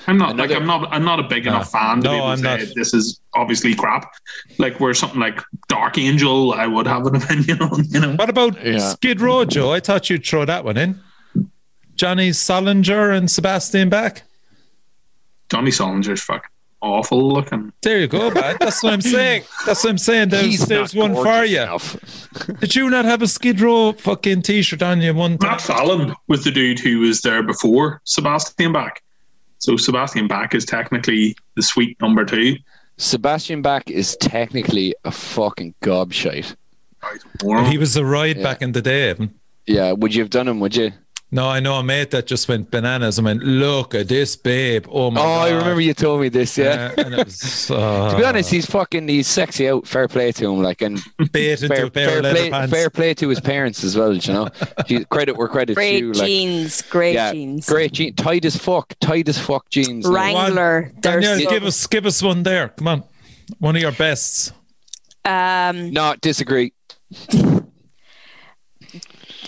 Yeah. 0.07 0.11
I'm 0.12 0.19
not 0.19 0.37
like 0.37 0.51
I'm 0.51 0.66
not 0.66 0.89
I'm 0.93 1.05
not 1.05 1.20
a 1.20 1.24
big 1.24 1.47
enough 1.47 1.70
fan 1.73 1.97
to 2.01 2.03
No, 2.05 2.11
be 2.11 2.16
able 2.16 2.27
I'm 2.27 2.37
to 2.39 2.43
not. 2.45 2.61
say 2.61 2.73
this 2.74 2.95
is 2.95 3.20
obviously 3.35 3.74
crap. 3.74 4.12
Like 4.59 4.78
where 4.81 4.95
something 4.95 5.20
like 5.20 5.41
Dark 5.69 5.99
Angel, 5.99 6.53
I 6.55 6.66
would 6.66 6.87
have 6.87 7.07
an 7.07 7.16
opinion 7.23 7.61
on. 7.62 7.85
You 7.89 8.01
know, 8.01 8.12
What 8.15 8.31
about 8.31 8.65
Yeah. 8.65 8.78
Skid 8.78 9.20
Row, 9.20 9.45
Joe? 9.45 9.73
I 9.73 9.81
thought 9.81 10.09
you'd 10.11 10.24
throw 10.24 10.45
that 10.45 10.65
one 10.65 10.77
in. 10.77 11.01
Johnny 11.97 12.31
Solinger 12.31 13.16
and 13.16 13.31
Sebastian 13.31 13.89
Bach. 13.89 14.23
Johnny 15.49 15.70
Solinger's 15.70 16.20
fucking 16.23 16.51
awful 16.83 17.33
looking. 17.33 17.73
There 17.83 17.99
you 18.01 18.07
go, 18.07 18.31
man. 18.31 18.57
That's 18.61 18.83
what 18.83 18.93
I'm 18.93 19.01
saying. 19.01 19.45
That's 19.65 19.83
what 19.83 19.91
I'm 19.91 19.99
saying. 19.99 20.28
There's, 20.28 20.45
He's 20.45 20.66
there's 20.66 20.95
one 20.95 21.15
for 21.15 21.45
you. 21.45 21.66
Did 22.61 22.77
you 22.77 22.91
not 22.91 23.05
have 23.07 23.23
a 23.23 23.27
Skid 23.27 23.61
Row 23.61 23.93
fucking 23.93 24.43
t-shirt 24.43 24.83
on 24.83 25.01
you 25.01 25.15
one 25.15 25.39
time? 25.39 25.53
Matt 25.53 25.61
Fallon 25.62 26.15
was 26.28 26.45
the 26.45 26.51
dude 26.51 26.78
who 26.78 27.01
was 27.01 27.23
there 27.23 27.43
before 27.43 28.03
Sebastian 28.05 28.73
Bach. 28.73 29.01
So 29.59 29.77
Sebastian 29.77 30.28
Bach 30.28 30.55
is 30.55 30.65
technically 30.65 31.37
the 31.55 31.62
sweet 31.62 32.01
number 32.01 32.24
two. 32.24 32.57
Sebastian 32.99 33.62
Bach 33.62 33.91
is 33.91 34.16
technically 34.19 34.95
a 35.05 35.11
fucking 35.11 35.74
gobshite. 35.83 36.55
He 37.70 37.78
was 37.78 37.97
a 37.97 38.05
ride 38.05 38.39
Yeah. 38.39 38.43
back 38.43 38.62
in 38.62 38.73
the 38.73 38.83
day, 38.83 39.11
Evan. 39.11 39.35
Yeah, 39.66 39.93
would 39.93 40.15
you 40.15 40.23
have 40.23 40.31
done 40.31 40.49
him? 40.49 40.61
Would 40.61 40.77
you? 40.77 40.93
No, 41.32 41.48
I 41.48 41.59
know 41.59 41.74
a 41.74 41.82
mate 41.82 42.12
that 42.12 42.28
just 42.28 42.48
went 42.48 42.70
bananas 42.70 43.19
and 43.19 43.24
went, 43.24 43.43
look 43.43 43.97
at 43.97 44.07
this 44.07 44.36
babe. 44.36 44.86
Oh 44.89 45.11
my 45.11 45.20
oh, 45.20 45.24
god. 45.24 45.48
I 45.48 45.57
remember 45.57 45.81
you 45.81 45.93
told 45.93 46.20
me 46.20 46.28
this. 46.28 46.57
Yeah. 46.57 46.93
Uh, 46.97 47.03
and 47.03 47.15
it 47.15 47.24
was, 47.24 47.70
uh, 47.70 48.11
to 48.12 48.16
be 48.16 48.24
honest, 48.24 48.48
he's 48.48 48.65
fucking 48.66 49.09
he's 49.09 49.27
sexy 49.27 49.69
out. 49.69 49.89
Fair 49.89 50.07
play 50.07 50.31
to 50.31 50.53
him. 50.53 50.62
Like 50.62 50.82
and 50.82 51.01
bait 51.32 51.61
into 51.62 51.66
fair, 51.74 51.86
a 51.86 51.90
pair 51.90 52.09
fair 52.09 52.19
of 52.19 52.24
play, 52.36 52.51
pants. 52.51 52.73
fair 52.73 52.90
play 52.90 53.12
to 53.15 53.28
his 53.28 53.40
parents 53.40 53.82
as 53.82 53.97
well. 53.97 54.15
You 54.15 54.32
know, 54.32 54.48
He- 54.86 55.05
credit 55.07 55.36
where 55.36 55.48
credit's 55.48 55.74
Great 55.74 56.01
due. 56.01 56.12
Like, 56.12 56.27
jeans, 56.27 56.82
great 56.82 57.15
yeah, 57.15 57.32
jeans. 57.32 57.69
great 57.69 57.93
jeans, 57.93 58.15
tight 58.15 58.44
as 58.44 58.57
fuck, 58.57 58.94
tight 59.01 59.28
as 59.28 59.36
fuck 59.39 59.69
jeans. 59.69 60.07
like. 60.07 60.35
Wrangler. 60.36 60.93
They're 61.03 61.23
so- 61.23 61.51
give 61.51 61.65
us 61.65 61.86
give 61.89 62.07
us 62.07 62.23
one 62.23 62.44
there. 62.44 62.69
Come 62.69 62.86
on. 62.89 63.05
One 63.59 63.74
of 63.74 63.82
your 63.82 63.93
bests. 63.93 64.53
um, 65.24 65.90
No, 65.93 66.15
disagree. 66.20 66.73
uh, 67.32 67.57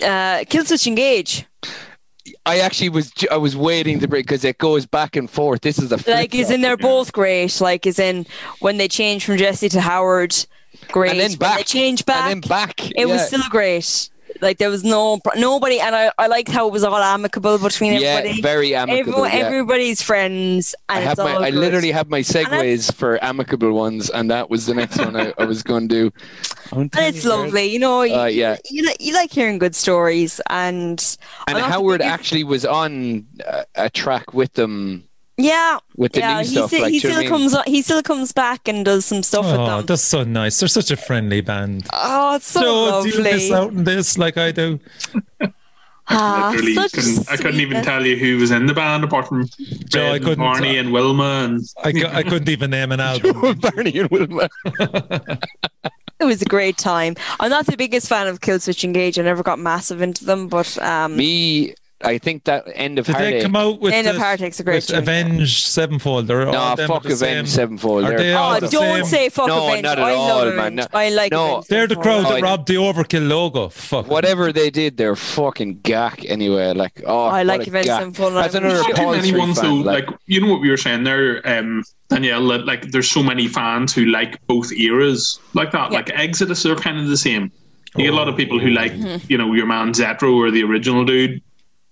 Killswitch 0.01 0.87
Engage. 0.87 1.45
I 2.49 2.59
actually 2.59 2.89
was 2.89 3.11
I 3.29 3.37
was 3.37 3.55
waiting 3.55 3.99
to 3.99 4.07
break 4.07 4.25
because 4.25 4.43
it 4.43 4.57
goes 4.57 4.87
back 4.87 5.15
and 5.15 5.29
forth. 5.29 5.61
This 5.61 5.77
is 5.77 5.91
a 5.91 5.97
Like, 6.09 6.33
is 6.33 6.49
in 6.49 6.61
they're 6.61 6.77
both 6.77 7.11
great. 7.13 7.61
Like, 7.61 7.85
is 7.85 7.99
in 7.99 8.25
when 8.59 8.77
they 8.77 8.87
changed 8.87 9.25
from 9.25 9.37
Jesse 9.37 9.69
to 9.69 9.81
Howard, 9.81 10.33
great. 10.91 11.11
and 11.11 11.19
then 11.19 11.29
When 11.31 11.37
back 11.37 11.57
they 11.57 11.63
changed 11.63 12.05
back, 12.07 12.31
and 12.31 12.43
then 12.43 12.49
back. 12.49 12.91
it 12.97 13.07
was 13.07 13.27
still 13.27 13.43
great. 13.51 14.09
Like 14.41 14.57
there 14.57 14.69
was 14.69 14.83
no 14.83 15.19
nobody, 15.35 15.79
and 15.79 15.95
I, 15.95 16.11
I 16.17 16.27
liked 16.27 16.49
how 16.49 16.67
it 16.67 16.71
was 16.71 16.83
all 16.83 16.95
amicable 16.95 17.57
between 17.57 17.93
yeah, 17.93 18.19
everybody. 18.19 18.41
very 18.41 18.75
amicable. 18.75 19.25
Everyone, 19.25 19.31
yeah. 19.31 19.45
everybody's 19.45 20.01
friends, 20.01 20.75
and 20.87 20.99
I 20.99 21.01
have 21.01 21.11
it's 21.13 21.19
my, 21.19 21.33
all 21.35 21.43
I 21.43 21.51
good. 21.51 21.59
literally 21.59 21.91
have 21.91 22.09
my 22.09 22.21
segues 22.21 22.93
for 22.93 23.21
amicable 23.23 23.73
ones, 23.73 24.09
and 24.09 24.31
that 24.31 24.49
was 24.49 24.65
the 24.65 24.73
next 24.75 24.97
one 24.97 25.15
I, 25.15 25.33
I 25.37 25.45
was 25.45 25.63
going 25.63 25.87
to 25.89 26.09
do. 26.09 26.13
and 26.71 26.89
it's 26.95 27.25
lovely. 27.25 27.65
You 27.65 27.79
know, 27.79 28.03
you, 28.03 28.15
Uh, 28.15 28.25
yeah. 28.25 28.57
you, 28.69 28.83
li- 28.85 28.95
you 28.99 29.13
like 29.13 29.31
hearing 29.31 29.57
good 29.57 29.75
stories, 29.75 30.39
and 30.49 31.17
And 31.47 31.57
I'm 31.57 31.61
not 31.61 31.67
the 31.67 31.73
Howard 31.73 32.01
actually 32.01 32.43
was 32.43 32.65
on 32.65 33.27
a, 33.45 33.65
a 33.75 33.89
track 33.89 34.33
with 34.33 34.53
them 34.53 35.08
yeah, 35.39 35.77
with 35.95 36.11
the 36.13 36.19
yeah. 36.19 36.33
new 36.33 36.39
He, 36.39 36.45
stuff. 36.55 36.67
still, 36.69 36.81
like, 36.81 36.91
he 36.91 36.99
do 36.99 37.07
you 37.07 37.13
know 37.13 37.19
still 37.21 37.31
what 37.31 37.31
mean? 37.39 37.49
comes 37.49 37.55
on, 37.55 37.63
he 37.65 37.81
still 37.81 38.03
comes 38.03 38.31
back 38.31 38.67
and 38.67 38.83
does 38.85 39.05
some 39.05 39.23
stuff 39.23 39.45
with 39.45 39.55
Oh, 39.55 39.65
them. 39.77 39.85
that's 39.85 40.01
so 40.03 40.23
nice. 40.23 40.59
They're 40.59 40.67
such 40.69 40.91
a 40.91 40.97
friendly 40.97 41.41
band. 41.41 41.87
Oh, 41.93 42.35
it's 42.35 42.45
so 42.51 42.61
Joe, 42.61 43.03
do 43.03 43.09
you 43.17 43.23
miss 43.23 43.49
lovely. 43.49 43.53
out 43.53 43.77
on 43.77 43.83
this 43.85 44.17
like 44.17 44.37
I 44.37 44.51
do? 44.51 44.79
Ah, 46.11 46.49
Literally, 46.55 46.73
such 46.73 46.91
couldn't, 46.93 47.31
I 47.31 47.37
couldn't 47.37 47.59
even 47.59 47.83
tell 47.83 48.03
you 48.03 48.15
who 48.17 48.37
was 48.39 48.49
in 48.49 48.65
the 48.65 48.73
band 48.73 49.03
apart 49.03 49.27
from 49.27 49.47
Joe, 49.89 50.07
I 50.07 50.15
and 50.15 50.23
couldn't- 50.25 50.39
Barney 50.39 50.77
and 50.79 50.91
Wilma 50.91 51.43
and 51.45 51.61
I, 51.83 51.91
cou- 51.91 52.07
I 52.11 52.23
couldn't 52.23 52.49
even 52.49 52.71
name 52.71 52.91
an 52.91 52.99
album. 53.11 53.59
Barney 53.59 53.95
and 53.99 54.09
Wilma. 54.09 54.49
It 56.19 56.25
was 56.25 56.41
a 56.41 56.45
great 56.45 56.77
time. 56.77 57.15
I'm 57.39 57.49
not 57.51 57.65
the 57.67 57.77
biggest 57.77 58.09
fan 58.09 58.27
of 58.27 58.41
Killswitch 58.41 58.83
Engage. 58.83 59.17
I 59.19 59.21
never 59.21 59.43
got 59.43 59.57
massive 59.59 60.01
into 60.01 60.25
them, 60.25 60.47
but 60.49 60.77
um, 60.81 61.15
Me, 61.15 61.75
I 62.01 62.17
think 62.17 62.45
that 62.45 62.63
end 62.75 62.97
of 62.97 63.07
Did 63.07 63.15
they 63.17 63.41
come 63.41 63.57
out 63.57 63.81
with 63.81 63.93
End 63.93 64.07
of 64.07 64.15
the- 64.15 64.21
Heartache's 64.21 64.59
a 64.61 64.63
great 64.63 64.75
with 64.75 64.87
tune. 64.87 64.99
Avenged 64.99 65.67
Sevenfold? 65.67 66.27
They're 66.27 66.45
No, 66.45 66.73
them 66.75 66.87
fuck 66.87 67.05
are 67.05 67.09
the 67.09 67.15
same. 67.17 67.31
Avenged 67.39 67.51
Sevenfold. 67.51 68.05
Are 68.05 68.17
They're- 68.17 68.37
all 68.37 68.55
oh, 68.55 68.59
the 68.61 68.67
don't 68.69 68.95
same? 68.95 69.05
say 69.05 69.27
fuck 69.29 69.47
No, 69.47 69.67
Avenged. 69.67 69.83
not 69.83 69.99
at 69.99 70.03
I 70.05 70.13
love 70.13 70.29
all, 70.29 70.45
man. 70.53 70.79
Avenged. 70.79 70.87
I 70.95 71.09
like 71.09 71.31
No. 71.33 71.51
Avenged 71.57 71.69
They're 71.69 71.87
the 71.87 71.95
crowd 71.97 72.25
Oh, 72.25 72.29
that 72.29 72.37
I- 72.37 72.39
robbed 72.41 72.67
the 72.69 72.75
Overkill 72.75 73.27
logo. 73.27 73.67
Fuck. 73.67 74.07
Whatever 74.07 74.53
they 74.53 74.69
did, 74.69 74.95
they're 74.95 75.17
fucking 75.17 75.81
gack 75.83 76.23
anyway. 76.25 76.71
Like, 76.73 77.01
oh, 77.05 77.25
I 77.25 77.43
like 77.43 77.59
what 77.59 77.67
a 77.67 77.69
Avenged 77.71 77.87
gack. 77.87 77.99
Sevenfold. 77.99 78.33
That's 78.33 78.55
another 78.55 78.75
Not 78.75 78.85
too 78.87 78.93
Paul 78.93 79.11
many 79.11 79.27
Street 79.27 79.39
fan, 79.41 79.53
though. 79.55 79.73
like- 79.91 80.07
Like 80.09 80.17
you 80.27 80.39
know 80.39 80.47
what 80.51 80.61
we 80.61 80.69
were 80.69 80.77
saying 80.77 81.03
there, 81.03 81.41
um, 81.45 81.83
Danielle. 82.09 82.41
Like 82.41 82.91
there's 82.91 83.11
so 83.11 83.21
many 83.21 83.47
fans 83.49 83.93
who 83.93 84.05
like 84.05 84.39
both 84.47 84.71
eras 84.71 85.37
like 85.53 85.71
that. 85.71 85.91
Yeah. 85.91 85.97
Like 85.97 86.11
Exodus 86.13 86.65
are 86.65 86.75
kind 86.75 86.97
of 86.97 87.07
the 87.07 87.17
same. 87.17 87.51
You 87.97 88.05
get 88.05 88.13
a 88.13 88.15
lot 88.15 88.29
of 88.29 88.37
people 88.37 88.57
who 88.59 88.69
like 88.69 88.93
Mm-hmm. 88.93 89.25
you 89.27 89.37
know 89.37 89.53
your 89.53 89.65
man 89.65 89.91
Zetro 89.93 90.33
or 90.35 90.51
the 90.51 90.63
original 90.63 91.03
dude, 91.03 91.41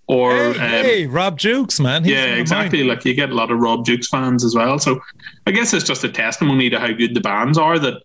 or 0.08 0.32
Hey, 0.32 0.50
um, 0.50 0.56
hey, 0.86 1.08
Rob 1.08 1.38
Dukes, 1.38 1.80
man. 1.80 2.04
He's 2.04 2.14
yeah, 2.14 2.36
exactly. 2.36 2.80
mine. 2.80 2.90
Like 2.90 3.06
you 3.06 3.14
get 3.14 3.30
a 3.30 3.36
lot 3.36 3.52
of 3.52 3.60
Rob 3.60 3.86
Dukes 3.86 4.08
fans 4.08 4.44
as 4.44 4.56
well. 4.56 4.80
So 4.80 5.00
I 5.46 5.52
guess 5.52 5.74
it's 5.74 5.86
just 5.86 6.04
a 6.04 6.10
testimony 6.10 6.70
to 6.70 6.80
how 6.80 6.92
good 6.92 7.14
the 7.14 7.22
bands 7.22 7.58
are. 7.58 7.78
That 7.78 8.02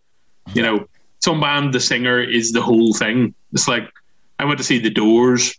you 0.55 0.63
know, 0.63 0.87
some 1.21 1.41
band 1.41 1.73
the 1.73 1.81
singer 1.81 2.21
is 2.21 2.53
the 2.53 2.63
whole 2.63 2.93
thing. 2.93 3.35
It's 3.53 3.69
like 3.69 3.89
I 4.39 4.45
went 4.45 4.59
to 4.59 4.65
see 4.65 4.79
the 4.79 4.91
Doors. 4.91 5.55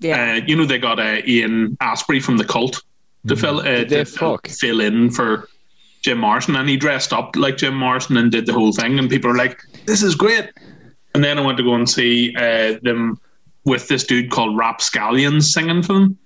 Yeah. 0.00 0.34
Uh, 0.34 0.44
you 0.46 0.54
know, 0.54 0.66
they 0.66 0.78
got 0.78 1.00
uh, 1.00 1.22
Ian 1.26 1.76
Astbury 1.80 2.22
from 2.22 2.36
the 2.36 2.44
Cult 2.44 2.82
to 3.26 3.36
fill 3.36 3.60
uh, 3.60 3.84
to 3.84 4.04
fuck? 4.04 4.46
fill 4.48 4.80
in 4.80 5.10
for 5.10 5.48
Jim 6.02 6.18
Morrison, 6.18 6.56
and 6.56 6.68
he 6.68 6.76
dressed 6.76 7.12
up 7.12 7.34
like 7.36 7.56
Jim 7.56 7.74
Morrison 7.74 8.16
and 8.18 8.30
did 8.30 8.46
the 8.46 8.52
whole 8.52 8.72
thing. 8.72 8.98
And 8.98 9.08
people 9.08 9.30
are 9.30 9.36
like, 9.36 9.60
"This 9.86 10.02
is 10.02 10.14
great." 10.14 10.50
And 11.14 11.24
then 11.24 11.38
I 11.38 11.40
went 11.40 11.56
to 11.56 11.64
go 11.64 11.74
and 11.74 11.88
see 11.88 12.34
uh, 12.36 12.78
them 12.82 13.18
with 13.68 13.86
this 13.88 14.02
dude 14.04 14.30
called 14.30 14.56
Rap 14.56 14.80
Scallions 14.80 15.44
singing 15.44 15.82
for 15.82 15.92
them. 15.92 16.18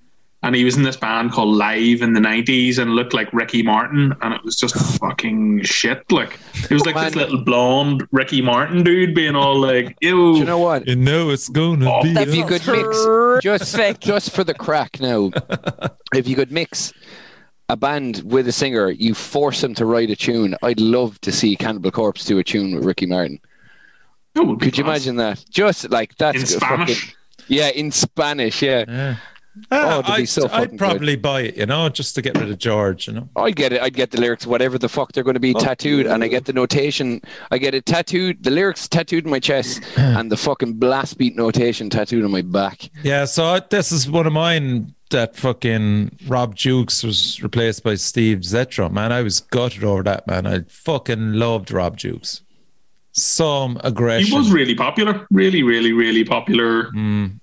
And 0.44 0.56
he 0.56 0.64
was 0.64 0.77
in 0.77 0.82
this 0.82 0.97
band 0.97 1.31
called 1.31 1.55
Live 1.55 2.02
in 2.02 2.14
the 2.14 2.20
90s 2.20 2.78
and 2.78 2.97
looked 2.97 3.14
like 3.14 3.32
Ricky 3.32 3.62
Martin. 3.62 4.12
And 4.23 4.35
it 4.35 4.43
was 4.43 4.56
just 4.56 4.74
fucking 4.98 5.62
shit. 5.62 6.10
Like, 6.10 6.36
it 6.69 6.73
was 6.73 6.85
like 6.85 6.97
this 6.97 7.14
little 7.14 7.44
blonde 7.44 8.05
Ricky 8.10 8.43
Martin 8.43 8.82
dude 8.82 9.14
being 9.14 9.36
all 9.36 9.56
like, 9.60 9.97
ew. 10.01 10.32
Do 10.32 10.39
you 10.40 10.44
know 10.44 10.59
what? 10.59 10.85
You 10.89 10.97
know 10.97 11.31
it's 11.31 11.48
gonna 11.48 11.89
Oh, 11.89 12.02
be. 12.02 12.12
That 12.14 12.27
If 12.27 12.35
you 12.35 12.44
could 12.44 12.66
mix 12.66 13.40
just 13.44 14.01
just 14.01 14.31
for 14.32 14.43
the 14.43 14.52
crack 14.55 14.98
now, 15.01 15.31
if 16.14 16.27
you 16.27 16.35
could 16.35 16.51
mix 16.51 16.93
a 17.69 17.77
band 17.77 18.23
with 18.24 18.48
a 18.48 18.52
singer, 18.52 18.90
you 18.90 19.14
force 19.14 19.60
them 19.60 19.74
to 19.77 19.86
write 19.86 20.10
a 20.10 20.16
tune. 20.16 20.56
I'd 20.64 20.81
love 20.81 21.20
to 21.20 21.31
see 21.31 21.55
Cannibal 21.55 21.93
Corpse 21.93 22.24
do 22.24 22.39
a 22.40 22.43
tune 22.44 22.74
with 22.74 22.85
Ricky 22.85 23.06
Martin. 23.06 23.39
That 24.35 24.43
would 24.43 24.59
be 24.59 24.64
Could 24.66 24.78
you 24.78 24.82
imagine 24.85 25.14
that? 25.16 25.44
Just 25.51 25.89
like 25.90 26.16
that's 26.16 26.51
In 26.52 26.56
a 26.56 26.60
fucking- 26.60 26.94
Spanish. 26.97 27.16
Yeah, 27.48 27.69
in 27.69 27.90
Spanish. 27.90 28.62
Yeah, 28.62 28.85
Yeah. 28.89 29.16
Oh, 29.70 29.77
ah, 29.77 29.98
it'd 29.98 30.10
I'd, 30.10 30.28
so 30.31 30.48
I'd 30.51 30.78
probably 30.78 31.14
buy 31.14 31.43
it, 31.43 31.59
you 31.59 31.66
know, 31.66 31.90
just 31.90 32.14
to 32.14 32.23
get 32.23 32.39
rid 32.39 32.51
of 32.51 32.56
George, 32.56 33.06
you 33.06 33.12
know. 33.12 33.28
I'd 33.36 33.55
get 33.55 33.74
it. 33.74 33.82
I'd 33.82 33.93
get 33.93 34.10
the 34.10 34.19
lyrics, 34.19 34.47
whatever 34.47 34.78
the 34.78 34.89
fuck 34.89 35.12
they're 35.12 35.23
going 35.24 35.35
to 35.35 35.40
be 35.40 35.55
Oh. 35.55 35.59
tattooed, 35.60 36.06
and 36.06 36.24
I 36.24 36.28
get 36.28 36.47
the 36.47 36.55
notation. 36.55 37.20
I 37.51 37.59
get 37.59 37.74
it 37.74 37.85
tattooed, 37.85 38.44
the 38.44 38.51
lyrics 38.51 38.89
tattooed 38.89 39.24
in 39.27 39.31
my 39.31 39.40
chest, 39.40 39.82
and 39.98 40.32
the 40.32 40.39
fucking 40.39 40.74
blast 40.78 41.19
beat 41.19 41.36
notation 41.36 41.90
tattooed 41.90 42.24
on 42.24 42.31
my 42.31 42.40
back. 42.40 42.89
Yeah, 43.02 43.27
so 43.27 43.44
I, 43.44 43.60
this 43.60 43.93
is 43.93 44.10
one 44.10 44.27
of 44.27 44.32
mine. 44.32 44.94
that 45.10 45.36
fucking 45.36 46.16
Rob 46.27 46.56
Dukes 46.56 47.02
was 47.05 47.43
replaced 47.43 47.82
by 47.85 47.97
Steve 47.97 48.39
Zetro, 48.39 48.90
man, 48.90 49.12
I 49.12 49.20
was 49.20 49.40
gutted 49.40 49.85
over 49.85 50.02
that, 50.05 50.27
man. 50.27 50.47
I 50.47 50.60
fucking 50.69 51.35
loved 51.35 51.70
Rob 51.70 51.98
Dukes. 51.98 52.40
Some 53.12 53.78
aggression. 53.84 54.26
He 54.30 54.36
was 54.36 54.51
really 54.51 54.74
popular, 54.74 55.26
really, 55.30 55.62
really, 55.62 55.93
really 55.93 56.24
popular. 56.24 56.84
Mm, 56.93 57.39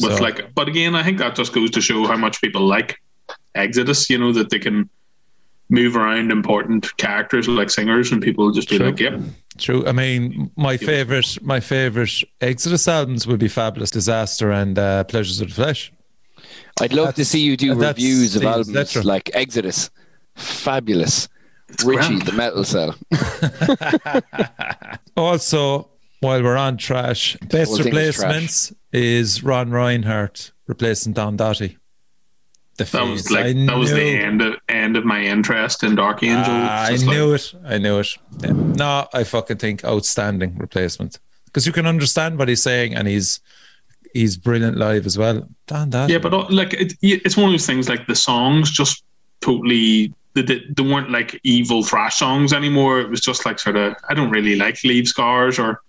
With 0.00 0.16
so- 0.16 0.22
like, 0.22 0.54
but 0.54 0.66
again, 0.68 0.94
I 0.94 1.02
think 1.02 1.18
that 1.18 1.34
just 1.36 1.52
goes 1.52 1.70
to 1.72 1.80
show 1.80 2.06
how 2.06 2.16
much 2.16 2.40
people 2.40 2.62
like 2.66 2.98
Exodus. 3.54 4.08
You 4.08 4.18
know 4.18 4.32
that 4.32 4.50
they 4.50 4.58
can 4.58 4.88
move 5.68 5.94
around 5.96 6.32
important 6.32 6.96
characters 6.96 7.46
like 7.48 7.70
singers, 7.70 8.10
and 8.12 8.22
people 8.22 8.50
just 8.50 8.68
be 8.70 8.78
True. 8.78 8.86
like, 8.86 8.98
"Yep, 9.00 9.20
True. 9.58 9.86
I 9.86 9.92
mean, 9.92 10.50
my 10.56 10.76
favorite, 10.76 11.38
my 11.42 11.60
favorite 11.60 12.12
Exodus 12.40 12.88
albums 12.88 13.26
would 13.26 13.38
be 13.38 13.48
Fabulous 13.48 13.90
Disaster 13.90 14.50
and 14.50 14.78
uh, 14.78 15.04
Pleasures 15.04 15.40
of 15.40 15.48
the 15.48 15.54
Flesh. 15.54 15.92
I'd 16.80 16.94
love 16.94 17.14
to 17.16 17.24
see 17.26 17.40
you 17.40 17.56
do 17.58 17.74
reviews 17.74 18.36
of 18.36 18.42
albums 18.44 18.70
Zetro. 18.70 19.04
like 19.04 19.30
Exodus, 19.34 19.90
Fabulous, 20.34 21.28
Richie, 21.84 22.18
grand. 22.18 22.22
the 22.22 22.32
Metal 22.32 22.64
Cell. 22.64 22.94
Also, 25.16 25.88
while 26.20 26.42
we're 26.42 26.56
on 26.56 26.76
trash, 26.76 27.36
best 27.50 27.68
whole 27.68 27.78
thing 27.78 27.88
is 27.88 28.18
replacements 28.18 28.72
is, 28.92 29.42
Ron 29.42 29.70
Rinehart 29.70 30.52
replacing 30.66 31.12
Don 31.12 31.36
Doty. 31.36 31.76
The 32.78 32.84
that 32.84 33.02
was 33.02 33.30
like 33.30 33.44
I 33.44 33.52
that 33.52 33.76
was 33.76 33.90
the 33.90 34.00
end 34.00 34.40
of 34.40 34.54
end 34.68 34.96
of 34.96 35.04
my 35.04 35.22
interest 35.22 35.84
in 35.84 35.96
Dark 35.96 36.22
Angel." 36.22 36.44
Ah, 36.48 36.86
I 36.86 36.92
It's 36.92 37.02
knew 37.02 37.32
like, 37.32 37.40
it. 37.40 37.54
I 37.66 37.78
knew 37.78 37.98
it. 37.98 38.16
Yeah. 38.42 38.52
No, 38.52 39.06
I 39.12 39.24
fucking 39.24 39.58
think 39.58 39.84
outstanding 39.84 40.56
replacement 40.56 41.18
because 41.44 41.66
you 41.66 41.72
can 41.72 41.86
understand 41.86 42.38
what 42.38 42.48
he's 42.48 42.62
saying 42.62 42.94
and 42.94 43.06
he's 43.06 43.40
he's 44.14 44.38
brilliant 44.38 44.78
live 44.78 45.04
as 45.04 45.18
well. 45.18 45.46
Don 45.66 45.90
Doty. 45.90 46.14
Yeah, 46.14 46.20
but 46.20 46.32
uh, 46.32 46.46
like 46.48 46.72
it, 46.72 46.94
it's 47.02 47.36
one 47.36 47.46
of 47.46 47.52
those 47.52 47.66
things. 47.66 47.90
Like 47.90 48.06
the 48.06 48.16
songs 48.16 48.70
just 48.70 49.04
totally 49.42 50.14
they, 50.34 50.42
they, 50.42 50.60
they 50.76 50.82
weren't 50.82 51.10
like 51.10 51.38
evil 51.44 51.82
thrash 51.82 52.16
songs 52.16 52.52
anymore. 52.52 53.00
It 53.00 53.10
was 53.10 53.20
just 53.20 53.44
like 53.46 53.58
sort 53.58 53.76
of 53.76 53.94
I 54.08 54.14
don't 54.14 54.30
really 54.30 54.56
like 54.56 54.82
Leave 54.84 55.08
Scars 55.08 55.58
or 55.58 55.80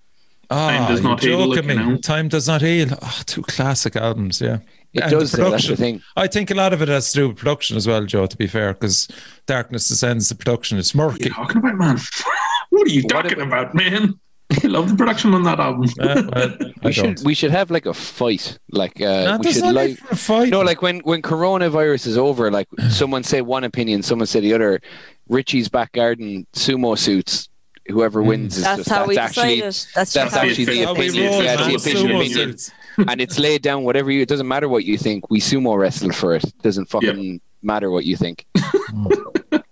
Time 0.49 0.83
Ah, 0.83 0.87
Does 0.89 0.99
you're 1.01 1.09
Not 1.09 1.21
Heal, 1.23 1.39
joking 1.53 1.55
like, 1.55 1.77
me. 1.77 1.83
you 1.83 1.89
know. 1.91 1.97
Time 1.97 2.27
does 2.27 2.47
not 2.47 2.61
heal. 2.61 2.89
Oh, 3.01 3.21
two 3.25 3.41
classic 3.43 3.95
albums. 3.95 4.41
Yeah. 4.41 4.57
It 4.93 5.03
And 5.03 5.11
the 5.13 5.19
does, 5.19 5.31
though, 5.31 5.49
that's 5.51 5.63
the 5.63 5.69
production. 5.69 5.75
thing. 5.77 6.01
I 6.17 6.27
think 6.27 6.51
a 6.51 6.55
lot 6.55 6.73
of 6.73 6.81
it 6.81 6.89
has 6.89 7.13
to 7.13 7.19
do 7.19 7.27
with 7.29 7.37
production 7.37 7.77
as 7.77 7.87
well, 7.87 8.03
Joe. 8.05 8.25
To 8.27 8.35
be 8.35 8.47
fair, 8.47 8.73
because 8.73 9.07
Darkness 9.45 9.87
Descends, 9.87 10.27
the 10.27 10.35
production 10.35 10.77
is 10.77 10.93
what 10.93 11.03
are 11.05 11.11
murky. 11.11 11.23
you 11.25 11.29
talking 11.29 11.57
about, 11.57 11.77
man? 11.77 11.97
what 12.71 12.85
are 12.87 12.91
you 12.91 13.03
What 13.03 13.09
talking 13.23 13.39
about- 13.39 13.71
about, 13.71 13.75
man? 13.75 14.19
I 14.63 14.67
love 14.67 14.89
the 14.89 14.95
production 14.95 15.33
on 15.33 15.43
that 15.43 15.59
album. 15.59 15.89
Uh, 15.99 16.23
well, 16.35 16.71
We 16.83 16.91
should 16.91 17.23
we 17.23 17.33
should 17.33 17.51
have 17.51 17.71
like 17.71 17.85
a 17.85 17.93
fight. 17.93 18.57
Like 18.71 18.99
uh, 19.01 19.23
No, 19.23 19.37
we 19.43 19.51
should 19.53 19.73
like 19.73 19.89
need 19.89 19.99
for 19.99 20.13
a 20.13 20.15
fight. 20.17 20.49
no, 20.49 20.61
like 20.61 20.81
when 20.81 20.99
when 21.01 21.21
coronavirus 21.21 22.07
is 22.07 22.17
over, 22.17 22.51
like 22.51 22.67
someone 22.89 23.23
say 23.23 23.41
one 23.41 23.63
opinion, 23.63 24.03
someone 24.03 24.27
say 24.27 24.39
the 24.39 24.53
other. 24.53 24.81
Richie's 25.29 25.69
back 25.69 25.93
garden 25.93 26.45
sumo 26.53 26.97
suits. 26.97 27.47
Whoever 27.87 28.21
wins 28.21 28.57
is 28.57 28.63
That's 28.63 28.77
just 28.79 28.89
how 28.89 29.05
we 29.07 29.17
actually 29.17 29.61
decided. 29.61 29.63
That's, 29.63 29.93
that's 29.93 30.13
just 30.13 30.35
how 30.35 30.43
we 30.43 30.49
actually 30.49 30.65
the 30.65 30.71
feel. 30.73 30.91
Opinion. 30.91 31.31
roll, 31.31 31.43
Yeah, 31.43 31.55
the 31.55 31.75
opinion, 31.75 32.15
opinion. 32.17 32.33
suits. 32.33 32.71
and 32.97 33.21
it's 33.21 33.39
laid 33.39 33.61
down 33.61 33.83
whatever 33.83 34.11
you. 34.11 34.21
It 34.21 34.27
doesn't 34.29 34.47
matter 34.47 34.67
what 34.69 34.83
you 34.85 34.97
think. 34.97 35.29
We 35.31 35.39
sumo 35.39 35.77
wrestle 35.77 36.11
for 36.11 36.35
it. 36.35 36.43
Doesn't 36.61 36.89
fucking 36.89 37.39
matter 37.63 37.89
what 37.89 38.03
you 38.05 38.17
think. 38.17 38.45
But 38.53 39.63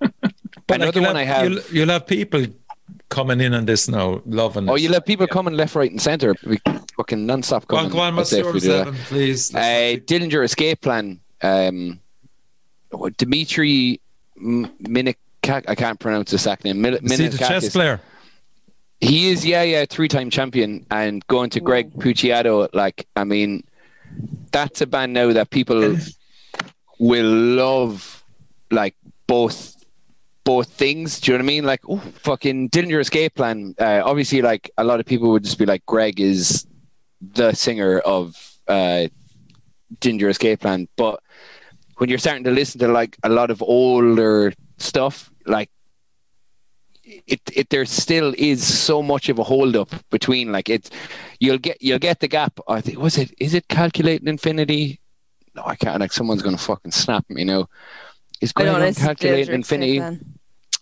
like, 0.69 0.81
Another 0.81 0.99
you'll 1.01 1.07
one 1.09 1.17
I 1.17 1.23
have. 1.23 1.51
You'll, 1.51 1.61
you'll 1.71 1.89
have 1.89 2.07
people 2.07 2.45
coming 3.09 3.41
in 3.41 3.53
on 3.53 3.65
this 3.65 3.87
now, 3.87 4.21
loving 4.25 4.69
Oh, 4.69 4.75
you 4.75 4.89
let 4.89 5.05
people 5.05 5.27
coming 5.27 5.55
left, 5.55 5.75
right, 5.75 5.91
and 5.91 6.01
centre. 6.01 6.35
We 6.45 6.59
fucking 6.95 7.25
non-stop 7.25 7.67
coming. 7.67 7.89
go 7.91 7.99
on, 7.99 8.15
what's 8.15 8.31
yours, 8.31 8.63
that. 8.63 8.93
Please? 9.05 9.53
Uh, 9.53 9.97
Dillinger 10.05 10.43
Escape 10.43 10.81
Plan. 10.81 11.19
Um, 11.41 11.99
what, 12.91 13.17
Dimitri 13.17 13.99
M- 14.37 14.71
Minik. 14.83 15.15
I 15.43 15.73
can't 15.73 15.99
pronounce 15.99 16.31
his 16.31 16.41
second 16.43 16.65
name. 16.69 16.81
Min- 16.81 17.07
See 17.09 17.27
the 17.27 17.37
chess 17.37 17.69
player. 17.69 17.99
He 19.01 19.29
is, 19.29 19.45
yeah, 19.45 19.63
yeah, 19.63 19.85
three-time 19.85 20.29
champion, 20.29 20.85
and 20.91 21.25
going 21.27 21.49
to 21.51 21.59
Greg 21.61 21.91
Puciato. 21.93 22.67
Like, 22.73 23.07
I 23.15 23.23
mean, 23.23 23.63
that's 24.51 24.81
a 24.81 24.85
band 24.87 25.13
now 25.13 25.31
that 25.33 25.49
people 25.49 25.95
will 26.99 27.25
love. 27.25 28.23
Like 28.71 28.95
both, 29.25 29.78
both 30.43 30.69
things. 30.69 31.19
Do 31.19 31.31
you 31.31 31.37
know 31.37 31.43
what 31.43 31.45
I 31.45 31.53
mean? 31.53 31.63
Like, 31.65 31.81
oh, 31.87 31.97
fucking 31.97 32.69
Dillinger 32.69 32.99
Escape 32.99 33.35
Plan. 33.35 33.75
Uh, 33.79 34.01
obviously, 34.03 34.41
like 34.41 34.71
a 34.77 34.83
lot 34.83 34.99
of 34.99 35.05
people 35.05 35.31
would 35.31 35.43
just 35.43 35.59
be 35.59 35.65
like, 35.65 35.85
Greg 35.85 36.19
is 36.19 36.65
the 37.21 37.53
singer 37.53 37.99
of 37.99 38.35
uh, 38.67 39.07
Ginger 40.01 40.29
Escape 40.29 40.61
Plan, 40.61 40.87
but 40.95 41.21
when 41.97 42.09
you're 42.09 42.17
starting 42.17 42.45
to 42.45 42.51
listen 42.51 42.79
to 42.79 42.87
like 42.87 43.17
a 43.23 43.29
lot 43.29 43.51
of 43.51 43.61
older 43.61 44.53
stuff, 44.77 45.31
like 45.45 45.69
it, 47.03 47.41
it 47.53 47.69
there 47.69 47.85
still 47.85 48.33
is 48.37 48.65
so 48.65 49.01
much 49.01 49.29
of 49.29 49.39
a 49.39 49.43
hold 49.43 49.75
up 49.75 49.89
between 50.09 50.51
like 50.51 50.69
it's 50.69 50.89
you'll 51.39 51.57
get 51.57 51.81
you'll 51.81 51.99
get 51.99 52.19
the 52.19 52.27
gap. 52.27 52.59
I 52.67 52.81
think 52.81 52.99
was 52.99 53.17
it 53.17 53.33
is 53.39 53.53
it 53.53 53.67
calculating 53.67 54.27
infinity? 54.27 55.01
No, 55.55 55.63
I 55.65 55.75
can't. 55.75 55.99
Like 55.99 56.13
someone's 56.13 56.41
gonna 56.41 56.57
fucking 56.57 56.91
snap 56.91 57.25
me 57.29 57.43
now. 57.43 57.67
Is 58.41 58.51
Greg 58.51 58.69
on 58.69 58.93
calculating 58.93 59.53
infinity? 59.53 60.01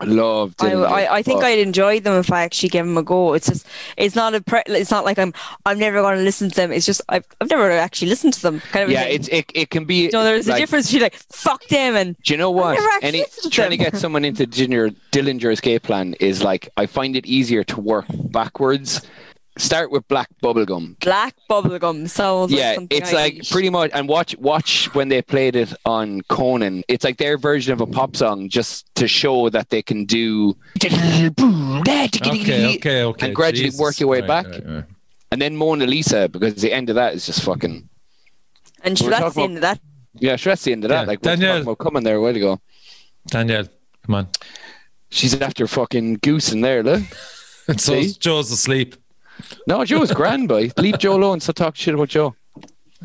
Love. 0.06 0.54
I, 0.60 0.74
I, 0.74 1.16
I 1.16 1.22
think 1.24 1.40
but- 1.40 1.48
I'd 1.48 1.58
enjoy 1.58 2.00
them 2.00 2.20
if 2.20 2.32
I 2.32 2.44
actually 2.44 2.70
gave 2.70 2.86
them 2.86 2.98
a 2.98 3.04
go. 3.04 3.34
It's 3.34 3.48
just, 3.48 3.66
it's 3.98 4.16
not 4.16 4.36
a, 4.36 4.42
pre- 4.42 4.62
it's 4.68 4.92
not 4.92 5.06
like 5.06 5.18
I'm, 5.18 5.34
I'm 5.66 5.80
never 5.80 6.02
going 6.02 6.18
to 6.18 6.24
listen 6.24 6.50
to 6.50 6.56
them. 6.56 6.72
It's 6.72 6.86
just, 6.86 7.02
I've, 7.10 7.26
I've 7.42 7.50
never 7.50 7.72
actually 7.72 8.10
listened 8.10 8.34
to 8.34 8.42
them. 8.44 8.60
Kind 8.72 8.84
of. 8.84 8.92
Yeah, 8.92 9.06
it's 9.06 9.28
it, 9.30 9.52
it 9.56 9.72
can 9.72 9.86
be. 9.86 10.04
You 10.04 10.12
know, 10.12 10.24
there's 10.24 10.48
a 10.48 10.52
like, 10.52 10.60
difference 10.60 10.88
between 10.88 11.02
like 11.02 11.16
fuck 11.16 11.66
them 11.70 11.96
and 11.96 12.16
Do 12.22 12.34
you 12.34 12.38
know 12.38 12.52
what? 12.52 12.80
Any 13.02 13.26
trying 13.50 13.72
to 13.72 13.78
get 13.78 13.98
someone 13.98 14.24
into 14.24 14.46
Dillinger, 14.46 14.96
Dillinger 15.12 15.52
Escape 15.52 15.82
Plan 15.82 16.14
is 16.20 16.44
like 16.44 16.70
I 16.78 16.86
find 16.86 17.16
it 17.16 17.26
easier 17.26 17.64
to 17.64 17.82
work 17.82 18.06
backwards. 18.10 19.02
Start 19.58 19.92
with 19.92 20.08
Black 20.08 20.28
Bubblegum. 20.44 21.00
black 21.00 21.34
bubblegum 21.50 22.08
sounds 22.10 22.52
Yeah, 22.52 22.76
something 22.76 22.98
it's 22.98 23.12
I 23.12 23.16
like 23.16 23.34
eat. 23.34 23.50
pretty 23.50 23.70
much, 23.70 23.92
and 23.94 24.08
watch 24.08 24.36
watch 24.38 24.94
when 24.94 25.10
they 25.10 25.22
played 25.22 25.56
it 25.56 25.74
on 25.86 26.22
Conan. 26.30 26.84
It's 26.88 27.04
like 27.04 27.18
their 27.18 27.38
version 27.38 27.74
of 27.74 27.82
a 27.82 27.88
pop 27.88 28.16
song, 28.16 28.50
just 28.50 28.94
to 28.96 29.08
show 29.08 29.50
that 29.50 29.70
they 29.70 29.82
can 29.82 30.06
do. 30.06 30.56
Okay, 30.84 31.30
okay, 32.76 33.04
okay. 33.04 33.26
And 33.26 33.36
gradually 33.36 33.66
Jesus. 33.66 33.80
work 33.80 34.00
your 34.00 34.10
way 34.10 34.20
Right, 34.20 34.28
back. 34.28 34.46
right, 34.48 34.66
right. 34.66 34.84
And 35.32 35.42
then 35.42 35.56
Mona 35.58 35.86
Lisa, 35.86 36.30
because 36.30 36.56
the 36.56 36.72
end 36.72 36.90
of 36.90 36.96
that 36.96 37.14
is 37.14 37.26
just 37.26 37.42
fucking. 37.44 37.88
and 38.84 39.00
we're 39.02 39.10
that's 39.10 39.22
talking 39.22 39.34
the 39.36 39.44
end 39.44 39.56
of 39.58 39.62
that. 39.62 39.80
Yeah, 40.20 40.36
sure, 40.36 40.52
that's 40.52 40.64
the 40.64 40.72
end 40.72 40.84
of 40.86 40.90
that. 40.90 41.02
Yeah, 41.02 41.08
Like, 41.08 41.20
we're 41.24 41.32
Danielle. 41.36 41.52
talking 41.54 41.64
about 41.64 41.78
coming 41.80 42.04
there 42.04 42.16
a 42.16 42.22
while 42.22 42.36
ago. 42.36 42.60
Danielle, 43.28 43.68
come 44.06 44.16
on. 44.16 44.28
She's 45.10 45.40
after 45.42 45.68
fucking 45.68 46.16
goose 46.22 46.52
in 46.52 46.62
there, 46.62 46.84
look. 46.84 47.04
So 47.78 48.02
See? 48.02 48.14
Joe's 48.14 48.50
asleep. 48.50 48.96
No, 49.68 49.84
Joe's 49.86 50.12
grand, 50.12 50.48
boy. 50.48 50.72
Leave 50.78 50.98
Joe 51.00 51.16
alone. 51.16 51.40
Stop 51.40 51.56
talking 51.56 51.76
shit 51.76 51.94
about 51.94 52.10
Joe. 52.10 52.36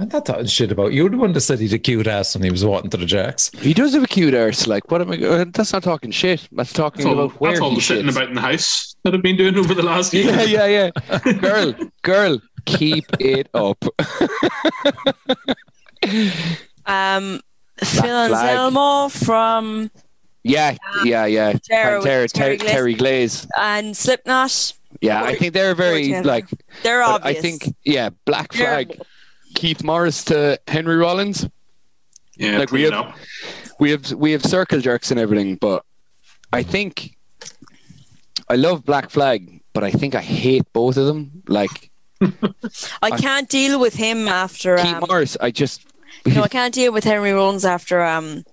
I'm 0.01 0.09
not 0.09 0.25
talking 0.25 0.47
shit 0.47 0.73
about 0.73 0.93
you. 0.93 1.03
You're 1.03 1.11
the 1.11 1.19
one 1.19 1.33
that 1.35 1.41
said 1.43 1.59
he'd 1.59 1.73
a 1.75 1.79
cute 1.79 2.07
ass 2.07 2.35
when 2.35 2.43
he 2.43 2.51
was 2.51 2.65
walking 2.65 2.89
to 2.91 2.97
the 2.97 3.05
jacks. 3.05 3.51
He 3.59 3.75
does 3.75 3.93
have 3.93 4.03
a 4.03 4.07
cute 4.07 4.35
arse. 4.35 4.67
Like, 4.67 4.91
what 4.91 5.03
am 5.03 5.11
I? 5.11 5.19
Uh, 5.19 5.45
that's 5.53 5.73
not 5.75 5.83
talking 5.83 6.11
shit. 6.11 6.49
That's 6.53 6.73
talking 6.73 7.05
That's 7.05 7.15
all, 7.15 7.25
about 7.27 7.39
where 7.41 7.51
that's 7.53 7.61
all 7.61 7.71
he 7.71 7.77
the 7.77 7.83
sitting 7.83 8.07
shits. 8.07 8.13
about 8.17 8.29
in 8.29 8.35
the 8.35 8.41
house 8.41 8.97
that 9.05 9.15
I've 9.15 9.21
been 9.23 9.37
doing 9.37 9.57
over 9.59 9.75
the 9.75 9.83
last 9.83 10.15
year. 10.15 10.33
Yeah, 10.47 10.67
yeah, 10.67 10.91
yeah. 11.27 11.33
girl, 11.35 11.75
girl, 12.03 12.41
keep 12.65 13.05
it 13.21 13.49
up. 13.53 13.85
Um, 16.87 17.41
Phil 17.79 18.01
flag. 18.03 18.31
Anselmo 18.33 19.09
from 19.09 19.91
Yeah, 20.43 20.77
yeah, 21.05 21.27
yeah. 21.27 21.53
Terry 21.65 22.29
Terry, 22.29 22.59
Terry 22.59 22.95
Glaze. 22.95 23.47
and 23.59 23.97
Slipknot. 23.97 24.73
Yeah, 25.03 25.23
I 25.23 25.35
think 25.35 25.53
they're 25.53 25.75
very 25.75 26.23
like. 26.23 26.47
They're 26.83 27.03
but 27.03 27.27
I 27.27 27.35
think 27.35 27.75
yeah, 27.85 28.11
Black 28.25 28.53
They're- 28.53 28.67
Flag. 28.87 29.01
Keith 29.55 29.83
Morris 29.85 30.25
to 30.25 30.59
Henry 30.67 30.97
Rollins. 30.97 31.47
Yeah, 32.39 32.57
Like, 32.59 32.71
we 32.73 32.83
have- 32.85 32.93
up. 32.95 33.17
we 33.79 33.91
have 33.91 34.11
we 34.13 34.33
have 34.33 34.43
circle 34.43 34.81
jerks 34.81 35.11
and 35.11 35.21
everything, 35.21 35.57
but 35.57 35.85
I 36.53 36.63
think 36.63 37.17
I 38.49 38.55
love 38.57 38.85
Black 38.85 39.11
Flag, 39.11 39.61
but 39.75 39.85
I 39.85 39.91
think 39.91 40.15
I 40.15 40.21
hate 40.23 40.65
both 40.73 40.97
of 40.97 41.07
them. 41.07 41.43
Like 41.49 41.91
I 43.03 43.11
can't 43.11 43.49
deal 43.49 43.79
with 43.81 43.95
him 43.95 44.29
after. 44.29 44.77
Keith 44.77 44.95
Um, 44.95 45.05
Morris, 45.09 45.37
I 45.41 45.51
just 45.51 45.85
no, 46.25 46.43
I 46.45 46.49
can't 46.49 46.73
deal 46.73 46.93
with 46.93 47.05
Henry 47.05 47.33
Rollins 47.33 47.65
after 47.65 48.03
um, 48.03 48.45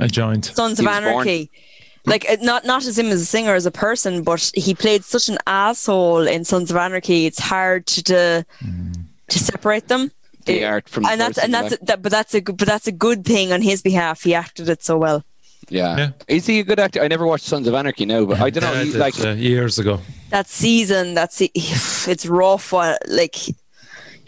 I 0.00 0.06
joined. 0.08 0.46
Sons 0.46 0.78
He 0.78 0.84
of 0.86 0.90
Anarchy. 0.90 1.50
born. 1.52 1.62
Anarchy. 2.06 2.28
Like 2.28 2.40
uh, 2.40 2.42
not 2.44 2.64
not 2.64 2.84
as 2.86 2.98
him 2.98 3.06
as 3.06 3.20
a 3.20 3.24
singer 3.26 3.54
as 3.54 3.66
a 3.66 3.70
person, 3.70 4.22
but 4.22 4.50
he 4.54 4.74
played 4.74 5.04
such 5.04 5.28
an 5.28 5.38
asshole 5.46 6.26
in 6.26 6.44
Sons 6.44 6.70
of 6.70 6.76
Anarchy. 6.76 7.26
It's 7.26 7.38
hard 7.40 7.86
to 7.86 8.02
to, 8.04 8.46
to 9.28 9.38
separate 9.38 9.88
them. 9.88 10.10
the 10.46 10.60
It- 10.60 10.64
art 10.64 10.88
from 10.88 11.06
and 11.06 11.20
that's 11.20 11.38
and 11.38 11.52
that's 11.54 11.70
like, 11.72 11.80
that, 11.86 12.02
but 12.02 12.10
that's 12.12 12.34
a 12.34 12.40
good 12.40 12.56
but 12.56 12.66
that's 12.68 12.86
a 12.88 12.92
good 12.92 13.24
thing 13.24 13.52
on 13.52 13.62
his 13.62 13.82
behalf. 13.82 14.22
He 14.24 14.34
acted 14.34 14.68
it 14.68 14.82
so 14.82 14.98
well. 14.98 15.22
yeah. 15.70 15.96
Yeah. 15.96 16.10
Is 16.28 16.46
he 16.46 16.58
a 16.58 16.64
good 16.64 16.80
actor? 16.80 17.00
I 17.02 17.08
never 17.08 17.24
watched 17.26 17.44
Sons 17.46 17.66
of 17.68 17.74
Anarchy 17.74 18.04
now, 18.06 18.24
but 18.26 18.40
I 18.40 18.50
don't 18.50 18.64
know. 18.64 18.72
Yeah, 18.72 18.84
He, 18.84 18.92
like 18.98 19.18
uh, 19.20 19.30
years 19.38 19.78
ago. 19.78 20.00
That 20.30 20.48
season, 20.48 21.14
that's 21.14 21.40
it's 22.08 22.26
rough. 22.26 22.74
uh, 22.74 22.96
Like 23.06 23.36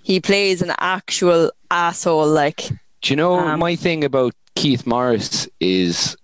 he 0.04 0.20
plays 0.20 0.62
an 0.62 0.72
actual 0.78 1.50
asshole. 1.70 2.28
Like 2.28 2.68
Do 3.02 3.10
you 3.12 3.16
know 3.16 3.34
Um, 3.34 3.58
my 3.58 3.74
thing 3.76 4.04
about 4.04 4.32
Keith 4.54 4.86
Morris 4.86 5.48
is 5.58 6.16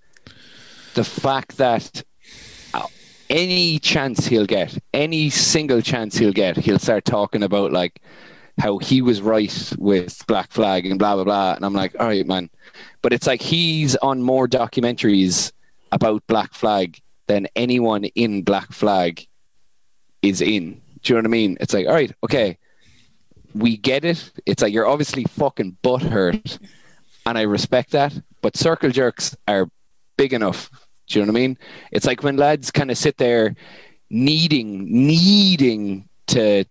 the 0.94 1.04
fact 1.04 1.56
that 1.58 2.02
uh, 2.74 2.86
any 3.28 3.78
chance 3.78 4.26
he'll 4.26 4.46
get, 4.46 4.76
any 4.92 5.30
single 5.30 5.80
chance 5.80 6.16
he'll 6.16 6.32
get, 6.32 6.56
he'll 6.56 6.78
start 6.78 7.04
talking 7.04 7.42
about 7.42 7.72
like 7.72 8.00
how 8.58 8.78
he 8.78 9.00
was 9.02 9.22
right 9.22 9.72
with 9.78 10.24
Black 10.26 10.50
Flag 10.50 10.86
and 10.86 10.98
blah 10.98 11.14
blah 11.14 11.24
blah. 11.24 11.54
And 11.54 11.64
I'm 11.64 11.74
like, 11.74 11.94
all 11.98 12.06
right, 12.06 12.26
man. 12.26 12.50
But 13.02 13.12
it's 13.12 13.26
like 13.26 13.40
he's 13.40 13.96
on 13.96 14.22
more 14.22 14.46
documentaries 14.48 15.52
about 15.92 16.26
Black 16.26 16.54
Flag 16.54 17.00
than 17.26 17.46
anyone 17.56 18.04
in 18.04 18.42
Black 18.42 18.72
Flag 18.72 19.26
is 20.22 20.40
in. 20.40 20.80
Do 21.02 21.12
you 21.12 21.14
know 21.14 21.20
what 21.20 21.26
I 21.26 21.28
mean? 21.30 21.56
It's 21.60 21.72
like, 21.72 21.86
all 21.86 21.94
right, 21.94 22.12
okay, 22.24 22.58
we 23.54 23.76
get 23.76 24.04
it. 24.04 24.30
It's 24.46 24.62
like 24.62 24.72
you're 24.72 24.86
obviously 24.86 25.24
fucking 25.24 25.78
butthurt, 25.82 26.58
and 27.24 27.38
I 27.38 27.42
respect 27.42 27.92
that. 27.92 28.12
But 28.42 28.56
circle 28.56 28.90
jerks 28.90 29.36
are 29.48 29.70
big 30.20 30.34
enough. 30.34 30.70
Do 31.08 31.18
you 31.18 31.24
know 31.24 31.32
what 31.32 31.38
I 31.38 31.40
mean? 31.40 31.58
It's 31.92 32.04
like 32.04 32.22
when 32.22 32.36
lads 32.36 32.70
kind 32.70 32.90
of 32.90 32.98
sit 32.98 33.16
there 33.16 33.54
needing, 34.10 34.84
needing 34.84 36.06
to 36.26 36.66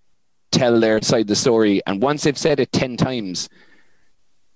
tell 0.52 0.80
their 0.80 1.02
side 1.02 1.22
of 1.22 1.28
the 1.28 1.36
story, 1.36 1.82
and 1.88 2.00
once 2.00 2.24
they've 2.24 2.38
said 2.38 2.60
it 2.60 2.72
ten 2.72 2.96
times, 2.96 3.50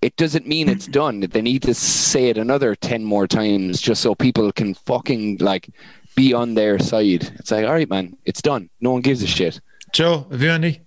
it 0.04 0.16
doesn't 0.16 0.48
mean 0.48 0.70
it's 0.70 0.86
done. 1.02 1.22
They 1.22 1.42
need 1.42 1.64
to 1.64 1.74
say 1.74 2.30
it 2.30 2.38
another 2.38 2.76
ten 2.76 3.04
more 3.04 3.26
times 3.26 3.82
just 3.82 4.02
so 4.04 4.14
people 4.14 4.52
can 4.52 4.76
fucking 4.76 5.38
like 5.40 5.70
be 6.16 6.36
on 6.36 6.54
their 6.54 6.78
side. 6.78 7.24
It's 7.40 7.50
like, 7.50 7.66
all 7.66 7.74
right, 7.74 7.90
man, 7.90 8.16
it's 8.26 8.44
done. 8.44 8.70
No 8.80 8.92
one 8.92 9.02
gives 9.02 9.24
a 9.24 9.28
shit. 9.28 9.60
Joe, 9.92 10.28
have 10.30 10.42
you 10.42 10.52
any? 10.52 10.82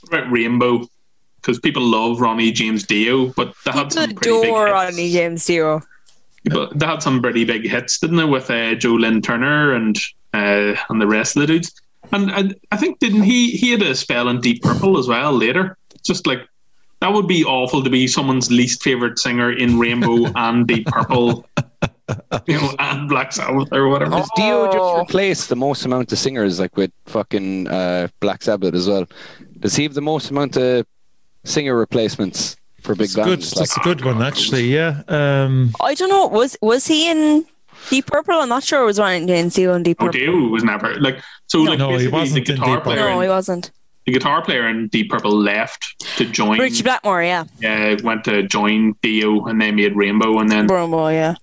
What 0.00 0.18
about 0.18 0.32
Rainbow? 0.32 0.88
Because 1.36 1.60
people 1.60 1.82
love 1.82 2.20
Ronnie 2.20 2.50
James 2.50 2.82
Dio, 2.84 3.26
but 3.36 3.54
they 3.64 3.70
had 3.70 3.90
People 3.90 4.02
some 4.02 4.14
pretty 4.14 4.30
big 4.40 4.44
adore 4.44 4.66
hits. 4.66 4.72
Ronnie 4.72 5.12
James 5.12 5.46
Dio. 5.46 5.80
But 6.44 6.78
they 6.78 6.86
had 6.86 7.02
some 7.02 7.22
pretty 7.22 7.44
big 7.44 7.66
hits, 7.66 7.98
didn't 7.98 8.16
they, 8.16 8.24
with 8.24 8.50
uh, 8.50 8.74
Joe 8.74 8.94
Lynn 8.94 9.22
Turner 9.22 9.72
and 9.72 9.98
uh, 10.34 10.76
and 10.88 11.00
the 11.00 11.06
rest 11.06 11.36
of 11.36 11.40
the 11.40 11.46
dudes. 11.46 11.80
And, 12.12 12.30
and 12.30 12.54
I 12.70 12.76
think 12.76 12.98
didn't 12.98 13.22
he 13.22 13.52
he 13.52 13.70
had 13.70 13.82
a 13.82 13.94
spell 13.94 14.28
in 14.28 14.40
Deep 14.40 14.62
Purple 14.62 14.98
as 14.98 15.08
well 15.08 15.32
later. 15.32 15.78
Just 16.04 16.26
like 16.26 16.40
that 17.00 17.12
would 17.12 17.26
be 17.26 17.44
awful 17.44 17.82
to 17.82 17.90
be 17.90 18.06
someone's 18.06 18.50
least 18.50 18.82
favorite 18.82 19.18
singer 19.18 19.52
in 19.52 19.78
Rainbow 19.78 20.30
and 20.36 20.66
Deep 20.66 20.86
Purple, 20.86 21.46
you 22.46 22.58
know, 22.58 22.74
and 22.78 23.08
Black 23.08 23.32
Sabbath 23.32 23.68
or 23.72 23.88
whatever. 23.88 24.12
Does 24.12 24.30
Dio 24.36 24.70
just 24.70 24.98
replaced 24.98 25.48
the 25.48 25.56
most 25.56 25.84
amount 25.84 26.12
of 26.12 26.18
singers 26.18 26.60
like 26.60 26.76
with 26.76 26.92
fucking 27.06 27.68
uh, 27.68 28.08
Black 28.20 28.42
Sabbath 28.42 28.74
as 28.74 28.88
well? 28.88 29.06
Does 29.60 29.76
he 29.76 29.84
have 29.84 29.94
the 29.94 30.02
most 30.02 30.30
amount 30.30 30.56
of 30.56 30.86
singer 31.44 31.76
replacements 31.76 32.56
for 32.84 32.94
big 32.94 33.04
It's 33.06 33.14
good. 33.14 33.40
Like, 33.40 33.50
That's 33.54 33.76
a 33.76 33.80
good 33.80 34.04
one, 34.04 34.22
actually. 34.22 34.66
Yeah. 34.72 35.02
Um, 35.08 35.72
I 35.80 35.94
don't 35.94 36.08
know. 36.10 36.26
Was 36.28 36.56
was 36.62 36.86
he 36.86 37.10
in 37.10 37.44
Deep 37.90 38.06
Purple? 38.06 38.34
I'm 38.34 38.48
not 38.48 38.62
sure. 38.62 38.82
It 38.82 38.86
was 38.86 38.98
Ronnie 39.00 39.26
James 39.26 39.54
Dio 39.54 39.74
in 39.74 39.82
Deep 39.82 39.96
Oh, 40.00 40.06
Purple. 40.06 40.20
Dio 40.20 40.32
was 40.48 40.62
never 40.64 40.94
like 41.00 41.20
so. 41.46 41.60
like 41.62 41.78
No, 41.78 41.96
he 41.98 42.08
wasn't 42.08 42.46
the 42.46 42.52
in 42.52 42.58
guitar 42.58 42.76
Deep 42.76 42.84
player. 42.84 42.96
No, 43.00 43.16
in- 43.18 43.22
he 43.22 43.28
wasn't. 43.28 43.70
the 44.06 44.12
guitar 44.12 44.42
player 44.42 44.68
in 44.68 44.88
Deep 44.88 45.10
Purple 45.10 45.34
left 45.34 45.82
to 46.18 46.24
join. 46.26 46.58
Ritchie 46.60 46.82
Blackmore, 46.82 47.22
yeah. 47.22 47.44
Yeah, 47.58 47.96
went 48.02 48.22
to 48.24 48.42
join 48.44 48.94
Dio, 49.02 49.46
and 49.46 49.60
they 49.60 49.70
made 49.72 49.96
Rainbow, 49.96 50.38
and 50.38 50.50
then 50.50 50.68
Brumbo, 50.68 51.10
yeah. 51.12 51.34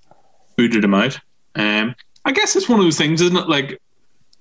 booted 0.58 0.84
him 0.84 0.94
out. 0.94 1.20
Um, 1.56 1.96
I 2.24 2.32
guess 2.32 2.56
it's 2.56 2.70
one 2.70 2.80
of 2.80 2.86
those 2.86 2.98
things, 2.98 3.20
isn't 3.22 3.36
it? 3.36 3.50
Like, 3.50 3.82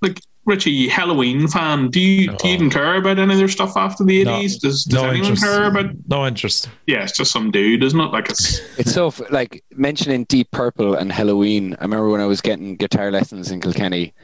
like 0.02 0.20
Richie, 0.46 0.88
Helloween 0.88 1.50
fan. 1.52 1.90
Do 1.90 2.00
you 2.00 2.28
do 2.36 2.48
you 2.48 2.54
even 2.54 2.70
care 2.70 2.94
about 2.96 3.18
any 3.18 3.32
of 3.34 3.38
their 3.38 3.46
stuff 3.48 3.76
after 3.76 4.04
the 4.04 4.24
No. 4.24 4.36
eighties? 4.36 4.58
Does, 4.58 4.84
does 4.84 4.94
no 4.94 5.08
anyone 5.10 5.30
interest. 5.32 5.42
care 5.44 5.64
about? 5.64 5.90
No 6.08 6.26
interest. 6.26 6.68
Yeah, 6.86 7.02
it's 7.02 7.16
just 7.16 7.30
some 7.30 7.50
dude, 7.50 7.82
isn't 7.84 8.00
it? 8.00 8.06
Like 8.12 8.30
it's 8.30 8.58
it's 8.78 8.92
so 8.92 9.12
like 9.30 9.62
mentioning 9.72 10.24
Deep 10.24 10.50
Purple 10.50 10.94
and 10.94 11.10
Helloween. 11.12 11.76
I 11.78 11.82
remember 11.82 12.08
when 12.08 12.20
I 12.20 12.26
was 12.26 12.40
getting 12.40 12.76
guitar 12.76 13.10
lessons 13.10 13.50
in 13.50 13.60
Kilkenny. 13.60 14.14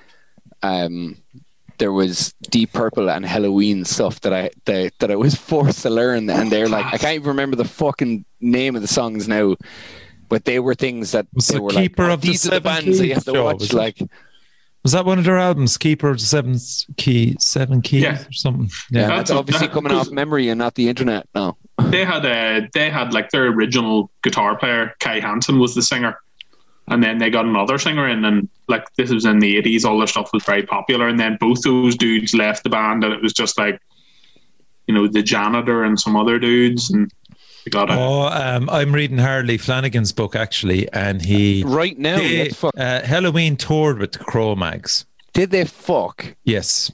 Um, 0.63 1.19
there 1.79 1.93
was 1.93 2.33
Deep 2.51 2.73
Purple 2.73 3.11
and 3.11 3.25
Helloween 3.25 3.87
stuff 3.87 4.21
that 4.23 4.33
I 4.33 4.51
that, 4.65 4.93
that 5.01 5.11
I 5.11 5.17
was 5.17 5.35
forced 5.51 5.83
to 5.83 5.91
learn, 5.91 6.31
and 6.31 6.51
they're 6.51 6.69
like 6.69 6.87
I 6.87 6.97
can't 6.99 7.15
even 7.17 7.29
remember 7.29 7.57
the 7.57 7.65
fucking 7.67 8.25
name 8.41 8.75
of 8.75 8.81
the 8.83 8.89
songs 8.89 9.29
now, 9.29 9.55
but 10.31 10.47
they 10.47 10.59
were 10.61 10.75
things 10.75 11.13
that 11.13 11.27
Was 11.35 11.49
they 11.49 11.57
it 11.57 11.63
were 11.63 11.71
Keeper 11.71 12.05
like, 12.05 12.11
oh, 12.11 12.15
of 12.15 12.21
the 12.23 12.29
these 12.29 12.47
are 12.47 12.51
the 12.51 12.57
Seven 12.57 12.85
bands 12.85 12.99
that 12.99 13.07
you 13.07 13.13
have 13.15 13.25
Keys 13.25 13.33
to 13.33 13.39
show, 13.39 13.45
watch. 13.45 13.63
it? 13.63 13.73
Like 13.75 13.99
Was 14.87 14.93
that 14.93 15.05
one 15.05 15.19
of 15.19 15.25
their 15.25 15.37
albums, 15.37 15.77
Keeper 15.77 16.11
of 16.11 16.19
the 16.21 16.25
Seven 16.25 16.57
Key, 16.97 17.35
Seven 17.41 17.83
Keys 17.83 18.03
Yeah. 18.05 18.23
or 18.23 18.33
something? 18.33 18.71
yeah, 18.93 19.01
Yeah. 19.01 19.07
that's 19.09 19.31
That's- 19.31 19.31
obviously 19.33 19.67
that- 19.67 19.73
coming 19.75 19.91
off 19.91 20.13
memory 20.13 20.49
and 20.49 20.61
not 20.61 20.77
the 20.77 20.89
internet. 20.89 21.27
No, 21.35 21.57
they 21.91 22.05
had 22.05 22.25
a 22.25 22.69
they 22.73 22.89
had 22.89 23.13
like 23.13 23.31
their 23.31 23.47
original 23.49 24.13
guitar 24.23 24.57
player 24.57 24.95
Kai 25.01 25.19
Hansen 25.19 25.59
was 25.59 25.75
the 25.75 25.83
singer, 25.83 26.17
and 26.87 27.03
then 27.03 27.19
they 27.19 27.31
got 27.31 27.47
another 27.47 27.79
singer 27.79 28.07
in, 28.09 28.25
and 28.25 28.49
like 28.69 28.85
this 28.95 29.11
was 29.11 29.25
in 29.25 29.41
the 29.41 29.57
eighties, 29.57 29.85
all 29.85 29.99
their 29.99 30.07
stuff 30.07 30.31
was 30.33 30.45
very 30.45 30.63
popular, 30.63 31.09
and 31.09 31.19
then 31.19 31.37
both 31.41 31.63
those 31.63 31.97
dudes 31.97 32.33
left 32.33 32.63
the 32.63 32.71
band, 32.71 33.03
and 33.03 33.13
it 33.13 33.21
was 33.21 33.33
just 33.33 33.59
like, 33.59 33.81
you 34.87 34.95
know, 34.95 35.09
the 35.09 35.21
janitor 35.21 35.83
and 35.83 35.99
some 35.99 36.15
other 36.15 36.39
dudes, 36.39 36.91
and 36.93 37.11
they 37.11 37.16
got 37.71 37.91
a 37.91 37.95
Oh, 37.95 38.23
um, 38.29 38.69
I'm 38.71 38.93
reading 38.95 39.19
Harley 39.19 39.59
Flanagan's 39.59 40.13
book 40.13 40.35
actually, 40.37 40.91
and 40.93 41.21
he 41.23 41.65
right 41.67 41.99
now, 41.99 42.17
they, 42.19 42.49
fuck. 42.51 42.73
uh, 42.77 43.01
Helloween 43.03 43.59
toured 43.59 43.99
with 43.99 44.13
the 44.13 44.19
Cro-Mags. 44.21 45.05
Did 45.33 45.51
they 45.51 45.65
fuck? 45.65 46.35
Yes, 46.45 46.91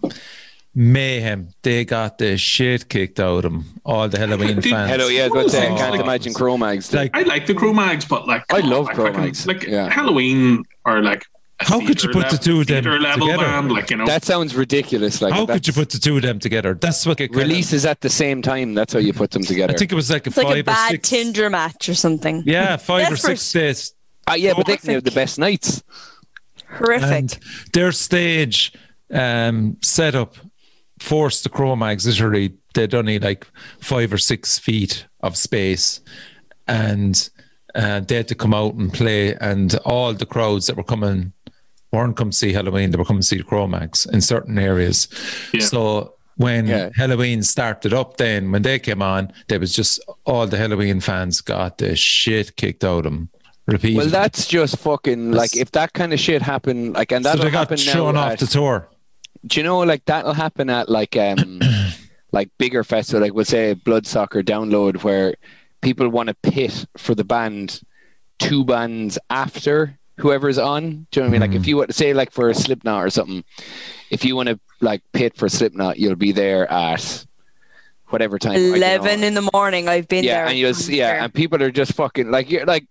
mayhem. 0.75 1.49
They 1.63 1.85
got 1.85 2.19
the 2.19 2.37
shit 2.37 2.89
kicked 2.89 3.21
out 3.21 3.45
of 3.45 3.53
them. 3.53 3.65
All 3.85 4.09
the 4.09 4.19
Helloween 4.19 4.55
Dude, 4.63 4.71
fans. 4.73 4.91
Hello, 4.91 5.09
yeah, 5.09 5.25
I 5.27 5.29
was 5.29 5.53
say, 5.53 5.69
I 5.69 5.73
Oh. 5.73 5.77
can't 5.77 6.01
imagine 6.01 6.35
Cro-Mags. 6.35 6.93
Like, 6.93 7.11
I 7.17 7.23
like 7.23 7.47
the 7.47 7.55
Cro-Mags, 7.55 8.05
but 8.05 8.27
like 8.27 8.45
I 8.53 8.61
love 8.61 8.87
like, 8.87 8.97
fucking- 8.97 9.13
Cro-Mags, 9.15 9.47
Like 9.47 9.65
yeah. 9.65 9.89
Helloween 9.91 10.63
or 10.85 11.03
like 11.03 11.23
a 11.23 11.25
How 11.67 11.79
could 11.79 12.03
you 12.03 12.13
theatre 12.13 12.13
put 12.13 12.31
the 12.31 12.39
two 12.39 12.61
of 12.61 12.67
them 12.67 12.85
level 12.85 13.27
together? 13.27 13.45
band, 13.45 13.73
like 13.73 13.91
you 13.91 13.97
know, 13.97 14.07
that 14.07 14.25
sounds 14.25 14.55
ridiculous. 14.55 15.21
Like 15.23 15.33
how 15.33 15.47
could 15.47 15.67
you 15.67 15.73
put 15.73 15.91
the 15.91 15.99
two 15.99 16.17
of 16.17 16.23
them 16.23 16.39
together? 16.39 16.75
That's 16.75 17.05
what 17.07 17.21
it 17.21 17.29
kinda- 17.29 17.39
releases 17.39 17.85
at 17.87 18.01
the 18.01 18.11
same 18.11 18.43
time? 18.43 18.75
That's 18.75 18.93
how 18.93 18.99
you 18.99 19.13
put 19.13 19.31
them 19.31 19.43
together. 19.43 19.75
I 19.75 19.77
think 19.77 19.93
it 19.93 19.95
was 19.95 20.11
like 20.11 20.27
a 20.27 20.31
It's 20.31 20.37
like 20.37 20.47
five 20.47 20.57
a 20.57 20.61
or 20.61 20.63
bad 20.65 20.91
six. 20.91 21.09
Tinder 21.09 21.51
match 21.51 21.89
or 21.89 21.95
something. 21.95 22.43
Yeah, 22.47 22.77
five 22.77 23.13
or 23.13 23.17
six 23.17 23.51
days. 23.53 23.95
Ah, 24.27 24.35
yeah, 24.35 24.55
but 24.55 24.67
they 24.67 24.77
can 24.77 24.91
have 24.95 25.05
the 25.05 25.11
best 25.11 25.39
nights. 25.39 25.83
Horrific. 26.69 27.11
And 27.11 27.39
their 27.73 27.93
stage 27.93 28.73
um, 29.13 29.77
setup 29.83 30.37
forced 31.01 31.43
the 31.43 31.49
Cro-Mags 31.49 32.07
literally, 32.07 32.55
they'd 32.75 32.95
only 32.95 33.19
like 33.19 33.47
five 33.81 34.13
or 34.13 34.19
six 34.19 34.59
feet 34.59 35.07
of 35.21 35.37
space. 35.37 36.01
And 36.69 37.29
uh, 37.75 38.01
they 38.01 38.17
had 38.17 38.29
to 38.29 38.35
come 38.35 38.55
out 38.55 38.75
and 38.75 38.93
play. 38.93 39.35
And 39.35 39.75
all 39.85 40.15
the 40.15 40.27
crowds 40.27 40.67
that 40.69 40.77
were 40.77 40.85
coming 40.85 41.33
weren't 41.93 42.17
come 42.17 42.33
see 42.33 42.53
Helloween, 42.53 42.91
they 42.91 42.97
were 42.97 43.05
coming 43.05 43.21
to 43.23 43.27
see 43.27 43.37
the 43.39 43.45
Cro-Mags 43.45 44.07
in 44.07 44.21
certain 44.21 44.59
areas. 44.59 45.09
Yeah. 45.53 45.61
So 45.61 46.15
when 46.37 46.67
Yeah. 46.67 46.89
Helloween 46.99 47.45
started 47.45 47.93
up, 47.93 48.17
then 48.17 48.51
when 48.51 48.63
they 48.63 48.79
came 48.79 49.03
on, 49.03 49.33
there 49.49 49.61
was 49.61 49.73
just 49.75 50.01
all 50.25 50.47
the 50.47 50.57
Helloween 50.57 51.03
fans 51.03 51.41
got 51.41 51.79
the 51.79 51.95
shit 51.95 52.57
kicked 52.57 52.83
out 52.85 52.99
of 52.99 53.05
them. 53.05 53.29
Repeatedly. 53.67 53.99
Well, 53.99 54.09
that's 54.09 54.49
just 54.49 54.77
fucking 54.79 55.31
like 55.33 55.55
if 55.57 55.71
that 55.73 55.93
kind 55.93 56.13
of 56.13 56.19
shit 56.19 56.43
happened, 56.43 56.95
like, 56.95 57.13
and 57.13 57.25
so 57.25 57.31
that'll 57.31 57.45
they 57.45 57.51
got 57.53 57.61
happen 57.61 57.77
shown 57.77 58.15
now. 58.15 58.23
off 58.23 58.33
At, 58.33 58.39
the 58.41 58.47
tour. 58.47 58.89
do 59.47 59.61
you 59.61 59.65
know, 59.65 59.79
like 59.81 60.05
that'll 60.07 60.33
happen 60.33 60.69
at 60.69 60.89
like 60.89 61.17
um, 61.17 61.61
like 62.33 62.51
bigger 62.59 62.83
festival, 62.83 63.21
like 63.21 63.35
we'll 63.35 63.45
say 63.45 63.77
Bloodstock 63.77 64.31
Download, 64.43 65.05
where 65.05 65.37
people 65.81 66.09
want 66.09 66.29
to 66.29 66.35
pit 66.51 66.87
for 66.97 67.15
the 67.15 67.23
band 67.23 67.83
two 68.41 68.65
bands 68.65 69.17
after 69.31 69.97
whoever's 70.19 70.59
on. 70.59 71.07
Do 71.11 71.21
you 71.21 71.23
know 71.23 71.29
what 71.29 71.29
I 71.29 71.31
mean? 71.31 71.41
Like 71.41 71.57
if 71.57 71.63
hmm. 71.63 71.69
you 71.69 71.77
want 71.79 71.89
to 71.89 71.95
say 71.95 72.13
like 72.13 72.31
for 72.31 72.49
a 72.51 72.55
Slipknot 72.55 73.05
or 73.05 73.11
something, 73.11 73.45
if 74.11 74.25
you 74.25 74.37
want 74.37 74.49
to 74.49 74.61
like 74.81 75.03
pit 75.13 75.37
for 75.37 75.49
Slipknot, 75.49 75.99
you'll 75.99 76.17
be 76.17 76.33
there 76.33 76.71
at 76.71 77.27
whatever 78.09 78.39
time. 78.39 78.53
like, 78.53 78.61
you 78.63 78.71
know. 78.71 78.77
Eleven 78.77 79.25
in 79.25 79.35
the 79.35 79.49
morning. 79.53 79.89
I've 79.89 80.09
been 80.09 80.25
yeah, 80.25 80.35
there. 80.35 80.47
and 80.47 80.59
you'll 80.59 80.75
see, 80.75 80.99
yeah, 80.99 81.25
and 81.25 81.33
people 81.33 81.63
are 81.63 81.71
just 81.71 81.95
fucking 81.95 82.31
like 82.31 82.51
you're 82.51 82.67
like 82.67 82.87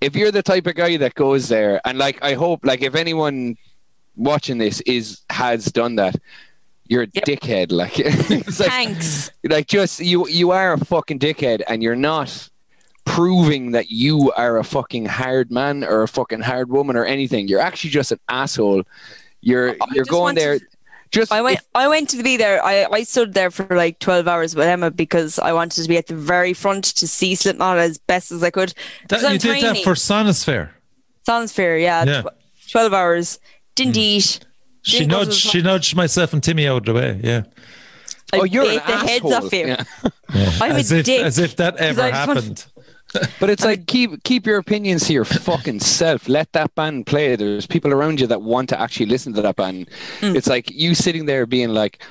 if 0.00 0.16
you're 0.16 0.30
the 0.30 0.42
type 0.42 0.66
of 0.66 0.74
guy 0.74 0.96
that 0.96 1.14
goes 1.14 1.48
there 1.48 1.80
and 1.84 1.98
like 1.98 2.22
I 2.22 2.34
hope 2.34 2.64
like 2.64 2.82
if 2.82 2.94
anyone 2.94 3.56
watching 4.16 4.58
this 4.58 4.80
is 4.82 5.22
has 5.30 5.66
done 5.66 5.96
that, 5.96 6.16
you're 6.88 7.04
a 7.04 7.08
Yep. 7.12 7.24
dickhead. 7.24 7.72
Like 7.72 7.98
it's 7.98 8.60
like 8.60 8.68
Thanks. 8.68 9.30
like 9.44 9.66
just 9.66 10.00
you 10.00 10.26
you 10.28 10.50
are 10.50 10.72
a 10.72 10.78
fucking 10.84 11.18
dickhead 11.18 11.62
and 11.68 11.82
you're 11.82 11.96
not 11.96 12.48
proving 13.06 13.70
that 13.70 13.90
you 13.90 14.30
are 14.36 14.58
a 14.58 14.64
fucking 14.64 15.06
hard 15.06 15.50
man 15.50 15.82
or 15.84 16.02
a 16.02 16.08
fucking 16.08 16.40
hard 16.42 16.68
woman 16.68 16.94
or 16.96 17.06
anything. 17.06 17.48
You're 17.48 17.60
actually 17.60 17.90
just 17.90 18.12
an 18.12 18.20
asshole. 18.28 18.82
You're 19.40 19.70
I 19.80 19.86
you're 19.94 20.04
going 20.04 20.34
wanted- 20.36 20.40
there 20.42 20.58
just 21.12 21.30
I 21.32 21.40
went. 21.40 21.60
I 21.74 21.86
went 21.86 22.10
to 22.10 22.22
be 22.22 22.36
there. 22.36 22.62
I, 22.64 22.84
I 22.90 23.02
stood 23.04 23.32
there 23.32 23.52
for 23.52 23.64
like 23.76 24.00
twelve 24.00 24.26
hours 24.26 24.56
with 24.56 24.66
Emma 24.66 24.90
because 24.90 25.38
I 25.38 25.52
wanted 25.52 25.80
to 25.84 25.88
be 25.88 25.96
at 25.96 26.08
the 26.08 26.16
very 26.16 26.52
front 26.52 26.84
to 26.96 27.06
see 27.06 27.36
Slipknot 27.36 27.78
as 27.78 27.96
best 27.96 28.32
as 28.32 28.42
I 28.42 28.50
could. 28.50 28.74
That, 29.08 29.20
'Cause 29.20 29.24
I'm 29.24 29.32
you 29.34 29.38
did 29.38 29.62
that 29.62 29.76
for 29.84 29.92
Sonisphere. 29.94 30.70
Sounds 31.24 31.52
fair, 31.52 31.78
yeah. 31.78 32.04
Yeah. 32.04 32.22
Tw- 32.22 32.70
Twelve 32.72 32.92
hours. 32.92 33.38
Didn't 33.76 33.94
hmm. 33.94 34.00
eat. 34.00 34.40
She 34.82 34.98
Didn't 34.98 35.12
nudged. 35.12 35.32
She 35.34 35.62
nudged 35.62 35.94
myself 35.94 36.32
and 36.32 36.42
Timmy 36.42 36.66
out 36.66 36.78
of 36.78 36.84
the 36.86 36.94
way. 36.94 37.20
Yeah, 37.22 37.42
oh, 37.46 37.60
I 38.32 38.38
oh, 38.40 38.44
you're 38.44 38.64
ate 38.64 38.80
an 38.80 38.86
the 38.90 38.96
heads 39.06 39.24
asshole. 39.24 39.34
off 39.34 39.52
you. 39.52 39.66
Yeah. 39.68 39.84
I'm 40.60 40.72
as 40.72 40.90
a 40.90 40.98
if 40.98 41.04
dick. 41.06 41.22
as 41.22 41.38
if 41.38 41.54
that 41.56 41.76
ever 41.78 42.02
I 42.02 42.10
just 42.10 42.26
want- 42.26 42.38
happened. 42.40 42.66
But 43.40 43.50
it's 43.50 43.64
like 43.64 43.86
keep 43.86 44.22
keep 44.24 44.46
your 44.46 44.58
opinions 44.58 45.06
to 45.06 45.12
your 45.12 45.24
fucking 45.24 45.80
self. 45.80 46.28
Let 46.28 46.52
that 46.52 46.74
band 46.74 47.06
play. 47.06 47.36
There's 47.36 47.66
people 47.66 47.92
around 47.92 48.20
you 48.20 48.26
that 48.26 48.42
want 48.42 48.68
to 48.70 48.80
actually 48.80 49.06
listen 49.06 49.34
to 49.34 49.42
that 49.42 49.56
band. 49.56 49.88
Mm. 50.20 50.36
It's 50.36 50.46
like 50.46 50.70
you 50.70 50.94
sitting 50.94 51.26
there 51.26 51.46
being 51.46 51.70
like, 51.70 52.02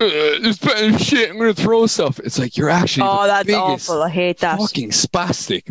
uh, 0.00 0.06
"This 0.06 0.58
band 0.58 1.00
shit. 1.00 1.30
I'm 1.30 1.38
gonna 1.38 1.54
throw 1.54 1.86
stuff." 1.86 2.18
It's 2.20 2.38
like 2.38 2.56
you're 2.56 2.70
actually 2.70 3.08
oh, 3.08 3.26
that's 3.26 3.52
awful. 3.52 4.02
I 4.02 4.08
hate 4.08 4.38
that. 4.38 4.58
fucking 4.58 4.90
spastic. 4.90 5.70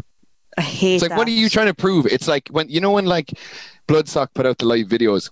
I 0.57 0.61
hate 0.61 0.80
that. 0.80 0.93
It's 0.93 1.02
like, 1.03 1.10
that. 1.10 1.18
what 1.18 1.27
are 1.27 1.31
you 1.31 1.49
trying 1.49 1.68
to 1.68 1.73
prove? 1.73 2.06
It's 2.06 2.27
like 2.27 2.47
when 2.49 2.69
you 2.69 2.80
know 2.80 2.91
when 2.91 3.06
like 3.06 3.34
Bloodstock 3.88 4.30
put 4.34 4.45
out 4.45 4.57
the 4.57 4.65
live 4.65 4.88
videos. 4.88 5.30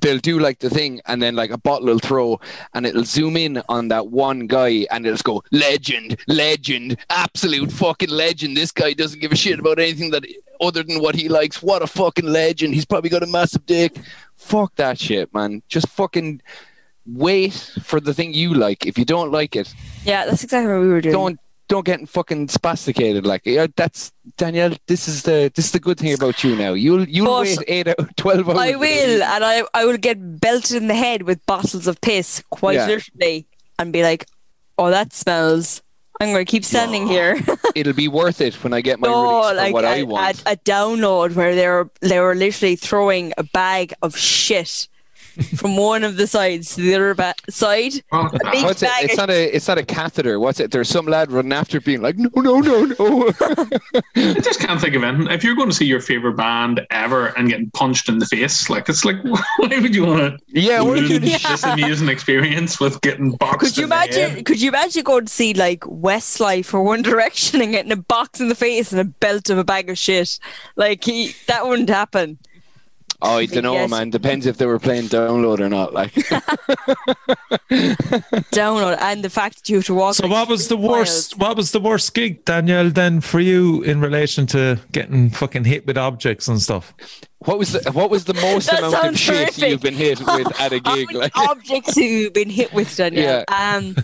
They'll 0.00 0.18
do 0.18 0.38
like 0.38 0.58
the 0.58 0.70
thing, 0.70 1.00
and 1.06 1.22
then 1.22 1.34
like 1.36 1.50
a 1.50 1.58
bottle 1.58 1.86
will 1.86 1.98
throw, 1.98 2.40
and 2.74 2.84
it'll 2.86 3.04
zoom 3.04 3.36
in 3.36 3.62
on 3.68 3.88
that 3.88 4.08
one 4.08 4.46
guy, 4.46 4.86
and 4.90 5.06
it'll 5.06 5.16
go 5.22 5.42
legend, 5.52 6.18
legend, 6.28 6.98
absolute 7.10 7.72
fucking 7.72 8.10
legend. 8.10 8.56
This 8.56 8.72
guy 8.72 8.92
doesn't 8.92 9.20
give 9.20 9.32
a 9.32 9.36
shit 9.36 9.58
about 9.58 9.78
anything 9.78 10.10
that 10.10 10.24
other 10.60 10.82
than 10.82 11.00
what 11.00 11.14
he 11.14 11.28
likes. 11.28 11.62
What 11.62 11.82
a 11.82 11.86
fucking 11.86 12.26
legend! 12.26 12.74
He's 12.74 12.84
probably 12.86 13.10
got 13.10 13.22
a 13.22 13.26
massive 13.26 13.64
dick. 13.66 13.96
Fuck 14.36 14.74
that 14.76 14.98
shit, 14.98 15.32
man. 15.34 15.62
Just 15.68 15.88
fucking 15.88 16.42
wait 17.06 17.54
for 17.82 18.00
the 18.00 18.12
thing 18.12 18.34
you 18.34 18.54
like. 18.54 18.84
If 18.86 18.98
you 18.98 19.04
don't 19.04 19.30
like 19.32 19.56
it, 19.56 19.72
Yeah, 20.04 20.26
that's 20.26 20.42
exactly 20.44 20.72
what 20.72 20.80
we 20.82 20.88
were 20.88 21.00
doing. 21.00 21.12
don't 21.12 21.40
don't 21.68 21.84
get 21.84 22.08
fucking 22.08 22.46
spasticated 22.48 23.24
like 23.26 23.42
yeah, 23.44 23.66
that's 23.76 24.12
Danielle 24.36 24.74
this 24.86 25.08
is 25.08 25.22
the 25.22 25.50
this 25.54 25.66
is 25.66 25.72
the 25.72 25.80
good 25.80 25.98
thing 25.98 26.14
about 26.14 26.42
you 26.44 26.56
now 26.56 26.72
you'll 26.74 27.08
you'll 27.08 27.26
But 27.26 27.42
wait 27.42 27.58
eight 27.66 27.88
out 27.88 28.16
twelve 28.16 28.48
hours 28.48 28.58
I 28.58 28.76
will, 28.76 29.22
and 29.22 29.44
I 29.44 29.62
I 29.74 29.84
will 29.84 29.98
get 29.98 30.40
belted 30.40 30.76
in 30.76 30.88
the 30.88 30.94
head 30.94 31.22
with 31.22 31.44
bottles 31.46 31.86
of 31.86 32.00
piss, 32.00 32.42
quite 32.50 32.74
Yeah. 32.76 32.86
literally, 32.86 33.46
and 33.78 33.92
be 33.92 34.02
like, 34.02 34.26
"Oh, 34.78 34.90
that 34.90 35.12
smells." 35.12 35.82
I'm 36.18 36.32
going 36.32 36.46
to 36.46 36.50
keep 36.50 36.64
standing 36.64 37.06
here. 37.06 37.38
it'll 37.74 37.92
be 37.92 38.08
worth 38.08 38.40
it 38.40 38.54
when 38.64 38.72
I 38.72 38.80
get 38.80 38.98
my 38.98 39.08
no, 39.08 39.22
release 39.22 39.48
for 39.50 39.54
like 39.54 39.74
what 39.74 39.84
I 39.84 39.96
a, 39.96 40.04
want 40.04 40.42
A, 40.46 40.52
a 40.52 40.56
download 40.56 41.34
where 41.34 41.54
they 41.54 41.68
were 41.68 41.90
they 42.00 42.20
were 42.20 42.34
literally 42.34 42.74
throwing 42.76 43.34
a 43.36 43.42
bag 43.42 43.92
of 44.00 44.16
shit 44.16 44.88
from 45.56 45.76
one 45.76 46.04
of 46.04 46.16
the 46.16 46.26
sides 46.26 46.74
to 46.74 46.80
the 46.80 46.94
other 46.94 47.14
ba- 47.14 47.34
side. 47.48 47.94
Fuck 48.10 48.34
A 48.34 48.38
oh. 48.44 48.50
big 48.50 48.64
What's 48.64 48.82
it? 48.82 48.86
bag 48.86 49.04
It's 49.04 49.12
of 49.14 49.18
not 49.18 49.30
a 49.30 49.56
it's 49.56 49.68
not 49.68 49.78
a 49.78 49.84
catheter. 49.84 50.40
What's 50.40 50.60
it? 50.60 50.70
There's 50.70 50.88
some 50.88 51.06
lad 51.06 51.30
running 51.30 51.52
after 51.52 51.80
being 51.80 52.00
like, 52.02 52.16
no, 52.16 52.30
no, 52.34 52.60
no, 52.60 52.84
no. 52.84 53.30
I 54.16 54.34
just 54.40 54.60
can't 54.60 54.80
think 54.80 54.94
of 54.94 55.02
anything. 55.02 55.32
If 55.32 55.44
you're 55.44 55.54
going 55.54 55.68
to 55.68 55.74
see 55.74 55.86
your 55.86 56.00
favorite 56.00 56.36
band 56.36 56.86
ever 56.90 57.28
and 57.38 57.48
getting 57.48 57.70
punched 57.70 58.08
in 58.08 58.18
the 58.18 58.26
face, 58.26 58.70
like 58.70 58.88
it's 58.88 59.04
like, 59.04 59.16
why 59.22 59.68
would 59.68 59.94
you 59.94 60.06
want 60.06 60.18
to 60.18 60.60
yeah, 60.60 60.80
what 60.80 60.94
did 60.96 61.08
you 61.08 61.18
ruin 61.18 61.22
do? 61.38 61.48
this 61.48 61.64
amusing 61.64 62.08
experience 62.08 62.80
with 62.80 63.00
getting 63.02 63.32
boxed? 63.32 63.60
Could 63.60 63.76
you 63.76 63.84
in 63.84 63.90
the 63.90 63.96
head? 63.96 64.10
imagine? 64.14 64.44
Could 64.44 64.60
you 64.60 64.68
imagine 64.68 65.04
going 65.04 65.26
to 65.26 65.32
see 65.32 65.54
like 65.54 65.80
Westlife 65.80 66.72
or 66.72 66.82
One 66.82 67.02
Direction 67.02 67.60
and 67.60 67.72
getting 67.72 67.92
a 67.92 67.96
box 67.96 68.40
in 68.40 68.48
the 68.48 68.54
face 68.54 68.92
and 68.92 69.00
a 69.00 69.04
belt 69.04 69.50
of 69.50 69.58
a 69.58 69.64
bag 69.64 69.90
of 69.90 69.98
shit? 69.98 70.38
Like 70.76 71.04
he, 71.04 71.34
that 71.46 71.66
wouldn't 71.66 71.88
happen. 71.88 72.38
Oh, 73.28 73.38
I 73.38 73.46
don't 73.46 73.62
know, 73.64 73.74
Yes. 73.74 73.90
man. 73.90 74.10
Depends 74.10 74.46
if 74.46 74.56
they 74.58 74.66
were 74.66 74.78
playing 74.78 75.04
download 75.08 75.60
or 75.60 75.68
not. 75.68 75.92
Like, 75.92 76.12
Download 78.52 78.96
and 79.00 79.22
the 79.24 79.30
fact 79.30 79.56
that 79.56 79.68
you 79.68 79.76
have 79.76 79.84
to 79.86 79.94
walk. 79.94 80.14
So 80.14 80.24
like 80.26 80.32
what 80.32 80.48
was 80.48 80.68
the 80.68 80.76
three 80.76 80.86
worst? 80.86 81.38
What 81.38 81.56
was 81.56 81.72
the 81.72 81.80
worst 81.80 82.14
gig, 82.14 82.44
Danielle? 82.44 82.90
Then 82.90 83.20
for 83.20 83.40
you 83.40 83.82
in 83.82 84.00
relation 84.00 84.46
to 84.48 84.80
getting 84.92 85.30
fucking 85.30 85.64
hit 85.64 85.86
with 85.86 85.98
objects 85.98 86.48
and 86.48 86.60
stuff? 86.60 86.94
what 87.40 87.58
was 87.58 87.72
the 87.72 87.92
what 87.92 88.10
was 88.10 88.24
the 88.24 88.34
most 88.34 88.68
amount 88.72 88.84
of 88.86 88.90
sounds 88.92 89.20
shit 89.20 89.36
horrific. 89.36 89.68
you've 89.70 89.82
been 89.82 89.94
hit 89.94 90.18
with 90.20 90.60
at 90.60 90.72
a 90.72 90.80
How 90.84 90.94
gig? 90.96 91.06
many 91.08 91.18
Like, 91.20 91.36
objects 91.36 91.96
you've 91.96 92.32
been 92.32 92.50
hit 92.50 92.72
with, 92.72 92.94
Danielle? 92.96 93.44
Um, 93.48 93.94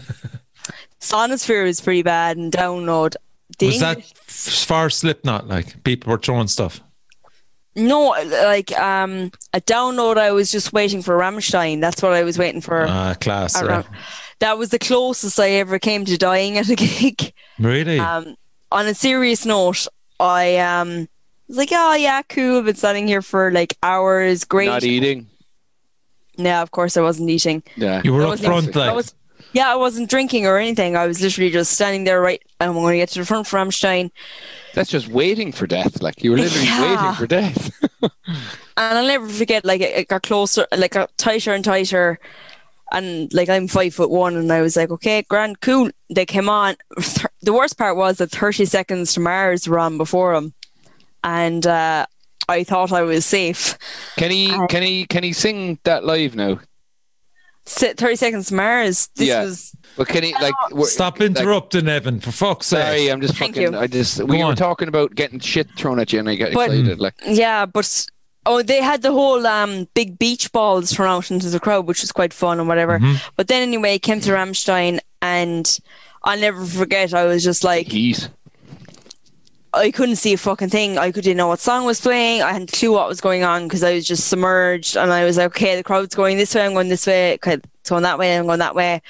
Sonisphere 1.01 1.65
was 1.65 1.81
pretty 1.81 2.03
bad 2.03 2.36
and 2.36 2.53
download. 2.53 3.16
The 3.59 3.66
Was 3.66 3.81
that 3.81 3.97
English- 3.99 4.12
f- 4.28 4.65
far 4.66 4.90
Slipknot? 4.90 5.49
Like 5.49 5.82
people 5.85 6.11
were 6.11 6.19
throwing 6.19 6.49
stuff. 6.49 6.81
No? 7.74 8.09
Like 8.27 8.73
um, 8.78 9.31
a 9.55 9.61
download. 9.61 10.19
I 10.19 10.32
was 10.32 10.51
just 10.53 10.73
waiting 10.73 11.03
for 11.03 11.16
Rammstein. 11.19 11.81
That's 11.81 12.03
what 12.03 12.12
I 12.12 12.23
was 12.23 12.39
waiting 12.39 12.61
for. 12.61 12.86
Ah, 12.89 13.15
class. 13.20 13.57
at 13.57 13.66
Right. 13.66 13.86
That 14.40 14.59
was 14.59 14.70
the 14.70 14.78
closest 14.78 15.39
I 15.39 15.51
ever 15.53 15.78
came 15.78 16.05
to 16.05 16.19
dying 16.19 16.59
at 16.59 16.69
a 16.69 16.74
gig. 16.77 17.32
Really? 17.59 17.99
Um, 17.99 18.36
on 18.70 18.86
a 18.86 18.94
serious 18.94 19.47
note, 19.47 19.86
I 20.19 20.57
um 20.59 21.09
was 21.49 21.57
like, 21.57 21.70
oh 21.73 21.94
yeah, 21.94 22.23
cool. 22.23 22.62
Been 22.62 22.74
standing 22.74 23.07
here 23.07 23.23
for 23.23 23.51
like 23.53 23.77
hours. 23.82 24.44
Great. 24.44 24.66
not 24.66 24.82
eating. 24.85 25.28
Yeah, 26.36 26.62
of 26.62 26.70
course 26.70 26.97
I 26.97 27.03
wasn't 27.03 27.28
eating. 27.31 27.62
Yeah. 27.77 28.01
you 28.05 28.12
were 28.12 28.23
I 28.23 28.24
up 28.24 28.31
wasn't- 28.31 28.47
front, 28.49 28.77
I 28.77 28.86
like. 28.86 28.94
was, 28.97 29.15
yeah, 29.52 29.70
I 29.70 29.76
wasn't 29.76 30.08
drinking 30.10 30.46
or 30.46 30.58
anything. 30.58 30.96
I 30.96 31.06
was 31.06 31.20
literally 31.20 31.50
just 31.50 31.72
standing 31.72 32.04
there, 32.04 32.20
right? 32.20 32.42
I'm 32.60 32.72
going 32.74 32.92
to 32.92 32.98
get 32.98 33.08
to 33.10 33.18
the 33.20 33.26
front 33.26 33.46
for 33.46 33.58
Rammstein. 33.58 34.10
That's 34.74 34.90
just 34.90 35.08
waiting 35.08 35.52
for 35.52 35.66
death. 35.66 36.00
Like 36.02 36.22
you 36.24 36.30
were 36.30 36.38
literally 36.38 36.66
Yeah. 36.66 36.82
waiting 36.96 37.14
for 37.14 37.26
death. 37.26 37.70
And 38.74 38.98
I'll 38.98 39.06
never 39.06 39.28
forget, 39.28 39.66
like, 39.66 39.82
it, 39.82 39.94
it 39.94 40.08
got 40.08 40.22
closer, 40.22 40.66
like, 40.74 40.92
got 40.92 41.14
tighter 41.18 41.52
and 41.52 41.62
tighter. 41.62 42.18
And, 42.90 43.32
like, 43.34 43.50
I'm 43.50 43.68
five 43.68 43.94
foot 43.94 44.08
one, 44.08 44.34
and 44.34 44.50
I 44.50 44.62
was 44.62 44.76
like, 44.76 44.90
okay, 44.90 45.22
grand, 45.28 45.60
cool. 45.60 45.90
They 46.08 46.24
came 46.24 46.48
on. 46.48 46.76
The 47.42 47.52
worst 47.52 47.76
part 47.76 47.96
was 47.96 48.16
that 48.16 48.30
30 48.30 48.64
Seconds 48.64 49.12
to 49.14 49.20
Mars 49.20 49.68
were 49.68 49.78
on 49.78 49.98
before 49.98 50.32
him. 50.32 50.54
And 51.22 51.66
uh, 51.66 52.06
I 52.48 52.64
thought 52.64 52.92
I 52.92 53.02
was 53.02 53.26
safe. 53.26 53.76
Can 54.16 54.30
he 54.30 54.50
Uh, 54.50 54.66
can 54.68 54.82
he 54.82 55.06
can 55.06 55.22
he 55.22 55.32
sing 55.34 55.78
that 55.84 56.04
live 56.04 56.34
now? 56.34 56.58
Si- 57.64 57.93
30 57.93 58.16
Seconds 58.16 58.48
to 58.48 58.55
Mars. 58.55 59.09
This 59.16 59.28
Yeah. 59.28 59.44
was. 59.44 59.72
But 59.97 60.09
can 60.09 60.22
he 60.24 60.32
like 60.34 60.55
w- 60.70 60.86
Stop 60.86 61.20
like- 61.20 61.26
interrupting, 61.30 61.86
Evan. 61.89 62.20
For 62.20 62.32
fuck's 62.32 62.66
sake. 62.66 62.80
Sorry, 62.82 63.09
I'm 63.10 63.20
just 63.20 63.36
Thank 63.36 63.55
fucking. 63.56 63.72
you. 63.74 63.78
I 63.78 63.86
just 63.86 64.22
we 64.24 64.39
Go 64.39 64.48
were 64.48 64.55
talking 64.55 64.89
about 64.89 65.14
getting 65.14 65.39
shit 65.39 65.68
thrown 65.76 65.98
at 66.01 66.12
you, 66.12 66.18
and 66.18 66.28
I 66.28 66.34
get 66.34 66.52
But- 66.55 66.70
excited. 66.70 66.98
Like 66.98 67.14
Yeah, 67.26 67.66
but 67.66 68.06
oh, 68.47 68.62
they 68.62 68.80
had 68.82 69.02
the 69.02 69.12
whole 69.12 69.47
um 69.47 69.86
big 69.94 70.18
beach 70.18 70.51
balls 70.52 70.93
thrown 70.93 71.09
out 71.10 71.30
into 71.30 71.51
the 71.51 71.60
crowd, 71.60 71.86
which 71.86 72.01
was 72.01 72.10
quite 72.10 72.32
fun 72.32 72.59
and 72.59 72.68
whatever. 72.68 72.98
But 73.36 73.48
then 73.48 73.62
anyway, 73.62 73.98
came 73.98 74.20
to 74.22 74.30
Rammstein, 74.32 74.98
and 75.20 75.78
I'll 76.24 76.39
never 76.40 76.64
forget. 76.64 77.12
I 77.14 77.24
was 77.24 77.44
just 77.44 77.62
like, 77.62 77.86
heat. 77.89 78.28
I 79.74 79.90
couldn't 79.90 80.16
see 80.16 80.35
a 80.35 80.36
fucking 80.36 80.69
thing. 80.69 80.99
I 80.99 81.11
couldn't 81.11 81.36
know 81.36 81.49
what 81.49 81.61
song 81.61 81.86
was 81.86 82.01
playing. 82.01 82.43
I 82.43 82.53
hadn't 82.53 82.74
a 82.74 82.77
clue 82.77 82.93
what 82.93 83.09
was 83.09 83.20
going 83.20 83.43
on 83.43 83.65
because 83.65 83.82
I 83.82 83.94
was 83.94 84.07
just 84.07 84.28
submerged, 84.28 84.97
and 84.97 85.12
I 85.12 85.24
was 85.24 85.39
like, 85.39 85.47
okay, 85.47 85.77
the 85.77 85.82
crowd's 85.82 86.15
going 86.15 86.36
this 86.36 86.55
way. 86.55 86.65
I'm 86.65 86.74
going 86.74 86.89
this 86.89 87.07
way. 87.07 87.35
Okay, 87.35 87.55
it's 87.55 87.90
going 87.90 88.03
that 88.03 88.19
way. 88.19 88.36
I'm 88.36 88.47
going 88.47 88.59
that 88.59 88.74
way. 88.74 89.01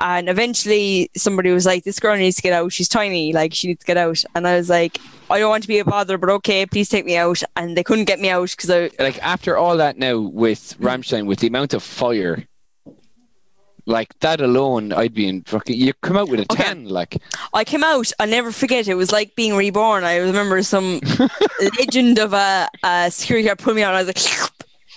And 0.00 0.28
eventually, 0.28 1.10
somebody 1.16 1.52
was 1.52 1.66
like, 1.66 1.84
"This 1.84 2.00
girl 2.00 2.16
needs 2.16 2.36
to 2.36 2.42
get 2.42 2.52
out. 2.52 2.72
She's 2.72 2.88
tiny. 2.88 3.32
Like 3.32 3.54
she 3.54 3.68
needs 3.68 3.80
to 3.80 3.86
get 3.86 3.96
out." 3.96 4.24
And 4.34 4.48
I 4.48 4.56
was 4.56 4.68
like, 4.68 4.98
"I 5.30 5.38
don't 5.38 5.50
want 5.50 5.62
to 5.62 5.68
be 5.68 5.78
a 5.78 5.84
bother, 5.84 6.18
but 6.18 6.30
okay, 6.30 6.66
please 6.66 6.88
take 6.88 7.04
me 7.04 7.16
out." 7.16 7.42
And 7.54 7.76
they 7.76 7.84
couldn't 7.84 8.06
get 8.06 8.18
me 8.18 8.28
out 8.28 8.50
because 8.50 8.70
I 8.70 8.90
Like 8.98 9.22
after 9.22 9.56
all 9.56 9.76
that 9.76 9.96
now 9.96 10.18
with 10.18 10.76
Rammstein, 10.80 11.26
with 11.26 11.38
the 11.38 11.46
amount 11.46 11.74
of 11.74 11.82
fire, 11.84 12.44
like 13.86 14.18
that 14.20 14.40
alone, 14.40 14.92
I'd 14.92 15.14
be 15.14 15.28
in 15.28 15.42
fucking. 15.42 15.76
You 15.76 15.92
come 15.94 16.16
out 16.16 16.28
with 16.28 16.40
a 16.40 16.46
Okay. 16.50 16.62
ten, 16.64 16.86
like 16.86 17.20
I 17.52 17.64
came 17.64 17.84
out. 17.84 18.10
I'll 18.18 18.26
never 18.28 18.50
forget. 18.52 18.88
It 18.88 18.94
was 18.94 19.12
like 19.12 19.34
being 19.36 19.56
reborn. 19.56 20.04
I 20.04 20.16
remember 20.16 20.62
some 20.62 21.00
legend 21.78 22.18
of 22.18 22.32
a, 22.32 22.68
a 22.82 23.10
security 23.10 23.46
guard 23.46 23.58
put 23.58 23.74
me 23.76 23.82
out. 23.82 23.94
And 23.94 23.98
I 23.98 24.02
was 24.04 24.08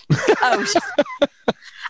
like, 0.10 0.38
out. 0.42 1.30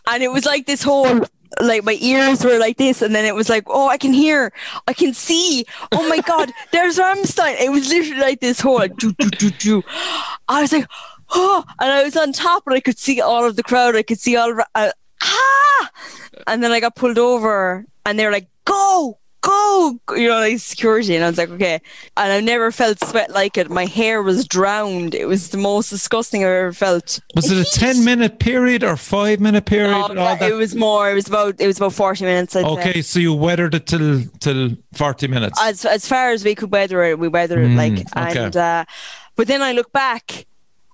and 0.09 0.23
it 0.23 0.31
was 0.31 0.45
like 0.45 0.65
this 0.65 0.81
whole, 0.81 1.21
like 1.61 1.83
my 1.83 1.97
ears 2.01 2.43
were 2.43 2.57
like 2.57 2.77
this, 2.77 3.01
and 3.01 3.13
then 3.13 3.25
it 3.25 3.35
was 3.35 3.47
like, 3.49 3.63
oh, 3.67 3.87
I 3.87 3.97
can 3.97 4.13
hear, 4.13 4.51
I 4.87 4.93
can 4.93 5.13
see. 5.13 5.65
Oh 5.91 6.07
my 6.09 6.19
god, 6.21 6.51
there's 6.71 6.97
Rammstein. 6.97 7.59
It 7.59 7.71
was 7.71 7.89
literally 7.89 8.21
like 8.21 8.39
this 8.39 8.59
whole. 8.59 8.77
Like, 8.77 8.95
doo, 8.97 9.13
doo, 9.13 9.29
doo, 9.29 9.51
doo. 9.51 9.83
I 10.47 10.61
was 10.61 10.71
like, 10.73 10.87
oh, 11.29 11.63
and 11.79 11.91
I 11.91 12.03
was 12.03 12.17
on 12.17 12.33
top, 12.33 12.63
and 12.65 12.75
I 12.75 12.79
could 12.79 12.97
see 12.97 13.21
all 13.21 13.45
of 13.45 13.55
the 13.55 13.63
crowd. 13.63 13.95
I 13.95 14.01
could 14.03 14.19
see 14.19 14.35
all. 14.35 14.51
Of, 14.51 14.65
uh, 14.73 14.91
ah, 15.23 15.89
and 16.47 16.63
then 16.63 16.71
I 16.71 16.79
got 16.79 16.95
pulled 16.95 17.17
over, 17.17 17.85
and 18.05 18.17
they 18.19 18.25
were 18.25 18.31
like, 18.31 18.47
go. 18.65 19.17
Go, 19.41 19.97
you 20.15 20.27
know, 20.27 20.39
like 20.39 20.57
security, 20.59 21.15
and 21.15 21.23
I 21.23 21.29
was 21.29 21.37
like, 21.37 21.49
okay. 21.51 21.79
And 22.17 22.33
I've 22.33 22.43
never 22.43 22.69
felt 22.71 22.99
sweat 23.05 23.29
like 23.29 23.55
it. 23.57 23.69
My 23.69 23.85
hair 23.85 24.21
was 24.21 24.45
drowned. 24.45 25.13
It 25.15 25.25
was 25.25 25.51
the 25.51 25.57
most 25.57 25.89
disgusting 25.89 26.43
I've 26.43 26.49
ever 26.49 26.73
felt. 26.73 27.19
Was 27.35 27.49
it 27.49 27.57
a 27.65 27.79
10 27.79 28.03
minute 28.03 28.39
period 28.39 28.83
or 28.83 28.97
five 28.97 29.39
minute 29.39 29.65
period? 29.65 29.93
Oh, 29.95 30.07
and 30.07 30.19
all 30.19 30.33
it 30.33 30.39
that? 30.39 30.51
was 30.53 30.75
more. 30.75 31.09
It 31.11 31.13
was 31.13 31.27
about. 31.27 31.61
It 31.61 31.67
was 31.67 31.77
about 31.77 31.93
forty 31.93 32.25
minutes. 32.25 32.55
I'd 32.57 32.65
say. 32.65 32.69
Okay, 32.71 33.01
so 33.01 33.19
you 33.19 33.33
weathered 33.33 33.75
it 33.75 33.85
till 33.85 34.23
till 34.39 34.71
40 34.95 35.27
minutes. 35.27 35.57
As 35.61 35.85
as 35.85 36.05
far 36.07 36.31
as 36.31 36.43
we 36.43 36.53
could 36.55 36.71
weather 36.71 37.03
it, 37.03 37.17
we 37.17 37.27
weathered 37.29 37.59
it. 37.63 37.69
Mm, 37.69 37.77
Like, 37.77 38.27
okay. 38.31 38.43
and 38.45 38.57
uh, 38.57 38.85
but 39.37 39.47
then 39.47 39.61
I 39.61 39.71
look 39.71 39.93
back, 39.93 40.45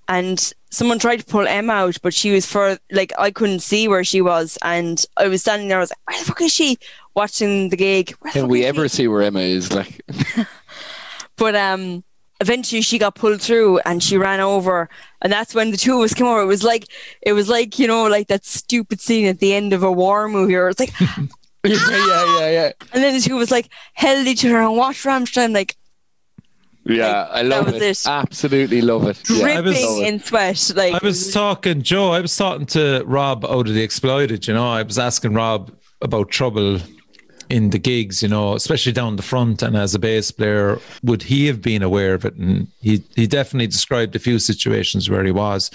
and 0.07 0.53
someone 0.73 0.99
tried 0.99 1.17
to 1.17 1.25
pull 1.25 1.47
Emma 1.47 1.73
out, 1.73 1.97
but 2.01 2.13
she 2.13 2.31
was 2.31 2.45
for 2.45 2.77
like 2.91 3.13
I 3.17 3.31
couldn't 3.31 3.59
see 3.59 3.87
where 3.87 4.03
she 4.03 4.21
was, 4.21 4.57
and 4.63 5.05
I 5.17 5.27
was 5.27 5.41
standing 5.41 5.67
there. 5.67 5.77
I 5.77 5.81
was 5.81 5.91
like, 5.91 5.99
"Where 6.09 6.19
the 6.19 6.25
fuck 6.25 6.41
is 6.41 6.51
she?" 6.51 6.77
Watching 7.15 7.69
the 7.69 7.77
gig. 7.77 8.15
The 8.23 8.29
can 8.31 8.47
we 8.47 8.65
ever 8.65 8.89
she? 8.89 8.97
see 8.97 9.07
where 9.07 9.21
Emma 9.21 9.41
is? 9.41 9.71
Like 9.71 10.01
But 11.37 11.55
um, 11.55 12.03
eventually 12.41 12.81
she 12.81 12.97
got 12.97 13.15
pulled 13.15 13.41
through 13.41 13.79
and 13.85 14.01
she 14.01 14.17
ran 14.17 14.39
over, 14.39 14.89
and 15.21 15.31
that's 15.31 15.53
when 15.53 15.71
the 15.71 15.77
two 15.77 15.97
of 15.97 16.03
us 16.03 16.13
came 16.13 16.27
over. 16.27 16.41
It 16.41 16.45
was 16.45 16.63
like 16.63 16.85
it 17.21 17.33
was 17.33 17.49
like 17.49 17.79
you 17.79 17.87
know 17.87 18.07
like 18.07 18.27
that 18.27 18.45
stupid 18.45 18.99
scene 18.99 19.27
at 19.27 19.39
the 19.39 19.53
end 19.53 19.73
of 19.73 19.83
a 19.83 19.91
war 19.91 20.27
movie, 20.27 20.53
where 20.53 20.69
it's 20.69 20.79
like, 20.79 20.99
yeah, 20.99 21.27
yeah, 21.63 22.39
yeah, 22.39 22.49
yeah. 22.49 22.71
and 22.93 23.03
then 23.03 23.13
the 23.13 23.21
two 23.21 23.35
of 23.35 23.41
us 23.41 23.51
like 23.51 23.69
held 23.93 24.27
each 24.27 24.43
other 24.45 24.61
and 24.61 24.75
watched 24.75 25.05
Rammstein 25.05 25.53
like. 25.53 25.75
Yeah, 26.85 27.21
Like, 27.21 27.29
I 27.31 27.41
love 27.43 27.65
that 27.67 27.75
it. 27.75 27.81
it. 27.83 28.03
Absolutely 28.07 28.81
love 28.81 29.07
it. 29.07 29.17
Yeah. 29.29 29.45
I 29.45 29.61
was- 29.61 29.75
dripping 29.75 30.05
in 30.05 30.19
sweat. 30.19 30.71
Like 30.75 30.93
I 31.01 31.05
was 31.05 31.31
talking, 31.33 31.81
Joe. 31.81 32.11
I 32.11 32.19
was 32.19 32.35
talking 32.35 32.65
to 32.67 33.03
Rob 33.05 33.45
out 33.45 33.67
of 33.67 33.73
the 33.73 33.81
Exploited. 33.81 34.47
You 34.47 34.53
know, 34.53 34.69
I 34.69 34.83
was 34.83 34.99
asking 34.99 35.33
Rob 35.33 35.71
about 36.01 36.29
trouble 36.29 36.79
in 37.49 37.69
the 37.69 37.77
gigs. 37.79 38.21
You 38.21 38.27
know, 38.27 38.55
especially 38.55 38.91
down 38.91 39.15
the 39.15 39.21
front. 39.23 39.61
And 39.61 39.77
as 39.77 39.95
a 39.95 39.99
bass 39.99 40.29
player, 40.31 40.77
would 41.03 41.23
he 41.23 41.45
have 41.47 41.61
been 41.61 41.83
aware 41.83 42.13
of 42.15 42.25
it? 42.25 42.35
And 42.35 42.67
he 42.81 43.01
he 43.15 43.27
definitely 43.27 43.67
described 43.67 44.13
a 44.17 44.19
few 44.19 44.37
situations 44.37 45.09
where 45.09 45.23
he 45.23 45.31
was. 45.31 45.71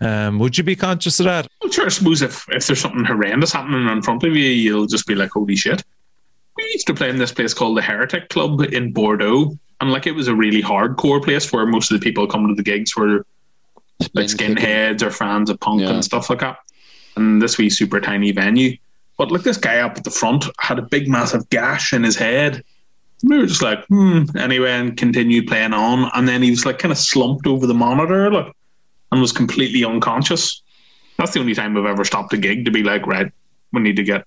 Um, 0.00 0.38
would 0.38 0.56
you 0.56 0.64
be 0.64 0.74
conscious 0.76 1.20
of 1.20 1.24
that? 1.26 1.48
Well, 1.62 1.70
sure, 1.70 1.84
I 1.84 1.88
suppose 1.90 2.22
if, 2.22 2.46
if 2.48 2.66
there's 2.66 2.80
something 2.80 3.04
horrendous 3.04 3.52
happening 3.52 3.88
in 3.88 4.00
front 4.00 4.22
of 4.22 4.34
you, 4.34 4.48
you'll 4.48 4.86
just 4.86 5.06
be 5.06 5.14
like, 5.14 5.32
holy 5.32 5.56
shit. 5.56 5.84
We 6.56 6.64
used 6.72 6.86
to 6.86 6.94
play 6.94 7.10
in 7.10 7.18
this 7.18 7.32
place 7.32 7.52
called 7.52 7.76
the 7.76 7.82
Heretic 7.82 8.30
Club 8.30 8.62
in 8.72 8.92
Bordeaux. 8.94 9.58
And 9.80 9.90
like 9.92 10.06
it 10.06 10.12
was 10.12 10.28
a 10.28 10.34
really 10.34 10.62
hardcore 10.62 11.22
place 11.22 11.52
where 11.52 11.66
most 11.66 11.90
of 11.90 12.00
the 12.00 12.04
people 12.04 12.26
come 12.26 12.48
to 12.48 12.54
the 12.54 12.62
gigs 12.62 12.96
were 12.96 13.26
like 14.14 14.26
skinheads 14.26 15.02
or 15.02 15.10
fans 15.10 15.50
of 15.50 15.60
punk 15.60 15.82
Yeah. 15.82 15.90
and 15.90 16.04
stuff 16.04 16.30
like 16.30 16.40
that. 16.40 16.58
And 17.16 17.40
this 17.40 17.58
wee 17.58 17.70
super 17.70 18.00
tiny 18.00 18.32
venue. 18.32 18.76
But 19.18 19.30
like 19.32 19.42
this 19.42 19.56
guy 19.56 19.78
up 19.80 19.96
at 19.96 20.04
the 20.04 20.10
front 20.10 20.44
had 20.60 20.78
a 20.78 20.82
big 20.82 21.08
massive 21.08 21.48
gash 21.50 21.92
in 21.92 22.02
his 22.04 22.16
head. 22.16 22.62
And 23.22 23.30
We 23.30 23.38
were 23.38 23.46
just 23.46 23.62
like, 23.62 23.84
hmm. 23.86 24.24
Anyway, 24.36 24.70
and 24.70 24.96
continued 24.96 25.46
playing 25.46 25.72
on. 25.72 26.10
And 26.14 26.28
then 26.28 26.42
he 26.42 26.50
was 26.50 26.66
like 26.66 26.78
kind 26.78 26.92
of 26.92 26.98
slumped 26.98 27.46
over 27.46 27.66
the 27.66 27.74
monitor, 27.74 28.30
like, 28.30 28.52
and 29.12 29.20
was 29.20 29.32
completely 29.32 29.84
unconscious. 29.84 30.62
That's 31.16 31.32
the 31.32 31.40
only 31.40 31.54
time 31.54 31.76
I've 31.76 31.86
ever 31.86 32.04
stopped 32.04 32.32
a 32.34 32.36
gig 32.36 32.66
to 32.66 32.70
be 32.70 32.82
like, 32.82 33.06
right, 33.06 33.32
we 33.72 33.80
need 33.80 33.96
to 33.96 34.02
get 34.02 34.24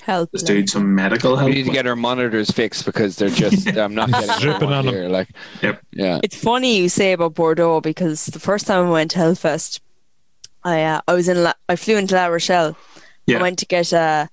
help. 0.00 0.30
this 0.32 0.42
dude 0.42 0.68
some 0.68 0.94
medical 0.94 1.36
help. 1.36 1.48
We 1.50 1.56
need 1.56 1.66
to 1.66 1.72
get 1.72 1.86
our 1.86 1.96
monitors 1.96 2.50
fixed 2.50 2.84
because 2.84 3.16
they're 3.16 3.28
just. 3.30 3.66
I'm 3.76 3.94
not 3.94 4.10
getting 4.10 4.38
Dripping 4.40 4.68
them 4.70 4.72
on 4.72 4.86
them. 4.86 5.10
Like, 5.12 5.28
Yep. 5.62 5.80
yeah. 5.92 6.20
It's 6.22 6.36
funny 6.36 6.76
you 6.78 6.88
say 6.88 7.12
about 7.12 7.34
Bordeaux 7.34 7.80
because 7.80 8.26
the 8.26 8.40
first 8.40 8.66
time 8.66 8.86
I 8.86 8.90
went 8.90 9.10
to 9.12 9.18
Hellfest, 9.18 9.80
I 10.64 10.82
uh, 10.82 11.00
I 11.08 11.14
was 11.14 11.28
in 11.28 11.42
La- 11.42 11.52
I 11.68 11.76
flew 11.76 11.96
into 11.96 12.14
La 12.14 12.26
Rochelle. 12.26 12.76
Yeah. 13.26 13.38
I 13.38 13.42
went 13.42 13.58
to 13.60 13.66
get 13.66 13.92
a 13.92 14.28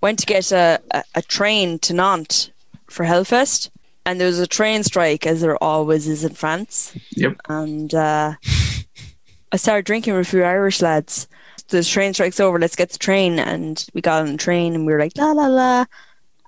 went 0.00 0.18
to 0.18 0.26
get 0.26 0.50
a, 0.52 0.80
a, 0.90 1.04
a 1.16 1.22
train 1.22 1.78
to 1.80 1.92
Nantes 1.94 2.50
for 2.88 3.04
Hellfest, 3.06 3.70
and 4.04 4.20
there 4.20 4.26
was 4.26 4.38
a 4.40 4.46
train 4.46 4.82
strike 4.82 5.26
as 5.26 5.40
there 5.40 5.56
always 5.62 6.08
is 6.08 6.24
in 6.24 6.34
France. 6.34 6.96
Yep. 7.12 7.36
And 7.48 7.94
uh, 7.94 8.34
I 9.52 9.56
started 9.56 9.84
drinking 9.84 10.14
with 10.14 10.26
a 10.26 10.30
few 10.30 10.42
Irish 10.44 10.82
lads. 10.82 11.28
The 11.72 11.82
train 11.82 12.12
strike's 12.12 12.38
over. 12.38 12.58
Let's 12.58 12.76
get 12.76 12.90
the 12.90 12.98
train, 12.98 13.38
and 13.38 13.82
we 13.94 14.02
got 14.02 14.20
on 14.20 14.32
the 14.32 14.36
train, 14.36 14.74
and 14.74 14.86
we 14.86 14.92
were 14.92 14.98
like 14.98 15.16
la 15.16 15.32
la 15.32 15.46
la, 15.46 15.86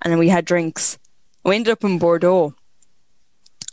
and 0.02 0.12
then 0.12 0.18
we 0.18 0.28
had 0.28 0.44
drinks. 0.44 0.98
We 1.46 1.56
ended 1.56 1.72
up 1.72 1.82
in 1.82 1.98
Bordeaux. 1.98 2.54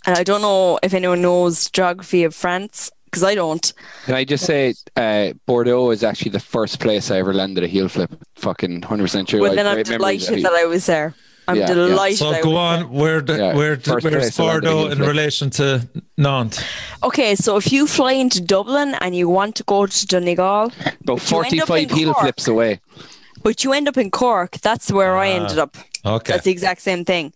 And 0.06 0.18
I 0.18 0.24
don't 0.24 0.42
know 0.42 0.80
if 0.82 0.94
anyone 0.94 1.22
knows 1.22 1.70
geography 1.70 2.24
of 2.24 2.34
France 2.34 2.90
because 3.04 3.22
I 3.22 3.36
don't. 3.36 3.74
Can 4.06 4.16
I 4.16 4.24
just 4.24 4.46
say, 4.46 4.74
uh, 4.96 5.34
Bordeaux 5.46 5.92
is 5.92 6.06
actually 6.06 6.32
the 6.32 6.40
first 6.40 6.80
place 6.80 7.12
I 7.12 7.18
ever 7.18 7.34
landed 7.34 7.66
a 7.66 7.68
heel 7.68 7.90
flip. 7.90 8.16
Fucking 8.36 8.80
100% 8.80 9.28
sure. 9.28 9.42
Well, 9.42 9.54
then 9.54 9.68
I'm 9.68 9.84
delighted 9.84 10.44
that 10.44 10.54
I 10.54 10.64
was 10.64 10.86
there. 10.86 11.14
I'm 11.52 11.58
Yeah, 11.58 11.68
yeah. 11.70 11.74
delighted. 11.74 12.18
So 12.18 12.42
go 12.44 12.56
on. 12.56 12.90
Where 12.92 13.22
the, 13.22 13.38
Yeah, 13.38 13.56
where 13.56 13.76
first 13.78 14.04
where's 14.04 14.16
place 14.16 14.40
I 14.40 14.44
landed 14.44 14.62
Bordeaux 14.70 14.86
in 14.92 15.02
in 15.02 15.08
relation 15.08 15.50
to 15.52 15.88
Nantes? 16.18 16.60
Okay, 17.04 17.36
so 17.36 17.58
if 17.58 17.72
you 17.72 17.88
fly 17.88 18.14
into 18.14 18.42
Dublin 18.42 18.96
and 19.02 19.16
you 19.16 19.30
want 19.30 19.56
to 19.56 19.64
go 19.64 19.86
to 19.86 20.08
Donegal, 20.08 20.72
About 21.04 21.32
you 21.32 21.38
end 21.44 21.62
up 21.62 21.68
45 21.68 21.92
heel 21.92 22.14
Cork. 22.14 22.24
flips 22.24 22.48
away. 22.48 22.80
but 23.44 23.64
you 23.64 23.74
end 23.74 23.88
up 23.88 23.98
in 23.98 24.10
Cork, 24.12 24.52
that's 24.62 24.92
where 24.92 25.18
I 25.18 25.30
Ah, 25.32 25.36
ended 25.40 25.60
up. 25.60 25.78
Okay. 26.06 26.34
That's 26.34 26.44
the 26.46 26.52
exact 26.52 26.82
same 26.82 27.06
thing. 27.06 27.34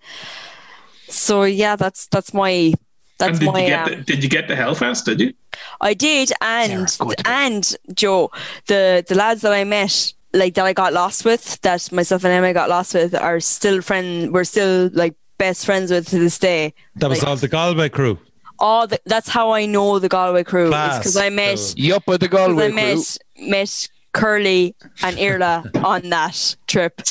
So 1.10 1.44
yeah, 1.44 1.76
that's 1.76 2.08
that's 2.08 2.34
my 2.34 2.74
that's 3.20 3.30
and 3.30 3.40
did 3.40 3.54
my 3.54 3.62
you 3.62 3.68
get 3.70 3.88
um, 3.88 3.90
the, 3.90 3.96
did 4.04 4.24
you 4.24 4.30
get 4.30 4.48
to 4.48 4.56
Hellfest? 4.56 5.06
Did 5.06 5.20
you? 5.22 5.34
I 5.80 5.94
did, 5.94 6.32
and 6.42 6.90
Sarah, 6.90 7.10
go 7.10 7.14
to 7.16 7.24
bed. 7.24 7.32
and 7.44 7.76
Joe, 7.94 8.32
the 8.68 9.04
the 9.08 9.16
lads 9.16 9.42
that 9.42 9.54
I 9.54 9.64
met, 9.64 10.14
like 10.36 10.53
that 10.56 10.66
I 10.66 10.74
got 10.74 10.94
lost 10.94 11.26
with, 11.26 11.60
that 11.62 11.91
myself 11.91 12.24
and 12.24 12.34
Emma 12.34 12.53
got 12.53 12.70
lost 12.70 12.94
with, 12.94 13.16
are 13.16 13.40
still 13.40 13.82
friends. 13.82 14.30
We're 14.30 14.44
still 14.44 14.90
like 14.94 15.16
best 15.38 15.66
friends 15.66 15.91
with 15.91 16.07
to 16.10 16.20
this 16.20 16.38
day. 16.38 16.74
That 16.98 17.10
was 17.10 17.20
like- 17.22 17.28
all 17.30 17.36
the 17.36 17.48
Galway 17.48 17.90
crew. 17.90 18.20
All 18.60 18.88
the, 18.88 18.99
that's 19.06 19.28
how 19.28 19.52
I 19.52 19.66
know 19.66 19.99
the 19.99 20.07
Galway 20.07 20.44
crew. 20.45 20.68
Because 20.70 21.18
I 21.18 21.30
met 21.30 21.60
So- 21.60 21.74
Yup 21.78 22.07
with 22.07 22.22
the 22.22 22.30
'cause 22.30 22.40
I 22.40 22.48
Galway 22.48 22.68
crew. 22.72 22.76
met 22.76 23.18
met 23.38 23.88
Curly 24.14 24.76
and 25.03 25.18
Irla 25.18 25.84
on 25.84 26.10
that 26.10 26.56
trip, 26.68 27.02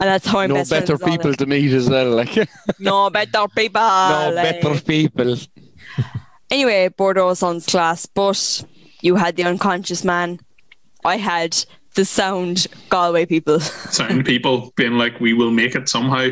and 0.00 0.08
that's 0.10 0.26
how 0.26 0.40
I 0.40 0.46
No 0.48 0.54
met 0.56 0.68
better 0.68 0.98
people 0.98 1.32
to 1.34 1.46
meet 1.46 1.72
as 1.72 1.88
well. 1.88 2.10
Like, 2.10 2.36
No 2.78 3.08
better 3.08 3.46
people. 3.56 3.80
no 3.80 4.32
like- 4.34 4.60
better 4.60 4.80
people. 4.80 5.36
Anyway, 6.50 6.88
Bordeaux 6.88 7.32
sounds 7.34 7.64
class, 7.66 8.04
but 8.04 8.64
you 9.00 9.16
had 9.16 9.36
the 9.36 9.44
unconscious 9.44 10.04
man. 10.04 10.38
I 11.02 11.16
had 11.16 11.56
the 11.94 12.04
sound 12.04 12.66
Galway 12.88 13.26
people. 13.26 13.60
Sound 13.90 14.24
people 14.24 14.72
being 14.76 14.92
like, 14.98 15.20
we 15.20 15.32
will 15.32 15.50
make 15.50 15.74
it 15.74 15.88
somehow. 15.88 16.30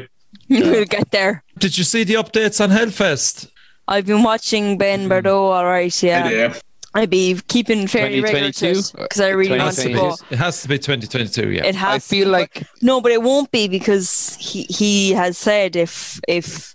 we'll 0.49 0.85
get 0.85 1.11
there. 1.11 1.43
Did 1.59 1.77
you 1.77 1.85
see 1.85 2.05
the 2.05 2.15
updates 2.15 2.63
on 2.63 2.71
Hellfest? 2.71 3.51
I've 3.89 4.07
been 4.07 4.23
watching 4.23 4.79
Ben 4.79 5.01
mm-hmm. 5.01 5.09
Bordeaux, 5.09 5.47
all 5.47 5.65
right, 5.65 6.03
yeah. 6.03 6.29
Yeah. 6.29 6.59
I'd 6.93 7.11
be 7.11 7.39
keeping 7.47 7.87
fairly 7.87 8.21
regular 8.21 8.51
to 8.51 8.53
2022? 8.53 9.03
because 9.03 9.21
I 9.21 9.29
really 9.29 9.59
want 9.59 9.77
to 9.77 9.83
2022? 9.83 10.25
go. 10.25 10.35
It 10.35 10.39
has 10.39 10.63
to 10.63 10.69
be 10.69 10.79
2022. 10.79 11.51
Yeah. 11.53 11.65
It 11.65 11.77
has 11.77 11.89
I 11.89 11.99
to 11.99 12.01
feel 12.01 12.25
be, 12.25 12.31
like 12.31 12.55
but- 12.55 12.83
no, 12.83 13.01
but 13.01 13.13
it 13.13 13.23
won't 13.23 13.51
be 13.53 13.69
because 13.69 14.37
he 14.41 14.65
he 14.65 15.13
has 15.13 15.39
said 15.39 15.77
if 15.77 16.21
if 16.27 16.75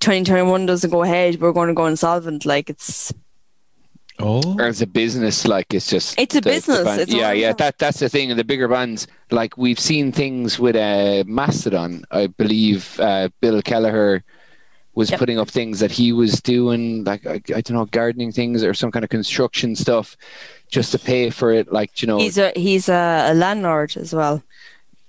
2021 0.00 0.66
doesn't 0.66 0.90
go 0.90 1.02
ahead, 1.02 1.40
we're 1.40 1.52
going 1.52 1.68
to 1.68 1.74
go 1.74 1.86
insolvent. 1.86 2.44
Like 2.44 2.68
it's 2.68 3.10
oh. 4.18 4.58
as 4.60 4.82
a 4.82 4.86
business, 4.86 5.46
like 5.46 5.72
it's 5.74 5.88
just 5.88 6.18
It's 6.18 6.34
a 6.34 6.40
business, 6.42 6.84
band- 6.84 7.00
it's 7.02 7.12
yeah, 7.14 7.28
all- 7.28 7.34
yeah. 7.34 7.52
That 7.52 7.78
that's 7.78 8.00
the 8.00 8.08
thing. 8.08 8.30
And 8.30 8.38
the 8.38 8.44
bigger 8.44 8.68
bands, 8.68 9.06
like 9.30 9.56
we've 9.56 9.78
seen 9.80 10.12
things 10.12 10.58
with 10.58 10.76
uh, 10.76 11.24
Mastodon. 11.26 12.04
I 12.10 12.26
believe 12.28 12.98
uh, 13.00 13.28
Bill 13.40 13.60
Kelliher 13.62 14.22
was 14.94 15.10
Yep. 15.10 15.18
putting 15.18 15.38
up 15.38 15.50
things 15.50 15.80
that 15.80 15.90
he 15.90 16.10
was 16.12 16.40
doing, 16.40 17.04
like 17.04 17.26
I, 17.26 17.34
I 17.54 17.60
don't 17.60 17.72
know, 17.72 17.84
gardening 17.84 18.32
things 18.32 18.64
or 18.64 18.72
some 18.72 18.90
kind 18.90 19.04
of 19.04 19.10
construction 19.10 19.76
stuff, 19.76 20.16
just 20.70 20.90
to 20.92 20.98
pay 20.98 21.28
for 21.28 21.52
it. 21.52 21.70
Like 21.70 22.00
you 22.00 22.08
know, 22.08 22.18
he's 22.18 22.38
a 22.38 22.52
he's 22.56 22.88
a, 22.88 23.28
a 23.30 23.34
landlord 23.34 23.96
as 23.98 24.14
well. 24.14 24.42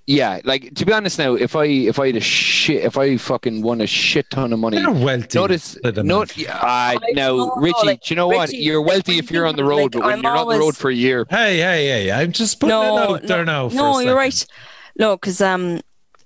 Yeah. 0.07 0.39
Like 0.43 0.73
to 0.75 0.85
be 0.85 0.91
honest, 0.93 1.19
now 1.19 1.35
if 1.35 1.55
I 1.55 1.65
if 1.65 1.99
I 1.99 2.07
had 2.07 2.15
a 2.15 2.19
shit, 2.21 2.84
if 2.84 2.97
I 2.97 3.17
fucking 3.17 3.61
won 3.61 3.81
a 3.81 3.88
shit 3.88 4.29
ton 4.31 4.51
of 4.53 4.59
money. 4.59 4.77
They're 4.77 4.89
wealthy. 4.91 5.38
Notice, 5.38 5.77
Let 5.84 5.95
them 5.95 6.09
uh, 6.09 6.25
I 6.49 6.97
now, 7.13 7.35
know, 7.35 7.55
Richie. 7.57 7.85
like, 7.85 8.01
do 8.01 8.13
you 8.13 8.15
know 8.15 8.27
what? 8.27 8.49
Richie, 8.49 8.63
You're 8.63 8.81
wealthy 8.81 9.19
if 9.19 9.29
you 9.29 9.35
you're 9.38 9.45
on 9.45 9.55
the 9.55 9.63
road, 9.65 9.84
like, 9.84 9.91
but 9.91 10.01
when 10.03 10.13
I'm 10.13 10.23
you're 10.23 10.34
not 10.34 10.47
on 10.47 10.53
the 10.53 10.59
road 10.59 10.75
for 10.75 10.89
a 10.89 10.95
year, 10.95 11.25
Hey, 11.29 11.57
hey, 11.57 11.85
hey! 11.88 12.11
I'm 12.11 12.31
just 12.31 12.59
putting 12.59 12.75
it 12.75 12.79
out 12.81 13.21
there 13.23 13.45
now. 13.45 13.69
For 13.69 13.75
no, 13.75 13.99
a 13.99 14.03
you're 14.03 14.15
right. 14.15 14.45
No, 14.97 15.15
because 15.15 15.41
um, 15.41 15.81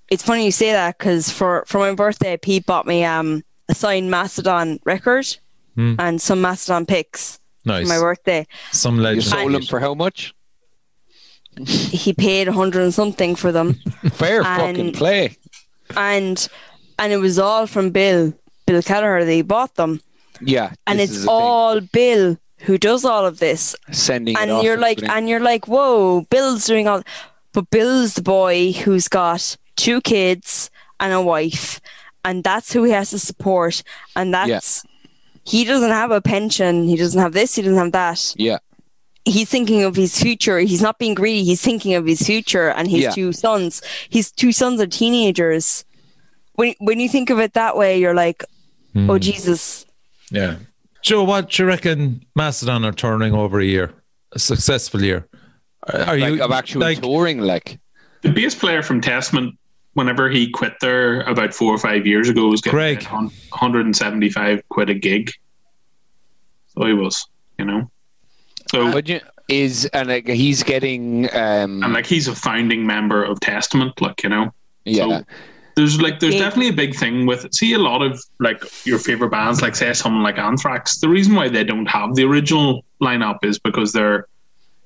it's 0.08 0.22
funny 0.22 0.44
you 0.46 0.52
say 0.52 0.72
that 0.72 0.96
because 0.98 1.30
for 1.30 1.64
for 1.66 1.78
my 1.78 1.94
birthday, 1.94 2.36
Pete 2.36 2.64
bought 2.64 2.86
me 2.86 3.04
um 3.04 3.42
a 3.68 3.74
signed 3.74 4.10
Mastodon 4.10 4.78
record 4.84 5.26
Hmm. 5.74 5.94
and 5.98 6.20
some 6.20 6.40
Mastodon 6.40 6.84
picks. 6.86 7.38
Nice. 7.64 7.84
for 7.84 7.88
my 7.94 7.98
birthday. 8.00 8.46
Some 8.72 9.00
you 9.00 9.20
sold 9.20 9.52
them 9.52 9.62
for 9.62 9.78
how 9.80 9.94
much? 9.94 10.34
He 11.66 12.12
paid 12.14 12.48
a 12.48 12.52
hundred 12.52 12.82
and 12.82 12.94
something 12.94 13.34
for 13.36 13.52
them, 13.52 13.74
Fair 14.12 14.42
And- 14.42 14.76
fucking 14.76 14.92
play. 14.92 15.36
and 15.96 16.48
and 16.98 17.12
it 17.12 17.18
was 17.18 17.38
all 17.38 17.66
from 17.66 17.90
Bill 17.90 18.32
Bill 18.66 18.82
Kelliher. 18.82 19.24
They 19.26 19.42
bought 19.42 19.74
them, 19.74 20.00
Yeah, 20.40 20.72
and 20.86 21.00
it's 21.00 21.12
is 21.12 21.18
a 21.24 21.26
thing. 21.26 21.28
all 21.30 21.80
Bill 21.80 22.38
who 22.60 22.78
does 22.78 23.04
all 23.04 23.26
of 23.26 23.38
this. 23.38 23.74
sending. 23.90 24.36
and 24.36 24.62
you're 24.62 24.76
like 24.78 25.02
and 25.02 25.28
you're 25.28 25.40
like 25.40 25.66
whoa 25.66 26.22
bill's 26.30 26.64
doing 26.64 26.86
all 26.88 27.02
but 27.52 27.68
bill's 27.70 28.14
the 28.14 28.22
boy 28.22 28.70
who's 28.72 29.08
got 29.08 29.56
two 29.76 30.00
kids 30.00 30.70
and 31.00 31.12
a 31.12 31.20
wife 31.20 31.80
and 32.24 32.44
that's 32.44 32.72
who 32.72 32.84
he 32.84 32.92
has 32.92 33.10
to 33.10 33.18
support 33.18 33.82
and 34.14 34.32
that's 34.32 34.84
he 35.44 35.64
doesn't 35.64 35.90
have 35.90 36.12
a 36.12 36.20
pension 36.22 36.84
he 36.84 36.94
doesn't 36.96 37.20
have 37.20 37.32
this 37.32 37.56
he 37.56 37.62
doesn't 37.62 37.78
have 37.78 37.90
that 37.92 38.32
yeah, 38.38 38.58
he's 39.24 39.48
thinking 39.48 39.82
of 39.84 39.94
his 39.96 40.18
future 40.20 40.58
he's 40.58 40.82
not 40.82 40.98
being 40.98 41.14
greedy 41.14 41.44
he's 41.44 41.62
thinking 41.62 41.94
of 41.94 42.04
his 42.06 42.20
future 42.22 42.70
and 42.70 42.88
his 42.88 43.02
Yeah. 43.02 43.10
two 43.10 43.32
sons 43.32 43.80
his 44.10 44.30
two 44.32 44.50
sons 44.52 44.80
are 44.80 44.86
teenagers 44.86 45.84
when 46.54 46.74
when 46.80 46.98
you 47.00 47.08
think 47.08 47.30
of 47.30 47.38
it 47.38 47.52
that 47.54 47.76
way 47.76 47.98
you're 47.98 48.14
like 48.14 48.44
Hmm. 48.94 49.08
oh 49.10 49.18
jesus 49.18 49.86
Yeah. 50.30 50.56
Joe, 51.02 51.24
what 51.24 51.50
do 51.50 51.62
you 51.62 51.66
reckon 51.68 52.24
Mastodon 52.36 52.84
are 52.84 52.92
turning 52.92 53.32
over 53.34 53.58
a 53.58 53.64
year? 53.64 53.92
A 54.32 54.38
successful 54.38 55.02
year? 55.02 55.26
Are 55.92 56.00
are 56.00 56.16
like 56.18 56.34
you 56.34 56.44
of 56.44 56.52
actual 56.52 56.80
like, 56.82 57.00
touring, 57.02 57.40
like 57.40 57.80
The 58.22 58.30
bass 58.30 58.54
player 58.54 58.82
from 58.82 59.00
Testament, 59.00 59.58
whenever 59.94 60.30
he 60.30 60.48
quit 60.50 60.74
there 60.80 61.22
about 61.22 61.52
four 61.54 61.74
or 61.74 61.78
five 61.78 62.06
years 62.06 62.28
ago, 62.28 62.46
was 62.48 62.60
getting 62.60 62.76
Greg. 62.76 63.02
175 63.04 64.62
quid 64.68 64.90
a 64.90 64.94
gig. 64.94 65.32
So 66.68 66.86
he 66.86 66.92
was, 66.92 67.26
you 67.58 67.64
know. 67.64 67.90
So 68.70 68.92
Would 68.92 69.08
you, 69.08 69.20
is 69.48 69.86
and 69.86 70.08
like 70.08 70.26
he's 70.28 70.62
getting 70.62 71.26
um 71.34 71.82
and 71.82 71.92
like 71.92 72.06
he's 72.06 72.28
a 72.28 72.34
founding 72.34 72.86
member 72.86 73.22
of 73.24 73.40
Testament, 73.40 74.00
like 74.00 74.22
you 74.22 74.28
know. 74.30 74.52
yeah. 74.84 75.18
so- 75.20 75.24
There's 75.74 76.00
like 76.00 76.20
there's 76.20 76.34
Yeah. 76.34 76.40
definitely 76.40 76.68
a 76.68 76.72
big 76.84 76.94
thing 76.94 77.26
with 77.26 77.46
see 77.52 77.72
a 77.72 77.78
lot 77.78 78.02
of 78.02 78.22
like 78.40 78.62
your 78.86 78.98
favorite 78.98 79.30
bands, 79.30 79.62
like 79.62 79.74
say 79.74 79.92
someone 79.94 80.22
like 80.22 80.38
Anthrax. 80.38 80.98
The 80.98 81.08
reason 81.08 81.34
why 81.34 81.48
they 81.48 81.64
don't 81.64 81.86
have 81.86 82.14
the 82.14 82.24
original 82.24 82.84
lineup 83.02 83.38
is 83.44 83.58
because 83.58 83.92
they're 83.92 84.26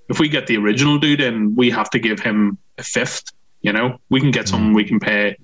if 0.09 0.21
we 0.21 0.29
get 0.29 0.47
the 0.47 0.57
original 0.57 0.99
dude 0.99 1.21
in, 1.21 1.55
we 1.57 1.69
have 1.71 1.91
to 1.91 1.99
give 1.99 2.21
him 2.21 2.57
a 2.79 2.83
fifth. 2.85 3.25
You 3.63 3.73
know, 3.73 3.99
we 4.11 4.21
can 4.21 4.31
get 4.31 4.47
someone 4.49 4.73
we 4.75 4.85
can 4.85 5.01
pay 5.01 5.37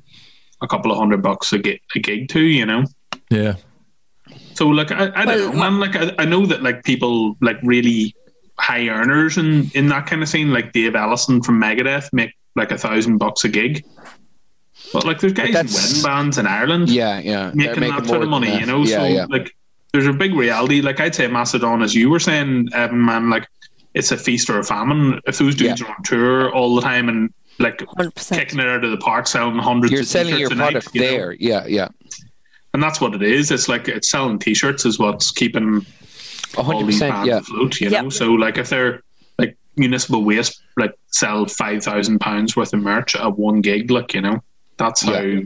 a 0.61 0.69
couple 0.69 0.93
of 0.93 0.99
hundred 0.99 1.23
bucks 1.23 1.53
a 1.53 1.59
gig, 1.59 1.81
a 1.97 1.99
gig 1.99 2.29
to. 2.29 2.41
You 2.41 2.67
know, 2.67 2.85
Yeah. 3.31 3.57
so 4.55 4.69
like 4.69 4.93
I, 4.93 5.11
I 5.17 5.25
don't 5.25 5.27
Well, 5.27 5.53
know, 5.55 5.71
man. 5.71 5.81
Like 5.81 5.97
I, 5.97 6.13
I 6.23 6.25
know 6.25 6.47
that 6.47 6.63
like 6.63 6.85
people 6.85 7.37
like 7.41 7.57
really 7.65 8.15
high 8.63 8.89
earners 8.89 9.37
in 9.39 9.71
in 9.75 9.89
that 9.89 10.07
kind 10.07 10.23
of 10.23 10.29
scene, 10.29 10.53
like 10.53 10.73
Dave 10.73 10.93
Ellefson 10.93 11.45
from 11.45 11.61
Megadeth, 11.61 12.13
make 12.13 12.35
like 12.55 12.71
a 12.71 12.79
thousand 12.79 13.19
bucks 13.19 13.45
a 13.45 13.49
gig. 13.49 13.85
But 14.93 15.05
like 15.05 15.21
there's 15.21 15.33
guys 15.33 15.49
in 15.49 15.67
wedding 15.67 16.03
bands 16.03 16.39
in 16.39 16.47
Ireland 16.47 16.89
Yeah, 16.89 17.19
yeah. 17.19 17.51
They're 17.55 17.55
making 17.55 17.81
that 17.83 17.91
more 17.91 18.07
sort 18.07 18.23
of 18.23 18.29
money, 18.29 18.59
you 18.59 18.67
know. 18.67 18.83
Yeah, 18.85 18.99
so 18.99 19.05
yeah. 19.05 19.27
like 19.29 19.55
there's 19.93 20.07
a 20.07 20.13
big 20.13 20.35
reality. 20.35 20.81
Like 20.81 21.01
I'd 21.01 21.15
say 21.15 21.27
Mastodon, 21.27 21.83
as 21.83 21.95
you 21.95 22.09
were 22.09 22.21
saying, 22.21 22.69
Evan, 22.73 23.05
man, 23.05 23.31
like 23.31 23.49
it's 23.95 24.13
a 24.13 24.17
feast 24.17 24.49
or 24.49 24.59
a 24.59 24.65
famine. 24.65 25.21
If 25.27 25.39
those 25.39 25.55
dudes 25.55 25.83
are 25.83 25.89
on 25.89 26.03
tour 26.05 26.53
all 26.53 26.75
the 26.75 26.83
time 26.83 27.09
and 27.09 27.33
like 27.59 27.79
100%. 27.79 28.37
kicking 28.37 28.59
it 28.61 28.67
out 28.67 28.85
of 28.85 28.91
the 28.91 28.97
park, 28.97 29.27
selling 29.27 29.59
hundreds 29.59 29.93
You're 29.93 30.03
of 30.03 30.07
selling 30.07 30.39
your 30.39 30.49
t-shirts 30.49 30.53
a 30.53 30.57
night, 30.57 30.73
product 30.73 30.95
you 30.95 31.01
know? 31.01 31.11
there. 31.11 31.33
Yeah, 31.33 31.67
yeah. 31.67 31.89
and 32.75 32.83
that's 32.83 33.01
what 33.01 33.15
it 33.15 33.23
is. 33.23 33.51
It's 33.51 33.69
like 33.69 33.89
it's 33.89 34.09
selling 34.09 34.39
t-shirts 34.39 34.87
is 34.87 34.99
what's 34.99 35.31
keeping 35.31 35.79
A 35.79 36.02
all 36.57 36.65
hundred 36.65 36.87
these 36.87 36.97
percent. 36.97 37.13
bands 37.15 37.29
Yeah. 37.29 37.39
afloat. 37.39 37.81
You 37.81 37.91
Yep. 37.91 38.03
know, 38.05 38.11
so 38.11 38.33
like 38.33 38.59
if 38.59 38.69
they're 38.69 39.03
like 39.39 39.57
municipal 39.77 40.23
waste, 40.25 40.61
like 40.77 40.95
sell 41.09 41.47
five 41.47 41.83
thousand 41.83 42.19
pounds 42.21 42.57
worth 42.57 42.73
of 42.75 42.81
merch 42.81 43.17
at 43.17 43.39
one 43.39 43.61
gig, 43.61 43.91
like 43.91 44.15
you 44.15 44.21
know, 44.21 44.43
that's 44.77 45.03
how. 45.03 45.21
Yeah. 45.21 45.41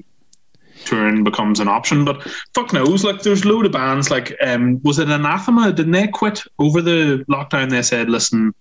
Touring 0.84 1.24
becomes 1.24 1.58
an 1.58 1.66
option, 1.68 2.04
but 2.04 2.22
fuck 2.54 2.72
knows. 2.72 3.02
Like, 3.02 3.22
there's 3.22 3.44
load 3.44 3.66
of 3.66 3.72
bands. 3.72 4.08
Like, 4.10 4.36
um, 4.40 4.80
was 4.84 5.00
it 5.00 5.08
Anathema? 5.10 5.72
Didn't 5.72 5.90
they 5.92 6.06
quit 6.06 6.42
over 6.60 6.80
the 6.80 7.24
lockdown? 7.28 7.70
They 7.70 7.82
said, 7.82 8.08
"Listen, 8.08 8.54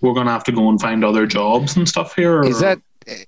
we're 0.00 0.14
gonna 0.14 0.30
have 0.30 0.44
to 0.44 0.52
go 0.52 0.70
and 0.70 0.80
find 0.80 1.04
other 1.04 1.26
jobs 1.26 1.76
and 1.76 1.86
stuff 1.88 2.14
here." 2.14 2.38
or- 2.38 2.46
Is 2.46 2.60
that 2.60 2.78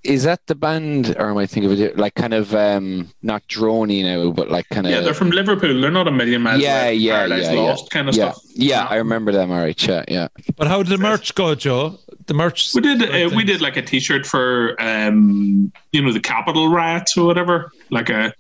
is 0.03 0.23
that 0.25 0.41
the 0.47 0.55
band, 0.55 1.15
or 1.19 1.31
am 1.31 1.37
I 1.39 1.47
thinking 1.47 1.71
of 1.71 1.81
it 1.81 1.97
like 1.99 2.15
kind 2.15 2.35
of 2.35 2.55
um 2.55 3.11
not 3.23 3.47
droney 3.49 4.03
now, 4.03 4.31
but 4.31 4.51
like 4.51 4.69
kind 4.71 4.87
of 4.87 4.93
Yeah, 4.93 5.01
they're 5.01 5.15
from 5.15 5.31
Liverpool. 5.31 5.81
They're 5.81 5.91
not 5.91 6.09
a 6.09 6.13
million 6.13 6.43
miles 6.43 6.63
Yeah, 6.63 6.83
away. 6.83 6.95
yeah, 6.95 7.17
Paradise 7.19 7.45
yeah, 7.45 7.53
yeah. 7.53 7.77
Kind 7.91 8.09
of 8.09 8.15
yeah, 8.15 8.31
stuff. 8.33 8.43
yeah. 8.55 8.87
I 8.89 8.97
remember 8.97 9.33
them. 9.33 9.51
All 9.51 9.59
right, 9.59 9.87
yeah, 9.87 10.05
yeah. 10.09 10.29
But 10.57 10.69
how 10.69 10.83
did 10.83 10.89
the 10.91 10.99
merch 10.99 11.35
go, 11.35 11.55
Joe? 11.55 11.99
The 12.27 12.35
merch. 12.35 12.75
We 12.75 12.81
did. 12.81 13.03
Uh, 13.03 13.35
we 13.37 13.45
did 13.45 13.61
like 13.61 13.77
a 13.77 13.83
T-shirt 13.83 14.27
for, 14.27 14.75
um, 14.81 15.71
you 15.93 16.03
know, 16.03 16.13
the 16.13 16.21
Capitol 16.21 16.69
riots 16.69 17.17
or 17.17 17.25
whatever. 17.27 17.71
Like 17.91 18.09
a 18.11 18.33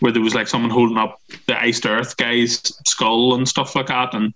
where 0.00 0.12
there 0.12 0.22
was 0.22 0.34
like 0.34 0.46
someone 0.48 0.70
holding 0.70 0.96
up 0.98 1.20
the 1.46 1.58
iced 1.60 1.84
Earth 1.86 2.16
guy's 2.16 2.60
skull 2.86 3.34
and 3.34 3.48
stuff 3.48 3.74
like 3.74 3.86
that, 3.88 4.14
and 4.14 4.32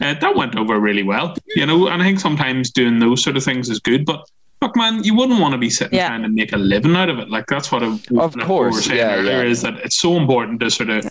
uh, 0.00 0.14
that 0.20 0.34
went 0.36 0.56
over 0.56 0.78
really 0.78 1.02
well. 1.02 1.34
You 1.56 1.66
know, 1.66 1.88
and 1.88 2.02
I 2.02 2.04
think 2.06 2.20
sometimes 2.20 2.70
doing 2.70 2.98
those 2.98 3.22
sort 3.22 3.36
of 3.36 3.42
things 3.44 3.68
is 3.70 3.80
good, 3.80 4.04
but. 4.04 4.24
Look, 4.62 4.76
man, 4.76 5.02
you 5.02 5.14
wouldn't 5.14 5.40
want 5.40 5.52
to 5.52 5.58
be 5.58 5.70
sitting 5.70 5.96
Yeah. 5.96 6.08
trying 6.08 6.22
to 6.22 6.28
make 6.28 6.52
a 6.52 6.56
living 6.58 6.94
out 6.94 7.08
of 7.08 7.18
it. 7.18 7.30
Like 7.30 7.46
that's 7.46 7.72
what, 7.72 7.82
I, 7.82 7.86
Of 7.86 8.10
like 8.10 8.12
what 8.12 8.36
we 8.36 8.42
course, 8.44 8.84
saying 8.84 8.98
yeah, 8.98 9.14
earlier 9.16 9.42
yeah. 9.42 9.50
is 9.50 9.62
that 9.62 9.78
it's 9.78 9.96
so 9.98 10.16
important 10.16 10.60
to 10.60 10.70
sort 10.70 10.90
of 10.90 11.06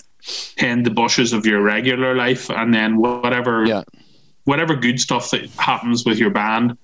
tend 0.56 0.86
the 0.86 0.92
bushes 0.92 1.34
of 1.34 1.46
your 1.48 1.62
regular 1.62 2.16
life, 2.16 2.50
and 2.52 2.74
then 2.74 2.98
whatever 2.98 3.66
Yeah. 3.66 3.84
whatever 4.44 4.76
good 4.76 5.00
stuff 5.00 5.32
that 5.32 5.50
happens 5.58 6.06
with 6.06 6.20
your 6.20 6.30
band, 6.30 6.78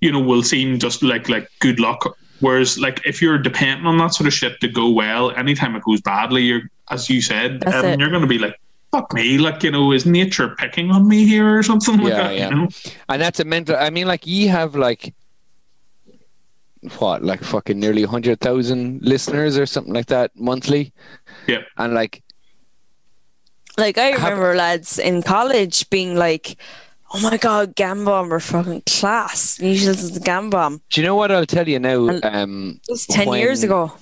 you 0.00 0.12
know, 0.12 0.20
will 0.20 0.42
seem 0.42 0.78
just 0.78 1.02
like 1.02 1.28
like 1.28 1.48
good 1.60 1.78
luck. 1.78 2.16
Whereas, 2.40 2.78
like 2.78 3.00
if 3.06 3.20
you're 3.22 3.38
depending 3.38 3.86
on 3.86 3.98
that 3.98 4.14
sort 4.14 4.26
of 4.26 4.32
shit 4.34 4.60
to 4.60 4.68
go 4.68 4.88
well, 4.90 5.30
anytime 5.32 5.76
it 5.76 5.82
goes 5.84 6.00
badly, 6.00 6.42
you're 6.42 6.62
as 6.90 7.08
you 7.10 7.20
said, 7.20 7.64
um, 7.66 7.98
you're 8.00 8.10
going 8.10 8.20
to 8.22 8.26
be 8.26 8.38
like, 8.38 8.58
"Fuck 8.92 9.12
me!" 9.14 9.38
Like 9.38 9.62
you 9.62 9.70
know, 9.70 9.92
is 9.92 10.04
nature 10.06 10.48
picking 10.56 10.90
on 10.90 11.06
me 11.06 11.26
here 11.26 11.58
or 11.58 11.62
something 11.62 11.98
like 12.04 12.08
Yeah, 12.08 12.16
that? 12.28 12.36
yeah. 12.36 12.48
You 12.50 12.56
know? 12.56 12.68
And 13.10 13.20
that's 13.22 13.40
a 13.40 13.44
mental. 13.44 13.76
I 13.76 13.90
mean, 13.90 14.06
like 14.06 14.26
you 14.26 14.48
have 14.48 14.74
like 14.74 15.14
what, 16.98 17.22
like 17.22 17.42
fucking 17.42 17.78
nearly 17.78 18.02
hundred 18.04 18.40
thousand 18.40 19.02
listeners 19.02 19.56
or 19.58 19.66
something 19.66 19.92
like 19.94 20.06
that 20.06 20.30
monthly, 20.36 20.92
Yeah. 21.46 21.62
and 21.76 21.94
like 21.94 22.22
Like 23.76 23.98
I 23.98 24.12
Have- 24.12 24.22
remember 24.22 24.54
lads 24.54 24.98
in 24.98 25.22
college 25.22 25.88
being 25.90 26.14
like, 26.14 26.56
"Oh 27.12 27.18
my 27.20 27.36
god, 27.36 27.74
Gama 27.74 28.04
Bomb 28.04 28.32
are 28.32 28.38
fucking 28.40 28.82
class." 28.86 29.58
Usually 29.58 29.94
should 29.96 30.02
listen 30.02 30.14
to 30.14 30.20
Gama 30.20 30.48
Bomb. 30.50 30.80
do 30.90 31.00
you 31.00 31.06
know 31.06 31.16
what 31.16 31.32
I'll 31.32 31.46
tell 31.46 31.68
you 31.68 31.78
now? 31.80 32.06
And- 32.08 32.24
Um, 32.24 32.80
It 32.88 32.92
was 32.92 33.06
ten 33.06 33.32
years 33.32 33.62
ago. 33.64 33.92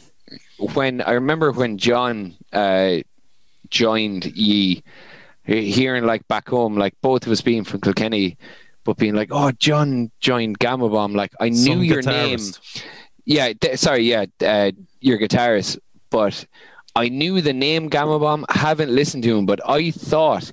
when 0.75 1.01
I 1.01 1.13
remember 1.13 1.53
when 1.53 1.79
John 1.79 2.35
uh, 2.53 2.99
joined 3.71 4.27
Ye, 4.37 4.83
he- 5.47 5.73
hearing 5.73 6.05
like 6.05 6.29
back 6.29 6.49
home, 6.51 6.77
like 6.77 6.95
both 7.01 7.25
of 7.27 7.33
us 7.33 7.41
being 7.41 7.65
from 7.65 7.81
Kilkenny, 7.81 8.37
but 8.85 8.97
being 8.97 9.15
like, 9.15 9.29
"Oh, 9.31 9.53
John 9.53 10.11
joined 10.21 10.59
Gama 10.59 10.89
Bomb." 10.89 11.15
Like 11.15 11.33
I 11.41 11.49
knew 11.49 11.57
Some 11.57 11.85
your 11.85 12.03
name. 12.03 12.41
Yeah, 13.25 13.53
th- 13.53 13.79
sorry, 13.79 14.03
yeah, 14.03 14.27
uh, 14.45 14.73
your 15.01 15.19
guitarist, 15.19 15.79
but 16.11 16.45
I 16.97 17.09
knew 17.09 17.41
the 17.41 17.53
name 17.53 17.89
Gama 17.89 18.19
Bomb. 18.19 18.45
Haven't 18.51 18.91
listened 18.91 19.23
to 19.25 19.37
him, 19.37 19.47
but 19.47 19.61
I 19.69 19.91
thought 19.91 20.53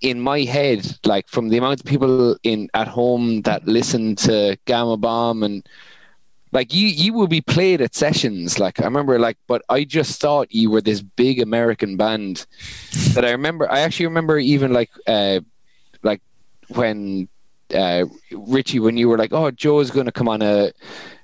in 0.00 0.20
my 0.20 0.40
head, 0.40 0.98
like 1.04 1.28
from 1.28 1.48
the 1.48 1.56
amount 1.56 1.80
of 1.80 1.86
people 1.86 2.36
in 2.42 2.68
at 2.74 2.88
home 2.88 3.42
that 3.42 3.66
listen 3.66 4.16
to 4.16 4.58
Gama 4.66 4.96
Bomb 4.96 5.42
and 5.42 5.66
like 6.54 6.72
you 6.72 6.86
you 6.86 7.12
will 7.12 7.26
be 7.26 7.40
played 7.40 7.80
at 7.80 7.94
sessions 7.94 8.58
like 8.60 8.80
i 8.80 8.84
remember 8.84 9.18
like 9.18 9.36
but 9.48 9.62
i 9.68 9.82
just 9.82 10.20
thought 10.20 10.54
you 10.54 10.70
were 10.70 10.80
this 10.80 11.02
big 11.02 11.40
american 11.40 11.96
band 11.96 12.46
that 13.12 13.24
i 13.24 13.30
remember 13.32 13.70
i 13.70 13.80
actually 13.80 14.06
remember 14.06 14.38
even 14.38 14.72
like 14.72 14.90
uh 15.08 15.40
like 15.40 15.53
when 16.68 17.28
uh 17.74 18.04
richie 18.32 18.80
when 18.80 18.96
you 18.96 19.08
were 19.08 19.18
like 19.18 19.32
oh 19.32 19.50
joe's 19.50 19.90
gonna 19.90 20.12
come 20.12 20.28
on 20.28 20.42
a 20.42 20.70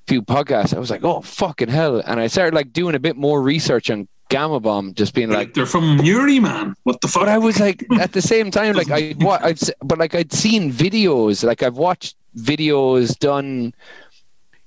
few 0.06 0.22
podcasts 0.22 0.74
i 0.74 0.78
was 0.78 0.90
like 0.90 1.04
oh 1.04 1.20
fucking 1.20 1.68
hell 1.68 2.02
and 2.06 2.18
i 2.18 2.26
started 2.26 2.54
like 2.54 2.72
doing 2.72 2.94
a 2.94 2.98
bit 2.98 3.16
more 3.16 3.42
research 3.42 3.90
on 3.90 4.08
gama 4.30 4.60
bomb 4.60 4.94
just 4.94 5.12
being 5.12 5.28
Like 5.28 5.52
they're 5.52 5.66
from 5.66 5.98
Newry, 5.98 6.40
man. 6.40 6.74
What 6.84 7.02
the 7.02 7.08
fuck? 7.08 7.22
but 7.22 7.28
I 7.28 7.36
was 7.36 7.60
like, 7.60 7.84
at 8.00 8.12
the 8.12 8.22
same 8.22 8.50
time, 8.50 8.74
like 8.74 8.90
I, 8.90 9.14
what 9.18 9.44
I've, 9.44 9.60
but 9.82 9.98
like 9.98 10.14
I'd 10.14 10.32
seen 10.32 10.72
videos, 10.72 11.44
like 11.44 11.62
I've 11.62 11.76
watched 11.76 12.16
videos 12.38 13.18
done. 13.18 13.74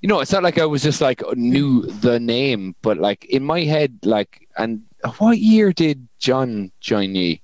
You 0.02 0.10
know, 0.10 0.20
it's 0.20 0.34
not 0.34 0.44
like 0.44 0.60
I 0.60 0.66
was 0.66 0.84
just 0.84 1.02
like 1.02 1.24
knew 1.36 1.86
the 1.88 2.20
name, 2.20 2.76
but 2.82 2.98
like 2.98 3.26
in 3.26 3.44
my 3.44 3.62
head, 3.62 3.98
like, 4.04 4.48
and 4.58 4.84
what 5.18 5.40
year 5.40 5.72
did 5.72 6.08
John 6.20 6.72
join 6.82 7.16
ye? 7.16 7.42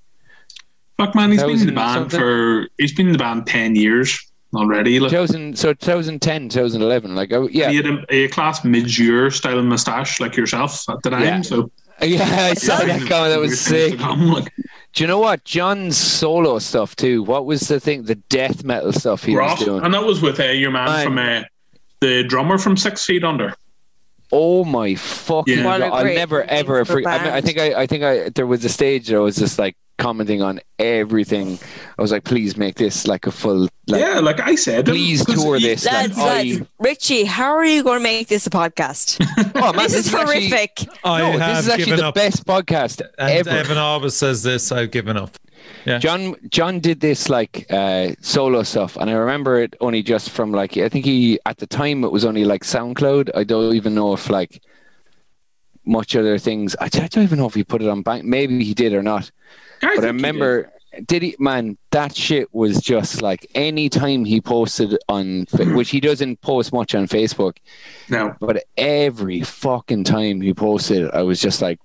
Fuck, 1.06 1.14
man. 1.14 1.32
He's 1.32 1.42
been 1.42 1.60
in 1.60 1.66
the 1.66 1.72
band 1.72 2.10
for 2.10 2.68
he's 2.78 2.92
been 2.92 3.06
in 3.06 3.12
the 3.12 3.18
band 3.18 3.46
ten 3.46 3.74
years 3.74 4.18
already. 4.54 4.98
Like, 5.00 5.10
2000, 5.10 5.56
so 5.56 5.72
2010, 5.72 6.48
2011. 6.48 7.14
Like, 7.14 7.32
I, 7.32 7.40
yeah, 7.50 7.70
he 7.70 7.76
had 7.76 7.86
a, 7.86 8.04
a 8.10 8.28
class 8.28 8.64
mid-year 8.64 9.30
style 9.30 9.62
mustache 9.62 10.18
like 10.20 10.36
yourself 10.36 10.88
at 10.88 11.02
the 11.02 11.10
time. 11.10 11.22
Yeah. 11.22 11.40
So 11.42 11.70
yeah, 12.02 12.48
I 12.50 12.54
saw 12.54 12.78
that 12.78 12.86
comment. 13.08 13.08
That 13.30 13.38
was 13.40 13.50
Weird 13.50 13.58
things 13.58 13.64
to 13.64 13.90
sick. 13.90 13.98
come, 14.00 14.28
like, 14.28 14.52
Do 14.92 15.04
you 15.04 15.06
know 15.08 15.18
what 15.20 15.44
John's 15.44 15.96
solo 15.96 16.58
stuff 16.58 16.96
too? 16.96 17.22
What 17.22 17.46
was 17.46 17.60
the 17.68 17.78
thing? 17.80 18.02
The 18.04 18.16
death 18.16 18.64
metal 18.64 18.92
stuff 18.92 19.24
he 19.24 19.36
Ross, 19.36 19.60
was 19.60 19.66
doing. 19.68 19.84
and 19.84 19.94
that 19.94 20.04
was 20.04 20.20
with 20.20 20.40
uh, 20.40 20.44
your 20.44 20.70
man 20.70 20.86
Man. 20.86 21.04
from 21.04 21.18
uh, 21.18 21.42
the 22.00 22.24
drummer 22.24 22.58
from 22.58 22.76
Six 22.76 23.04
Feet 23.04 23.24
Under. 23.24 23.54
Oh 24.32 24.64
my 24.64 24.94
fucking 24.94 25.58
Yeah. 25.58 25.62
god! 25.64 25.80
What 25.80 25.90
a 25.90 25.94
I'll 25.94 26.04
never 26.14 26.42
ever 26.44 26.84
for 26.84 26.92
a 26.92 26.94
forget. 26.96 27.20
I, 27.20 27.24
mean, 27.24 27.32
I 27.32 27.40
think 27.40 27.58
I, 27.58 27.74
I 27.82 27.86
think 27.86 28.04
I 28.04 28.28
there 28.30 28.46
was 28.46 28.64
a 28.64 28.68
stage 28.68 29.08
that 29.08 29.16
I 29.16 29.20
was 29.20 29.36
just 29.36 29.58
like 29.58 29.76
commenting 30.00 30.42
on 30.42 30.60
everything. 30.78 31.58
I 31.98 32.02
was 32.02 32.10
like, 32.10 32.24
please 32.24 32.56
make 32.56 32.74
this 32.76 33.06
like 33.06 33.26
a 33.26 33.30
full. 33.30 33.68
Like, 33.86 34.00
yeah, 34.00 34.18
like 34.20 34.40
I 34.40 34.54
said, 34.54 34.86
please 34.86 35.24
tour 35.24 35.56
he- 35.56 35.66
this. 35.68 35.84
Like, 35.84 36.16
Lads, 36.16 36.18
I, 36.18 36.66
Richie, 36.78 37.24
how 37.24 37.52
are 37.52 37.64
you 37.64 37.82
going 37.84 37.98
to 37.98 38.02
make 38.02 38.28
this 38.28 38.46
a 38.46 38.50
podcast? 38.50 39.18
oh, 39.56 39.72
man, 39.72 39.84
this 39.84 39.94
is 39.94 40.12
actually- 40.14 40.48
horrific. 40.48 40.88
I 41.04 41.18
no, 41.20 41.38
have 41.38 41.56
this 41.56 41.64
is 41.66 41.68
actually 41.70 41.84
given 41.84 42.00
the 42.00 42.06
up. 42.08 42.14
best 42.14 42.44
podcast 42.46 43.02
And 43.18 43.30
ever. 43.30 43.50
Evan 43.50 43.78
always 43.78 44.14
says 44.14 44.42
this. 44.42 44.72
I've 44.72 44.90
given 44.90 45.16
up. 45.16 45.36
Yeah. 45.84 45.98
John 45.98 46.36
John 46.48 46.80
did 46.80 47.00
this 47.00 47.28
like 47.28 47.66
uh, 47.70 48.12
solo 48.20 48.62
stuff, 48.62 48.96
and 48.96 49.10
I 49.10 49.12
remember 49.14 49.60
it 49.62 49.76
only 49.80 50.02
just 50.02 50.30
from 50.30 50.52
like 50.52 50.76
I 50.76 50.88
think 50.88 51.04
he 51.04 51.38
at 51.46 51.58
the 51.58 51.66
time 51.66 52.02
it 52.04 52.10
was 52.12 52.24
only 52.24 52.44
like 52.44 52.64
SoundCloud. 52.64 53.30
I 53.34 53.44
don't 53.44 53.74
even 53.74 53.94
know 53.94 54.12
if 54.14 54.30
like 54.30 54.62
much 55.90 56.16
other 56.16 56.38
things. 56.38 56.76
I, 56.80 56.84
I 56.86 56.88
don't 56.88 57.24
even 57.24 57.38
know 57.38 57.46
if 57.46 57.54
he 57.54 57.64
put 57.64 57.82
it 57.82 57.88
on 57.88 58.02
bank. 58.02 58.24
Maybe 58.24 58.62
he 58.64 58.72
did 58.74 58.92
or 58.94 59.02
not. 59.02 59.30
I 59.82 59.86
But 59.86 59.90
think 59.90 59.98
I 60.02 60.06
he 60.06 60.12
remember, 60.12 60.72
did 61.06 61.22
he? 61.22 61.36
Man, 61.38 61.76
that 61.90 62.16
shit 62.16 62.52
was 62.54 62.80
just 62.80 63.22
like 63.22 63.46
any 63.54 63.88
time 63.88 64.24
he 64.24 64.40
posted 64.40 64.96
on, 65.08 65.46
which 65.74 65.90
he 65.90 66.00
doesn't 66.00 66.40
post 66.40 66.72
much 66.72 66.94
on 66.94 67.06
Facebook. 67.06 67.56
No, 68.08 68.34
but 68.40 68.64
every 68.76 69.42
fucking 69.42 70.04
time 70.04 70.40
he 70.40 70.54
posted, 70.54 71.10
I 71.12 71.22
was 71.22 71.40
just 71.40 71.60
like, 71.62 71.78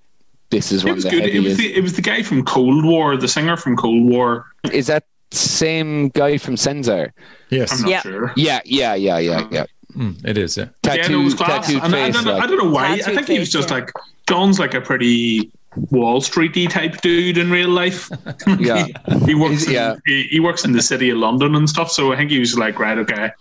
"This 0.49 0.71
is 0.71 0.83
it 0.85 0.93
was 0.93 1.03
the 1.03 1.09
good. 1.09 1.25
It 1.25 1.39
was 1.41 1.57
the, 1.57 1.75
it 1.75 1.81
was 1.81 1.95
the 1.95 2.01
guy 2.01 2.21
from 2.23 2.43
Cold 2.45 2.85
War, 2.85 3.17
the 3.17 3.27
singer 3.27 3.57
from 3.57 3.75
Cold 3.75 4.05
War. 4.09 4.45
Is 4.71 4.87
that 4.87 5.03
same 5.31 6.09
guy 6.09 6.37
from 6.37 6.55
Senzar? 6.55 7.05
I'm 7.07 7.13
Yes. 7.49 7.81
not 7.81 7.89
Yeah. 7.89 8.01
sure. 8.01 8.33
Yeah, 8.35 8.59
yeah, 8.65 8.95
yeah, 8.95 9.17
yeah, 9.19 9.47
yeah. 9.51 9.65
Mm, 9.95 10.25
it 10.25 10.37
is, 10.37 10.57
yeah. 10.57 10.67
yeah, 10.85 11.07
no, 11.07 11.21
it 11.21 11.23
was 11.23 11.33
class. 11.33 11.67
tattooed 11.67 11.83
And 11.83 11.95
I, 11.95 12.11
don't 12.11 12.25
know, 12.25 12.37
I 12.37 12.47
don't 12.47 12.57
know 12.57 12.69
why. 12.69 12.93
I 12.93 12.97
think 12.97 13.27
he 13.27 13.39
was 13.39 13.51
just 13.51 13.69
yeah. 13.69 13.75
like 13.75 13.91
John's 14.27 14.59
like 14.59 14.73
a 14.73 14.81
pretty 14.81 15.51
Wall 15.91 16.21
Streety 16.21 16.69
type 16.69 17.01
dude 17.01 17.37
in 17.37 17.49
real 17.49 17.69
life. 17.69 18.09
Yeah. 18.59 18.85
he, 18.85 18.93
he 19.25 19.35
works. 19.35 19.61
He's- 19.63 19.71
yeah. 19.71 19.93
In, 19.93 20.01
he, 20.05 20.23
he 20.23 20.39
works 20.39 20.65
in 20.65 20.71
the 20.73 20.81
city 20.81 21.09
of 21.09 21.17
London 21.17 21.55
and 21.55 21.69
stuff. 21.69 21.91
So 21.91 22.13
I 22.13 22.17
think 22.17 22.31
he 22.31 22.39
was 22.39 22.57
like, 22.57 22.79
right, 22.79 22.97
okay. 22.97 23.31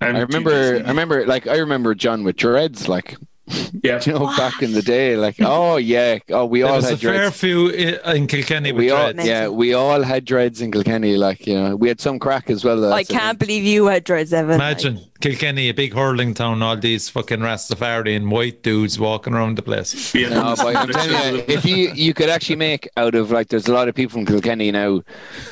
Um, 0.00 0.14
I 0.16 0.20
remember, 0.20 0.76
I 0.84 0.88
remember, 0.88 1.26
like, 1.26 1.46
I 1.46 1.56
remember 1.56 1.94
John 1.94 2.22
with 2.22 2.36
dreads, 2.36 2.88
like, 2.88 3.16
yeah. 3.82 4.00
you 4.04 4.12
know, 4.12 4.26
back 4.36 4.62
in 4.62 4.72
the 4.72 4.82
day, 4.82 5.16
like, 5.16 5.36
oh 5.40 5.76
yeah, 5.76 6.18
oh, 6.30 6.44
we 6.46 6.60
There 6.60 6.68
all 6.70 6.76
was 6.76 6.84
a 6.86 6.90
had 6.90 7.00
fair 7.00 7.12
dreads. 7.14 7.36
few 7.38 7.68
in 7.68 8.26
Kilkenny 8.26 8.72
with 8.72 8.80
We 8.80 8.90
all, 8.90 9.12
dreads. 9.12 9.28
yeah, 9.28 9.48
we 9.48 9.74
all 9.74 10.02
had 10.02 10.24
dreads 10.24 10.60
in 10.60 10.70
Kilkenny, 10.72 11.16
like, 11.16 11.46
you 11.46 11.54
know, 11.54 11.76
we 11.76 11.88
had 11.88 12.00
some 12.00 12.18
crack 12.18 12.50
as 12.50 12.64
well. 12.64 12.84
I 12.92 12.98
that's 13.02 13.10
can't 13.10 13.38
believe 13.38 13.64
you 13.64 13.86
had 13.86 14.04
dreads, 14.04 14.32
Evan. 14.32 14.54
Imagine 14.56 15.00
Kilkenny, 15.20 15.68
a 15.68 15.74
big 15.74 15.94
hurling 15.94 16.34
town, 16.34 16.62
all 16.62 16.76
these 16.76 17.08
fucking 17.08 17.40
Rastafari 17.40 18.14
and 18.16 18.30
white 18.30 18.62
dudes 18.62 18.98
walking 18.98 19.34
around 19.34 19.56
the 19.56 19.62
place. 19.62 20.12
Being 20.12 20.30
No, 20.38 20.54
but 20.56 20.76
I'm 20.76 20.88
telling 20.88 21.36
you, 21.36 21.44
if 21.48 21.64
you 21.64 21.90
you 21.94 22.14
could 22.14 22.28
actually 22.28 22.56
make 22.56 22.88
out 22.96 23.14
of 23.14 23.30
like, 23.30 23.48
there's 23.48 23.66
a 23.68 23.72
lot 23.72 23.88
of 23.88 23.94
people 23.94 24.12
from 24.12 24.26
Kilkenny 24.26 24.70
now. 24.70 25.02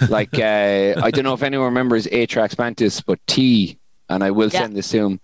Like, 0.09 0.35
uh, 0.39 0.95
I 1.03 1.11
don't 1.11 1.25
know 1.25 1.35
if 1.35 1.43
anyone 1.43 1.65
remembers 1.67 2.07
Atrax 2.07 2.59
Mantis, 2.59 3.01
but 3.01 3.19
T, 3.27 3.79
and 4.09 4.23
I 4.23 4.31
will 4.31 4.51
Yeah. 4.51 4.61
send 4.61 4.77
this 4.77 4.89
to 4.91 4.99
him. 4.99 5.21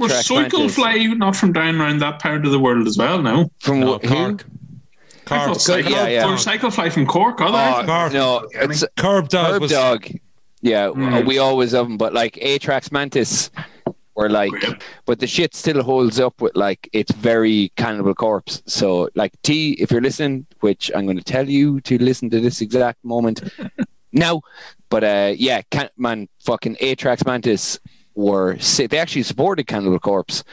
Was 0.00 0.12
Atrax 0.12 0.48
Cyclefly 0.48 1.16
not 1.16 1.36
from 1.36 1.52
down 1.52 1.80
around 1.80 1.98
that 2.00 2.18
part 2.20 2.44
of 2.44 2.50
the 2.52 2.58
world 2.58 2.86
as 2.86 2.96
well? 2.98 3.22
No. 3.22 3.50
from 3.60 3.80
No, 3.80 3.98
wh- 3.98 4.02
who? 4.06 4.14
Cork. 4.14 4.44
I 5.30 5.46
Cork. 5.46 5.60
Cycle, 5.60 5.90
yeah, 5.92 6.08
yeah. 6.08 6.24
or 6.26 6.36
Cyclefly 6.36 6.92
from 6.92 7.06
Cork, 7.06 7.40
are 7.40 7.50
they? 7.52 7.82
Oh, 7.82 7.86
Cork. 7.86 8.12
no, 8.12 8.48
it's 8.52 8.84
Curb 8.96 9.28
Dog 9.28 9.52
Herb 9.54 9.62
was 9.62 9.70
Dog. 9.70 10.06
Yeah, 10.60 10.88
Mm. 10.88 11.26
we 11.26 11.38
always 11.38 11.72
have 11.72 11.86
them, 11.88 11.96
but 11.96 12.12
like 12.12 12.34
Atrax 12.34 12.90
Mantis 12.92 13.50
were 14.14 14.28
like, 14.28 14.50
Great. 14.50 14.74
but 15.06 15.18
the 15.20 15.26
shit 15.26 15.54
still 15.54 15.82
holds 15.82 16.20
up 16.20 16.40
with 16.40 16.54
like 16.56 16.88
it's 16.92 17.12
very 17.12 17.72
Cannibal 17.76 18.14
Corpse. 18.14 18.62
So 18.66 19.08
like 19.14 19.32
T, 19.42 19.72
if 19.80 19.90
you're 19.90 20.00
listening, 20.02 20.46
which 20.60 20.90
I'm 20.94 21.04
going 21.06 21.16
to 21.18 21.24
tell 21.24 21.48
you 21.48 21.80
to 21.82 21.98
listen 22.02 22.28
to 22.30 22.40
this 22.40 22.60
exact 22.60 23.02
moment 23.04 23.42
now, 24.12 24.42
but 24.90 25.02
uh, 25.02 25.32
yeah, 25.36 25.62
can, 25.70 25.88
man, 25.96 26.28
fucking 26.44 26.76
Atrax 26.76 27.24
Mantis 27.26 27.80
were 28.14 28.58
si- 28.58 28.86
they 28.86 28.98
actually 28.98 29.22
supported 29.24 29.66
Cannibal 29.66 29.98
Corpse. 29.98 30.44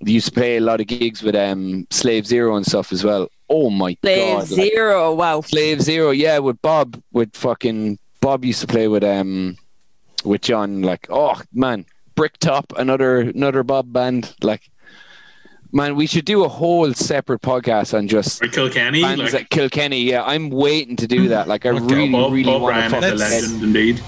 They 0.00 0.12
used 0.12 0.26
to 0.28 0.32
play 0.32 0.56
a 0.58 0.60
lot 0.60 0.80
of 0.80 0.86
gigs 0.86 1.22
with 1.22 1.34
um 1.34 1.86
Slave 1.90 2.26
Zero 2.26 2.56
and 2.56 2.64
stuff 2.66 2.92
as 2.92 3.02
well. 3.04 3.28
Oh 3.48 3.70
my 3.70 3.96
Slave 4.02 4.26
god, 4.36 4.50
like- 4.50 4.70
Zero. 4.70 5.14
wow. 5.14 5.40
Slave 5.40 5.80
Zero, 5.82 6.10
yeah, 6.10 6.38
with 6.38 6.60
Bob, 6.62 7.00
with 7.12 7.34
fucking 7.36 7.98
Bob 8.20 8.44
used 8.44 8.60
to 8.60 8.66
play 8.66 8.88
with 8.88 9.02
um 9.04 9.56
with 10.24 10.42
John. 10.42 10.82
Like, 10.82 11.06
oh 11.10 11.40
man, 11.52 11.84
Bricktop, 12.14 12.72
another 12.76 13.20
another 13.20 13.62
Bob 13.62 13.92
band. 13.92 14.34
Like, 14.42 14.70
man, 15.72 15.96
we 15.96 16.06
should 16.06 16.24
do 16.24 16.44
a 16.44 16.48
whole 16.48 16.92
separate 16.94 17.40
podcast 17.42 17.96
on 17.96 18.06
just 18.08 18.42
Or 18.42 18.48
Kilkenny. 18.48 19.02
bands 19.02 19.32
Like, 19.32 19.34
at 19.34 19.50
Kilkenny. 19.50 20.02
Yeah, 20.02 20.22
I'm 20.24 20.50
waiting 20.50 20.96
to 20.96 21.06
do 21.08 21.28
that. 21.28 21.48
Like, 21.48 21.66
I 21.66 21.70
Okay, 21.70 21.80
really, 21.94 22.10
Bob, 22.12 22.32
really 22.32 22.44
Bob 22.44 22.62
want 22.62 22.76
to 22.76 22.80
Ryan 22.98 23.04
is 23.14 23.20
a 23.22 23.24
fucking 23.24 23.50
legend 23.50 23.62
indeed. 23.64 24.00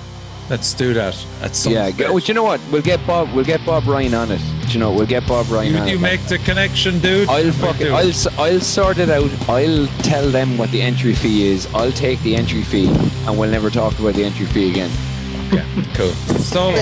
Let's 0.51 0.75
do 0.75 0.93
that 0.95 1.15
at 1.43 1.55
some 1.55 1.73
Yeah, 1.73 1.85
stage. 1.87 1.97
get, 1.99 2.11
oh, 2.11 2.19
do 2.19 2.27
you 2.27 2.35
know 2.35 2.43
what? 2.43 2.61
We'll 2.73 2.83
get 2.83 3.07
Bob. 3.07 3.33
We'll 3.33 3.45
get 3.45 3.65
Bob 3.65 3.87
Ryan 3.87 4.15
on 4.15 4.33
it. 4.33 4.41
Do 4.67 4.73
you 4.73 4.81
know? 4.81 4.91
We'll 4.93 5.07
get 5.07 5.25
Bob 5.29 5.49
Ryan 5.49 5.75
You, 5.75 5.79
on 5.81 5.89
you 5.89 5.95
it. 5.97 6.01
make 6.01 6.21
the 6.27 6.39
connection, 6.39 6.99
dude. 6.99 7.29
I'll 7.29 7.45
We'll 7.45 7.53
fucking 7.53 7.87
it. 7.87 7.93
I'll 7.93 8.09
s- 8.09 8.27
I'll 8.37 8.59
sort 8.61 8.99
it 8.99 9.09
out. 9.11 9.31
I'll 9.49 9.87
tell 10.03 10.29
them 10.29 10.59
what 10.59 10.73
the 10.73 10.83
entry 10.83 11.15
fee 11.15 11.47
is. 11.53 11.69
I'll 11.73 11.93
take 11.93 12.21
the 12.23 12.35
entry 12.35 12.63
fee, 12.63 12.89
and 13.27 13.39
we'll 13.39 13.49
never 13.51 13.71
talk 13.71 13.97
about 14.01 14.15
the 14.15 14.25
entry 14.25 14.47
fee 14.47 14.71
again. 14.71 14.91
Okay, 15.53 15.65
cool. 15.95 16.11
So, 16.41 16.75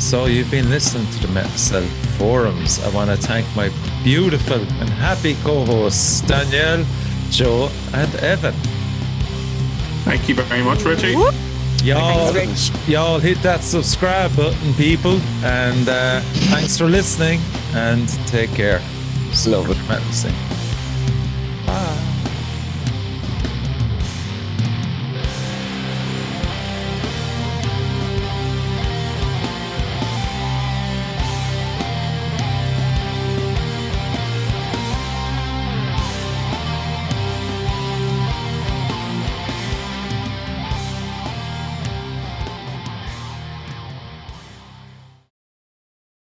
so 0.00 0.26
you've 0.26 0.50
been 0.50 0.70
listening 0.70 1.06
to 1.12 1.20
the 1.26 1.28
Metal 1.32 1.82
forums. 2.18 2.82
I 2.84 2.88
want 2.90 3.10
to 3.10 3.16
thank 3.16 3.46
my 3.54 3.70
beautiful 4.02 4.58
and 4.60 4.90
happy 4.90 5.36
co-hosts 5.44 6.22
Danielle, 6.22 6.84
Joe, 7.30 7.70
and 7.94 8.12
Evan. 8.16 8.54
Thank 10.04 10.28
you 10.28 10.34
very 10.34 10.62
much, 10.64 10.82
Richie. 10.82 11.14
Y'all, 11.82 12.34
y'all 12.86 13.18
hit 13.18 13.40
that 13.42 13.62
subscribe 13.62 14.34
button, 14.36 14.74
people, 14.74 15.18
and 15.42 15.88
uh, 15.88 16.20
thanks 16.50 16.76
for 16.76 16.84
listening. 16.84 17.40
And 17.72 18.08
take 18.26 18.50
care. 18.50 18.82
Love 19.46 19.70
it. 19.70 19.78
Bye. 21.66 22.29